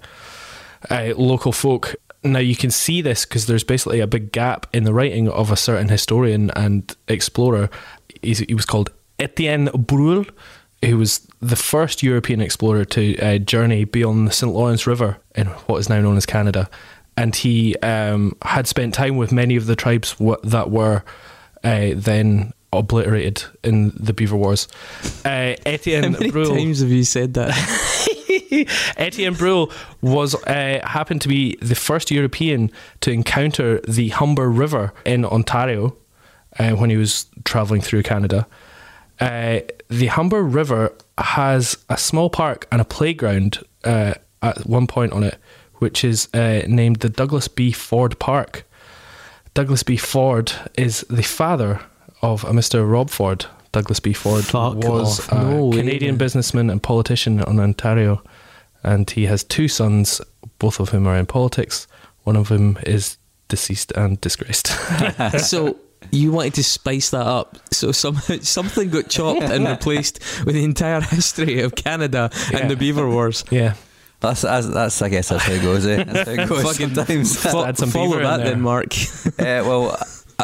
uh, 0.90 1.14
local 1.15 1.52
folk. 1.52 1.95
Now 2.24 2.40
you 2.40 2.56
can 2.56 2.72
see 2.72 3.02
this 3.02 3.26
because 3.26 3.48
there's 3.48 3.64
basically 3.64 3.99
a 3.99 4.07
big 4.07 4.32
gap 4.32 4.68
in 4.74 4.84
the 4.84 4.94
writing 4.94 5.28
of 5.30 5.52
a 5.52 5.56
certain 5.57 5.90
historian 5.90 6.52
and 6.56 6.95
explorer. 7.07 7.70
He's, 8.22 8.40
he 8.40 8.53
was 8.53 8.65
called 8.65 8.91
Etienne 9.20 9.70
Brule, 9.78 10.26
who 10.86 10.98
was 10.98 11.28
the 11.41 11.56
first 11.57 12.02
European 12.03 12.40
explorer 12.41 12.86
to 12.86 13.18
uh, 13.20 13.38
journey 13.40 13.84
beyond 13.84 14.28
the 14.28 14.32
St. 14.32 14.52
Lawrence 14.53 14.88
River 14.88 15.18
in 15.36 15.48
what 15.48 15.78
is 15.78 15.90
now 15.90 15.99
known 15.99 16.15
as 16.18 16.26
Canada. 16.26 16.70
And 17.18 17.36
he 17.36 17.76
um, 17.78 18.36
had 18.41 18.68
spent 18.68 18.94
time 18.94 19.18
with 19.18 19.32
many 19.32 19.56
of 19.56 19.65
the 19.65 19.76
tribes 19.76 20.14
w- 20.14 20.38
that 20.44 20.72
were 20.72 21.03
uh, 21.64 21.91
then 21.95 22.53
obliterated 22.72 23.44
in 23.64 23.91
the 23.95 24.14
Beaver 24.14 24.36
Wars. 24.36 24.68
Uh, 25.24 25.56
Etienne 25.65 26.03
How 26.14 26.20
many 26.20 26.32
Brule. 26.32 26.56
times 26.56 26.80
have 26.80 26.90
you 26.90 27.03
said 27.03 27.36
that? 27.36 28.07
Etienne 28.97 29.34
Brule 29.34 29.72
was 30.01 30.35
uh, 30.45 30.80
happened 30.84 31.22
to 31.22 31.27
be 31.27 31.55
the 31.61 31.76
first 31.76 32.11
European 32.11 32.72
to 33.01 33.11
encounter 33.11 33.80
the 33.81 34.10
Humber 34.10 34.49
River 34.49 34.93
in 35.05 35.26
Ontario 35.26 35.95
uh, 36.60 36.72
when 36.72 36.89
he 36.89 36.97
was 36.97 37.26
traveling 37.43 37.81
through 37.81 38.03
Canada. 38.03 38.47
Uh, 39.19 39.60
the 39.89 40.07
Humber 40.07 40.43
River 40.43 40.93
has 41.18 41.77
a 41.89 41.97
small 41.97 42.30
park 42.30 42.68
and 42.72 42.81
a 42.81 42.85
playground 42.85 43.60
uh, 43.84 44.15
at 44.41 44.65
one 44.65 44.88
point 44.88 45.14
on 45.14 45.23
it, 45.23 45.38
which 45.76 46.03
is 46.03 46.27
uh, 46.34 46.64
named 46.68 46.97
the 46.97 47.10
Douglas 47.10 47.47
B. 47.47 47.72
Ford 47.72 48.18
Park. 48.19 48.65
Douglas 49.53 49.84
B. 49.84 49.97
Ford 49.97 50.51
is 50.76 51.01
the 51.10 51.22
father 51.22 51.80
of 52.22 52.43
a 52.43 52.51
Mr. 52.51 52.89
Rob 52.89 53.10
Ford. 53.10 53.45
Douglas 53.74 54.00
B. 54.00 54.14
Ford 54.14 54.45
Fuck 54.45 54.76
was 54.78 55.20
off. 55.20 55.32
a 55.34 55.36
No 55.44 55.66
way, 55.66 55.78
Canadian 55.78 56.14
man. 56.14 56.18
businessman 56.20 56.70
and 56.70 56.82
politician 56.82 57.40
in 57.41 57.60
Ontario, 57.60 58.24
and 58.84 59.10
he 59.10 59.26
has 59.26 59.44
two 59.44 59.68
sons, 59.68 60.22
both 60.60 60.80
of 60.80 60.90
whom 60.90 61.06
are 61.08 61.18
in 61.18 61.26
politics. 61.26 61.86
One 62.24 62.38
of 62.38 62.48
them 62.48 62.78
is 62.86 63.18
deceased 63.50 63.91
and 63.91 64.20
disgraced. 64.22 64.68
so 65.40 65.76
you 66.12 66.32
wanted 66.32 66.54
to 66.56 66.64
spice 66.64 67.10
that 67.10 67.26
up. 67.26 67.58
So 67.72 67.91
somehow 67.91 68.38
something 68.41 68.90
got 68.90 69.10
chopped 69.10 69.41
and 69.41 69.66
replaced 69.68 70.20
with 70.45 70.56
the 70.56 70.64
entire 70.64 71.02
history 71.02 71.60
of 71.62 71.76
Canada 71.76 72.30
Yeah. 72.52 72.60
and 72.60 72.72
the 72.72 72.76
Beaver 72.76 73.10
Wars. 73.10 73.44
yeah, 73.52 73.74
That's, 74.20 74.41
that's, 74.41 74.68
that's 74.68 75.02
I 75.02 75.10
guess 75.10 75.30
that's 75.30 75.44
how 75.45 75.52
it 75.54 75.62
goes. 75.62 75.86
Eh? 75.88 76.04
That's 76.04 76.30
how 76.30 76.44
it 76.44 76.48
goes 76.50 76.64
Fucking 76.64 76.94
times. 76.94 77.38
Fo- 77.41 77.66
add 77.66 77.78
some 77.78 77.90
follow 77.90 78.10
beaver 78.12 78.18
in 78.20 78.24
that 78.24 78.38
there. 78.38 78.45
then, 78.52 78.62
Mark. 78.62 78.94
uh, 78.95 79.64
well, 79.68 79.98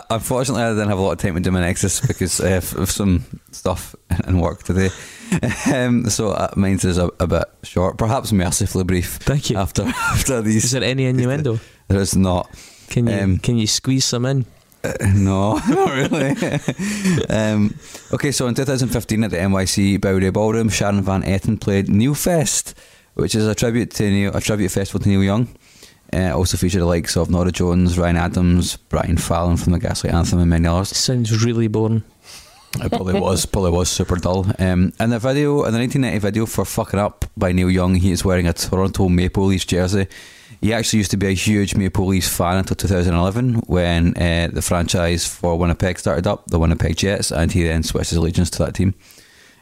unfortunately, 0.09 0.63
I 0.63 0.69
didn't 0.69 0.89
have 0.89 0.97
a 0.97 1.01
lot 1.01 1.11
of 1.13 1.17
time 1.19 1.35
to 1.35 1.39
do 1.39 1.51
my 1.51 1.61
Nexus 1.61 2.01
because 2.01 2.39
uh, 2.41 2.61
of 2.77 2.89
some 2.91 3.23
stuff 3.51 3.95
and 4.25 4.41
work 4.41 4.63
today. 4.63 4.89
Um, 5.71 6.09
so 6.09 6.29
uh, 6.31 6.51
mine's 6.55 6.83
is 6.83 6.97
a, 6.97 7.11
a 7.19 7.27
bit 7.27 7.43
short, 7.61 7.99
perhaps 7.99 8.31
mercifully 8.31 8.83
brief. 8.83 9.17
Thank 9.17 9.51
you. 9.51 9.57
After 9.57 9.83
after 10.11 10.41
these, 10.41 10.63
Is 10.65 10.71
there 10.71 10.83
any 10.83 11.05
innuendo? 11.05 11.59
there 11.87 11.99
is 12.01 12.15
not. 12.15 12.49
Can 12.89 13.05
you 13.05 13.13
Um, 13.13 13.37
can 13.37 13.55
you 13.57 13.67
squeeze 13.67 14.05
some 14.05 14.25
in? 14.25 14.45
Uh, 14.83 14.93
no, 15.13 15.53
not 15.69 15.91
really. 15.93 16.35
um, 17.29 17.75
okay, 18.11 18.31
so 18.31 18.47
in 18.47 18.55
2015 18.55 19.23
at 19.23 19.29
the 19.29 19.37
NYC 19.37 20.01
Bowery 20.01 20.31
Ballroom, 20.31 20.69
Sharon 20.69 21.03
Van 21.03 21.21
Etten 21.21 21.59
played 21.61 21.89
Neil 21.89 22.15
Fest, 22.15 22.73
which 23.13 23.35
is 23.35 23.45
a 23.45 23.53
tribute 23.53 23.91
to 23.91 24.09
Neil, 24.09 24.35
a 24.35 24.41
tribute 24.41 24.71
festival 24.71 24.99
to 25.01 25.09
Neil 25.09 25.23
Young. 25.23 25.47
Uh, 26.11 26.35
also 26.35 26.57
featured 26.57 26.81
the 26.81 26.85
likes 26.85 27.15
of 27.15 27.29
Norah 27.29 27.51
Jones, 27.51 27.97
Ryan 27.97 28.17
Adams, 28.17 28.77
Brian 28.77 29.17
Fallon 29.17 29.57
from 29.57 29.73
the 29.73 29.79
Gaslight 29.79 30.13
Anthem, 30.13 30.39
and 30.39 30.49
many 30.49 30.67
others. 30.67 30.89
Sounds 30.89 31.43
really 31.45 31.67
boring. 31.67 32.03
It 32.75 32.89
probably 32.89 33.19
was, 33.19 33.45
probably 33.45 33.71
was 33.71 33.89
super 33.89 34.15
dull. 34.15 34.45
Um, 34.59 34.93
in 34.99 35.09
the 35.09 35.19
video, 35.19 35.63
in 35.65 35.73
the 35.73 35.79
1990 35.79 36.19
video 36.19 36.45
for 36.45 36.65
"Fucking 36.65 36.99
Up" 36.99 37.25
by 37.35 37.51
Neil 37.51 37.69
Young, 37.69 37.95
he 37.95 38.11
is 38.11 38.23
wearing 38.23 38.47
a 38.47 38.53
Toronto 38.53 39.09
Maple 39.09 39.45
Leafs 39.45 39.65
jersey. 39.65 40.07
He 40.61 40.73
actually 40.73 40.97
used 40.97 41.11
to 41.11 41.17
be 41.17 41.27
a 41.27 41.31
huge 41.31 41.75
Maple 41.75 42.05
Leafs 42.05 42.27
fan 42.27 42.57
until 42.57 42.75
2011 42.75 43.55
when 43.67 44.15
uh, 44.17 44.49
the 44.51 44.61
franchise 44.61 45.25
for 45.25 45.57
Winnipeg 45.57 45.97
started 45.97 46.27
up, 46.27 46.47
the 46.47 46.59
Winnipeg 46.59 46.97
Jets, 46.97 47.31
and 47.31 47.51
he 47.51 47.63
then 47.63 47.81
switched 47.81 48.09
his 48.09 48.17
allegiance 48.17 48.49
to 48.51 48.65
that 48.65 48.75
team. 48.75 48.93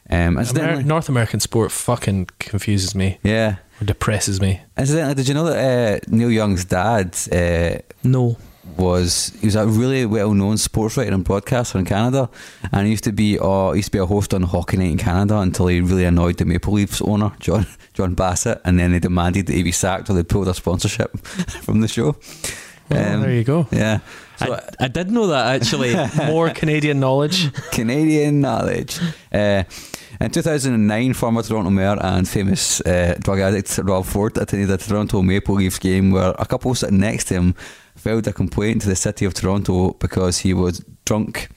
Um, 0.09 0.37
incidentally, 0.37 0.79
Amer- 0.79 0.87
North 0.87 1.09
American 1.09 1.39
sport 1.39 1.71
fucking 1.71 2.29
confuses 2.39 2.95
me 2.95 3.19
yeah. 3.23 3.57
Or 3.81 3.85
depresses 3.85 4.39
me. 4.41 4.61
Incidentally, 4.77 5.15
did 5.15 5.27
you 5.27 5.33
know 5.33 5.45
that 5.45 6.03
uh, 6.03 6.15
Neil 6.15 6.31
Young's 6.31 6.65
dad 6.65 7.15
uh, 7.31 7.77
No. 8.03 8.37
was 8.77 9.31
he 9.39 9.47
was 9.47 9.55
a 9.55 9.65
really 9.65 10.05
well 10.05 10.33
known 10.33 10.57
sports 10.57 10.97
writer 10.97 11.13
and 11.13 11.23
broadcaster 11.23 11.77
in 11.79 11.85
Canada, 11.85 12.29
and 12.71 12.85
he 12.85 12.91
used 12.91 13.03
to 13.05 13.11
be 13.11 13.37
uh, 13.39 13.71
he 13.71 13.77
used 13.79 13.87
to 13.87 13.97
be 13.97 13.99
a 13.99 14.05
host 14.05 14.33
on 14.33 14.43
Hockey 14.43 14.77
Night 14.77 14.91
in 14.91 14.97
Canada 14.97 15.37
until 15.39 15.67
he 15.67 15.81
really 15.81 16.05
annoyed 16.05 16.37
the 16.37 16.45
Maple 16.45 16.73
Leafs 16.73 17.01
owner 17.01 17.31
John 17.39 17.65
John 17.93 18.13
Bassett, 18.15 18.59
and 18.65 18.79
then 18.79 18.91
they 18.91 18.99
demanded 18.99 19.47
that 19.47 19.53
he 19.53 19.63
be 19.63 19.71
sacked 19.71 20.09
or 20.09 20.13
they 20.13 20.23
pulled 20.23 20.47
their 20.47 20.53
sponsorship 20.53 21.17
from 21.63 21.81
the 21.81 21.87
show. 21.87 22.15
Well, 22.89 23.19
there 23.21 23.33
you 23.33 23.43
go. 23.43 23.67
Yeah, 23.71 23.99
so 24.37 24.53
I, 24.53 24.85
I 24.85 24.87
did 24.87 25.11
know 25.11 25.27
that 25.27 25.61
actually. 25.61 25.93
More 26.31 26.49
Canadian 26.51 26.99
knowledge. 27.01 27.51
Canadian 27.71 28.39
knowledge. 28.39 28.99
Uh, 29.31 29.63
in 30.19 30.29
2009, 30.31 31.13
former 31.13 31.41
Toronto 31.43 31.69
mayor 31.69 31.97
and 32.01 32.27
famous 32.27 32.81
uh, 32.81 33.15
drug 33.19 33.39
addict 33.39 33.77
Rob 33.83 34.05
Ford 34.05 34.37
attended 34.37 34.69
a 34.71 34.77
Toronto 34.77 35.21
Maple 35.21 35.55
Leafs 35.55 35.79
game 35.79 36.11
where 36.11 36.33
a 36.39 36.45
couple 36.45 36.73
sitting 36.75 36.99
next 36.99 37.25
to 37.25 37.35
him 37.35 37.53
filed 37.95 38.27
a 38.27 38.33
complaint 38.33 38.81
to 38.81 38.89
the 38.89 38.95
city 38.95 39.25
of 39.25 39.33
Toronto 39.33 39.93
because 39.93 40.39
he 40.39 40.53
was 40.53 40.83
drunk, 41.05 41.49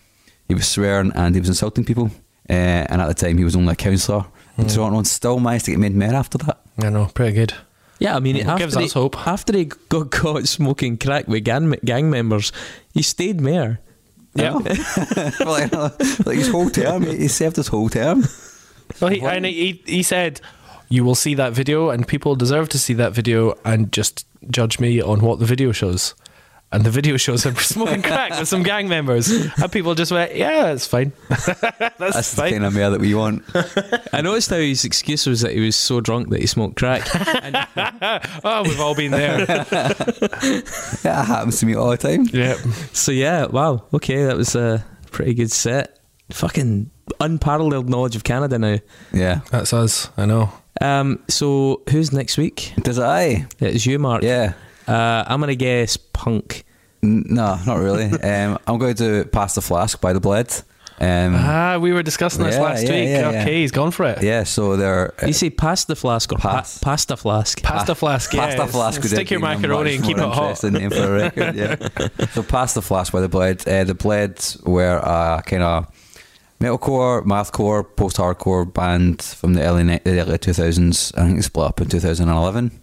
he 0.49 0.55
was 0.55 0.69
swearing, 0.69 1.13
and 1.15 1.35
he 1.35 1.41
was 1.41 1.49
insulting 1.49 1.85
people. 1.85 2.11
Uh, 2.49 2.53
and 2.89 3.01
at 3.01 3.07
the 3.07 3.15
time, 3.15 3.39
he 3.39 3.45
was 3.45 3.55
only 3.55 3.73
a 3.73 3.77
councillor 3.77 4.25
in 4.59 4.67
Toronto 4.67 4.99
and 4.99 5.07
still 5.07 5.39
managed 5.39 5.67
to 5.67 5.71
get 5.71 5.81
made 5.81 5.95
mayor 5.95 6.15
after 6.15 6.39
that. 6.39 6.61
I 6.83 6.91
know, 6.91 7.07
pretty 7.15 7.33
good. 7.33 7.55
Yeah, 8.01 8.17
I 8.17 8.21
mean, 8.21 8.37
Well, 8.37 8.51
after 8.51 8.65
gives 8.65 8.77
he, 8.77 8.85
us 8.85 8.93
hope. 8.95 9.27
After 9.27 9.57
he 9.57 9.67
got 9.67 10.11
caught 10.11 10.49
smoking 10.49 10.97
crack 10.97 11.29
with 11.29 11.45
gang, 11.45 11.75
gang 11.85 12.11
members, 12.11 12.51
he 12.93 13.03
stayed 13.03 13.41
mayor. 13.41 13.79
Yeah. 14.35 14.53
like, 15.41 15.73
like 15.73 16.39
his 16.39 16.49
whole 16.49 16.71
term, 16.71 17.03
he 17.03 17.29
served 17.29 17.57
his 17.57 17.69
whole 17.69 17.89
term. 17.89 18.25
Well, 19.01 19.11
he, 19.11 19.21
and 19.21 19.45
he, 19.45 19.83
he 19.87 20.03
said, 20.03 20.41
You 20.89 21.05
will 21.05 21.15
see 21.15 21.35
that 21.35 21.53
video, 21.53 21.91
and 21.91 22.07
people 22.07 22.37
deserve 22.37 22.69
to 22.71 22.79
see 22.79 22.95
that 22.95 23.13
video 23.13 23.59
and 23.65 23.93
just 23.93 24.27
judge 24.51 24.79
me 24.81 25.01
on 25.01 25.21
what 25.21 25.39
the 25.39 25.47
video 25.47 25.73
shows. 25.73 26.15
And 26.73 26.85
the 26.85 26.91
video 26.91 27.17
shows 27.17 27.45
him 27.45 27.55
smoking 27.57 28.01
crack 28.03 28.39
with 28.39 28.47
some 28.49 28.63
gang 28.63 28.89
members. 28.89 29.29
And 29.31 29.73
people 29.73 29.95
just 29.97 30.13
went, 30.13 30.37
Yeah, 30.37 30.71
it's 30.73 30.87
fine. 30.87 31.13
That's, 31.29 31.97
That's 31.99 32.31
the 32.31 32.37
fine. 32.37 32.53
kind 32.53 32.65
of 32.65 32.75
mayor 32.75 32.91
that 32.91 33.01
we 33.01 33.13
want. 33.15 33.43
I 34.13 34.21
noticed 34.21 34.51
how 34.51 34.57
his 34.57 34.85
excuse 34.85 35.27
was 35.27 35.41
that 35.41 35.53
he 35.53 35.61
was 35.61 35.75
so 35.75 36.01
drunk 36.01 36.29
that 36.31 36.41
he 36.41 36.47
smoked 36.47 36.77
crack. 36.77 37.09
oh, 38.45 38.63
we've 38.63 38.81
all 38.81 38.95
been 38.95 39.11
there. 39.11 39.45
That 39.47 41.25
happens 41.27 41.59
to 41.61 41.67
me 41.67 41.75
all 41.75 41.91
the 41.91 41.97
time. 41.97 42.29
yeah. 42.33 42.55
so 42.93 43.11
yeah, 43.13 43.47
wow. 43.47 43.85
Okay, 43.93 44.25
that 44.25 44.37
was 44.37 44.55
a 44.55 44.85
pretty 45.11 45.35
good 45.35 45.51
set. 45.51 45.99
Fucking 46.31 46.91
unparalleled 47.19 47.89
knowledge 47.89 48.15
of 48.15 48.23
Canada 48.25 48.59
now. 48.59 48.79
Yeah. 49.13 49.41
That's 49.51 49.73
us. 49.73 50.09
I 50.17 50.27
know. 50.27 50.53
Um, 50.81 51.19
so 51.29 51.83
who's 51.91 52.13
next 52.13 52.39
week? 52.39 52.73
Does 52.83 53.01
I? 53.01 53.47
It's 53.59 53.85
you, 53.87 53.99
Mark. 53.99 54.23
Yeah. 54.23 54.53
Uh, 54.87 55.25
I'm 55.27 55.41
gonna 55.41 55.55
guess 55.55 55.97
punk. 55.97 56.65
N- 57.03 57.25
no, 57.29 57.59
not 57.67 57.79
really. 57.79 58.05
um, 58.23 58.59
I'm 58.67 58.79
going 58.79 58.97
to 58.97 59.25
pass 59.27 59.55
the 59.55 59.63
flask 59.63 60.01
by 60.01 60.13
the 60.13 60.21
bled. 60.21 60.53
Um, 61.01 61.35
ah, 61.35 61.79
we 61.81 61.93
were 61.93 62.03
discussing 62.03 62.45
this 62.45 62.57
yeah, 62.57 62.61
last 62.61 62.85
yeah, 62.85 62.93
week. 62.93 63.09
Yeah, 63.09 63.29
okay, 63.29 63.61
he's 63.63 63.71
gone 63.71 63.91
for 63.91 64.05
it. 64.05 64.23
Yeah, 64.23 64.45
so 64.45 64.77
they're. 64.77 65.15
Uh, 65.23 65.29
you 65.29 65.33
say 65.33 65.49
pass 65.49 65.87
the 65.87 65.97
flask 65.97 66.31
or 66.31 66.37
pass. 66.37 66.79
Pa- 66.79 66.91
pasta 66.91 67.17
flask? 67.17 67.63
Pasta 67.63 67.95
flask, 67.95 68.35
yeah. 68.35 68.55
Pasta 68.55 68.67
flask. 68.67 69.03
Stick 69.05 69.31
your 69.31 69.41
macaroni 69.41 69.95
and 69.95 70.05
keep 70.05 70.19
it 70.19 70.23
hot. 70.23 70.63
name 70.63 70.91
for 70.91 71.05
a 71.05 71.11
record, 71.11 71.55
yeah. 71.57 72.27
so 72.33 72.43
pass 72.43 72.75
the 72.75 72.83
flask 72.83 73.15
by 73.15 73.23
the 73.23 73.31
bled. 73.31 73.67
Uh, 73.67 73.85
the 73.85 73.95
bled 73.95 74.45
were 74.65 74.99
a 74.99 75.43
kind 75.47 75.63
of 75.63 75.87
metalcore, 76.61 77.25
mathcore, 77.25 77.97
post-hardcore 77.97 78.71
band 78.71 79.23
from 79.23 79.55
the 79.55 79.63
early, 79.63 79.83
the 79.85 80.21
early 80.21 80.39
2000s. 80.39 81.17
I 81.17 81.27
think 81.27 81.39
it 81.39 81.43
split 81.45 81.67
up 81.67 81.81
in 81.81 81.89
2011. 81.89 82.83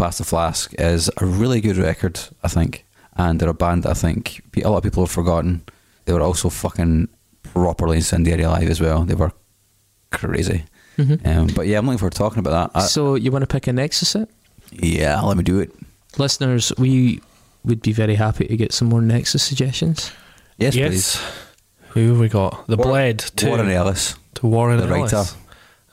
Pass 0.00 0.16
the 0.16 0.24
Flask 0.24 0.72
is 0.78 1.10
a 1.18 1.26
really 1.26 1.60
good 1.60 1.76
record, 1.76 2.18
I 2.42 2.48
think. 2.48 2.86
And 3.16 3.38
they're 3.38 3.50
a 3.50 3.54
band 3.54 3.82
that 3.82 3.90
I 3.90 3.94
think 3.94 4.42
a 4.64 4.70
lot 4.70 4.78
of 4.78 4.82
people 4.82 5.02
have 5.02 5.10
forgotten. 5.10 5.62
They 6.06 6.14
were 6.14 6.22
also 6.22 6.48
fucking 6.48 7.10
properly 7.42 7.98
incendiary 7.98 8.46
live 8.46 8.70
as 8.70 8.80
well. 8.80 9.04
They 9.04 9.14
were 9.14 9.32
crazy. 10.10 10.64
Mm-hmm. 10.96 11.28
Um, 11.28 11.46
but 11.48 11.66
yeah, 11.66 11.76
I'm 11.76 11.84
looking 11.84 11.98
forward 11.98 12.12
to 12.12 12.18
talking 12.18 12.38
about 12.38 12.72
that. 12.72 12.80
I, 12.80 12.86
so 12.86 13.14
you 13.14 13.30
want 13.30 13.42
to 13.42 13.46
pick 13.46 13.66
an 13.66 13.76
Nexus 13.76 14.16
Yeah, 14.72 15.20
let 15.20 15.36
me 15.36 15.42
do 15.42 15.60
it. 15.60 15.70
Listeners, 16.16 16.72
we 16.78 17.20
would 17.64 17.82
be 17.82 17.92
very 17.92 18.14
happy 18.14 18.46
to 18.46 18.56
get 18.56 18.72
some 18.72 18.88
more 18.88 19.02
Nexus 19.02 19.42
suggestions. 19.42 20.12
Yes, 20.56 20.74
yes. 20.74 20.88
please. 20.88 21.22
Who 21.90 22.08
have 22.08 22.20
we 22.20 22.30
got? 22.30 22.66
The 22.68 22.78
Warren, 22.78 22.90
Bled 22.90 23.18
to 23.18 23.48
Warren 23.48 23.68
Ellis. 23.68 24.14
To 24.36 24.46
Warren 24.46 24.78
the 24.78 24.86
Ellis. 24.86 25.12
writer. 25.12 25.30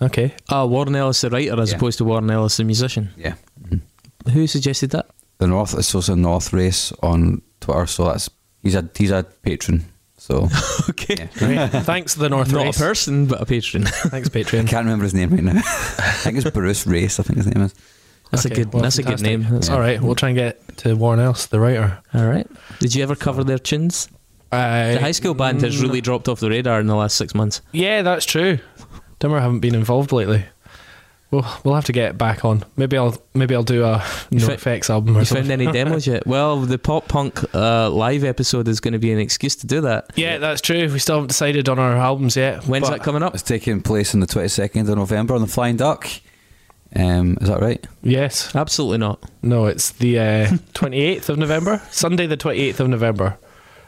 Okay. 0.01 0.33
Ah, 0.47 0.63
Warren 0.63 0.95
Ellis, 0.95 1.19
the 1.19 1.29
writer, 1.29 1.59
as 1.59 1.71
yeah. 1.71 1.75
opposed 1.75 1.97
to 1.97 2.05
Warren 2.05 2.31
Ellis, 2.31 2.55
the 2.55 2.63
musician. 2.63 3.09
Yeah. 3.17 3.33
Who 4.33 4.47
suggested 4.47 4.91
that? 4.91 5.07
The 5.39 5.47
North 5.47 5.73
it's 5.77 5.93
also 5.93 6.15
North 6.15 6.51
Race 6.53 6.91
on 7.03 7.41
Twitter, 7.61 7.85
so 7.87 8.05
that's 8.05 8.29
he's 8.63 8.75
a 8.75 8.89
he's 8.97 9.11
a 9.11 9.23
patron. 9.43 9.85
So 10.17 10.49
okay. 10.89 11.15
yeah. 11.19 11.27
Great. 11.69 11.83
Thanks 11.83 12.13
to 12.13 12.19
the 12.19 12.29
North 12.29 12.51
Not 12.51 12.65
Race. 12.65 12.77
a 12.77 12.79
person, 12.79 13.27
but 13.27 13.39
a 13.41 13.45
patron. 13.45 13.83
Thanks, 13.85 14.29
patron. 14.29 14.65
I 14.65 14.69
can't 14.69 14.85
remember 14.85 15.03
his 15.03 15.13
name 15.13 15.29
right 15.29 15.43
now. 15.43 15.51
I 15.57 15.61
think 16.23 16.37
it's 16.37 16.49
Bruce 16.49 16.87
Race. 16.87 17.19
I 17.19 17.23
think 17.23 17.37
his 17.37 17.47
name 17.47 17.63
is. 17.65 17.75
That's 18.31 18.45
Okay, 18.45 18.53
a 18.61 18.65
good. 18.65 18.73
well, 18.73 18.83
that's 18.83 18.97
a 18.97 19.03
good 19.03 19.21
name. 19.21 19.45
That's 19.49 19.69
All 19.69 19.79
right, 19.79 20.01
we'll 20.01 20.15
try 20.15 20.29
and 20.29 20.37
get 20.37 20.77
to 20.79 20.95
Warren 20.95 21.19
Ellis, 21.21 21.45
the 21.45 21.59
writer. 21.61 21.97
All 22.13 22.25
right. 22.25 22.45
Did 22.79 22.93
you 22.93 23.01
ever 23.03 23.15
cover 23.15 23.43
their 23.45 23.57
tunes? 23.59 24.09
Uh, 24.51 24.93
The 24.95 24.99
high 24.99 25.11
school 25.11 25.33
band 25.33 25.61
has 25.61 25.81
really 25.81 26.01
dropped 26.01 26.27
off 26.27 26.39
the 26.41 26.49
radar 26.49 26.79
in 26.81 26.87
the 26.87 26.95
last 26.95 27.15
six 27.15 27.33
months. 27.33 27.61
Yeah, 27.71 28.01
that's 28.01 28.25
true. 28.25 28.59
Dummer 29.19 29.39
haven't 29.39 29.61
been 29.61 29.75
involved 29.75 30.11
lately. 30.11 30.43
We'll 31.29 31.45
we'll 31.65 31.75
have 31.75 31.83
to 31.85 31.91
get 31.91 32.17
back 32.17 32.45
on. 32.45 32.63
Maybe 32.77 32.97
I'll 32.97 33.21
maybe 33.33 33.53
I'll 33.53 33.61
do 33.63 33.83
a 33.83 34.01
You 34.29 34.39
No 34.39 34.47
Effects 34.53 34.89
album 34.89 35.17
or 35.17 35.19
You 35.19 35.25
something. 35.25 35.47
found 35.47 35.61
any 35.61 35.69
demos 35.73 36.07
yet? 36.07 36.25
Well, 36.25 36.61
the 36.61 36.77
pop 36.77 37.09
punk 37.09 37.43
uh, 37.53 37.89
live 37.89 38.23
episode 38.23 38.67
is 38.69 38.79
going 38.79 38.93
to 38.93 38.99
be 38.99 39.11
an 39.11 39.19
excuse 39.19 39.55
to 39.57 39.67
do 39.67 39.81
that. 39.81 40.11
Yeah, 40.15 40.37
that's 40.37 40.61
true. 40.61 40.87
We 40.91 40.99
still 40.99 41.15
haven't 41.15 41.27
decided 41.27 41.67
on 41.67 41.79
our 41.79 41.97
albums 41.97 42.37
yet. 42.37 42.63
When's 42.65 42.89
that 42.89 43.03
coming 43.03 43.23
up? 43.23 43.33
It's 43.33 43.43
taking 43.43 43.81
place 43.81 44.13
on 44.13 44.21
the 44.21 44.27
twenty 44.27 44.47
second 44.47 44.89
of 44.89 44.97
November 44.97 45.35
on 45.35 45.41
the 45.41 45.47
Flying 45.47 45.75
Duck. 45.75 46.07
Um, 46.95 47.37
is 47.41 47.49
that 47.49 47.59
right? 47.59 47.85
Yes. 48.01 48.55
Absolutely 48.55 48.99
not. 48.99 49.21
No, 49.43 49.65
it's 49.65 49.91
the 49.91 50.57
twenty 50.73 51.01
eighth 51.01 51.27
of 51.29 51.37
November. 51.37 51.81
Sunday, 51.91 52.25
the 52.27 52.37
twenty 52.37 52.61
eighth 52.61 52.79
of 52.79 52.87
November, 52.87 53.37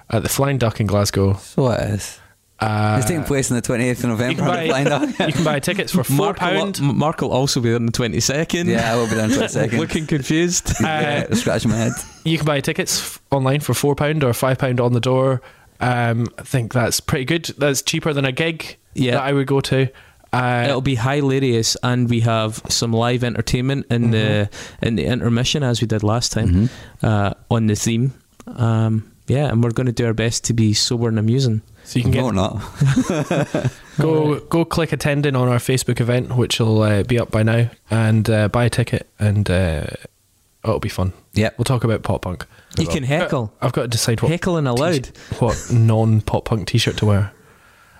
at 0.09 0.23
the 0.23 0.29
Flying 0.29 0.57
Duck 0.57 0.81
in 0.81 0.87
Glasgow. 0.87 1.35
So 1.35 1.71
it 1.71 1.79
is. 1.89 2.19
Uh, 2.61 2.95
It's 2.99 3.07
taking 3.07 3.23
place 3.23 3.49
on 3.51 3.55
the 3.55 3.61
twenty 3.61 3.87
eighth 3.87 3.99
of 3.99 4.03
you 4.03 4.09
November 4.09 4.41
can 4.41 4.49
on 4.49 4.57
the 4.63 4.67
Flying 4.69 4.89
buy 5.15 5.25
you 5.27 5.33
can 5.33 5.43
buy 5.45 5.59
tickets 5.59 5.91
for 5.93 6.03
four 6.03 6.15
Mark 6.25 6.41
will, 6.41 6.47
pound. 6.49 6.79
M- 6.81 6.97
Mark 6.97 7.21
will 7.21 7.31
also 7.31 7.61
be 7.61 7.69
there 7.69 7.77
on 7.77 7.85
the 7.85 7.91
twenty 7.93 8.19
second. 8.19 8.67
yeah, 8.67 8.91
I 8.91 8.95
will 8.97 9.07
be 9.07 9.15
there 9.15 9.25
in 9.25 9.31
twenty 9.31 9.47
seconds. 9.47 9.79
Looking 9.79 10.05
confused. 10.07 10.73
yeah, 10.81 11.33
scratching 11.33 11.71
my 11.71 11.77
head. 11.77 11.93
You 12.25 12.37
can 12.37 12.45
buy 12.45 12.59
tickets 12.59 13.17
online 13.31 13.61
for 13.61 13.73
four 13.73 13.95
pound 13.95 14.23
or 14.23 14.33
five 14.33 14.57
pound 14.57 14.79
on 14.81 14.91
the 14.93 14.99
door. 14.99 15.41
Um, 15.79 16.27
I 16.37 16.41
think 16.43 16.73
that's 16.73 16.99
pretty 16.99 17.23
good. 17.25 17.45
That's 17.57 17.81
cheaper 17.81 18.11
than 18.11 18.25
a 18.25 18.33
gig 18.33 18.75
Yeah. 18.93 19.13
that 19.13 19.23
I 19.23 19.31
would 19.31 19.47
go 19.47 19.61
to. 19.61 19.87
Uh, 20.33 20.65
It'll 20.67 20.81
be 20.81 20.95
hilarious, 20.95 21.77
and 21.81 22.09
we 22.09 22.19
have 22.19 22.61
some 22.67 22.91
live 22.91 23.23
entertainment 23.23 23.85
in 23.89 24.11
the 24.11 24.49
in 24.81 24.95
the 24.97 25.05
intermission 25.05 25.63
as 25.63 25.79
we 25.81 25.87
did 25.87 26.03
last 26.03 26.33
time 26.33 26.69
uh, 27.01 27.33
on 27.49 27.67
the 27.67 27.75
theme. 27.75 28.13
Um, 28.45 29.08
yeah, 29.29 29.47
and 29.47 29.63
we're 29.63 29.71
going 29.71 29.87
to 29.87 29.91
do 29.93 30.05
our 30.05 30.13
best 30.13 30.43
to 30.45 30.53
be 30.53 30.73
sober 30.73 31.07
and 31.07 31.19
amusing. 31.19 31.61
so 31.83 31.99
you 31.99 32.03
can 32.03 32.11
get 32.11 32.21
no, 32.21 32.31
not. 32.31 33.71
go 33.99 34.39
go 34.41 34.65
click 34.65 34.91
attending 34.91 35.35
on 35.35 35.47
our 35.47 35.57
Facebook 35.59 35.99
event, 36.01 36.35
which 36.35 36.59
will 36.59 36.81
uh, 36.81 37.03
be 37.03 37.19
up 37.19 37.31
by 37.31 37.43
now, 37.43 37.69
and 37.89 38.29
uh, 38.29 38.47
buy 38.47 38.65
a 38.65 38.69
ticket, 38.69 39.07
and 39.19 39.49
uh, 39.49 39.85
it'll 40.63 40.79
be 40.79 40.89
fun. 40.89 41.13
Yeah, 41.33 41.51
We'll 41.57 41.65
talk 41.65 41.83
about 41.83 42.03
pop 42.03 42.23
punk. 42.23 42.45
You 42.77 42.87
can 42.87 43.03
heckle, 43.03 43.53
I've 43.61 43.73
got 43.73 43.83
to 43.83 43.87
decide 43.87 44.21
what 44.21 44.31
heckle 44.31 44.57
and 44.57 44.67
allowed. 44.67 45.05
t-shirt- 45.05 45.41
what 45.41 45.71
non 45.71 46.21
pop 46.21 46.45
punk 46.45 46.67
t-shirt 46.67 46.97
to 46.97 47.05
wear. 47.05 47.31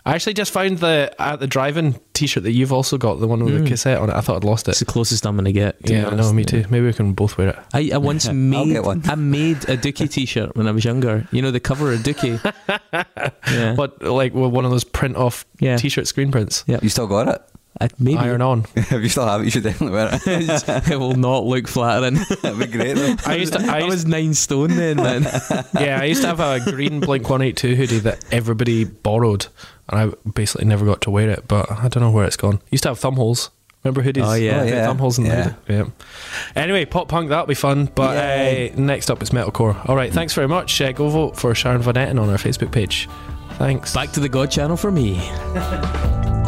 I 0.10 0.16
actually 0.16 0.34
just 0.34 0.52
found 0.52 0.80
the 0.80 1.14
at 1.20 1.40
the 1.40 1.48
drive-in 1.48 2.00
t-shirt 2.14 2.44
that 2.44 2.52
you've 2.52 2.74
also 2.74 2.98
got, 2.98 3.20
the 3.20 3.28
one 3.28 3.44
with 3.44 3.54
Mm. 3.54 3.64
the 3.64 3.70
cassette 3.70 3.98
on 4.00 4.10
it. 4.10 4.16
I 4.16 4.22
thought 4.22 4.38
I'd 4.38 4.44
lost 4.44 4.68
it. 4.68 4.72
It's 4.72 4.80
the 4.80 4.86
closest 4.86 5.26
I'm 5.26 5.36
going 5.36 5.46
to 5.46 5.52
get. 5.52 5.84
to 5.86 5.94
Yeah, 5.94 6.08
I 6.10 6.16
know, 6.16 6.34
me 6.34 6.44
too. 6.44 6.66
Maybe 6.70 6.86
we 6.86 6.94
can 6.94 7.14
both 7.14 7.38
wear 7.38 7.50
it. 7.50 7.60
I, 7.74 7.92
I 7.94 7.98
once 7.98 8.28
I'll 8.28 8.34
made 8.34 8.74
get 8.74 8.84
one. 8.84 9.04
I 9.06 9.16
made 9.16 9.58
a 9.70 9.78
Dookie 9.78 10.10
T-shirt 10.12 10.56
when 10.56 10.68
I 10.68 10.72
was 10.72 10.84
younger. 10.84 11.28
You 11.32 11.42
know 11.42 11.52
the 11.52 11.60
cover 11.60 11.94
of 11.94 12.00
Dookie. 12.02 12.40
yeah, 13.52 13.74
But 13.76 14.02
like 14.02 14.34
with 14.34 14.52
one 14.52 14.66
of 14.66 14.72
those 14.72 14.84
print-off 14.84 15.46
Yeah. 15.60 15.78
t-shirt 15.78 16.08
screen 16.08 16.32
prints. 16.32 16.64
Yeah. 16.68 16.80
You 16.82 16.90
still 16.90 17.08
got 17.08 17.28
it? 17.28 17.42
I, 17.82 17.88
maybe 17.98 18.18
Iron 18.18 18.42
on. 18.42 18.66
if 18.76 18.92
you 18.92 19.08
still 19.10 19.26
have 19.28 19.42
it, 19.42 19.46
you 19.46 19.52
should 19.52 19.64
definitely 19.64 19.96
wear 19.96 20.10
it. 20.12 20.90
it 20.92 20.98
will 21.00 21.14
not 21.14 21.46
look 21.46 21.68
flattering. 21.68 22.16
That'd 22.42 22.60
be 22.60 22.66
great 22.66 22.96
though. 22.96 23.16
I 23.26 23.36
used 23.36 23.54
to. 23.54 23.60
I, 23.62 23.76
I 23.76 23.78
used, 23.78 23.88
was 23.90 24.06
nine 24.06 24.34
stone 24.34 24.76
then, 24.76 24.98
man. 24.98 25.22
yeah, 25.80 26.00
I 26.02 26.06
used 26.06 26.22
to 26.24 26.28
have 26.28 26.40
a 26.42 26.60
green 26.72 27.00
Blink 27.00 27.30
One 27.30 27.42
Eight 27.42 27.56
Two 27.56 27.76
hoodie 27.76 28.00
that 28.00 28.26
everybody 28.34 28.84
borrowed, 28.84 29.48
and 29.90 30.00
I 30.14 30.30
basically 30.30 30.66
never 30.66 30.86
got 30.86 31.02
to 31.02 31.12
wear 31.12 31.30
it. 31.30 31.48
But 31.48 31.72
I 31.72 31.88
don't 31.88 32.02
know 32.04 32.12
where 32.12 32.26
it's 32.26 32.38
gone. 32.38 32.62
Used 32.72 32.84
to 32.84 32.90
have 32.90 33.00
thumb 33.00 33.16
holes. 33.16 33.50
Remember 33.84 34.04
hoodies? 34.04 34.26
Oh, 34.26 34.34
yeah. 34.34 34.62
Oh, 34.62 34.64
yeah. 34.66 34.86
thumb 34.86 34.98
holes 34.98 35.18
in 35.18 35.24
the 35.24 35.30
Yeah. 35.30 35.44
hoodie. 35.68 35.74
Yeah. 35.74 35.84
Anyway, 36.62 36.84
pop 36.86 37.08
punk 37.08 37.30
that'll 37.30 37.46
be 37.46 37.54
fun. 37.56 37.90
But 37.96 38.18
uh, 38.18 38.76
next 38.76 39.10
up 39.10 39.22
is 39.24 39.30
metalcore. 39.30 39.88
All 39.90 39.96
right, 39.96 40.12
thanks 40.12 40.34
very 40.34 40.48
much. 40.50 40.80
Uh, 40.82 40.92
go 40.92 41.08
vote 41.10 41.38
for 41.38 41.56
Sharon 41.56 41.82
Van 41.82 41.94
Etten 41.96 42.22
on 42.22 42.30
our 42.30 42.38
Facebook 42.38 42.72
page. 42.72 43.08
Thanks. 43.54 43.94
Back 43.94 44.12
to 44.14 44.20
the 44.20 44.30
God 44.30 44.52
channel 44.52 44.76
for 44.78 44.92
me. 44.92 45.16